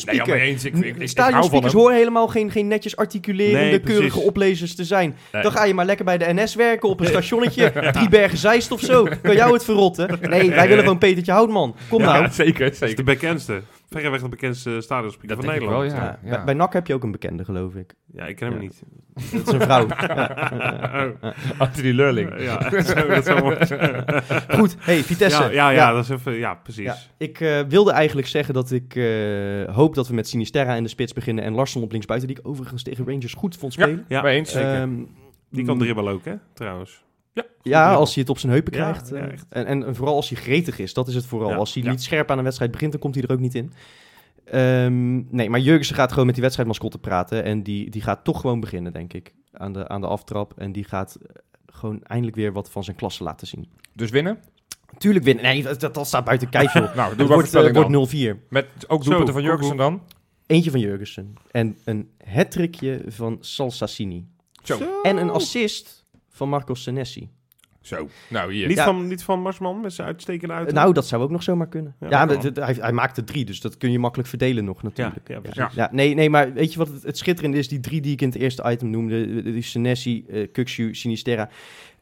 Nee, 0.05 0.41
eens. 0.41 0.65
Ik, 0.65 0.75
ik, 0.77 1.09
Stadionspeakers 1.09 1.73
horen 1.73 1.97
helemaal 1.97 2.29
geen, 2.29 2.51
geen 2.51 2.67
netjes 2.69 2.97
articulerende, 2.97 3.67
Nee, 3.67 3.81
keurige 3.81 4.19
oplezers 4.21 4.75
te 4.75 4.85
zijn. 4.85 5.17
Nee. 5.33 5.43
Dan 5.43 5.53
ga 5.53 5.65
je 5.65 5.75
maar 5.75 5.85
lekker 5.85 6.05
bij 6.05 6.19
de 6.19 6.33
NS 6.33 6.55
werken 6.55 6.89
op 6.89 7.01
een 7.01 7.07
stationnetje. 7.07 7.73
Drie 7.93 8.09
bergen 8.09 8.39
Zeist 8.39 8.73
of 8.73 8.81
zo. 8.81 9.07
Kan 9.23 9.35
jou 9.35 9.53
het 9.53 9.65
verrotten? 9.65 10.19
Nee, 10.21 10.51
wij 10.51 10.69
willen 10.69 10.83
gewoon 10.83 10.99
Petertje 10.99 11.33
Houtman. 11.33 11.77
Kom 11.89 12.03
nou. 12.03 12.23
Ja, 12.23 12.31
zeker, 12.31 12.65
Dat 12.65 12.73
is 12.73 12.79
de 12.79 12.87
zeker. 12.87 13.05
bekendste. 13.05 13.63
Verreweg 13.91 14.21
de 14.23 14.29
bekendste 14.29 14.81
stadionspeaker 14.81 15.37
van 15.37 15.45
denk 15.47 15.61
ik 15.63 15.69
wel, 15.69 15.81
Nederland. 15.81 16.05
ja. 16.23 16.29
Ja, 16.31 16.37
Bij, 16.37 16.45
bij 16.45 16.55
NAC 16.55 16.73
heb 16.73 16.87
je 16.87 16.95
ook 16.95 17.03
een 17.03 17.11
bekende, 17.11 17.45
geloof 17.45 17.75
ik. 17.75 17.95
Ja, 18.13 18.27
ik 18.27 18.37
ken 18.37 18.47
hem 18.47 18.57
Ja. 18.57 18.63
niet. 18.63 18.83
Dat 19.33 19.47
is 19.47 19.53
een 19.53 19.61
vrouw. 19.61 19.85
Oh, 19.87 21.31
Anthony 21.59 21.91
Lurling. 21.91 22.41
ja, 22.43 22.59
dat 22.69 23.25
zou. 23.25 23.57
Goed, 24.59 24.77
hey, 24.79 25.03
Vitesse. 25.03 25.43
Ja, 25.43 25.51
ja, 25.51 25.71
ja, 25.71 25.93
dat 25.93 26.05
is 26.05 26.11
even... 26.11 26.33
Ja, 26.33 26.55
precies. 26.55 26.85
Ja, 26.85 26.97
ik 27.17 27.41
eh, 27.41 27.61
wilde 27.69 27.93
eigenlijk 27.93 28.29
zeggen 28.29 28.55
dat 28.55 28.71
ik 28.71 28.95
eh, 28.97 29.75
hoop 29.75 29.95
dat 29.95 30.09
we 30.09 30.15
met 30.15 30.29
Sinisterra 30.29 30.75
in 30.75 30.83
de 30.83 30.89
spits 30.89 31.13
beginnen 31.13 31.45
en 31.45 31.53
Larsson 31.55 31.83
op 31.83 31.91
linksbuiten, 31.93 32.29
die 32.29 32.39
ik 32.39 32.47
overigens 32.49 32.83
tegen 32.83 33.07
Rangers 33.07 33.35
goed 33.35 33.57
vond 33.57 33.75
Ja, 33.75 33.83
spelen. 33.83 34.05
Ja, 34.09 34.23
mee 34.23 34.37
eens. 34.37 34.53
zeker. 34.53 34.75
Ehm, 34.75 34.91
Die 35.51 35.65
kan 35.65 35.79
dribbelen 35.79 36.13
ook, 36.13 36.25
hè? 36.25 36.35
Trouwens. 36.55 37.05
Ja, 37.63 37.95
als 37.95 38.15
hij 38.15 38.23
het 38.23 38.31
op 38.31 38.39
zijn 38.39 38.53
heupen 38.53 38.77
Ja, 38.77 38.91
krijgt. 38.91 39.09
ja, 39.09 39.17
eh, 39.17 39.39
en, 39.49 39.67
en, 39.67 39.87
en 39.87 39.97
vooral 39.97 40.15
als 40.15 40.29
hij 40.29 40.39
gretig 40.39 40.79
is, 40.79 40.95
dat 40.95 41.09
is 41.09 41.15
het 41.15 41.27
vooral. 41.27 41.51
Ja, 41.51 41.57
als 41.57 41.75
hij 41.75 41.83
ja. 41.83 41.91
niet 41.91 42.03
scherp 42.03 42.31
aan 42.31 42.39
een 42.39 42.45
wedstrijd 42.45 42.71
begint, 42.71 42.93
dan 42.93 43.01
komt 43.01 43.15
hij 43.15 43.25
er 43.25 43.33
ook 43.33 43.39
niet 43.39 43.55
in. 43.55 43.73
Ehm, 44.45 45.35
nee, 45.37 45.51
maar 45.51 45.61
Jurgensen 45.61 45.95
gaat 45.95 46.11
gewoon 46.11 46.25
met 46.25 46.35
die 46.35 46.43
wedstrijdmascotte 46.43 46.99
praten. 46.99 47.45
En 47.45 47.63
die, 47.63 47.91
die 47.91 48.03
gaat 48.03 48.25
toch 48.25 48.41
gewoon 48.41 48.61
beginnen, 48.61 48.93
denk 48.93 49.13
ik, 49.13 49.35
aan 49.53 49.73
de, 49.73 49.89
aan 49.89 50.01
de 50.01 50.07
aftrap. 50.07 50.53
En 50.57 50.73
die 50.73 50.85
gaat 50.85 51.15
eh, 51.15 51.29
gewoon 51.67 52.03
eindelijk 52.03 52.37
weer 52.37 52.53
wat 52.53 52.71
van 52.71 52.85
zijn 52.85 52.97
klasse 52.97 53.23
laten 53.23 53.47
zien. 53.47 53.69
Dus 53.93 54.11
winnen? 54.11 54.39
Tuurlijk 54.99 55.25
winnen. 55.25 55.45
Nee, 55.45 55.63
dat, 55.63 55.81
dat, 55.81 55.95
dat 55.95 56.07
staat 56.07 56.25
buiten 56.25 56.49
kijf, 56.49 56.73
joh. 56.73 56.95
Nou, 56.97 57.17
doe 57.17 57.27
wordt, 57.27 57.41
voorspelling 57.41 57.77
eh, 57.77 57.83
dan. 57.83 57.93
wordt 57.93 58.15
0-4. 58.15 58.49
Met 58.49 58.67
ook 58.87 59.05
doelpunten 59.05 59.35
van 59.35 59.43
Jurgensen 59.43 59.77
dan? 59.77 60.03
Eentje 60.47 60.71
van 60.71 60.81
Jurgensen. 60.81 61.35
En 61.51 61.79
een 61.85 62.11
hat-trickje 62.25 63.03
van 63.07 63.37
Salsassini. 63.41 64.27
Zo. 64.63 64.79
En 65.03 65.17
een 65.17 65.31
assist 65.31 66.00
van 66.41 66.49
Marco 66.49 66.75
Senesi. 66.75 67.29
Zo. 67.81 68.09
Nou, 68.29 68.53
hier. 68.53 68.69
Niet, 68.69 68.77
Ja. 68.77 68.85
van, 68.85 69.07
niet 69.07 69.23
van 69.23 69.41
Marsman 69.41 69.81
met 69.81 69.93
zijn 69.93 70.07
uitstekende 70.07 70.55
uit. 70.55 70.73
Nou, 70.73 70.93
dat 70.93 71.07
zou 71.07 71.23
ook 71.23 71.31
nog 71.31 71.43
zomaar 71.43 71.69
kunnen. 71.69 71.95
Ja, 72.01 72.09
Ja, 72.09 72.41
hij, 72.55 72.77
hij 72.81 72.93
maakte 72.93 73.25
drie, 73.25 73.45
dus 73.45 73.61
dat 73.61 73.77
kun 73.77 73.93
je 73.93 73.99
makkelijk 73.99 74.29
verdelen 74.29 74.65
nog 74.65 74.83
natuurlijk. 74.83 75.29
ja. 75.29 75.41
Ja. 75.53 75.71
Ja, 75.75 75.89
nee, 75.93 76.15
nee, 76.15 76.31
maar 76.31 76.53
weet 76.53 76.73
je 76.73 76.79
wat 76.79 76.89
het, 76.89 77.03
het 77.03 77.19
schitterende 77.19 77.59
is? 77.59 77.69
Die 77.69 77.81
drie 77.81 78.01
die 78.01 78.13
ik 78.13 78.21
in 78.21 78.29
het 78.29 78.37
eerste 78.37 78.71
item 78.71 78.91
noemde, 78.91 79.43
die 79.43 79.63
Senesi, 79.63 80.25
uh, 80.29 80.47
Kukshu, 80.53 80.95
Sinisterra. 80.95 81.49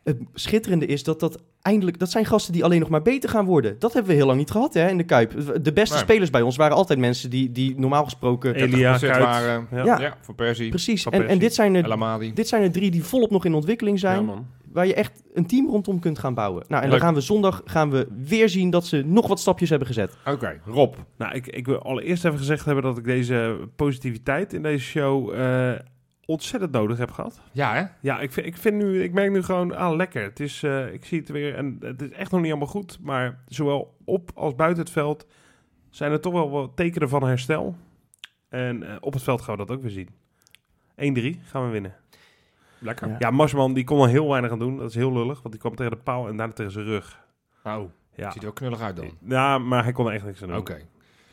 Het 0.05 0.19
schitterende 0.35 0.87
is 0.87 1.05
dat 1.05 1.21
dat 1.21 1.43
eindelijk, 1.69 1.99
dat 1.99 2.11
zijn 2.11 2.25
gasten 2.25 2.53
die 2.53 2.65
alleen 2.65 2.81
nog 2.81 2.89
maar 2.89 3.03
beter 3.03 3.29
gaan 3.31 3.45
worden. 3.45 3.77
Dat 3.79 3.93
hebben 3.93 4.11
we 4.11 4.17
heel 4.17 4.27
lang 4.27 4.39
niet 4.39 4.51
gehad 4.51 4.75
hè, 4.75 4.89
in 4.89 4.97
de 4.97 5.05
Kuip. 5.05 5.33
De 5.63 5.73
beste 5.73 5.95
Nee. 5.95 6.03
spelers 6.05 6.31
bij 6.31 6.43
ons 6.43 6.57
waren 6.57 6.77
altijd 6.77 6.99
mensen 6.99 7.31
die, 7.31 7.53
die 7.53 7.75
normaal 7.79 8.05
gesproken... 8.05 8.55
Elia, 8.55 8.97
30% 8.97 9.01
Kuyt. 9.01 9.19
waren, 9.19 9.67
Ja. 9.71 9.85
Ja. 9.85 10.01
ja. 10.01 10.17
voor 10.21 10.35
Persie, 10.35 10.69
Precies, 10.69 11.03
Van 11.03 11.13
en, 11.13 11.39
dit, 11.39 11.55
zijn 11.55 11.75
er, 11.75 12.35
dit 12.35 12.49
zijn 12.49 12.63
er 12.63 12.73
drie 12.73 12.91
die 12.91 13.05
volop 13.05 13.31
nog 13.31 13.45
in 13.45 13.55
ontwikkeling 13.55 13.99
zijn. 13.99 14.17
Ja, 14.17 14.23
man. 14.23 14.47
waar 14.73 14.87
je 14.87 14.95
echt 14.95 15.23
een 15.35 15.47
team 15.47 15.67
rondom 15.71 16.01
kunt 16.01 16.19
gaan 16.19 16.35
bouwen. 16.35 16.65
Nou, 16.69 16.83
en 16.83 16.89
Leuk. 16.89 16.99
dan 16.99 17.07
gaan 17.07 17.17
we 17.17 17.21
zondag 17.25 17.63
gaan 17.65 17.91
we 17.91 18.07
weer 18.27 18.49
zien 18.49 18.71
dat 18.71 18.87
ze 18.87 19.03
nog 19.07 19.27
wat 19.27 19.41
stapjes 19.41 19.69
hebben 19.71 19.89
gezet. 19.89 20.17
Oké, 20.27 20.61
Rob. 20.65 20.95
Nou, 21.19 21.35
ik, 21.35 21.47
ik 21.47 21.67
wil 21.67 21.83
allereerst 21.83 22.25
even 22.25 22.39
gezegd 22.39 22.65
hebben 22.65 22.85
dat 22.85 22.99
ik 22.99 23.05
deze 23.05 23.59
positiviteit 23.77 24.53
in 24.53 24.63
deze 24.63 24.85
show 24.85 25.35
eh, 25.35 25.71
ontzettend 26.29 26.73
nodig 26.73 26.99
heb 26.99 27.11
gehad. 27.11 27.41
Ja, 27.53 27.75
hè? 27.75 27.85
Ja, 28.01 28.21
ik, 28.21 28.33
vind, 28.33 28.47
ik, 28.47 28.57
vind 28.57 28.77
nu, 28.77 29.03
ik 29.03 29.13
merk 29.13 29.31
nu 29.31 29.43
gewoon, 29.43 29.77
ah, 29.77 29.97
lekker. 29.97 30.23
Het 30.23 30.41
is, 30.41 30.63
eh, 30.63 30.93
ik 30.93 31.05
zie 31.05 31.19
het 31.19 31.29
weer 31.29 31.55
en 31.55 31.77
het 31.81 32.03
is 32.03 32.11
echt 32.11 32.31
nog 32.31 32.41
niet 32.41 32.51
allemaal 32.51 32.69
goed. 32.69 32.99
Maar 33.01 33.39
zowel 33.47 33.97
op 34.05 34.31
als 34.35 34.55
buiten 34.55 34.83
het 34.83 34.93
veld 34.93 35.27
zijn 35.91 36.13
er 36.13 36.21
toch 36.21 36.33
wel 36.33 36.51
wat 36.51 36.77
tekenen 36.77 37.09
van 37.09 37.23
herstel. 37.23 37.77
En 38.49 38.83
eh, 38.83 38.97
op 39.01 39.13
het 39.13 39.23
veld 39.23 39.41
gaan 39.43 39.57
we 39.57 39.67
dat 39.67 39.77
ook 39.77 39.83
weer 39.83 39.91
zien. 39.91 40.09
1-3 41.37 41.41
gaan 41.43 41.65
we 41.65 41.71
winnen. 41.71 41.95
Lekker. 42.79 43.09
Ja. 43.09 43.17
Ja, 43.19 43.31
Marsman 43.31 43.73
die 43.75 43.85
kon 43.85 44.03
er 44.03 44.09
heel 44.09 44.29
weinig 44.29 44.51
aan 44.51 44.59
doen. 44.59 44.77
Dat 44.77 44.89
is 44.89 44.95
heel 44.95 45.13
lullig, 45.13 45.37
want 45.43 45.51
die 45.51 45.59
kwam 45.61 45.75
tegen 45.75 45.93
de 45.93 46.03
paal 46.03 46.29
en 46.29 46.37
daarna 46.37 46.53
tegen 46.53 46.73
zijn 46.73 46.85
rug. 46.85 47.21
Oh, 47.65 47.83
Ja, 48.15 48.31
ziet 48.31 48.37
er 48.37 48.43
wel 48.43 48.53
knullig 48.53 48.81
uit 48.81 48.97
dan. 48.97 49.11
ja 49.29 49.59
maar 49.59 49.83
hij 49.83 49.93
kon 49.93 50.07
er 50.07 50.13
echt 50.13 50.25
niks 50.25 50.43
aan 50.43 50.49
doen. 50.49 50.57
Oké. 50.57 50.81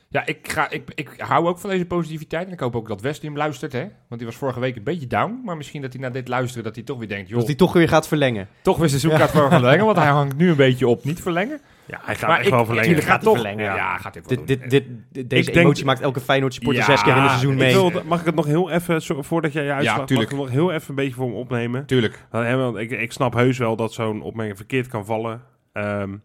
Ja, 0.09 0.25
ik, 0.25 0.51
ga, 0.51 0.69
ik, 0.69 0.91
ik 0.95 1.09
hou 1.17 1.47
ook 1.47 1.59
van 1.59 1.69
deze 1.69 1.85
positiviteit. 1.85 2.47
En 2.47 2.53
ik 2.53 2.59
hoop 2.59 2.75
ook 2.75 2.87
dat 2.87 3.01
Wesley 3.01 3.29
hem 3.29 3.37
luistert, 3.37 3.71
hè? 3.71 3.79
Want 3.81 4.17
die 4.21 4.25
was 4.25 4.35
vorige 4.35 4.59
week 4.59 4.75
een 4.75 4.83
beetje 4.83 5.07
down. 5.07 5.41
Maar 5.45 5.57
misschien 5.57 5.81
dat 5.81 5.93
hij 5.93 6.01
naar 6.01 6.11
dit 6.11 6.27
luisteren, 6.27 6.63
dat 6.63 6.75
hij 6.75 6.83
toch 6.83 6.97
weer 6.97 7.07
denkt... 7.07 7.29
joh, 7.29 7.37
Dat 7.37 7.47
die 7.47 7.55
toch 7.55 7.73
weer 7.73 7.87
gaat 7.87 8.07
verlengen. 8.07 8.47
toch 8.61 8.77
weer 8.77 8.89
seizoenkaart 8.89 9.31
voor 9.31 9.49
verlengen. 9.49 9.85
Want 9.85 9.97
hij 9.97 10.07
hangt 10.19 10.37
nu 10.37 10.49
een 10.49 10.55
beetje 10.55 10.87
op 10.87 11.03
niet 11.03 11.21
verlengen. 11.21 11.59
Ja, 11.87 11.99
hij 12.03 12.15
gaat 12.15 12.27
maar 12.29 12.37
echt 12.37 12.47
ik, 12.47 12.53
wel 12.53 12.65
verlengen. 12.65 12.95
Gaat 12.95 13.03
Gaat 13.03 13.09
hij 13.23 13.23
toch. 13.33 13.33
verlengen, 13.41 13.63
Ja, 13.65 13.75
ja. 13.75 13.97
gaat 13.97 14.13
hij 14.13 14.23
wel 14.27 14.37
Dit, 14.37 14.47
doen. 14.47 14.69
dit, 14.69 14.69
dit, 14.69 14.83
dit- 15.11 15.29
deze 15.29 15.47
Ik 15.47 15.53
denk- 15.53 15.65
emotie 15.65 15.85
maakt 15.85 16.01
elke 16.01 16.19
Feyenoord 16.19 16.53
supporter 16.53 16.81
Ja, 16.81 16.87
zes 16.87 17.01
keer 17.03 17.15
in 17.15 17.21
een 17.23 17.29
seizoen 17.29 17.55
mee. 17.55 17.67
Ik 17.85 17.91
wil, 17.91 18.01
mag 18.05 18.19
ik 18.19 18.25
het 18.25 18.35
nog 18.35 18.45
heel 18.45 18.69
even, 18.71 19.01
zo- 19.01 19.21
voordat 19.21 19.53
jij 19.53 19.63
je 19.63 19.71
uitslag, 19.71 19.97
mag 19.97 20.05
tuurlijk. 20.07 20.31
ik 20.31 20.37
het 20.37 20.45
nog 20.45 20.55
heel 20.55 20.71
even 20.71 20.89
een 20.89 20.95
beetje 20.95 21.13
voor 21.13 21.29
me 21.29 21.35
opnemen? 21.35 21.85
Tuurlijk. 21.85 22.25
Want, 22.31 22.45
hè, 22.45 22.55
want 22.55 22.77
ik, 22.77 22.91
ik 22.91 23.11
snap 23.11 23.33
heus 23.33 23.57
wel 23.57 23.75
dat 23.75 23.93
zo'n 23.93 24.21
opmerking 24.21 24.57
verkeerd 24.57 24.87
kan 24.87 25.05
vallen. 25.05 25.41
Ehm, 25.73 26.15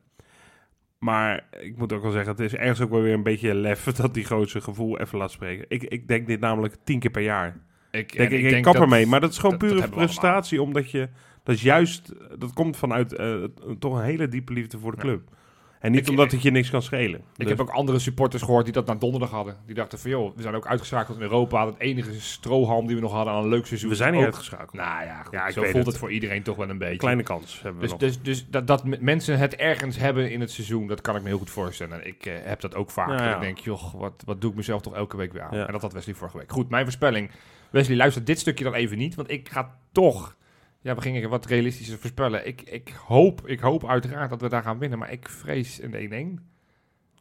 maar 1.05 1.47
ik 1.61 1.77
moet 1.77 1.93
ook 1.93 2.03
wel 2.03 2.11
zeggen, 2.11 2.31
het 2.31 2.41
is 2.41 2.55
ergens 2.55 2.81
ook 2.81 2.91
wel 2.91 3.03
weer 3.03 3.15
een 3.15 3.23
beetje 3.23 3.55
lef 3.55 3.85
dat 3.93 4.15
die 4.15 4.25
grootste 4.25 4.61
gevoel 4.61 4.99
even 5.01 5.19
laat 5.19 5.31
spreken. 5.31 5.65
Ik, 5.69 5.83
ik 5.83 6.09
denk 6.09 6.27
dit 6.27 6.41
namelijk 6.41 6.77
tien 6.85 6.99
keer 6.99 7.11
per 7.11 7.23
jaar. 7.23 7.49
Ik, 7.91 8.17
Denk, 8.17 8.31
en 8.31 8.37
ik, 8.39 8.45
ik 8.45 8.51
denk 8.51 8.65
kap 8.65 8.73
dat- 8.73 8.83
ermee, 8.83 9.07
maar 9.07 9.21
dat 9.21 9.31
is 9.31 9.39
gewoon 9.39 9.57
pure 9.59 9.83
frustratie, 9.83 10.63
omdat 10.63 10.91
je, 10.91 11.09
dat 11.43 11.55
is 11.55 11.63
juist, 11.63 12.13
dat 12.39 12.53
komt 12.53 12.77
vanuit 12.77 13.13
eh, 13.15 13.45
toch 13.79 13.99
een 13.99 14.05
hele 14.05 14.29
diepe 14.29 14.53
liefde 14.53 14.79
voor 14.79 14.97
de 14.97 15.07
Ja. 15.07 15.19
En 15.81 15.93
niet 15.93 16.01
Ik- 16.01 16.09
omdat 16.09 16.33
het 16.33 16.43
je 16.43 16.51
niks 16.51 16.71
kan 16.71 16.83
schelen. 16.83 17.21
Ik 17.21 17.25
Dus- 17.37 17.49
heb 17.49 17.61
ook 17.61 17.69
andere 17.71 17.99
supporters 17.99 18.43
gehoord 18.43 18.65
die 18.65 18.73
dat 18.73 18.87
na 18.87 18.95
donderdag 18.95 19.31
hadden. 19.31 19.57
Die 19.67 19.75
dachten 19.75 19.99
van, 19.99 20.11
joh, 20.11 20.37
we 20.37 20.43
zijn 20.43 20.55
ook 20.55 20.67
uitgeschakeld 20.67 21.17
in 21.17 21.23
Europa. 21.23 21.67
Het 21.67 21.79
enige 21.79 22.21
strohalm 22.21 22.87
die 22.87 22.95
we 22.97 23.03
nog 23.03 23.13
hadden 23.13 23.35
aan 23.35 23.43
een 23.43 23.49
leuk 23.49 23.67
seizoen. 23.67 23.91
we 23.91 23.97
zijn 23.97 24.11
niet 24.11 24.21
Ook- 24.21 24.27
uitgeschakeld. 24.27 24.73
Nou 24.73 25.05
ja, 25.05 25.23
goed, 25.23 25.33
Ja, 25.33 25.47
ik 25.47 25.53
zo 25.53 25.61
voelt 25.63 25.75
het. 25.77 25.87
het 25.87 25.97
voor 25.99 26.11
iedereen 26.13 26.43
toch 26.43 26.57
wel 26.57 26.69
een 26.69 26.79
beetje. 26.79 26.97
Kleine 26.97 27.23
kans 27.23 27.55
hebben 27.63 27.75
we 27.75 27.81
Dus, 27.81 27.91
nog. 27.91 27.99
dus, 28.01 28.23
dus 28.23 28.47
dat, 28.49 28.67
dat 28.67 29.01
mensen 29.01 29.39
het 29.39 29.57
ergens 29.57 29.97
hebben 29.97 30.31
in 30.31 30.41
het 30.41 30.51
seizoen, 30.51 30.87
dat 30.87 31.01
kan 31.01 31.17
ik 31.17 31.23
me 31.23 31.29
heel 31.29 31.39
goed 31.39 31.51
voorstellen. 31.51 32.07
Ik 32.07 32.27
eh, 32.27 32.35
heb 32.43 32.61
dat 32.61 32.75
ook 32.75 32.91
vaak. 32.91 33.09
Ja, 33.09 33.17
Dat 33.17 33.25
ja. 33.25 33.35
Ik 33.35 33.41
denk, 33.41 33.59
joh, 33.59 33.95
wat, 33.95 34.23
wat 34.27 34.41
doe 34.41 34.51
ik 34.51 34.57
mezelf 34.57 34.81
toch 34.83 34.95
elke 34.95 35.17
week 35.17 35.33
weer 35.33 35.43
aan? 35.43 35.53
En 35.53 35.73
dat 35.73 35.83
had 35.83 35.93
Wesley 35.93 36.15
vorige 36.15 36.39
week. 36.39 36.53
Goed, 36.53 36.69
mijn 36.71 36.85
voorspelling. 36.85 37.31
Wesley, 37.71 37.97
luister 37.97 38.25
dit 38.25 38.39
stukje 38.39 38.65
dan 38.65 38.75
even 38.75 38.99
niet, 38.99 39.15
want 39.15 39.31
ik 39.31 39.49
ga 39.49 39.77
toch... 39.93 40.37
Ja, 40.83 40.95
we 40.95 41.01
gingen 41.01 41.29
wat 41.29 41.47
realistischer 41.47 41.99
voorspellen. 41.99 42.47
Ik, 42.47 42.63
ik, 42.63 42.95
hoop, 43.07 43.41
ik 43.47 43.61
hoop 43.61 43.89
uiteraard 43.89 44.31
dat 44.31 44.41
we 44.41 44.49
daar 44.49 44.63
gaan 44.63 44.79
winnen, 44.79 44.99
maar 44.99 45.13
ik 45.13 45.29
vrees 45.29 45.81
een 45.83 46.39
1-1. 46.41 46.49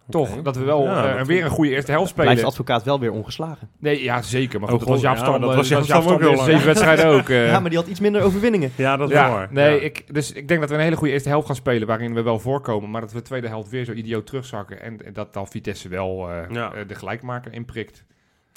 Toch, 0.10 0.42
dat 0.42 0.56
we 0.56 0.64
wel 0.64 0.84
Ja, 0.84 1.10
eh, 1.12 1.18
dat- 1.18 1.28
weer 1.28 1.44
een 1.44 1.50
goede 1.50 1.72
eerste 1.72 1.92
helft 1.92 2.10
spelen. 2.10 2.30
Blijft 2.32 2.48
advocaat 2.50 2.84
wel 2.84 3.00
weer 3.00 3.12
ongeslagen. 3.12 3.70
Nee, 3.80 4.04
ja, 4.04 4.22
zeker. 4.22 4.60
Maar 4.60 4.70
Oh, 4.70 4.76
goed, 4.76 4.80
dat 4.80 4.90
was 4.90 5.02
Jaap 5.02 5.16
ja, 5.16 5.22
Stam. 5.24 5.42
dat 5.42 5.50
eh, 5.50 5.56
was 5.56 5.68
Jaap 5.68 5.84
Stam 5.84 6.02
ook 6.08 6.20
heel 6.20 6.30
de 6.30 6.36
lang. 6.36 6.50
zeven 6.50 6.66
wedstrijden 6.66 7.06
ook. 7.06 7.30
eh. 7.40 7.48
Ja, 7.48 7.60
maar 7.60 7.70
die 7.70 7.80
had 7.80 7.88
iets 7.88 8.00
minder 8.00 8.22
overwinningen. 8.22 8.72
ja, 8.76 8.98
dat 8.98 9.10
is 9.10 9.16
Ja, 9.16 9.30
waar. 9.32 9.48
nee, 9.52 9.76
Ja. 9.76 9.82
ik, 9.82 10.14
dus 10.14 10.32
ik 10.32 10.48
denk 10.48 10.60
dat 10.60 10.70
we 10.70 10.76
een 10.76 10.82
hele 10.82 10.96
goede 10.96 11.14
eerste 11.14 11.30
helft 11.30 11.48
gaan 11.48 11.56
spelen, 11.56 11.88
waarin 11.88 12.14
we 12.14 12.22
wel 12.22 12.40
voorkomen, 12.40 12.90
maar 12.92 13.02
dat 13.02 13.12
we 13.12 13.18
de 13.18 13.24
tweede 13.24 13.48
helft 13.48 13.70
weer 13.70 13.86
zo 13.86 13.92
idioot 13.92 14.26
terugzakken 14.26 14.82
en, 14.82 15.06
en 15.06 15.14
dat 15.14 15.34
dan 15.34 15.48
Vitesse 15.48 15.90
wel 15.90 16.30
Ja. 16.50 16.74
eh, 16.74 16.88
de 16.88 16.96
gelijkmaker 16.96 17.54
inprikt. 17.54 18.06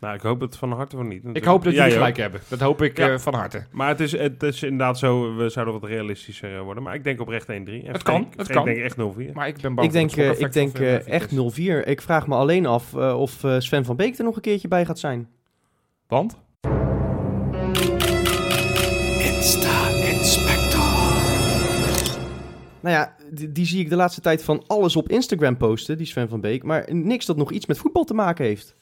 Nou, 0.03 0.14
ik 0.14 0.20
hoop 0.20 0.40
het 0.40 0.57
van 0.57 0.72
harte 0.72 0.96
van 0.96 1.09
niet. 1.09 1.24
Ik 1.32 1.44
hoop 1.44 1.64
dat 1.64 1.72
Jij 1.72 1.82
jullie 1.82 1.98
ook. 1.98 1.98
gelijk 1.98 2.16
hebben. 2.16 2.40
Dat 2.48 2.61
hoop 2.61 2.82
ik 2.82 2.96
Ja. 2.98 3.11
eh, 3.12 3.18
van 3.18 3.34
harte. 3.34 3.64
Maar 3.70 3.88
het 3.88 4.00
is, 4.00 4.12
het 4.12 4.42
is 4.42 4.62
inderdaad 4.62 4.98
zo, 4.98 5.36
we 5.36 5.48
zouden 5.48 5.80
wat 5.80 5.90
realistischer 5.90 6.57
eh, 6.57 6.62
worden. 6.62 6.82
Maar 6.82 6.94
ik 6.94 7.05
denk 7.05 7.20
oprecht 7.20 7.46
1-3. 7.48 7.50
En 7.50 7.92
Het 7.92 8.03
kan, 8.03 8.26
het 8.36 8.44
Freek 8.44 8.57
kan. 8.57 8.64
denk 8.64 8.78
echt 8.78 8.96
0-4. 8.96 9.32
Maar 9.32 9.48
ik 9.48 9.61
ben 9.61 9.74
bang 9.74 9.86
Ik 9.86 9.92
denk, 9.92 10.11
eh, 10.16 10.40
ik 10.40 10.53
denk 10.53 10.78
echt 10.78 11.28
Vitesse. 11.28 11.34
0-4. 11.34 11.86
Ik 11.86 12.03
vraag 12.03 12.26
me 12.26 12.34
alleen 12.34 12.66
af 12.66 12.94
of 12.94 13.44
eh, 13.44 13.55
Sven 13.59 13.84
van 13.84 13.96
Beek 13.96 14.18
er 14.18 14.24
nog 14.24 14.36
een 14.36 14.42
keertje 14.42 14.68
bij 14.68 14.84
gaat 14.84 14.98
zijn. 14.98 15.28
Want? 16.07 16.40
Nou 22.80 22.94
ja, 22.96 23.14
die, 23.30 23.53
die 23.53 23.66
zie 23.66 23.80
ik 23.80 23.88
de 23.88 23.96
laatste 23.96 24.20
tijd 24.20 24.44
van 24.44 24.64
alles 24.66 24.96
op 24.96 25.09
Instagram 25.09 25.57
posten, 25.57 25.96
die 25.96 26.07
Sven 26.07 26.28
van 26.28 26.40
Beek. 26.40 26.62
Maar 26.62 26.86
niks 26.94 27.26
dat 27.26 27.36
nog 27.36 27.53
iets 27.53 27.66
met 27.66 27.78
voetbal 27.78 28.05
te 28.05 28.14
maken 28.14 28.44
heeft. 28.44 28.74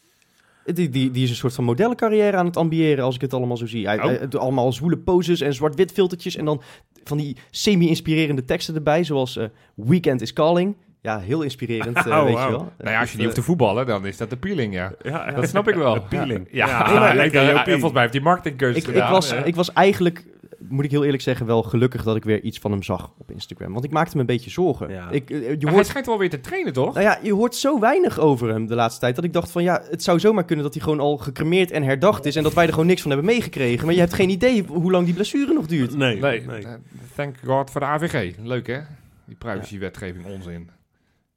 Die, 0.75 0.89
die, 0.89 1.11
die 1.11 1.23
is 1.25 1.31
een 1.31 1.37
soort 1.37 1.55
van 1.55 1.65
modellencarrière 1.65 2.37
aan 2.37 2.47
het 2.47 2.57
ambiëren, 2.57 3.05
als 3.05 3.15
ik 3.15 3.21
het 3.21 3.35
allemaal 3.35 3.57
zo 3.57 3.67
zie. 3.67 3.87
Hij, 3.87 3.97
Oh. 3.99 4.05
hij 4.05 4.19
doet 4.19 4.37
allemaal 4.37 4.73
zwoele 4.73 4.99
poses 4.99 5.41
en 5.41 5.55
zwart-wit 5.55 5.93
filtertjes. 5.93 6.37
En 6.37 6.45
dan 6.45 6.63
van 7.05 7.17
die 7.19 7.37
semi-inspirerende 7.51 8.45
teksten 8.45 8.75
erbij, 8.75 9.05
zoals 9.05 9.37
eh, 9.37 9.45
Weekend 9.75 10.21
is 10.21 10.33
Calling. 10.33 10.77
Ja, 11.03 11.19
heel 11.19 11.43
inspirerend, 11.43 11.97
eh, 11.97 12.07
Oh, 12.19 12.25
weet 12.25 12.33
je 12.39 12.51
wel. 12.51 12.73
Nou 12.79 12.91
ja, 12.91 13.01
als 13.01 13.11
je 13.11 13.17
niet 13.17 13.25
hoeft 13.25 13.37
te 13.39 13.43
voetballen, 13.43 13.87
dan 13.87 14.07
is 14.07 14.17
dat 14.17 14.33
appealing, 14.33 14.75
ja. 14.75 14.93
Ja, 15.03 15.31
Dat 15.31 15.49
snap 15.49 15.69
ik 15.69 15.75
wel. 15.75 15.95
Appealing. 15.95 16.49
Ja, 16.51 16.67
Ja, 16.67 17.13
ja, 17.13 17.63
ping. 17.63 17.65
volgens 17.65 17.93
mij 17.93 18.01
heeft 18.03 18.15
hij 18.15 18.23
marketingkeuze 18.23 18.79
ik, 18.79 18.87
ik, 18.87 18.93
gedaan. 18.95 19.11
was, 19.11 19.31
ja. 19.31 19.37
ik 19.45 19.55
was 19.55 19.73
eigenlijk, 19.73 20.25
moet 20.71 20.85
ik 20.85 20.91
heel 20.91 21.05
eerlijk 21.05 21.23
zeggen, 21.23 21.47
wel 21.47 21.63
gelukkig 21.63 22.03
dat 22.03 22.17
ik 22.17 22.25
weer 22.25 22.41
iets 22.43 22.59
van 22.59 22.71
hem 22.71 22.83
zag 22.83 23.13
op 23.19 23.31
Instagram. 23.31 23.73
Want 23.73 23.85
ik 23.85 23.91
maakte 23.91 24.15
me 24.15 24.21
een 24.21 24.27
beetje 24.27 24.51
zorgen. 24.51 24.89
Ja. 24.91 25.11
Ik, 25.11 25.31
eh, 25.31 25.37
je 25.41 25.47
Maar 25.49 25.57
hij 25.61 25.73
hoort 25.73 25.87
schijnt 25.87 26.07
wel 26.07 26.19
weer 26.19 26.31
te 26.31 26.41
trainen, 26.41 26.73
toch? 26.73 26.95
Nou 26.95 27.07
ja, 27.07 27.19
je 27.23 27.33
hoort 27.33 27.55
zo 27.55 27.81
weinig 27.81 28.19
over 28.19 28.49
hem 28.49 28.67
de 28.67 28.75
laatste 28.75 29.01
tijd. 29.01 29.15
Dat 29.15 29.25
ik 29.25 29.33
dacht 29.33 29.51
van 29.51 29.63
ja, 29.63 29.83
het 29.91 30.03
zou 30.03 30.19
zomaar 30.21 30.45
kunnen 30.45 30.65
dat 30.65 30.75
hij 30.75 30.83
gewoon 30.83 31.01
al 31.01 31.17
gecremeerd 31.17 31.71
en 31.71 31.83
herdacht 31.83 32.25
is. 32.25 32.37
En 32.37 32.43
dat 32.43 32.55
wij 32.55 32.65
er 32.67 32.73
gewoon 32.73 32.87
niks 32.87 33.03
van 33.03 33.11
hebben 33.11 33.29
meegekregen. 33.31 33.85
Maar 33.87 33.95
je 33.95 34.01
hebt 34.01 34.15
geen 34.15 34.31
idee 34.31 34.65
hoe 34.69 34.91
lang 34.91 35.05
die 35.05 35.15
blessure 35.15 35.53
nog 35.53 35.67
duurt. 35.67 35.97
Nee, 35.97 36.21
Nee, 36.21 36.41
nee. 36.47 36.65
eh, 36.65 36.73
thank 37.15 37.37
God 37.45 37.71
voor 37.71 37.81
de 37.81 37.87
AVG. 37.87 38.35
Leuk, 38.43 38.67
hè? 38.67 38.79
Die 39.27 39.37
privacywetgeving, 39.37 40.25
onzin. 40.25 40.71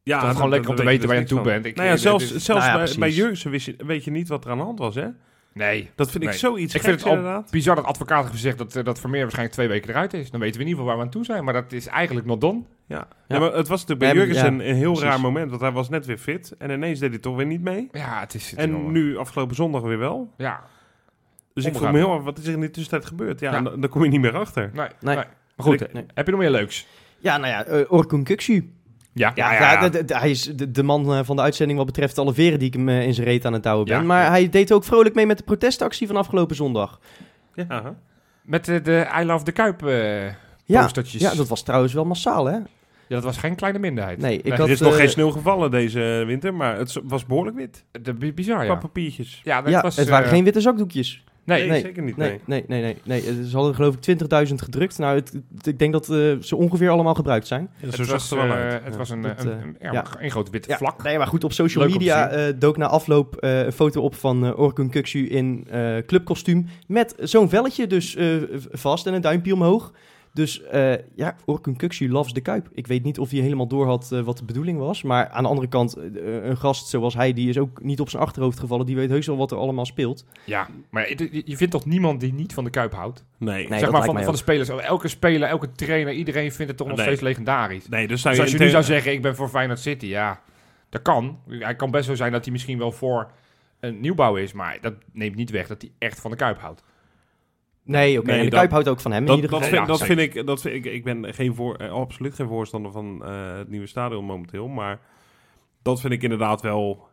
Ja, 0.03 0.17
Toch 0.17 0.25
dat- 0.27 0.36
gewoon 0.36 0.49
lekker 0.51 0.69
om 0.69 0.75
te 0.75 0.84
weten 0.84 1.07
waar 1.07 1.15
je 1.17 1.21
dus 1.21 1.31
aan 1.31 1.38
toe 1.43 1.51
bent. 1.51 1.65
Ik. 1.65 1.75
Nou 1.75 1.88
ja, 1.88 1.97
zelfs, 1.97 2.47
Nou 2.47 2.59
ja, 2.59 2.77
bij, 2.84 2.95
bij 2.99 3.11
Jurgensen 3.11 3.51
weet 3.88 4.03
je 4.03 4.11
niet 4.11 4.27
wat 4.27 4.45
er 4.45 4.51
aan 4.51 4.57
de 4.57 4.63
hand 4.63 4.79
was, 4.79 4.95
hè? 4.95 5.07
Nee. 5.53 5.89
Dat 5.95 6.11
vind 6.11 6.23
ik 6.23 6.29
Nee. 6.29 6.37
zoiets 6.37 6.75
Ik 6.75 6.81
geks 6.81 6.85
vind 6.85 6.99
het 6.99 7.09
al 7.09 7.15
inderdaad. 7.17 7.51
bizar 7.51 7.75
dat 7.75 7.85
advocaat 7.85 8.19
heeft 8.21 8.33
gezegd 8.33 8.57
dat, 8.57 8.75
eh, 8.75 8.83
dat 8.83 8.99
Vermeer 8.99 9.21
waarschijnlijk 9.21 9.55
twee 9.55 9.67
weken 9.67 9.89
eruit 9.89 10.13
is. 10.13 10.31
Dan 10.31 10.39
weten 10.39 10.55
we 10.57 10.61
in 10.63 10.69
ieder 10.69 10.83
geval 10.83 10.85
waar 10.85 10.95
we 10.97 11.03
aan 11.03 11.09
toe 11.09 11.25
zijn. 11.25 11.43
Maar 11.43 11.53
dat 11.53 11.71
is 11.71 11.87
eigenlijk 11.87 12.27
nog 12.27 12.37
done. 12.37 12.61
Ja. 12.85 12.95
Ja. 12.97 13.07
Ja. 13.27 13.39
maar 13.39 13.53
het 13.53 13.67
was 13.67 13.85
natuurlijk 13.85 13.99
bij 13.99 14.13
Jurgensen 14.25 14.57
ja, 14.57 14.63
een 14.69 14.75
heel 14.75 14.91
precies. 14.91 15.09
raar 15.09 15.19
moment. 15.19 15.49
Want 15.49 15.61
hij 15.61 15.71
was 15.71 15.89
net 15.89 16.05
weer 16.05 16.17
fit. 16.17 16.55
En 16.57 16.69
ineens 16.69 16.99
deed 16.99 17.09
hij 17.09 17.19
toch 17.19 17.35
weer 17.35 17.45
niet 17.45 17.61
mee. 17.61 17.87
Ja, 17.91 18.19
het 18.19 18.33
is... 18.33 18.49
het 18.49 18.59
En 18.59 18.69
enorm. 18.69 18.91
nu, 18.91 19.17
afgelopen 19.17 19.55
zondag 19.55 19.81
weer 19.81 19.97
wel. 19.99 20.33
Ja. 20.37 20.63
Dus 21.53 21.65
ik 21.65 21.75
vroeg 21.75 21.91
me 21.91 21.97
heel 21.97 22.11
af, 22.11 22.23
wat 22.23 22.37
is 22.37 22.47
er 22.47 22.53
in 22.53 22.59
de 22.61 22.71
tussentijd 22.71 23.05
gebeurd? 23.05 23.39
Ja, 23.39 23.61
dan, 23.61 23.81
dan 23.81 23.89
kom 23.89 24.03
je 24.03 24.09
niet 24.09 24.21
meer 24.21 24.35
achter. 24.37 24.69
Nee, 24.73 24.87
Nee. 24.99 25.15
nee. 25.15 25.15
Maar 25.15 25.65
goed, 25.65 25.81
Ik- 25.81 25.93
nee. 25.93 26.05
heb 26.13 26.25
je 26.25 26.31
nog 26.31 26.39
meer 26.41 26.49
leuks? 26.51 26.87
Ja, 27.19 27.37
nou 27.37 27.49
ja, 27.51 27.63
eh, 27.63 27.91
Orkun 27.91 28.23
Kuksu. 28.23 28.71
Ja, 29.14 29.32
Ja, 29.36 29.53
ja, 29.53 29.89
hij 30.07 30.30
is 30.30 30.43
de, 30.43 30.72
de 30.72 30.84
man 30.84 31.14
eh, 31.14 31.20
van 31.24 31.36
de 31.36 31.41
uitzending 31.41 31.78
wat 31.78 31.88
betreft 31.88 32.18
alle 32.18 32.34
veren 32.34 32.59
die 32.59 32.68
ik 32.68 32.74
hem 32.74 32.89
eh, 32.89 33.05
in 33.05 33.14
zijn 33.14 33.28
reet 33.28 33.45
aan 33.45 33.53
het 33.53 33.64
douwen 33.64 33.86
ben. 33.86 33.97
Ja. 33.97 34.03
Maar 34.03 34.30
hij 34.30 34.49
deed 34.49 34.72
ook 34.72 34.84
vrolijk 34.84 35.16
mee 35.16 35.26
met 35.26 35.38
de 35.38 35.43
protestactie 35.43 36.07
van 36.07 36.16
afgelopen 36.16 36.55
zondag. 36.55 36.99
Ja. 37.53 37.95
Met 38.41 38.68
eh, 38.68 38.84
de 38.84 39.07
I 39.22 39.26
Love 39.26 39.43
de 39.45 39.51
Kuip 39.51 39.86
eh 39.86 40.26
Ja, 40.66 40.82
postertjes. 40.82 41.22
ja, 41.22 41.36
dat 41.36 41.47
was 41.47 41.64
trouwens 41.64 41.93
wel 41.93 42.05
massaal, 42.05 42.45
hè? 42.45 42.57
Ja, 43.07 43.20
dat 43.20 43.24
was 43.24 43.38
geen 43.38 43.55
kleine 43.55 43.80
minderheid. 43.80 44.18
Nee, 44.18 44.38
ik 44.38 44.43
Nee, 44.43 44.53
had... 44.53 44.68
Er 44.68 44.74
is 44.74 44.80
nog 44.80 44.95
geen 44.95 45.09
sneeuw 45.09 45.30
gevallen 45.32 45.72
deze 45.72 46.24
winter, 46.28 46.53
maar 46.53 46.78
het 46.78 46.99
was 47.03 47.26
behoorlijk 47.26 47.55
wit. 47.57 47.86
De, 48.01 48.14
bi- 48.14 48.34
bizar, 48.34 48.55
Qua 48.64 48.74
ja. 48.74 48.76
papiertjes. 48.80 49.41
Ja, 49.43 49.61
dat 49.61 49.72
Ja, 49.72 49.82
was... 49.82 49.95
het 49.95 50.09
waren 50.09 50.30
geen 50.30 50.43
witte 50.43 50.61
zakdoekjes. 50.61 51.24
Nee, 51.45 51.59
Nee, 51.59 51.69
nee, 51.69 51.81
zeker 51.81 52.03
niet. 52.03 52.17
Nee, 52.17 52.39
Nee. 52.45 52.63
nee, 52.67 52.95
nee. 53.03 53.21
Ze 53.21 53.55
hadden 53.55 53.75
geloof 53.75 53.95
ik 53.95 54.01
20.000 54.47 54.61
gedrukt. 54.61 54.97
Nou, 54.97 55.15
het, 55.15 55.31
het- 55.55 55.67
ik 55.67 55.79
denk 55.79 55.91
dat 55.93 56.09
eh, 56.09 56.31
ze 56.39 56.55
ongeveer 56.55 56.89
allemaal 56.89 57.13
gebruikt 57.15 57.47
zijn. 57.47 57.69
Ja, 57.77 57.87
het 57.87 57.97
was, 57.97 58.29
het 58.29 58.39
wel 58.39 58.49
uit. 58.49 58.73
het 58.83 58.91
Ja. 58.91 58.97
was 58.97 59.09
een, 59.09 59.21
Dat, 59.21 59.43
een, 59.45 59.51
eh, 59.51 59.57
een, 59.79 59.93
ja, 59.93 60.05
een 60.19 60.31
groot 60.31 60.49
wit 60.49 60.65
Ja, 60.65 60.77
vlak. 60.77 61.03
Nee, 61.03 61.17
maar 61.17 61.27
goed, 61.27 61.43
op 61.43 61.53
social 61.53 61.83
Leuk 61.83 61.93
media 61.93 62.29
eh, 62.29 62.53
dook 62.59 62.77
na 62.77 62.87
afloop 62.87 63.35
eh, 63.35 63.59
een 63.65 63.71
foto 63.71 64.01
op 64.01 64.15
van 64.15 64.55
Orkun 64.55 64.89
Kuksu 64.89 65.27
in 65.27 65.67
eh 65.69 65.97
clubkostuum. 66.05 66.65
Met 66.87 67.15
zo'n 67.19 67.49
velletje 67.49 67.87
dus 67.87 68.15
eh, 68.15 68.27
vast 68.71 69.07
en 69.07 69.13
een 69.13 69.21
duimpje 69.21 69.53
omhoog. 69.53 69.91
Dus 70.34 70.63
eh, 70.63 70.93
ja, 71.15 71.36
Orkun 71.45 71.75
Kuksu 71.75 72.09
loves 72.09 72.34
de 72.34 72.41
Kuip. 72.41 72.69
Ik 72.73 72.88
weet 72.88 73.03
niet 73.03 73.19
of 73.19 73.29
hij 73.29 73.39
helemaal 73.39 73.67
door 73.67 73.86
had 73.86 74.11
eh, 74.11 74.19
wat 74.21 74.38
de 74.38 74.43
bedoeling 74.45 74.79
was. 74.79 75.03
Maar 75.03 75.29
aan 75.29 75.43
de 75.43 75.49
andere 75.49 75.67
kant, 75.67 75.95
eh, 75.95 76.45
een 76.45 76.57
gast 76.57 76.88
zoals 76.88 77.13
hij, 77.13 77.34
die 77.34 77.49
is 77.49 77.57
ook 77.57 77.84
niet 77.84 77.99
op 77.99 78.09
zijn 78.09 78.23
achterhoofd 78.23 78.59
gevallen. 78.59 78.86
Die 78.86 78.95
weet 78.95 79.09
heus 79.09 79.27
wel 79.27 79.38
wat 79.38 79.51
er 79.51 79.57
allemaal 79.57 79.86
speelt. 79.86 80.25
Ja, 80.45 80.67
maar 80.89 81.09
je, 81.09 81.41
je 81.45 81.57
vindt 81.57 81.73
toch 81.73 81.86
niemand 81.86 82.19
die 82.19 82.34
niet 82.34 82.53
van 82.53 82.63
de 82.63 82.69
Kuip 82.69 82.93
houdt? 82.93 83.23
Nee. 83.38 83.55
Nee, 83.55 83.61
zeg 83.63 83.69
dat 83.69 83.79
maar 83.81 83.91
lijkt 83.91 84.15
van, 84.15 84.23
van 84.23 84.34
de 84.34 84.39
spelers. 84.39 84.69
Elke 84.69 85.07
speler, 85.07 85.49
elke 85.49 85.71
trainer, 85.71 86.13
iedereen 86.13 86.51
vindt 86.51 86.67
het 86.67 86.77
toch 86.77 86.88
nog 86.88 86.97
Nee. 86.97 87.05
steeds 87.05 87.21
legendarisch. 87.21 87.88
nee, 87.88 88.07
dus 88.07 88.21
zou 88.21 88.34
Dus 88.36 88.43
als 88.43 88.53
je 88.53 88.59
nu 88.59 88.69
zou 88.69 88.84
zeggen, 88.84 89.11
ik 89.11 89.21
ben 89.21 89.36
voor 89.36 89.49
Feyenoord 89.49 89.79
City, 89.79 90.05
ja, 90.05 90.41
dat 90.89 91.01
kan. 91.01 91.39
Hij 91.47 91.75
kan 91.75 91.91
best 91.91 92.05
zo 92.05 92.15
zijn 92.15 92.31
dat 92.31 92.43
hij 92.43 92.51
misschien 92.51 92.77
wel 92.77 92.91
voor 92.91 93.31
een 93.79 93.99
nieuwbouw 93.99 94.36
is, 94.36 94.53
maar 94.53 94.77
dat 94.81 94.93
neemt 95.11 95.36
niet 95.36 95.49
weg 95.49 95.67
dat 95.67 95.81
hij 95.81 95.91
echt 95.97 96.19
van 96.19 96.31
de 96.31 96.38
Kuip 96.38 96.59
houdt. 96.59 96.84
Nee, 97.86 98.17
oké. 98.19 98.27
Nee, 98.27 98.38
en 98.38 98.43
de 98.43 98.49
dat- 98.49 98.59
Kuip 98.59 98.71
houdt 98.71 98.88
ook 98.88 98.99
van 98.99 99.11
hem 99.11 99.19
in 99.21 99.25
Dat, 99.27 99.36
ieder 99.36 99.51
dat, 99.51 99.59
geval. 99.63 99.75
vind, 99.77 99.89
Ja, 99.91 99.97
dat 99.97 100.07
vind 100.07 100.36
ik, 100.36 100.45
dat 100.45 100.61
vind 100.61 100.86
ik, 100.86 100.93
ik 100.93 101.03
ben 101.03 101.34
geen 101.34 101.55
voor, 101.55 101.75
eh, 101.75 101.91
absoluut 101.91 102.36
geen 102.36 102.47
voorstander 102.47 102.91
van 102.91 103.25
eh, 103.25 103.57
het 103.57 103.69
nieuwe 103.69 103.88
stadion 103.88 104.25
momenteel, 104.25 104.67
maar 104.67 104.99
dat 105.81 106.01
vind 106.01 106.13
ik 106.13 106.23
inderdaad 106.23 106.61
wel. 106.61 107.07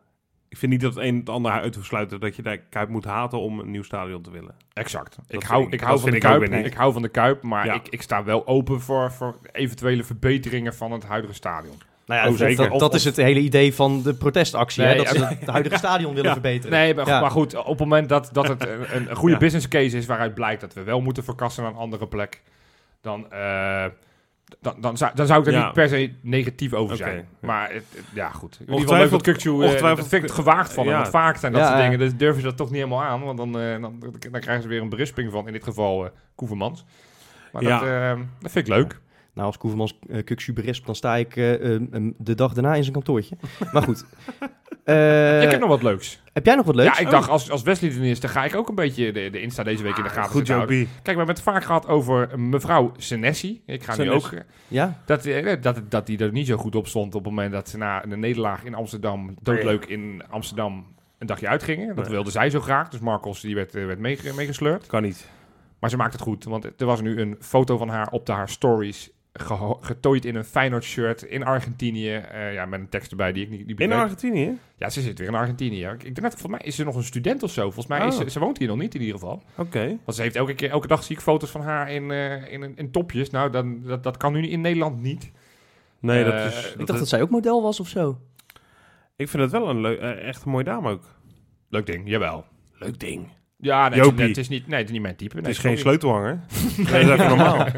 Ik 0.49 0.57
vind 0.57 0.71
niet 0.71 0.81
dat 0.81 0.95
het 0.95 1.03
een 1.03 1.15
het 1.17 1.29
ander 1.29 1.51
uit 1.51 1.73
te 1.73 1.83
sluiten 1.83 2.19
dat 2.19 2.35
je 2.35 2.41
de 2.41 2.59
Kuip 2.69 2.89
moet 2.89 3.05
haten 3.05 3.39
om 3.39 3.59
een 3.59 3.71
nieuw 3.71 3.83
stadion 3.83 4.21
te 4.21 4.31
willen. 4.31 4.55
Exact. 4.73 5.15
Ik 5.17 5.23
vind 5.27 5.43
hou, 5.43 5.61
ik- 5.65 5.71
ik 5.73 5.79
dat 5.79 5.87
hou 5.87 5.99
van 5.99 6.05
de 6.11 6.19
vind 6.19 6.23
ik 6.33 6.49
Kuip. 6.49 6.65
Ik 6.65 6.73
hou 6.73 6.93
van 6.93 7.01
de 7.01 7.09
Kuip, 7.09 7.43
maar 7.43 7.65
Ja. 7.65 7.73
ik, 7.73 7.87
ik 7.89 8.01
sta 8.01 8.23
wel 8.23 8.47
open 8.47 8.81
voor, 8.81 9.11
voor 9.11 9.37
eventuele 9.51 10.03
verbeteringen 10.03 10.73
van 10.73 10.91
het 10.91 11.05
huidige 11.05 11.33
stadion. 11.33 11.75
Nou 12.11 12.23
ja, 12.23 12.31
Oh, 12.31 12.37
dat- 12.39 12.47
zeker. 12.47 12.69
Dat, 12.69 12.79
dat 12.79 12.93
is 12.93 13.03
het 13.03 13.15
hele 13.15 13.39
idee 13.39 13.73
van 13.73 14.01
de 14.01 14.13
protestactie. 14.13 14.83
hè? 14.83 14.95
Dat 14.95 15.07
ze 15.07 15.25
het 15.25 15.47
huidige 15.49 15.77
stadion 15.85 16.09
willen 16.13 16.25
Ja. 16.27 16.31
verbeteren. 16.33 16.71
Nee, 16.77 16.95
maar, 16.95 17.07
Ja. 17.07 17.19
maar 17.21 17.31
goed, 17.31 17.55
op 17.55 17.65
het 17.67 17.79
moment 17.79 18.09
dat, 18.09 18.29
dat 18.31 18.47
het 18.47 18.67
een, 18.93 19.15
goede 19.15 19.37
business 19.37 19.67
case 19.67 19.97
is 19.97 20.05
waaruit 20.05 20.33
blijkt 20.33 20.61
dat 20.61 20.73
we 20.73 20.83
wel 20.83 21.01
moeten 21.01 21.23
verkassen 21.23 21.63
naar 21.63 21.71
een 21.71 21.77
andere 21.77 22.07
plek, 22.07 22.41
dan, 23.01 23.31
eh, 23.31 23.85
dan, 24.61 24.75
dan, 24.81 24.97
zou, 24.97 25.11
dan 25.15 25.25
zou 25.27 25.39
ik 25.41 25.47
er 25.47 25.53
Ja. 25.53 25.63
niet 25.63 25.73
per 25.73 25.89
se 25.89 26.13
negatief 26.21 26.73
over 26.73 26.95
zijn. 26.95 27.27
Maar 27.39 27.71
het, 27.73 27.83
het- 27.95 28.05
ja, 28.13 28.29
goed. 28.29 28.55
In 28.59 28.65
ieder 28.65 28.79
geval 28.81 28.97
leuk 28.97 29.09
dat 29.11 29.29
Kukçu, 29.29 29.49
eh, 29.75 29.81
dat 29.81 29.97
vind 29.99 30.13
ik 30.13 30.21
het 30.21 30.31
gewaagd 30.31 30.73
van 30.73 30.85
hem. 30.87 30.95
Want 30.95 31.09
vaak 31.09 31.37
zijn 31.37 31.51
dat 31.53 31.65
soort 31.67 31.79
dingen, 31.81 31.99
dus 31.99 32.15
durven 32.15 32.41
ze 32.41 32.47
dat 32.47 32.57
toch 32.57 32.67
niet 32.69 32.77
helemaal 32.83 33.03
aan. 33.03 33.23
Want 33.23 33.37
dan, 33.37 33.59
eh, 33.59 33.81
dan, 33.81 33.95
dan 34.31 34.41
krijgen 34.41 34.61
ze 34.61 34.67
weer 34.67 34.81
een 34.81 34.89
berisping 34.89 35.31
van, 35.31 35.47
in 35.47 35.53
dit 35.53 35.63
geval 35.63 36.09
Koevermans. 36.35 36.85
Maar 37.51 37.63
Ja. 37.63 37.79
dat, 38.09 38.17
dat 38.39 38.51
vind 38.51 38.67
ik 38.67 38.73
leuk. 38.73 38.99
Nou, 39.33 39.47
als 39.47 39.57
Koevermans 39.57 39.99
uh, 40.07 40.23
Kuksu 40.23 40.53
berispt, 40.53 40.85
dan 40.85 40.95
sta 40.95 41.15
ik 41.15 41.35
eh, 41.35 41.53
eh, 41.53 41.81
eh, 41.91 42.03
de 42.17 42.35
dag 42.35 42.53
daarna 42.53 42.75
in 42.75 42.81
zijn 42.81 42.93
kantoortje. 42.93 43.37
Maar 43.73 43.81
goed. 43.83 44.05
Eh, 44.83 45.43
ik 45.43 45.51
heb 45.51 45.59
nog 45.59 45.69
wat 45.69 45.83
leuks. 45.83 46.21
heb 46.33 46.45
jij 46.45 46.55
nog 46.55 46.65
wat 46.65 46.75
leuks? 46.75 46.97
Ja, 46.97 47.05
ik 47.05 47.11
dacht, 47.11 47.29
als, 47.29 47.51
als 47.51 47.61
Wesley 47.61 47.91
er 47.91 48.03
is, 48.03 48.19
dan 48.19 48.29
ga 48.29 48.45
ik 48.45 48.55
ook 48.55 48.69
een 48.69 48.75
beetje 48.75 49.11
de, 49.11 49.29
de 49.29 49.41
Insta 49.41 49.63
deze 49.63 49.83
week 49.83 49.97
in 49.97 50.03
de 50.03 50.09
gaten 50.09 50.23
Ah, 50.23 50.29
Goed 50.29 50.47
job, 50.47 50.55
houden. 50.57 50.83
B. 50.85 50.87
Kijk, 50.87 51.03
we 51.03 51.11
hebben 51.11 51.27
het 51.35 51.41
vaak 51.41 51.63
gehad 51.63 51.87
over 51.87 52.39
mevrouw 52.39 52.91
Senesi. 52.97 53.61
Ik 53.65 53.83
ga 53.83 53.95
nu 53.97 54.11
ook... 54.11 54.31
eh, 54.31 54.39
Ja? 54.67 54.97
Dat, 55.05 55.25
eh, 55.25 55.61
dat, 55.61 55.81
dat 55.91 56.05
die 56.05 56.17
er 56.17 56.31
niet 56.31 56.47
zo 56.47 56.57
goed 56.57 56.75
op 56.75 56.87
stond 56.87 57.15
op 57.15 57.23
het 57.23 57.33
moment 57.33 57.51
dat 57.51 57.69
ze 57.69 57.77
na 57.77 58.03
een 58.05 58.19
nederlaag 58.19 58.63
in 58.63 58.73
Amsterdam, 58.75 59.35
doodleuk 59.41 59.85
in 59.85 60.23
Amsterdam, 60.29 60.85
een 61.17 61.27
dagje 61.27 61.47
uitgingen. 61.47 61.87
Dat 61.95 62.03
Nee. 62.05 62.13
wilde 62.13 62.31
zij 62.31 62.49
zo 62.49 62.59
graag. 62.59 62.89
Dus 62.89 62.99
Marcos 62.99 63.41
die 63.41 63.55
werd, 63.55 63.75
eh, 63.75 63.85
werd 63.85 63.99
meege- 63.99 64.33
meegesleurd. 64.35 64.85
Kan 64.87 65.01
niet. 65.01 65.29
Maar 65.79 65.89
ze 65.89 65.97
maakt 65.97 66.13
het 66.13 66.21
goed, 66.21 66.43
want 66.43 66.65
er 66.77 66.85
was 66.85 67.01
nu 67.01 67.19
een 67.21 67.35
foto 67.39 67.77
van 67.77 67.89
haar 67.89 68.07
op 68.11 68.25
de 68.25 68.31
haar 68.31 68.49
stories. 68.49 69.11
Getooid 69.33 70.25
in 70.25 70.35
een 70.35 70.43
Feyenoord 70.45 70.83
shirt 70.83 71.21
in 71.21 71.43
Argentinië. 71.43 72.13
eh, 72.15 72.53
ja, 72.53 72.65
met 72.65 72.79
een 72.79 72.89
tekst 72.89 73.11
erbij 73.11 73.31
die 73.31 73.43
ik 73.43 73.49
niet, 73.49 73.65
niet 73.67 73.79
In. 73.79 73.91
Argentinië? 73.91 74.57
Ja, 74.75 74.89
ze 74.89 75.01
zit 75.01 75.19
weer 75.19 75.27
in 75.27 75.35
Argentinië. 75.35 75.85
Ik 75.85 76.01
denk 76.03 76.21
dat, 76.21 76.31
volgens 76.31 76.51
mij 76.51 76.61
is 76.63 76.75
ze 76.75 76.83
nog 76.83 76.95
een 76.95 77.03
student 77.03 77.43
of 77.43 77.51
zo. 77.51 77.61
Volgens 77.61 77.87
mij 77.87 78.07
is 78.07 78.15
Oh. 78.17 78.21
ze, 78.21 78.29
ze 78.29 78.39
woont 78.39 78.57
hier 78.57 78.67
nog 78.67 78.77
niet 78.77 78.95
in 78.95 78.99
ieder 79.01 79.15
geval. 79.19 79.43
Oké. 79.57 79.87
Want 79.87 80.15
ze 80.17 80.21
heeft 80.21 80.35
elke, 80.35 80.53
keer, 80.53 80.69
elke 80.69 80.87
dag 80.87 81.03
zie 81.03 81.15
ik 81.15 81.21
foto's 81.21 81.49
van 81.49 81.61
haar 81.61 81.91
in, 81.91 82.11
eh, 82.11 82.51
in, 82.53 82.75
in 82.75 82.91
topjes. 82.91 83.29
Nou, 83.29 83.49
dan, 83.51 83.81
dat, 83.83 84.03
dat 84.03 84.17
kan 84.17 84.33
nu 84.33 84.47
in 84.47 84.61
Nederland 84.61 85.01
niet. 85.01 85.31
Nee, 85.99 86.23
dat 86.23 86.33
Eh, 86.33 86.45
is... 86.45 86.57
ik 86.71 86.77
dat 86.77 86.77
dacht 86.77 86.89
is- 86.89 86.99
dat 86.99 87.07
zij 87.07 87.21
ook 87.21 87.29
model 87.29 87.61
was 87.61 87.79
of 87.79 87.87
zo. 87.87 88.19
ik 89.15 89.29
vind 89.29 89.43
het 89.43 89.51
wel 89.51 89.69
een 89.69 89.81
leuk, 89.81 89.99
echt 89.99 90.43
een 90.45 90.51
mooie 90.51 90.63
dame 90.63 90.89
ook. 90.89 91.03
Leuk 91.69 91.85
ding, 91.85 92.09
jawel. 92.09 92.45
Leuk 92.73 92.99
ding. 92.99 93.27
Ja, 93.61 93.89
nee, 93.89 93.99
het, 93.99 93.99
is, 93.99 94.05
Jopie. 94.05 94.27
het 94.27 94.37
is 94.37 94.49
niet, 94.49 94.67
nee, 94.67 94.77
het 94.77 94.85
is 94.87 94.93
niet 94.93 95.01
mijn 95.01 95.15
type. 95.15 95.33
Nee, 95.35 95.43
het 95.43 95.51
is 95.51 95.57
geen 95.59 95.77
sleutelhanger. 95.77 96.39
nee, 96.77 96.85
dat 97.05 97.19
is 97.19 97.25
even 97.25 97.27
normaal. 97.27 97.65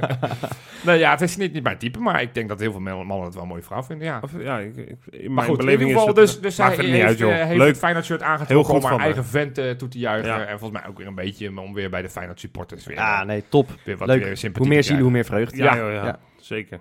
Nee, 0.85 0.99
ja, 0.99 1.11
het 1.11 1.21
is 1.21 1.37
niet, 1.37 1.53
niet 1.53 1.63
mijn 1.63 1.77
type, 1.77 1.99
maar 1.99 2.21
ik 2.21 2.33
denk 2.33 2.49
dat 2.49 2.59
heel 2.59 2.71
veel 2.71 2.79
mannen 2.81 3.21
het 3.21 3.33
wel 3.33 3.43
een 3.43 3.49
mooie 3.49 3.61
vrouw 3.61 3.83
vinden, 3.83 4.07
ja. 4.07 4.19
Of, 4.21 4.31
ja, 4.39 4.59
ik, 4.59 4.75
ik- 4.75 4.87
in 4.87 4.97
Maar 5.09 5.33
mijn 5.33 5.47
goed, 5.47 5.59
in 5.59 5.65
beleving 5.65 5.87
ieder 5.89 5.97
geval, 5.99 6.13
dus, 6.13 6.39
dus 6.41 6.57
maakt 6.57 6.77
hij 6.77 6.85
heeft, 6.85 7.05
uit, 7.07 7.17
joh. 7.17 7.31
eh, 7.31 7.45
heeft 7.45 7.57
Leuk. 7.57 7.67
het 7.67 7.77
Feyenoord 7.77 8.05
shirt 8.05 8.19
Heel 8.21 8.29
aangetrokken 8.29 8.73
goed 8.73 8.83
om 8.83 8.89
haar 8.89 8.99
eigen 8.99 9.25
vent 9.25 9.57
eh, 9.57 9.69
toe 9.71 9.87
te 9.87 9.99
juichen. 9.99 10.29
Ja. 10.33 10.45
En 10.45 10.59
volgens 10.59 10.81
mij 10.81 10.89
ook 10.89 10.97
weer 10.97 11.07
een 11.07 11.15
beetje 11.15 11.59
om 11.61 11.73
weer 11.73 11.89
bij 11.89 12.01
de 12.01 12.09
Feyenoord 12.09 12.39
supporters 12.39 12.85
weer, 12.85 12.95
Ja, 12.95 13.21
eh, 13.21 13.27
nee, 13.27 13.43
top. 13.49 13.69
weer 13.83 13.97
wat 13.97 14.07
Leuk. 14.07 14.23
weer 14.23 14.51
Hoe 14.57 14.67
meer 14.67 14.83
zielen, 14.83 15.03
hoe 15.03 15.11
meer 15.11 15.25
vreugd. 15.25 15.55
Ja, 15.57 15.75
Ja. 15.75 15.75
joh, 15.83 15.93
ja, 15.93 16.05
Ja. 16.05 16.19
zeker. 16.41 16.79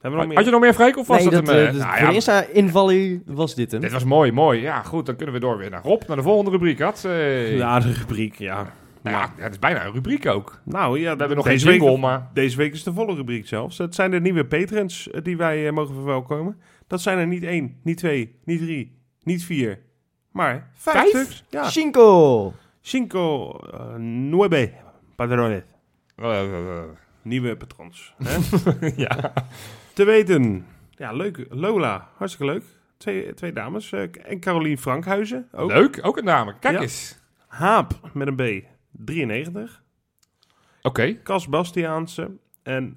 Hebben 0.00 0.20
we 0.20 0.26
nog 0.26 0.34
Had 0.34 0.44
meer? 0.44 0.44
je 0.44 0.50
nog 0.50 0.60
meer, 0.60 0.74
Freek? 0.74 0.96
Of 0.98 1.06
was 1.06 1.18
Nee, 1.22 1.30
dat, 1.30 1.46
dat, 1.46 1.54
hem? 1.54 1.64
eh, 1.64 1.68
eh? 1.68 1.74
Nou 1.74 1.90
voor 1.90 2.00
ja, 2.00 2.08
de 2.08 2.14
Insta-invallie 2.14 3.22
was 3.26 3.54
dit 3.54 3.70
hem. 3.72 3.80
Dit 3.80 3.92
was 3.92 4.04
mooi, 4.04 4.32
mooi. 4.32 4.60
Ja, 4.60 4.82
goed, 4.82 5.06
dan 5.06 5.16
kunnen 5.16 5.34
we 5.34 5.40
door 5.40 5.58
weer 5.58 5.70
naar 5.70 5.82
Rob, 5.82 6.02
naar 6.06 6.16
de 6.16 6.22
volgende 6.22 6.50
rubriek. 6.50 6.80
Had, 6.80 7.04
eh, 7.04 7.56
Ja, 7.56 7.80
de 7.80 7.92
rubriek, 7.92 8.34
ja. 8.34 8.72
nou 9.02 9.16
ja, 9.16 9.32
het 9.36 9.52
is 9.52 9.58
bijna 9.58 9.84
een 9.86 9.92
rubriek 9.92 10.26
ook. 10.26 10.60
Nou 10.64 10.98
ja, 10.98 11.12
We 11.12 11.18
hebben 11.18 11.36
nog 11.36 11.46
deze 11.46 11.64
geen 11.66 11.74
jingle, 11.74 11.90
week, 11.92 12.00
maar... 12.00 12.30
Deze 12.32 12.56
week 12.56 12.72
is 12.72 12.82
de 12.82 12.92
volle 12.92 13.14
rubriek 13.14 13.46
zelfs. 13.46 13.78
Het 13.78 13.94
zijn 13.94 14.10
de 14.10 14.20
nieuwe 14.20 14.44
patrons 14.46 15.10
eh, 15.10 15.22
die 15.22 15.36
wij 15.36 15.72
mogen 15.72 15.94
verwelkomen. 15.94 16.60
Dat 16.86 17.00
zijn 17.00 17.18
er 17.18 17.26
niet 17.26 17.42
één, 17.44 17.76
niet 17.82 17.96
twee, 17.96 18.34
niet 18.44 18.60
drie, 18.60 18.98
niet 19.22 19.44
vier, 19.44 19.78
maar 20.32 20.70
vijf, 20.74 20.96
Vijf? 20.96 21.08
stuks. 21.26 21.44
Ja, 21.50 21.68
Cinco! 21.70 22.52
cinco, 22.80 23.52
eh, 23.72 23.94
nueve 23.96 24.72
padrones. 25.16 25.62
Nieuwe 27.22 27.56
patrons. 27.56 28.14
Hè? 28.24 28.36
ja. 28.96 29.32
Te 29.98 30.04
weten, 30.04 30.66
ja, 30.90 31.12
leuk. 31.12 31.46
Lola, 31.48 32.08
hartstikke 32.16 32.52
leuk. 32.52 32.62
Twee, 32.96 33.34
twee 33.34 33.52
dames. 33.52 33.92
eh, 33.92 34.02
en 34.22 34.40
Carolien 34.40 34.78
Frankhuizen 34.78 35.48
ook. 35.52 35.70
Leuk, 35.70 35.98
ook 36.02 36.16
een 36.16 36.24
dame. 36.24 36.58
Kijk 36.58 36.74
Ja. 36.74 36.80
eens. 36.80 37.18
Haap 37.46 38.10
met 38.12 38.26
een 38.28 38.36
B, 38.36 38.64
93. 38.92 39.82
Oké. 40.82 41.22
Cas 41.22 41.48
Bastiaanse 41.48 42.30
en 42.62 42.94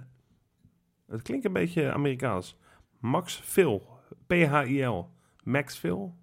het 1.07 1.21
klinkt 1.21 1.45
een 1.45 1.53
beetje 1.53 1.91
Amerikaans. 1.91 2.57
Max 2.99 3.41
Phil, 3.43 3.87
P-H-I-L. 4.27 5.09
Max 5.43 5.77
Phil. 5.77 6.15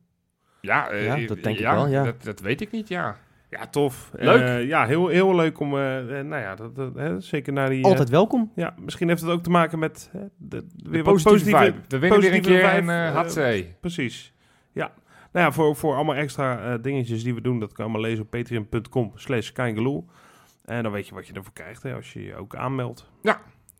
Ja, 0.60 0.88
eh, 0.88 1.04
Ja, 1.04 1.26
dat 1.26 1.42
denk 1.42 1.58
ik 1.58 1.64
wel, 1.64 1.86
ja. 1.88 2.04
Dat, 2.04 2.22
dat 2.22 2.40
weet 2.40 2.60
ik 2.60 2.70
niet, 2.70 2.88
ja. 2.88 3.16
Ja, 3.50 3.66
tof. 3.66 4.10
Leuk. 4.12 4.40
Eh, 4.40 4.66
ja, 4.66 4.86
heel, 4.86 5.08
heel 5.08 5.34
leuk 5.34 5.60
om, 5.60 5.76
eh, 5.76 6.18
eh, 6.18 6.26
nou 6.26 6.42
ja, 6.42 6.54
dat, 6.54 6.76
dat, 6.76 6.94
hè, 6.94 7.20
zeker 7.20 7.52
naar 7.52 7.68
die... 7.68 7.84
Altijd 7.84 8.08
welkom. 8.08 8.52
ja, 8.54 8.74
misschien 8.78 9.08
heeft 9.08 9.20
het 9.20 9.30
ook 9.30 9.42
te 9.42 9.50
maken 9.50 9.78
met 9.78 10.08
hè, 10.12 10.20
de, 10.36 10.56
weer 10.56 10.90
Weer 10.90 11.04
wat 11.04 11.22
positieve, 11.22 11.56
vibe. 11.58 11.76
We 11.88 11.98
winnen 11.98 12.20
weer 12.20 12.32
een 12.32 12.40
positieve 12.40 12.48
keer 12.48 12.70
vibe, 12.70 12.92
en 12.92 13.12
hatzee. 13.12 13.74
Precies. 13.80 14.32
Ja. 14.72 14.92
Nou 15.32 15.46
ja, 15.46 15.52
voor, 15.52 15.76
voor 15.76 15.94
allemaal 15.94 16.14
extra 16.14 16.72
eh, 16.72 16.82
dingetjes 16.82 17.22
die 17.22 17.34
we 17.34 17.40
doen, 17.40 17.60
dat 17.60 17.72
kan 17.72 17.84
je 17.84 17.90
allemaal 17.90 18.10
lezen 18.10 18.24
op 18.24 18.30
patreon.com 18.30 19.12
slash. 19.14 19.52
En 19.52 20.82
dan 20.82 20.92
weet 20.92 21.08
je 21.08 21.14
wat 21.14 21.26
je 21.26 21.32
ervoor 21.32 21.52
krijgt 21.52 21.82
hè, 21.82 21.94
als 21.94 22.12
je 22.12 22.24
je 22.24 22.36
ook 22.36 22.56
aanmeldt. 22.56 23.10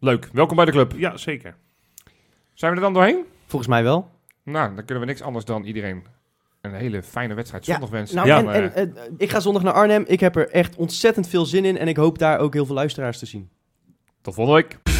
Leuk, 0.00 0.28
welkom 0.32 0.56
bij 0.56 0.64
de 0.64 0.70
club. 0.70 0.92
Ja, 0.96 1.16
zeker. 1.16 1.56
Zijn 2.54 2.70
we 2.70 2.76
er 2.76 2.82
dan 2.82 2.92
doorheen? 2.92 3.24
Volgens 3.46 3.70
mij 3.70 3.82
wel. 3.82 4.10
Nou, 4.42 4.74
dan 4.74 4.84
kunnen 4.84 5.00
we 5.04 5.10
niks 5.10 5.22
anders 5.22 5.44
dan 5.44 5.64
iedereen 5.64 6.04
een 6.60 6.74
hele 6.74 7.02
fijne 7.02 7.34
wedstrijd 7.34 7.64
zondag 7.64 7.90
wensen. 7.90 8.16
Nou, 8.16 8.28
Ja. 8.28 8.38
En, 8.38 8.74
eh, 8.74 8.82
en, 8.82 8.96
eh, 8.96 9.02
ik 9.16 9.30
ga 9.30 9.40
zondag 9.40 9.62
naar 9.62 9.72
Arnhem. 9.72 10.04
Ik 10.06 10.20
heb 10.20 10.36
er 10.36 10.50
echt 10.50 10.76
ontzettend 10.76 11.28
veel 11.28 11.46
zin 11.46 11.64
in. 11.64 11.78
En 11.78 11.88
ik 11.88 11.96
hoop 11.96 12.18
daar 12.18 12.38
ook 12.38 12.52
heel 12.54 12.66
veel 12.66 12.74
luisteraars 12.74 13.18
te 13.18 13.26
zien. 13.26 13.50
tot 14.22 14.34
volgende 14.34 14.62
week. 14.62 14.97